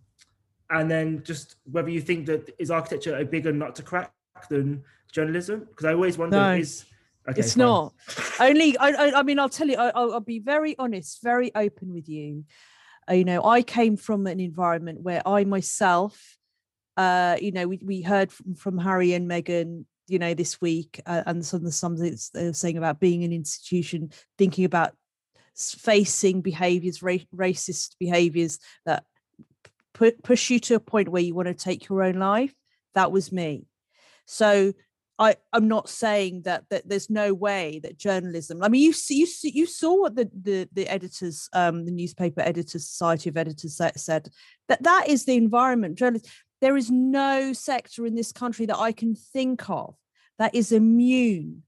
and 0.71 0.91
then 0.91 1.23
just 1.25 1.57
whether 1.71 1.91
you 1.91 2.01
think 2.01 2.27
that 2.27 2.55
is 2.59 2.71
architecture 2.71 3.17
a 3.17 3.25
bigger 3.25 3.53
nut 3.53 3.75
to 3.77 3.83
crack 3.83 4.13
than 4.49 4.83
journalism? 5.13 5.61
Because 5.61 5.87
i 5.87 5.93
always 5.93 6.19
wonder 6.19 6.37
no, 6.37 6.53
is 6.53 6.85
okay, 7.29 7.41
it's 7.41 7.55
fine. 7.55 7.67
not. 7.67 7.95
Only 8.41 8.77
I, 8.79 8.89
I, 8.89 9.19
I 9.21 9.23
mean 9.23 9.39
i'll 9.39 9.49
tell 9.49 9.69
you 9.69 9.77
I, 9.77 10.05
will 10.05 10.21
be 10.21 10.39
very 10.39 10.77
honest 10.79 11.23
very 11.23 11.55
open 11.55 11.93
with 11.93 12.09
you. 12.09 12.45
Uh, 13.09 13.15
you 13.15 13.25
know 13.25 13.43
i 13.45 13.63
came 13.63 13.97
from 13.97 14.27
an 14.27 14.39
environment 14.39 15.01
where 15.01 15.27
i 15.27 15.43
myself 15.45 16.37
uh 16.99 17.37
you 17.41 17.53
know 17.53 17.67
we, 17.67 17.81
we 17.83 18.03
heard 18.03 18.31
from, 18.31 18.55
from 18.55 18.77
harry 18.77 19.15
and 19.15 19.31
meghan 19.31 19.87
you 20.09 20.19
know 20.19 20.35
this 20.35 20.61
week 20.61 21.01
uh, 21.07 21.23
and 21.27 21.45
some 21.45 21.59
of 21.59 21.65
the 21.65 21.73
some 21.73 21.97
they're 21.97 22.53
saying 22.53 22.77
about 22.77 23.01
being 23.01 23.25
an 23.25 23.33
institution 23.33 24.11
thinking 24.37 24.65
about 24.65 24.95
facing 25.57 26.41
behaviors 26.41 27.03
ra- 27.03 27.17
racist 27.35 27.97
behaviors 27.99 28.59
that 28.85 29.05
push 30.23 30.51
you 30.51 30.61
to 30.61 30.75
a 30.75 30.81
point 30.81 31.09
where 31.09 31.23
you 31.23 31.35
want 31.35 31.49
to 31.49 31.55
take 31.55 31.89
your 31.89 32.03
own 32.03 32.15
life. 32.15 32.55
That 32.95 33.13
was 33.13 33.33
me. 33.33 33.67
So 34.27 34.73
I, 35.19 35.37
I'm 35.53 35.67
not 35.67 35.89
saying 35.89 36.43
that 36.43 36.65
that 36.71 36.89
there's 36.89 37.11
no 37.11 37.35
way 37.35 37.81
that 37.83 37.99
journalism. 37.99 38.63
I 38.63 38.69
mean, 38.69 38.83
you 38.83 38.93
see, 38.93 39.17
you 39.17 39.27
see, 39.27 39.51
you 39.51 39.67
saw 39.67 39.95
what 39.95 40.15
the 40.15 40.31
the, 40.33 40.69
the 40.73 40.87
editors, 40.89 41.49
um, 41.53 41.85
the 41.85 41.91
newspaper 41.91 42.41
editors 42.41 42.87
society 42.87 43.29
of 43.29 43.37
editors 43.37 43.81
said 43.97 44.29
that 44.69 44.83
that 44.83 45.09
is 45.09 45.25
the 45.25 45.37
environment. 45.37 45.99
Journalists. 45.99 46.31
There 46.61 46.77
is 46.77 46.91
no 46.91 47.53
sector 47.53 48.05
in 48.05 48.17
this 48.17 48.33
country 48.33 48.67
that 48.67 48.79
I 48.79 48.91
can 48.91 49.15
think 49.15 49.71
of 49.71 49.95
that 50.41 50.57
is 50.57 50.73
immune 50.73 51.63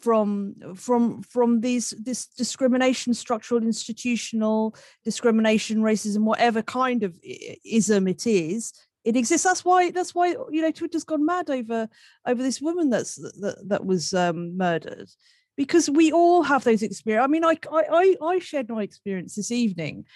from 0.00 0.54
from 0.74 1.22
from 1.22 1.60
these 1.60 1.90
this 2.02 2.26
discrimination 2.26 3.14
structural 3.14 3.62
institutional 3.62 4.74
discrimination 5.04 5.78
racism 5.78 6.24
whatever 6.24 6.62
kind 6.62 7.02
of 7.02 7.18
ism 7.64 8.08
it 8.08 8.26
is 8.26 8.72
it 9.04 9.16
exists. 9.16 9.46
That's 9.46 9.64
why 9.64 9.90
that's 9.90 10.14
why 10.14 10.28
you 10.50 10.62
know 10.62 10.70
twitter's 10.70 11.04
gone 11.04 11.24
mad 11.24 11.50
over 11.50 11.88
over 12.26 12.42
this 12.42 12.60
woman 12.60 12.90
that's 12.90 13.16
that, 13.40 13.56
that 13.68 13.86
was 13.86 14.12
um, 14.12 14.56
murdered. 14.56 15.08
Because 15.56 15.90
we 15.90 16.12
all 16.12 16.42
have 16.42 16.64
those 16.64 16.82
experiences 16.82 17.24
i 17.24 17.26
mean 17.26 17.44
I, 17.44 17.58
I 17.70 18.16
i 18.22 18.38
shared 18.38 18.70
my 18.70 18.82
experience 18.82 19.34
this 19.34 19.50
evening 19.50 20.06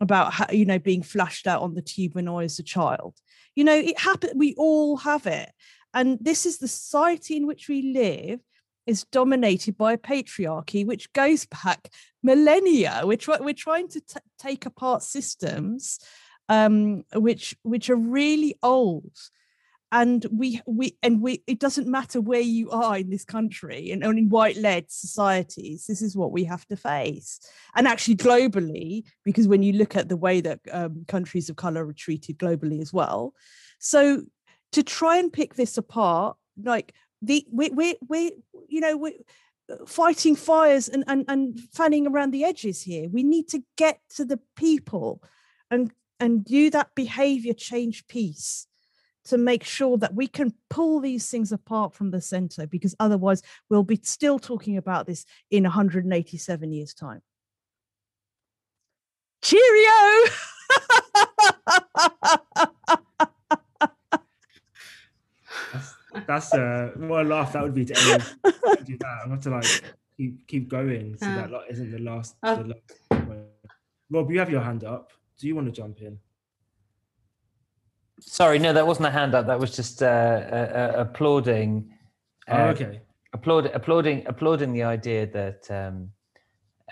about 0.00 0.32
how 0.32 0.46
you 0.52 0.64
know 0.64 0.78
being 0.78 1.02
flashed 1.02 1.48
out 1.48 1.62
on 1.62 1.74
the 1.74 1.82
tube 1.82 2.14
when 2.14 2.28
i 2.28 2.32
was 2.32 2.58
a 2.58 2.64
child. 2.64 3.14
You 3.54 3.64
know 3.64 3.74
it 3.74 3.98
happened 3.98 4.32
we 4.36 4.54
all 4.56 4.96
have 4.98 5.26
it. 5.26 5.50
And 5.94 6.18
this 6.20 6.46
is 6.46 6.58
the 6.58 6.68
society 6.68 7.36
in 7.36 7.46
which 7.46 7.68
we 7.68 7.92
live 7.92 8.40
is 8.86 9.04
dominated 9.04 9.76
by 9.76 9.92
a 9.92 9.98
patriarchy 9.98 10.84
which 10.84 11.12
goes 11.12 11.46
back 11.46 11.88
millennia. 12.22 13.02
We're, 13.04 13.18
we're 13.40 13.54
trying 13.54 13.88
to 13.88 14.00
t- 14.00 14.20
take 14.38 14.66
apart 14.66 15.02
systems 15.02 15.98
um, 16.48 17.04
which 17.14 17.56
which 17.62 17.90
are 17.90 17.96
really 17.96 18.56
old. 18.62 19.16
And 19.90 20.24
we 20.32 20.60
we 20.66 20.96
and 21.02 21.20
we 21.20 21.42
it 21.46 21.58
doesn't 21.58 21.86
matter 21.86 22.20
where 22.20 22.40
you 22.40 22.70
are 22.70 22.96
in 22.96 23.10
this 23.10 23.26
country 23.26 23.90
and 23.90 24.02
only 24.02 24.24
white-led 24.24 24.90
societies, 24.90 25.84
this 25.86 26.00
is 26.00 26.16
what 26.16 26.32
we 26.32 26.44
have 26.44 26.66
to 26.68 26.76
face. 26.76 27.40
And 27.74 27.86
actually 27.86 28.16
globally, 28.16 29.04
because 29.22 29.46
when 29.46 29.62
you 29.62 29.74
look 29.74 29.94
at 29.94 30.08
the 30.08 30.16
way 30.16 30.40
that 30.40 30.60
um, 30.72 31.04
countries 31.08 31.50
of 31.50 31.56
color 31.56 31.86
are 31.86 31.92
treated 31.92 32.38
globally 32.38 32.80
as 32.80 32.92
well. 32.92 33.34
So 33.78 34.22
to 34.72 34.82
try 34.82 35.18
and 35.18 35.30
pick 35.30 35.54
this 35.54 35.76
apart, 35.76 36.38
like 36.62 36.94
the 37.22 37.46
we 37.50 37.70
we 37.70 37.96
we 38.08 38.32
you 38.68 38.80
know 38.80 38.96
we 38.96 39.18
uh, 39.70 39.86
fighting 39.86 40.36
fires 40.36 40.88
and, 40.88 41.04
and 41.06 41.24
and 41.28 41.60
fanning 41.72 42.06
around 42.06 42.32
the 42.32 42.44
edges 42.44 42.82
here. 42.82 43.08
We 43.08 43.22
need 43.22 43.48
to 43.48 43.62
get 43.76 44.00
to 44.16 44.24
the 44.24 44.40
people 44.56 45.22
and 45.70 45.92
and 46.20 46.44
do 46.44 46.70
that 46.70 46.94
behavior 46.94 47.54
change 47.54 48.06
piece 48.08 48.66
to 49.24 49.38
make 49.38 49.62
sure 49.62 49.96
that 49.98 50.14
we 50.14 50.26
can 50.26 50.52
pull 50.68 51.00
these 51.00 51.30
things 51.30 51.52
apart 51.52 51.94
from 51.94 52.10
the 52.10 52.20
center 52.20 52.66
because 52.66 52.94
otherwise 52.98 53.40
we'll 53.70 53.84
be 53.84 54.00
still 54.02 54.38
talking 54.38 54.76
about 54.76 55.06
this 55.06 55.24
in 55.50 55.62
187 55.62 56.72
years 56.72 56.92
time. 56.92 57.22
Cheerio 59.42 60.30
That's 66.26 66.52
uh, 66.54 66.92
what 66.96 67.26
a 67.26 67.28
laugh 67.28 67.52
that 67.52 67.62
would 67.62 67.74
be 67.74 67.84
to 67.84 67.94
do 67.94 68.98
that. 68.98 69.18
I'm 69.24 69.30
have 69.30 69.40
to 69.42 69.50
like 69.50 69.82
keep 70.16 70.46
keep 70.46 70.68
going 70.68 71.16
so 71.16 71.26
that 71.26 71.50
like, 71.50 71.70
isn't 71.70 71.90
the 71.90 71.98
last. 71.98 72.36
Uh, 72.42 72.56
the 72.56 72.64
last 72.64 73.02
Rob, 74.10 74.30
you 74.30 74.38
have 74.38 74.50
your 74.50 74.60
hand 74.60 74.84
up. 74.84 75.12
Do 75.38 75.46
you 75.46 75.54
want 75.54 75.66
to 75.68 75.72
jump 75.72 76.00
in? 76.02 76.18
Sorry, 78.20 78.58
no, 78.58 78.72
that 78.72 78.86
wasn't 78.86 79.06
a 79.06 79.10
hand 79.10 79.34
up. 79.34 79.46
That 79.46 79.58
was 79.58 79.74
just 79.74 80.02
uh, 80.02 80.06
uh, 80.06 80.92
applauding. 80.96 81.90
oh, 82.48 82.64
okay. 82.68 83.00
Applaud, 83.32 83.66
applauding, 83.66 84.26
applauding 84.26 84.74
the 84.74 84.82
idea 84.82 85.26
that 85.26 85.70
um, 85.70 86.10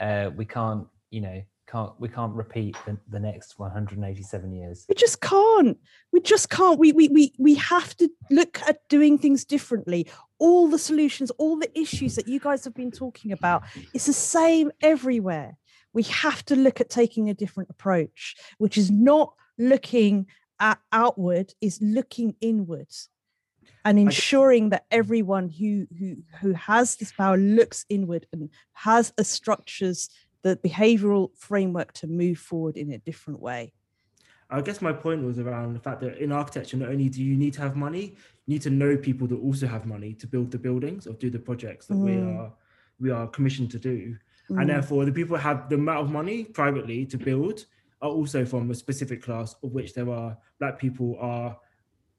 uh, 0.01 0.30
we 0.34 0.47
can't, 0.47 0.86
you 1.10 1.20
know, 1.20 1.42
can't 1.70 1.92
we 2.01 2.09
can't 2.09 2.34
repeat 2.34 2.76
the, 2.86 2.97
the 3.09 3.20
next 3.20 3.59
187 3.59 4.52
years. 4.52 4.86
We 4.88 4.94
just 4.94 5.20
can't. 5.20 5.78
We 6.12 6.20
just 6.20 6.51
can't. 6.51 6.78
We 6.78 6.92
we 6.92 7.09
we 7.09 7.32
we 7.38 7.55
have 7.56 7.97
to 7.98 8.09
look 8.30 8.60
at 8.68 8.88
doing 8.88 9.18
things 9.18 9.44
differently. 9.44 10.09
All 10.38 10.68
the 10.68 10.78
solutions, 10.78 11.30
all 11.32 11.59
the 11.59 11.70
issues 11.78 12.16
that 12.16 12.26
you 12.26 12.40
guys 12.40 12.64
have 12.64 12.74
been 12.74 12.90
talking 12.90 13.32
about, 13.32 13.62
it's 13.94 14.06
the 14.06 14.12
same 14.12 14.70
everywhere. 14.80 15.56
We 15.92 16.02
have 16.05 16.44
to 16.47 16.56
look 16.56 16.80
at 16.80 16.90
taking 16.90 17.28
a 17.28 17.34
different 17.34 17.70
approach, 17.70 18.36
which 18.59 18.78
is 18.78 18.90
not 18.90 19.34
looking 19.59 20.26
at 20.59 20.78
outward, 20.92 21.55
is 21.60 21.78
looking 21.82 22.34
inwards 22.40 23.09
and 23.84 23.98
ensuring 23.98 24.70
that 24.70 24.84
everyone 24.90 25.48
who 25.48 25.86
who 25.98 26.16
who 26.40 26.52
has 26.52 26.97
this 26.97 27.12
power 27.12 27.36
looks 27.36 27.86
inward 27.88 28.26
and 28.32 28.51
has 28.72 29.12
a 29.18 29.24
structures 29.24 30.09
the 30.42 30.56
behavioral 30.56 31.30
framework 31.36 31.92
to 31.92 32.06
move 32.06 32.38
forward 32.38 32.76
in 32.76 32.92
a 32.92 32.98
different 32.98 33.40
way 33.40 33.72
I 34.52 34.60
guess 34.60 34.82
my 34.82 34.92
point 34.92 35.22
was 35.22 35.38
around 35.38 35.74
the 35.74 35.78
fact 35.78 36.00
that 36.00 36.18
in 36.18 36.32
architecture, 36.32 36.76
not 36.76 36.88
only 36.88 37.08
do 37.08 37.22
you 37.22 37.36
need 37.36 37.52
to 37.54 37.60
have 37.60 37.76
money, 37.76 38.16
you 38.46 38.54
need 38.54 38.62
to 38.62 38.70
know 38.70 38.96
people 38.96 39.28
that 39.28 39.36
also 39.36 39.68
have 39.68 39.86
money 39.86 40.12
to 40.14 40.26
build 40.26 40.50
the 40.50 40.58
buildings 40.58 41.06
or 41.06 41.12
do 41.12 41.30
the 41.30 41.38
projects 41.38 41.86
that 41.86 41.96
we 41.96 42.10
Mm. 42.12 42.36
are 42.36 42.52
we 42.98 43.10
are 43.10 43.28
commissioned 43.28 43.70
to 43.70 43.78
do. 43.78 44.16
Mm. 44.50 44.60
And 44.60 44.70
therefore, 44.70 45.04
the 45.04 45.12
people 45.12 45.36
who 45.36 45.42
have 45.42 45.68
the 45.68 45.76
amount 45.76 46.00
of 46.04 46.10
money 46.10 46.44
privately 46.44 47.06
to 47.06 47.16
build 47.16 47.64
are 48.02 48.10
also 48.10 48.44
from 48.44 48.70
a 48.70 48.74
specific 48.74 49.22
class 49.22 49.54
of 49.62 49.70
which 49.72 49.94
there 49.94 50.10
are 50.10 50.36
black 50.58 50.78
people 50.80 51.16
are 51.20 51.56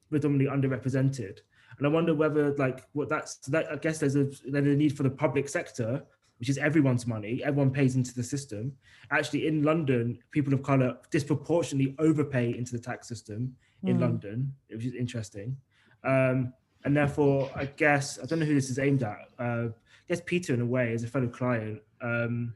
predominantly 0.10 0.49
underrepresented. 0.56 1.39
And 1.77 1.85
I 1.85 1.89
wonder 1.89 2.14
whether 2.14 2.56
like 2.56 2.88
what 2.93 3.10
that's 3.10 3.35
that 3.48 3.69
I 3.69 3.76
guess 3.76 3.99
there's 3.99 4.15
a 4.15 4.26
there's 4.45 4.68
a 4.68 4.76
need 4.84 4.95
for 4.95 5.03
the 5.03 5.10
public 5.10 5.49
sector, 5.49 6.03
which 6.41 6.49
is 6.49 6.57
everyone's 6.57 7.05
money, 7.05 7.39
everyone 7.43 7.69
pays 7.69 7.95
into 7.95 8.15
the 8.15 8.23
system. 8.23 8.73
Actually, 9.11 9.45
in 9.45 9.61
London, 9.61 10.18
people 10.31 10.51
of 10.55 10.63
color 10.63 10.97
disproportionately 11.11 11.95
overpay 11.99 12.57
into 12.57 12.72
the 12.72 12.80
tax 12.80 13.07
system 13.07 13.55
in 13.84 13.97
Mm. 13.97 14.01
London, 14.01 14.51
which 14.72 14.84
is 14.84 14.95
interesting. 14.95 15.55
Um, 16.03 16.51
and 16.84 16.97
therefore, 16.97 17.51
I 17.55 17.65
guess 17.65 18.18
I 18.18 18.26
don't 18.26 18.39
know 18.39 18.47
who 18.47 18.55
this 18.55 18.72
is 18.72 18.80
aimed 18.80 19.03
at. 19.03 19.19
Uh, 19.38 19.68
I 19.68 20.07
guess 20.07 20.22
Peter, 20.26 20.55
in 20.55 20.61
a 20.61 20.65
way, 20.65 20.93
as 20.93 21.03
a 21.03 21.07
fellow 21.07 21.27
client, 21.27 21.80
um, 22.01 22.55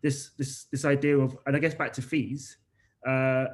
this 0.00 0.30
this 0.38 0.66
this 0.70 0.84
idea 0.84 1.18
of, 1.18 1.36
and 1.46 1.56
I 1.56 1.58
guess 1.58 1.74
back 1.74 1.92
to 1.94 2.02
fees, 2.02 2.56
uh, 3.04 3.46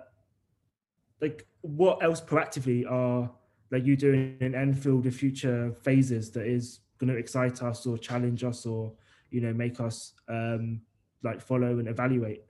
like 1.22 1.46
what 1.62 2.02
else 2.02 2.20
proactively 2.20 2.84
are 2.86 3.30
like 3.70 3.86
you 3.86 3.96
doing 3.96 4.36
in 4.42 4.54
Enfield 4.54 5.04
the 5.04 5.10
future 5.10 5.72
phases 5.82 6.30
that 6.32 6.46
is 6.46 6.80
going 6.98 7.08
to 7.08 7.16
excite 7.16 7.62
us 7.62 7.86
or 7.86 7.96
challenge 7.96 8.44
us 8.44 8.66
or 8.66 8.92
you 9.30 9.40
know 9.40 9.52
make 9.52 9.80
us 9.80 10.14
um, 10.28 10.80
like 11.22 11.40
follow 11.40 11.78
and 11.78 11.88
evaluate. 11.88 12.44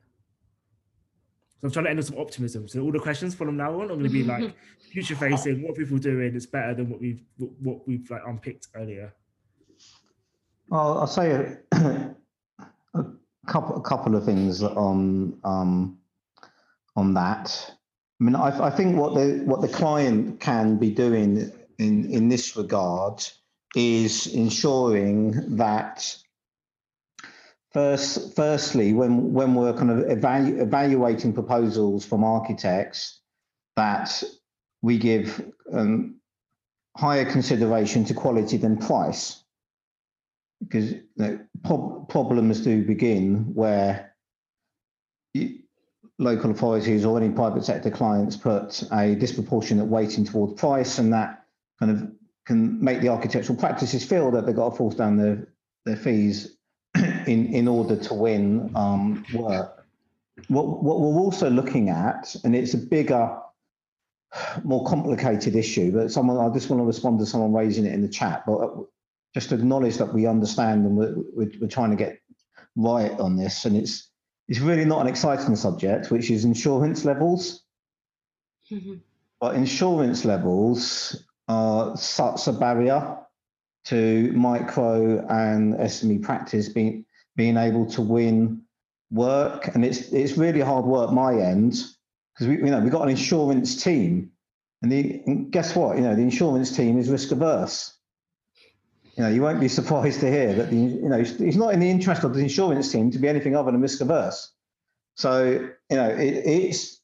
So 1.60 1.66
I'm 1.66 1.72
trying 1.72 1.86
to 1.86 1.90
end 1.90 1.98
on 1.98 2.04
some 2.04 2.18
optimism. 2.18 2.68
So 2.68 2.82
all 2.82 2.92
the 2.92 3.00
questions 3.00 3.34
from 3.34 3.56
now 3.56 3.74
on 3.80 3.86
are 3.86 3.88
going 3.88 4.04
to 4.04 4.10
be 4.10 4.22
like 4.22 4.54
future 4.92 5.16
facing. 5.16 5.62
What 5.62 5.76
people 5.76 5.98
doing 5.98 6.34
is 6.34 6.46
better 6.46 6.74
than 6.74 6.88
what 6.88 7.00
we've 7.00 7.22
what 7.36 7.86
we've 7.86 8.08
like 8.10 8.22
unpicked 8.26 8.68
earlier. 8.76 9.12
Well, 10.68 10.98
I'll 10.98 11.06
say 11.06 11.32
a, 11.32 11.58
a 12.94 13.04
couple 13.46 13.76
a 13.76 13.82
couple 13.82 14.14
of 14.14 14.24
things 14.24 14.62
on 14.62 15.38
um, 15.42 15.98
on 16.94 17.14
that. 17.14 17.74
I 18.20 18.24
mean, 18.24 18.36
I, 18.36 18.66
I 18.66 18.70
think 18.70 18.96
what 18.96 19.14
the 19.14 19.42
what 19.44 19.60
the 19.60 19.68
client 19.68 20.38
can 20.40 20.76
be 20.76 20.90
doing 20.90 21.50
in 21.78 22.10
in 22.10 22.28
this 22.28 22.56
regard 22.56 23.24
is 23.74 24.28
ensuring 24.28 25.56
that 25.56 26.16
first 27.78 28.34
firstly 28.34 28.92
when 28.92 29.32
when 29.32 29.54
we're 29.54 29.72
kind 29.72 29.92
of 29.92 29.98
evalu- 29.98 30.60
evaluating 30.60 31.32
proposals 31.32 32.04
from 32.04 32.24
architects 32.24 33.20
that 33.76 34.20
we 34.82 34.98
give 34.98 35.26
um, 35.72 36.16
higher 36.96 37.24
consideration 37.24 38.04
to 38.04 38.14
quality 38.14 38.56
than 38.56 38.76
price. 38.76 39.44
Because 40.60 40.90
you 40.90 41.02
know, 41.18 41.38
prob- 41.64 42.08
problems 42.08 42.62
do 42.62 42.84
begin 42.84 43.54
where 43.54 44.12
you, 45.34 45.60
local 46.18 46.50
authorities 46.50 47.04
or 47.04 47.16
any 47.16 47.32
private 47.32 47.64
sector 47.64 47.92
clients 47.92 48.36
put 48.36 48.82
a 48.90 49.14
disproportionate 49.14 49.86
weighting 49.86 50.24
towards 50.24 50.60
price, 50.60 50.98
and 50.98 51.12
that 51.12 51.44
kind 51.78 51.92
of 51.92 52.10
can 52.44 52.82
make 52.82 53.00
the 53.00 53.08
architectural 53.08 53.56
practices 53.56 54.04
feel 54.04 54.32
that 54.32 54.46
they've 54.46 54.56
got 54.56 54.70
to 54.70 54.76
force 54.76 54.96
down 54.96 55.16
their, 55.16 55.46
their 55.84 55.96
fees 55.96 56.57
in, 57.28 57.46
in 57.54 57.68
order 57.68 57.96
to 57.96 58.14
win 58.14 58.72
um, 58.74 59.24
work. 59.34 59.86
What, 60.48 60.82
what 60.82 61.00
we're 61.00 61.20
also 61.20 61.50
looking 61.50 61.90
at, 61.90 62.34
and 62.44 62.56
it's 62.56 62.74
a 62.74 62.78
bigger, 62.78 63.38
more 64.64 64.84
complicated 64.84 65.54
issue, 65.56 65.92
but 65.92 66.10
someone, 66.10 66.38
I 66.38 66.52
just 66.52 66.70
want 66.70 66.80
to 66.80 66.86
respond 66.86 67.18
to 67.20 67.26
someone 67.26 67.52
raising 67.52 67.86
it 67.86 67.92
in 67.92 68.02
the 68.02 68.08
chat, 68.08 68.44
but 68.46 68.56
uh, 68.56 68.70
just 69.34 69.52
acknowledge 69.52 69.98
that 69.98 70.12
we 70.12 70.26
understand 70.26 70.86
and 70.86 70.96
we're, 70.96 71.14
we're, 71.34 71.50
we're 71.60 71.68
trying 71.68 71.90
to 71.90 71.96
get 71.96 72.20
right 72.76 73.12
on 73.18 73.36
this. 73.36 73.64
And 73.64 73.76
it's, 73.76 74.10
it's 74.48 74.60
really 74.60 74.84
not 74.84 75.00
an 75.02 75.06
exciting 75.06 75.56
subject, 75.56 76.10
which 76.10 76.30
is 76.30 76.44
insurance 76.44 77.04
levels. 77.04 77.62
But 79.40 79.54
insurance 79.54 80.24
levels 80.24 81.24
are 81.48 81.96
such 81.96 82.46
a 82.46 82.52
barrier 82.52 83.18
to 83.86 84.32
micro 84.32 85.26
and 85.28 85.74
SME 85.74 86.22
practice 86.22 86.68
being 86.68 87.04
being 87.38 87.56
able 87.56 87.86
to 87.86 88.02
win 88.02 88.62
work, 89.10 89.68
and 89.68 89.84
it's 89.84 90.12
it's 90.12 90.36
really 90.36 90.60
hard 90.60 90.84
work 90.84 91.12
my 91.12 91.32
end 91.40 91.72
because 92.34 92.48
we 92.48 92.56
you 92.56 92.70
know 92.70 92.80
we've 92.80 92.92
got 92.92 93.04
an 93.04 93.10
insurance 93.10 93.82
team, 93.82 94.32
and 94.82 94.92
the 94.92 95.22
and 95.24 95.50
guess 95.50 95.74
what 95.74 95.96
you 95.96 96.02
know 96.02 96.14
the 96.14 96.20
insurance 96.20 96.76
team 96.76 96.98
is 96.98 97.08
risk 97.08 97.30
averse. 97.30 97.94
You 99.16 99.22
know 99.22 99.30
you 99.30 99.40
won't 99.40 99.60
be 99.60 99.68
surprised 99.80 100.20
to 100.20 100.30
hear 100.30 100.52
that 100.52 100.70
the 100.70 100.76
you 100.76 101.08
know 101.08 101.18
it's, 101.18 101.56
not 101.56 101.72
in 101.72 101.80
the 101.80 101.88
interest 101.88 102.24
of 102.24 102.34
the 102.34 102.40
insurance 102.40 102.90
team 102.92 103.12
to 103.12 103.18
be 103.18 103.28
anything 103.28 103.56
other 103.56 103.70
than 103.70 103.80
risk 103.80 104.00
averse. 104.00 104.52
So 105.14 105.70
you 105.90 105.96
know 105.96 106.10
it, 106.10 106.42
it's 106.44 107.00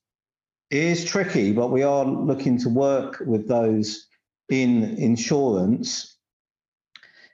it 0.71 0.83
is 0.83 1.05
tricky, 1.05 1.53
but 1.53 1.71
we 1.71 1.85
are 1.85 2.05
looking 2.05 2.59
to 2.59 2.69
work 2.69 3.23
with 3.25 3.47
those 3.47 4.09
in 4.49 4.97
insurance 4.99 6.17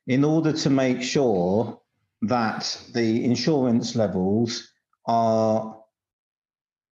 in 0.07 0.23
order 0.23 0.53
to 0.53 0.69
make 0.69 1.03
sure 1.03 1.80
that 2.23 2.81
the 2.93 3.25
insurance 3.25 3.97
levels 3.97 4.69
are 5.07 5.77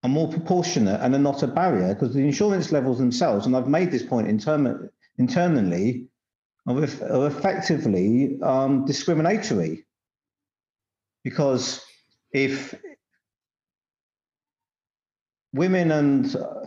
are 0.04 0.08
more 0.08 0.28
proportionate 0.28 1.00
and 1.00 1.14
are 1.14 1.18
not 1.18 1.42
a 1.42 1.46
barrier 1.46 1.92
because 1.92 2.14
the 2.14 2.20
insurance 2.20 2.70
levels 2.70 2.98
themselves, 2.98 3.46
and 3.46 3.56
I've 3.56 3.66
made 3.66 3.90
this 3.90 4.04
point 4.04 4.28
intern- 4.28 4.88
internally, 5.18 6.06
are, 6.68 6.76
are 6.76 7.26
effectively 7.26 8.38
um, 8.42 8.84
discriminatory. 8.84 9.84
Because 11.24 11.82
if 12.32 12.74
women 15.52 15.90
and 15.90 16.36
uh, 16.36 16.66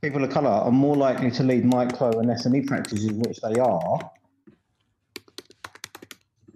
people 0.00 0.24
of 0.24 0.30
colour 0.30 0.48
are 0.48 0.70
more 0.70 0.96
likely 0.96 1.30
to 1.32 1.42
lead 1.42 1.64
micro 1.64 2.18
and 2.18 2.30
SME 2.30 2.66
practices, 2.66 3.12
which 3.12 3.38
they 3.42 3.60
are, 3.60 4.10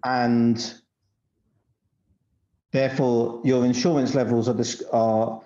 and 0.05 0.81
therefore 2.73 3.41
your 3.45 3.65
insurance 3.65 4.15
levels 4.15 4.49
are, 4.49 4.55
dis- 4.55 4.83
are 4.93 5.41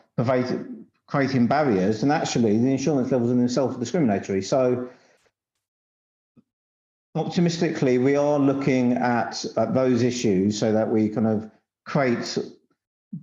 creating 1.07 1.47
barriers, 1.47 2.03
and 2.03 2.13
actually 2.13 2.59
the 2.59 2.73
insurance 2.73 3.11
levels 3.13 3.31
in 3.31 3.39
themselves 3.39 3.77
are 3.77 3.81
discriminatory. 3.81 4.43
So 4.43 4.89
optimistically, 7.15 7.99
we 7.99 8.17
are 8.17 8.39
looking 8.39 8.93
at, 8.95 9.45
at 9.57 9.75
those 9.75 10.03
issues 10.03 10.59
so 10.59 10.73
that 10.73 10.89
we 10.89 11.09
kind 11.09 11.27
of 11.27 11.51
create 11.85 12.39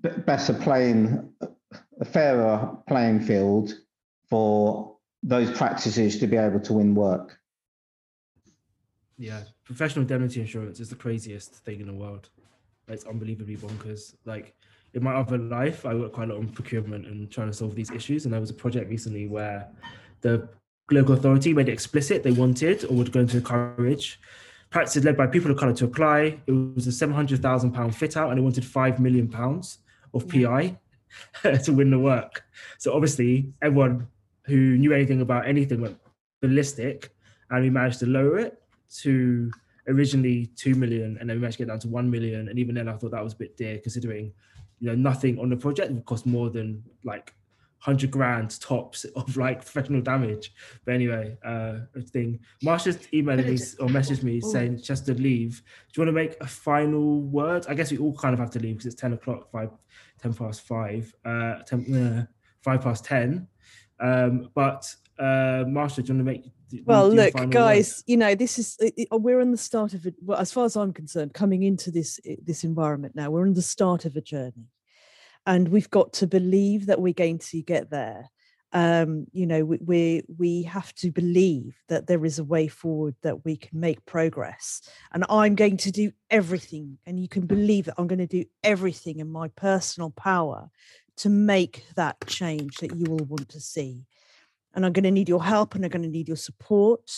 b- 0.02 0.10
better 0.26 0.54
playing, 0.54 1.34
a 2.00 2.06
fairer 2.06 2.78
playing 2.88 3.22
field 3.22 3.74
for 4.30 4.96
those 5.24 5.52
practices 5.52 6.20
to 6.20 6.28
be 6.28 6.38
able 6.38 6.60
to 6.62 6.74
win 6.74 6.96
work. 6.96 7.38
Yeah, 9.18 9.44
professional 9.66 10.02
indemnity 10.02 10.42
insurance 10.42 10.80
is 10.80 10.90
the 10.90 10.96
craziest 10.96 11.54
thing 11.54 11.80
in 11.80 11.86
the 11.86 11.94
world. 11.94 12.30
It's 12.88 13.06
unbelievably 13.06 13.58
bonkers. 13.58 14.16
Like 14.26 14.56
in 14.94 15.04
my 15.04 15.16
other 15.16 15.38
life, 15.38 15.86
I 15.86 15.94
work 15.94 16.14
quite 16.14 16.30
a 16.30 16.34
lot 16.34 16.40
on 16.40 16.50
procurement 16.50 17.06
and 17.06 17.30
trying 17.32 17.48
to 17.48 17.54
solve 17.54 17.76
these 17.76 17.92
issues. 17.92 18.26
And 18.26 18.34
there 18.34 18.42
was 18.42 18.50
a 18.50 18.56
project 18.56 18.90
recently 18.90 19.28
where 19.28 19.68
the 20.22 20.50
local 20.90 21.16
authority 21.16 21.54
made 21.54 21.70
it 21.70 21.74
explicit 21.74 22.24
they 22.24 22.32
wanted 22.32 22.84
or 22.86 22.94
would 22.96 23.12
go 23.12 23.22
into 23.22 23.38
encourage 23.38 24.20
practices 24.72 25.04
led 25.04 25.18
by 25.18 25.28
people 25.28 25.52
of 25.52 25.58
colour 25.58 25.74
to 25.74 25.86
apply. 25.86 26.40
It 26.48 26.52
was 26.52 26.88
a 26.88 26.92
seven 26.92 27.14
hundred 27.14 27.42
thousand 27.42 27.74
pound 27.74 27.96
fit 27.96 28.18
out, 28.18 28.30
and 28.30 28.40
they 28.40 28.42
wanted 28.42 28.66
five 28.66 29.00
million 29.00 29.28
pounds 29.28 29.78
of 30.16 30.28
PI 30.28 30.78
to 31.64 31.74
win 31.74 31.92
the 31.92 32.00
work. 32.00 32.44
So 32.80 32.94
obviously, 32.94 33.54
everyone 33.62 34.08
who 34.46 34.78
knew 34.78 34.94
anything 34.94 35.22
about 35.22 35.48
anything 35.48 35.82
went 35.82 36.00
ballistic, 36.42 37.14
and 37.52 37.62
we 37.62 37.70
managed 37.70 38.00
to 38.00 38.08
lower 38.08 38.40
it 38.40 38.64
to 39.02 39.52
originally 39.88 40.48
two 40.56 40.76
million, 40.76 41.18
and 41.20 41.30
then 41.30 41.38
we 41.38 41.42
managed 41.42 41.58
to 41.58 41.66
get 41.66 41.70
down 41.70 41.80
to 41.80 41.88
one 41.88 42.10
million. 42.10 42.50
And 42.50 42.60
even 42.60 42.76
then, 42.76 42.88
I 42.88 42.94
thought 42.94 43.12
that 43.12 43.24
was 43.24 43.34
a 43.34 43.38
bit 43.38 43.58
dear, 43.58 43.80
considering 43.80 44.32
you 44.80 44.88
know 44.88 44.96
nothing 44.96 45.40
on 45.40 45.50
the 45.50 45.58
project 45.58 45.92
would 45.92 46.06
cost 46.06 46.26
more 46.26 46.50
than 46.50 46.84
like 47.04 47.34
hundred 47.82 48.12
grand 48.12 48.60
tops 48.62 49.04
of 49.16 49.36
like 49.38 49.60
professional 49.66 50.02
damage. 50.02 50.54
But 50.86 50.96
anyway, 50.96 51.38
uh, 51.44 51.80
thing. 52.10 52.40
Marsha's 52.64 52.98
emailed 53.14 53.46
me 53.46 53.54
or 53.80 53.90
messaged 53.90 54.24
me 54.24 54.40
saying 54.40 54.82
just 54.82 55.06
to 55.08 55.14
leave. 55.14 55.62
Do 55.92 56.02
you 56.02 56.06
want 56.06 56.16
to 56.16 56.24
make 56.24 56.42
a 56.42 56.48
final 56.48 57.22
word? 57.22 57.66
I 57.68 57.74
guess 57.74 57.92
we 57.92 57.98
all 57.98 58.14
kind 58.14 58.34
of 58.34 58.40
have 58.40 58.52
to 58.52 58.60
leave 58.60 58.76
because 58.78 58.94
it's 58.94 59.02
ten 59.02 59.14
o'clock, 59.14 59.52
five, 59.52 59.70
ten 60.22 60.34
past 60.34 60.62
five, 60.62 61.14
uh, 61.26 61.60
10, 61.64 61.96
uh, 61.96 62.26
five 62.62 62.82
past 62.82 63.04
ten. 63.06 63.48
Um, 64.00 64.50
but 64.56 64.94
uh, 65.22 65.66
Marsha, 65.66 65.98
do 65.98 66.14
you 66.14 66.16
want 66.16 66.20
to 66.20 66.24
make? 66.24 66.52
well 66.86 67.10
look 67.10 67.34
guys 67.50 67.98
word? 67.98 68.04
you 68.08 68.18
know 68.18 68.36
this 68.36 68.58
is 68.58 68.78
we're 69.12 69.40
in 69.42 69.52
the 69.52 69.58
start 69.58 69.94
of 69.94 70.06
it 70.06 70.16
well 70.22 70.40
as 70.40 70.52
far 70.52 70.66
as 70.66 70.76
i'm 70.76 70.94
concerned 70.94 71.34
coming 71.34 71.64
into 71.64 71.92
this 71.92 72.20
this 72.42 72.64
environment 72.64 73.16
now 73.16 73.30
we're 73.30 73.46
in 73.46 73.54
the 73.54 73.62
start 73.62 74.06
of 74.06 74.16
a 74.16 74.22
journey 74.22 74.68
and 75.46 75.68
we've 75.68 75.90
got 75.90 76.14
to 76.14 76.28
believe 76.28 76.86
that 76.86 77.02
we're 77.02 77.14
going 77.14 77.40
to 77.40 77.62
get 77.62 77.90
there 77.90 78.30
um 78.74 79.26
you 79.34 79.46
know 79.46 79.66
we 79.66 79.78
we, 79.82 80.24
we 80.38 80.64
have 80.64 80.94
to 80.94 81.12
believe 81.12 81.76
that 81.90 82.08
there 82.08 82.24
is 82.24 82.40
a 82.40 82.44
way 82.44 82.68
forward 82.68 83.16
that 83.22 83.44
we 83.44 83.58
can 83.58 83.78
make 83.80 84.06
progress 84.06 84.82
and 85.12 85.26
i'm 85.30 85.56
going 85.56 85.76
to 85.76 85.92
do 85.92 86.12
everything 86.30 86.98
and 87.06 87.20
you 87.20 87.28
can 87.28 87.46
believe 87.46 87.86
that 87.86 87.96
i'm 87.98 88.08
going 88.08 88.20
to 88.20 88.28
do 88.28 88.46
everything 88.64 89.20
in 89.20 89.30
my 89.30 89.50
personal 89.50 90.10
power 90.12 90.70
to 91.18 91.30
make 91.30 91.84
that 91.96 92.16
change 92.28 92.78
that 92.78 92.96
you 92.96 93.06
all 93.08 93.26
want 93.28 93.50
to 93.50 93.60
see 93.60 94.06
and 94.74 94.86
I'm 94.86 94.94
going 94.94 95.04
to 95.04 95.12
need 95.12 95.30
your 95.30 95.44
help 95.44 95.76
and 95.76 95.84
I'm 95.84 95.92
going 95.92 96.04
to 96.04 96.10
need 96.10 96.28
your 96.28 96.38
support. 96.38 97.12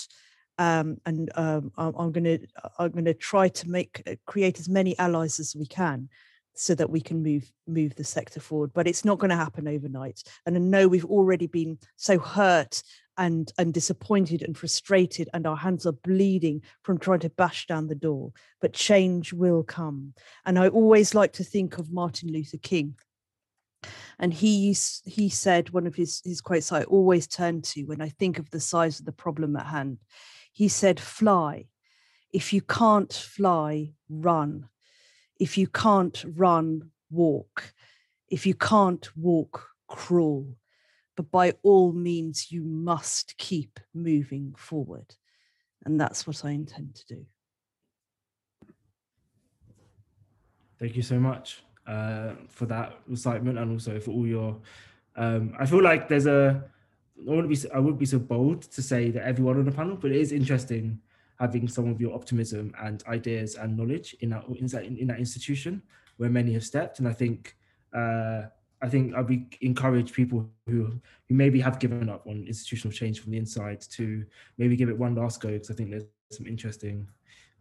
Um, 0.60 0.98
and 1.06 1.32
um, 1.36 1.72
I'm, 1.78 2.12
going 2.12 2.26
to 2.26 2.40
I'm 2.78 2.92
going 2.92 3.06
to 3.06 3.14
try 3.16 3.50
to 3.50 3.70
make 3.70 4.04
uh, 4.06 4.16
create 4.26 4.60
as 4.60 4.70
many 4.70 4.98
allies 5.00 5.40
as 5.40 5.56
we 5.56 5.66
can, 5.66 6.10
so 6.54 6.76
that 6.76 6.90
we 6.90 7.02
can 7.02 7.24
move 7.24 7.52
move 7.68 7.96
the 7.96 8.04
sector 8.04 8.40
forward. 8.40 8.72
But 8.74 8.88
it's 8.88 9.04
not 9.04 9.18
going 9.18 9.32
to 9.32 9.36
happen 9.36 9.68
overnight. 9.68 10.22
And 10.46 10.56
I 10.56 10.60
know 10.60 10.88
we've 10.88 11.06
already 11.06 11.48
been 11.48 11.80
so 11.96 12.20
hurt 12.20 12.84
and 13.18 13.52
and 13.58 13.74
disappointed 13.74 14.44
and 14.44 14.56
frustrated, 14.56 15.28
and 15.34 15.48
our 15.48 15.58
hands 15.58 15.88
are 15.88 15.94
bleeding 15.94 16.62
from 16.84 17.00
trying 17.00 17.22
to 17.22 17.30
bash 17.32 17.66
down 17.66 17.88
the 17.88 17.96
door. 17.96 18.32
But 18.62 18.74
change 18.74 19.34
will 19.34 19.64
come. 19.64 20.14
And 20.46 20.60
I 20.60 20.68
always 20.68 21.16
like 21.16 21.34
to 21.34 21.44
think 21.44 21.80
of 21.80 21.92
Martin 21.92 22.32
Luther 22.32 22.58
King 22.58 22.96
and 24.20 24.34
he 24.34 24.76
he 25.06 25.30
said 25.30 25.70
one 25.72 25.88
of 25.88 25.96
his 25.96 26.22
his 26.24 26.42
quotes 26.42 26.72
I 26.72 26.84
always 26.84 27.28
turn 27.28 27.62
to 27.64 27.84
when 27.84 28.02
I 28.02 28.10
think 28.10 28.40
of 28.40 28.50
the 28.50 28.60
size 28.60 29.00
of 29.00 29.06
the 29.06 29.12
problem 29.12 29.56
at 29.56 29.68
hand. 29.68 30.00
He 30.52 30.68
said, 30.68 31.00
"Fly. 31.00 31.68
If 32.32 32.54
you 32.54 32.62
can't 32.62 33.14
fly, 33.14 33.94
run. 34.10 34.70
If 35.40 35.58
you 35.58 35.68
can't 35.68 36.24
run, 36.36 36.92
walk. 37.12 37.74
If 38.28 38.46
you 38.46 38.56
can't 38.56 39.16
walk, 39.16 39.68
crawl. 39.88 40.56
But 41.16 41.30
by 41.30 41.54
all 41.62 41.92
means, 41.94 42.52
you 42.52 42.64
must 42.64 43.38
keep 43.38 43.80
moving 43.94 44.56
forward." 44.56 45.16
And 45.86 46.00
that's 46.00 46.26
what 46.26 46.46
I 46.46 46.52
intend 46.52 46.96
to 46.96 47.06
do. 47.06 47.26
Thank 50.80 50.96
you 50.96 51.02
so 51.02 51.20
much 51.20 51.64
uh, 51.88 52.34
for 52.50 52.66
that 52.66 53.00
recitement 53.08 53.58
and 53.58 53.72
also 53.72 54.00
for 54.00 54.12
all 54.12 54.28
your. 54.28 54.58
Um, 55.16 55.56
I 55.60 55.66
feel 55.66 55.82
like 55.82 56.08
there's 56.08 56.26
a. 56.26 56.64
I 57.28 57.30
wouldn't 57.30 57.50
be. 57.50 57.72
I 57.74 57.80
wouldn't 57.80 58.00
be 58.00 58.06
so 58.06 58.20
bold 58.20 58.64
to 58.64 58.82
say 58.82 59.12
that 59.12 59.24
everyone 59.24 59.58
on 59.58 59.66
the 59.66 59.72
panel, 59.72 59.96
but 59.96 60.12
it 60.12 60.18
is 60.18 60.32
interesting 60.32 61.00
having 61.40 61.68
some 61.68 61.90
of 61.90 62.00
your 62.00 62.14
optimism 62.14 62.74
and 62.82 63.04
ideas 63.08 63.56
and 63.56 63.76
knowledge 63.76 64.16
in 64.22 64.30
that 64.30 64.46
in 64.48 64.68
that, 64.68 64.84
in 64.86 65.08
that 65.08 65.20
institution 65.20 65.82
where 66.18 66.30
many 66.30 66.54
have 66.54 66.64
stepped. 66.64 67.00
And 67.00 67.08
I 67.08 67.14
think. 67.14 67.56
Uh, 67.94 68.44
I 68.82 68.90
think 68.90 69.16
I'd 69.16 69.28
be 69.28 69.48
encourage 69.62 70.12
people 70.12 70.50
who 70.68 71.00
who 71.30 71.36
maybe 71.36 71.62
have 71.62 71.80
given 71.80 72.10
up 72.10 72.28
on 72.28 72.44
institutional 72.46 72.92
change 72.92 73.22
from 73.22 73.32
the 73.32 73.38
inside 73.38 73.80
to 73.92 74.26
maybe 74.58 74.76
give 74.76 74.90
it 74.90 74.98
one 74.98 75.16
last 75.16 75.40
go 75.40 75.52
because 75.52 75.72
I 75.72 75.74
think 75.74 75.92
there's 75.92 76.04
some 76.32 76.46
interesting 76.46 77.08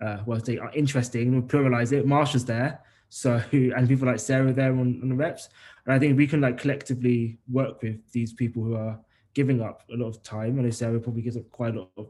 uh, 0.03 0.19
well, 0.27 0.39
they 0.39 0.59
are 0.59 0.73
interesting. 0.75 1.33
We'll 1.33 1.43
pluralize 1.43 1.93
it. 1.93 2.07
Marsha's 2.07 2.45
there, 2.45 2.81
so 3.15 3.43
and 3.53 3.87
people 3.87 4.07
like 4.07 4.19
Sarah 4.19 4.55
there 4.55 4.73
on, 4.73 4.99
on 5.03 5.11
the 5.11 5.15
reps, 5.15 5.51
and 5.85 5.95
I 5.95 5.99
think 5.99 6.17
we 6.17 6.27
can 6.27 6.41
like 6.41 6.57
collectively 6.57 7.39
work 7.51 7.83
with 7.83 8.01
these 8.11 8.33
people 8.33 8.63
who 8.63 8.75
are 8.75 8.99
giving 9.35 9.61
up 9.61 9.83
a 9.93 9.97
lot 9.97 10.09
of 10.09 10.23
time. 10.23 10.59
I 10.59 10.63
know 10.63 10.71
Sarah 10.71 10.99
probably 10.99 11.21
gives 11.21 11.37
up 11.37 11.51
quite 11.51 11.75
a 11.75 11.81
lot 11.81 11.91
of 11.99 12.07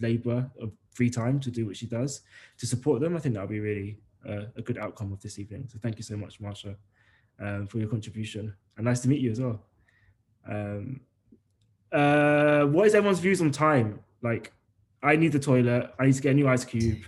labor 0.00 0.50
of 0.58 0.72
free 0.94 1.10
time 1.10 1.40
to 1.40 1.50
do 1.50 1.66
what 1.66 1.76
she 1.76 1.84
does 1.84 2.22
to 2.56 2.66
support 2.66 3.02
them. 3.02 3.14
I 3.14 3.18
think 3.20 3.34
that'll 3.34 3.50
be 3.50 3.60
really 3.60 3.98
uh, 4.26 4.44
a 4.56 4.62
good 4.62 4.78
outcome 4.78 5.12
of 5.12 5.20
this 5.20 5.38
evening. 5.38 5.68
So 5.70 5.78
thank 5.82 5.98
you 5.98 6.02
so 6.02 6.16
much, 6.16 6.40
Marsha, 6.40 6.74
um, 7.38 7.66
for 7.66 7.78
your 7.78 7.88
contribution, 7.88 8.54
and 8.78 8.86
nice 8.86 9.00
to 9.00 9.08
meet 9.08 9.20
you 9.20 9.32
as 9.32 9.40
well. 9.40 9.60
Um, 10.48 11.00
uh, 11.92 12.64
what 12.64 12.86
is 12.86 12.94
everyone's 12.94 13.20
views 13.20 13.42
on 13.42 13.50
time? 13.50 14.00
Like, 14.22 14.54
I 15.02 15.16
need 15.16 15.32
the 15.32 15.38
toilet. 15.38 15.92
I 15.98 16.06
need 16.06 16.14
to 16.14 16.22
get 16.22 16.30
a 16.30 16.34
new 16.34 16.48
ice 16.48 16.64
cube. 16.64 17.04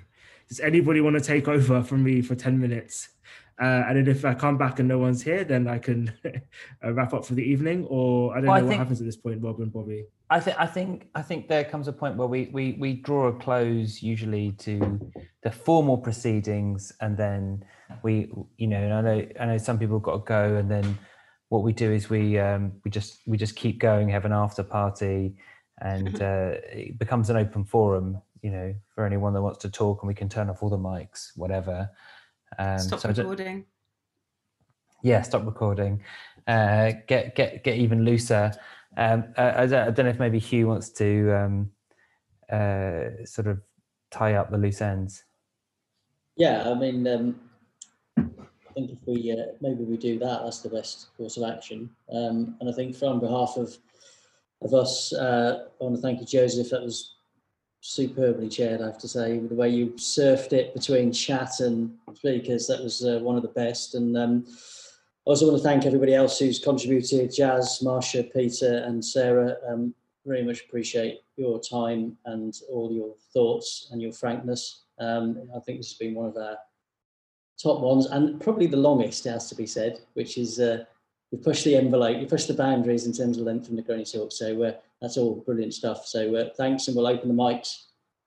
Does 0.49 0.61
anybody 0.61 1.01
want 1.01 1.17
to 1.17 1.21
take 1.23 1.47
over 1.49 1.83
from 1.83 2.03
me 2.03 2.23
for 2.23 2.35
10 2.35 2.59
minutes? 2.59 3.11
Uh, 3.61 3.83
and 3.89 3.97
then 3.97 4.09
if 4.09 4.25
I 4.25 4.35
come 4.35 4.57
back 4.57 4.79
and 4.79 4.89
no 4.89 4.99
one's 4.99 5.21
here, 5.23 5.43
then 5.43 5.67
I 5.67 5.79
can 5.79 6.13
uh, 6.85 6.93
wrap 6.93 7.13
up 7.13 7.25
for 7.27 7.35
the 7.35 7.43
evening. 7.43 7.87
Or 7.91 8.33
I 8.33 8.37
don't 8.37 8.47
Well, 8.47 8.57
I 8.57 8.61
know 8.61 8.67
what 8.67 8.71
think- 8.71 8.79
happens 8.79 9.01
at 9.01 9.07
this 9.07 9.17
point, 9.17 9.43
Rob 9.43 9.59
and 9.61 9.73
Bobby. 9.73 10.05
I 10.31 10.41
think 10.41 10.57
I 10.61 10.67
think 10.67 11.09
I 11.15 11.23
think 11.23 11.49
there 11.49 11.65
comes 11.65 11.89
a 11.89 11.93
point 11.93 12.17
where 12.19 12.29
we 12.29 12.51
we 12.53 12.77
we 12.79 12.93
draw 12.93 13.29
a 13.29 13.33
close 13.33 14.03
usually 14.03 14.53
to 14.59 15.01
the 15.43 15.51
formal 15.51 15.97
proceedings, 15.97 16.93
and 17.01 17.17
then 17.17 17.65
we 18.03 18.31
you 18.59 18.67
know 18.67 18.77
and 18.77 18.93
I 18.93 19.01
know 19.01 19.27
I 19.41 19.47
know 19.47 19.59
some 19.59 19.79
people 19.79 19.99
got 19.99 20.13
to 20.19 20.25
go, 20.27 20.57
and 20.57 20.71
then 20.71 20.99
what 21.49 21.63
we 21.63 21.73
do 21.73 21.91
is 21.91 22.11
we 22.11 22.39
um, 22.39 22.73
we 22.85 22.91
just 22.91 23.23
we 23.27 23.39
just 23.39 23.57
keep 23.57 23.79
going, 23.81 24.11
have 24.11 24.27
an 24.27 24.33
after 24.35 24.63
party, 24.63 25.35
and 25.81 26.21
uh, 26.31 26.53
it 26.73 26.99
becomes 26.99 27.31
an 27.31 27.39
open 27.39 27.65
forum, 27.65 28.21
you 28.43 28.51
know, 28.51 28.75
for 28.95 29.05
anyone 29.05 29.33
that 29.35 29.43
wants 29.43 29.59
to 29.59 29.71
talk, 29.71 30.03
and 30.03 30.09
we 30.09 30.15
can 30.15 30.29
turn 30.29 30.49
off 30.51 30.63
all 30.63 30.71
the 30.71 30.79
mics, 30.79 31.31
whatever. 31.37 31.91
Um, 32.59 32.79
Stop 32.79 33.01
so 33.01 33.09
recording. 33.11 33.67
yeah 35.03 35.21
stop 35.23 35.45
recording 35.45 36.03
uh 36.47 36.93
get 37.07 37.37
get 37.37 37.63
get 37.63 37.77
even 37.77 38.05
looser 38.05 38.51
um 38.97 39.23
uh, 39.37 39.53
I, 39.55 39.67
don't, 39.67 39.89
I 39.89 39.91
don't 39.91 40.07
know 40.07 40.11
if 40.11 40.19
maybe 40.19 40.39
hugh 40.39 40.67
wants 40.67 40.89
to 40.93 41.31
um 41.37 41.71
uh 42.51 43.25
sort 43.25 43.49
of 43.49 43.61
tie 44.11 44.35
up 44.35 44.51
the 44.51 44.57
loose 44.59 44.81
ends 44.81 45.25
Yeah, 46.37 46.71
I 46.71 46.75
mean, 46.75 47.07
um, 47.07 47.41
I 48.17 48.73
think 48.75 48.91
if 48.93 48.99
we 49.07 49.33
uh, 49.33 49.53
maybe 49.61 49.85
we 49.85 49.97
do 49.97 50.19
that, 50.21 50.43
that's 50.45 50.61
the 50.61 50.71
best 50.71 51.09
course 51.17 51.37
of 51.37 51.43
action. 51.51 51.91
Um, 52.13 52.57
and 52.61 52.71
I 52.71 52.73
think 52.73 52.97
for 52.97 53.07
on 53.07 53.21
behalf 53.21 53.57
of 53.57 53.77
of 54.63 54.73
us, 54.73 55.13
uh, 55.13 55.67
I 55.81 55.85
want 55.85 55.97
to 55.97 56.03
thank 56.03 56.21
you, 56.21 56.27
Joseph. 56.27 56.71
That 56.71 56.83
was 56.83 57.18
superbly 57.81 58.49
chaired, 58.49 58.81
I 58.81 58.87
have 58.87 58.99
to 58.99 59.09
say. 59.09 59.39
With 59.39 59.51
the 59.51 59.55
way 59.55 59.69
you 59.69 59.89
surfed 59.97 60.53
it 60.53 60.75
between 60.75 61.13
chat 61.13 61.61
and 61.61 61.97
speakers, 62.15 62.67
that 62.67 62.83
was 62.83 63.05
uh, 63.05 63.19
one 63.21 63.37
of 63.37 63.43
the 63.43 63.49
best. 63.49 63.95
And 63.95 64.17
um, 64.17 64.45
I 64.49 65.31
also 65.31 65.47
want 65.47 65.59
to 65.59 65.69
thank 65.69 65.87
everybody 65.87 66.15
else 66.15 66.39
who's 66.39 66.59
contributed: 66.59 67.35
Jas, 67.35 67.83
Marsha, 67.83 68.33
Peter, 68.33 68.79
and 68.87 69.05
Sarah. 69.05 69.57
Um, 69.69 69.95
very 70.27 70.45
much 70.45 70.61
appreciate 70.61 71.21
your 71.37 71.59
time 71.61 72.17
and 72.27 72.55
all 72.71 72.93
your 72.93 73.15
thoughts 73.33 73.89
and 73.93 74.03
your 74.03 74.13
frankness. 74.13 74.85
Um, 74.99 75.49
I 75.57 75.61
think 75.61 75.79
this 75.79 75.91
has 75.91 75.99
been 75.99 76.15
one 76.15 76.27
of 76.27 76.37
our 76.37 76.59
top 77.61 77.81
ones 77.81 78.07
and 78.07 78.41
probably 78.41 78.67
the 78.67 78.77
longest, 78.77 79.27
it 79.27 79.31
has 79.31 79.49
to 79.49 79.55
be 79.55 79.67
said, 79.67 80.01
which 80.15 80.39
is 80.39 80.61
uh, 80.61 80.85
you 81.31 81.39
push 81.39 81.65
the 81.65 81.77
envelope, 81.77 82.21
you 82.21 82.27
push 82.27 82.45
the 82.45 82.55
boundaries 82.55 83.07
in 83.07 83.13
terms 83.13 83.39
of 83.39 83.45
length 83.45 83.67
from 83.67 83.77
the 83.77 83.83
Negroni 83.83 84.11
Talk. 84.11 84.33
So 84.33 84.63
uh, 84.63 84.73
that's 85.01 85.17
all 85.17 85.43
brilliant 85.47 85.75
stuff. 85.75 86.07
So 86.07 86.35
uh, 86.35 86.49
thanks, 86.57 86.89
and 86.89 86.97
we'll 86.97 87.07
open 87.07 87.29
the 87.29 87.35
mics. 87.35 87.85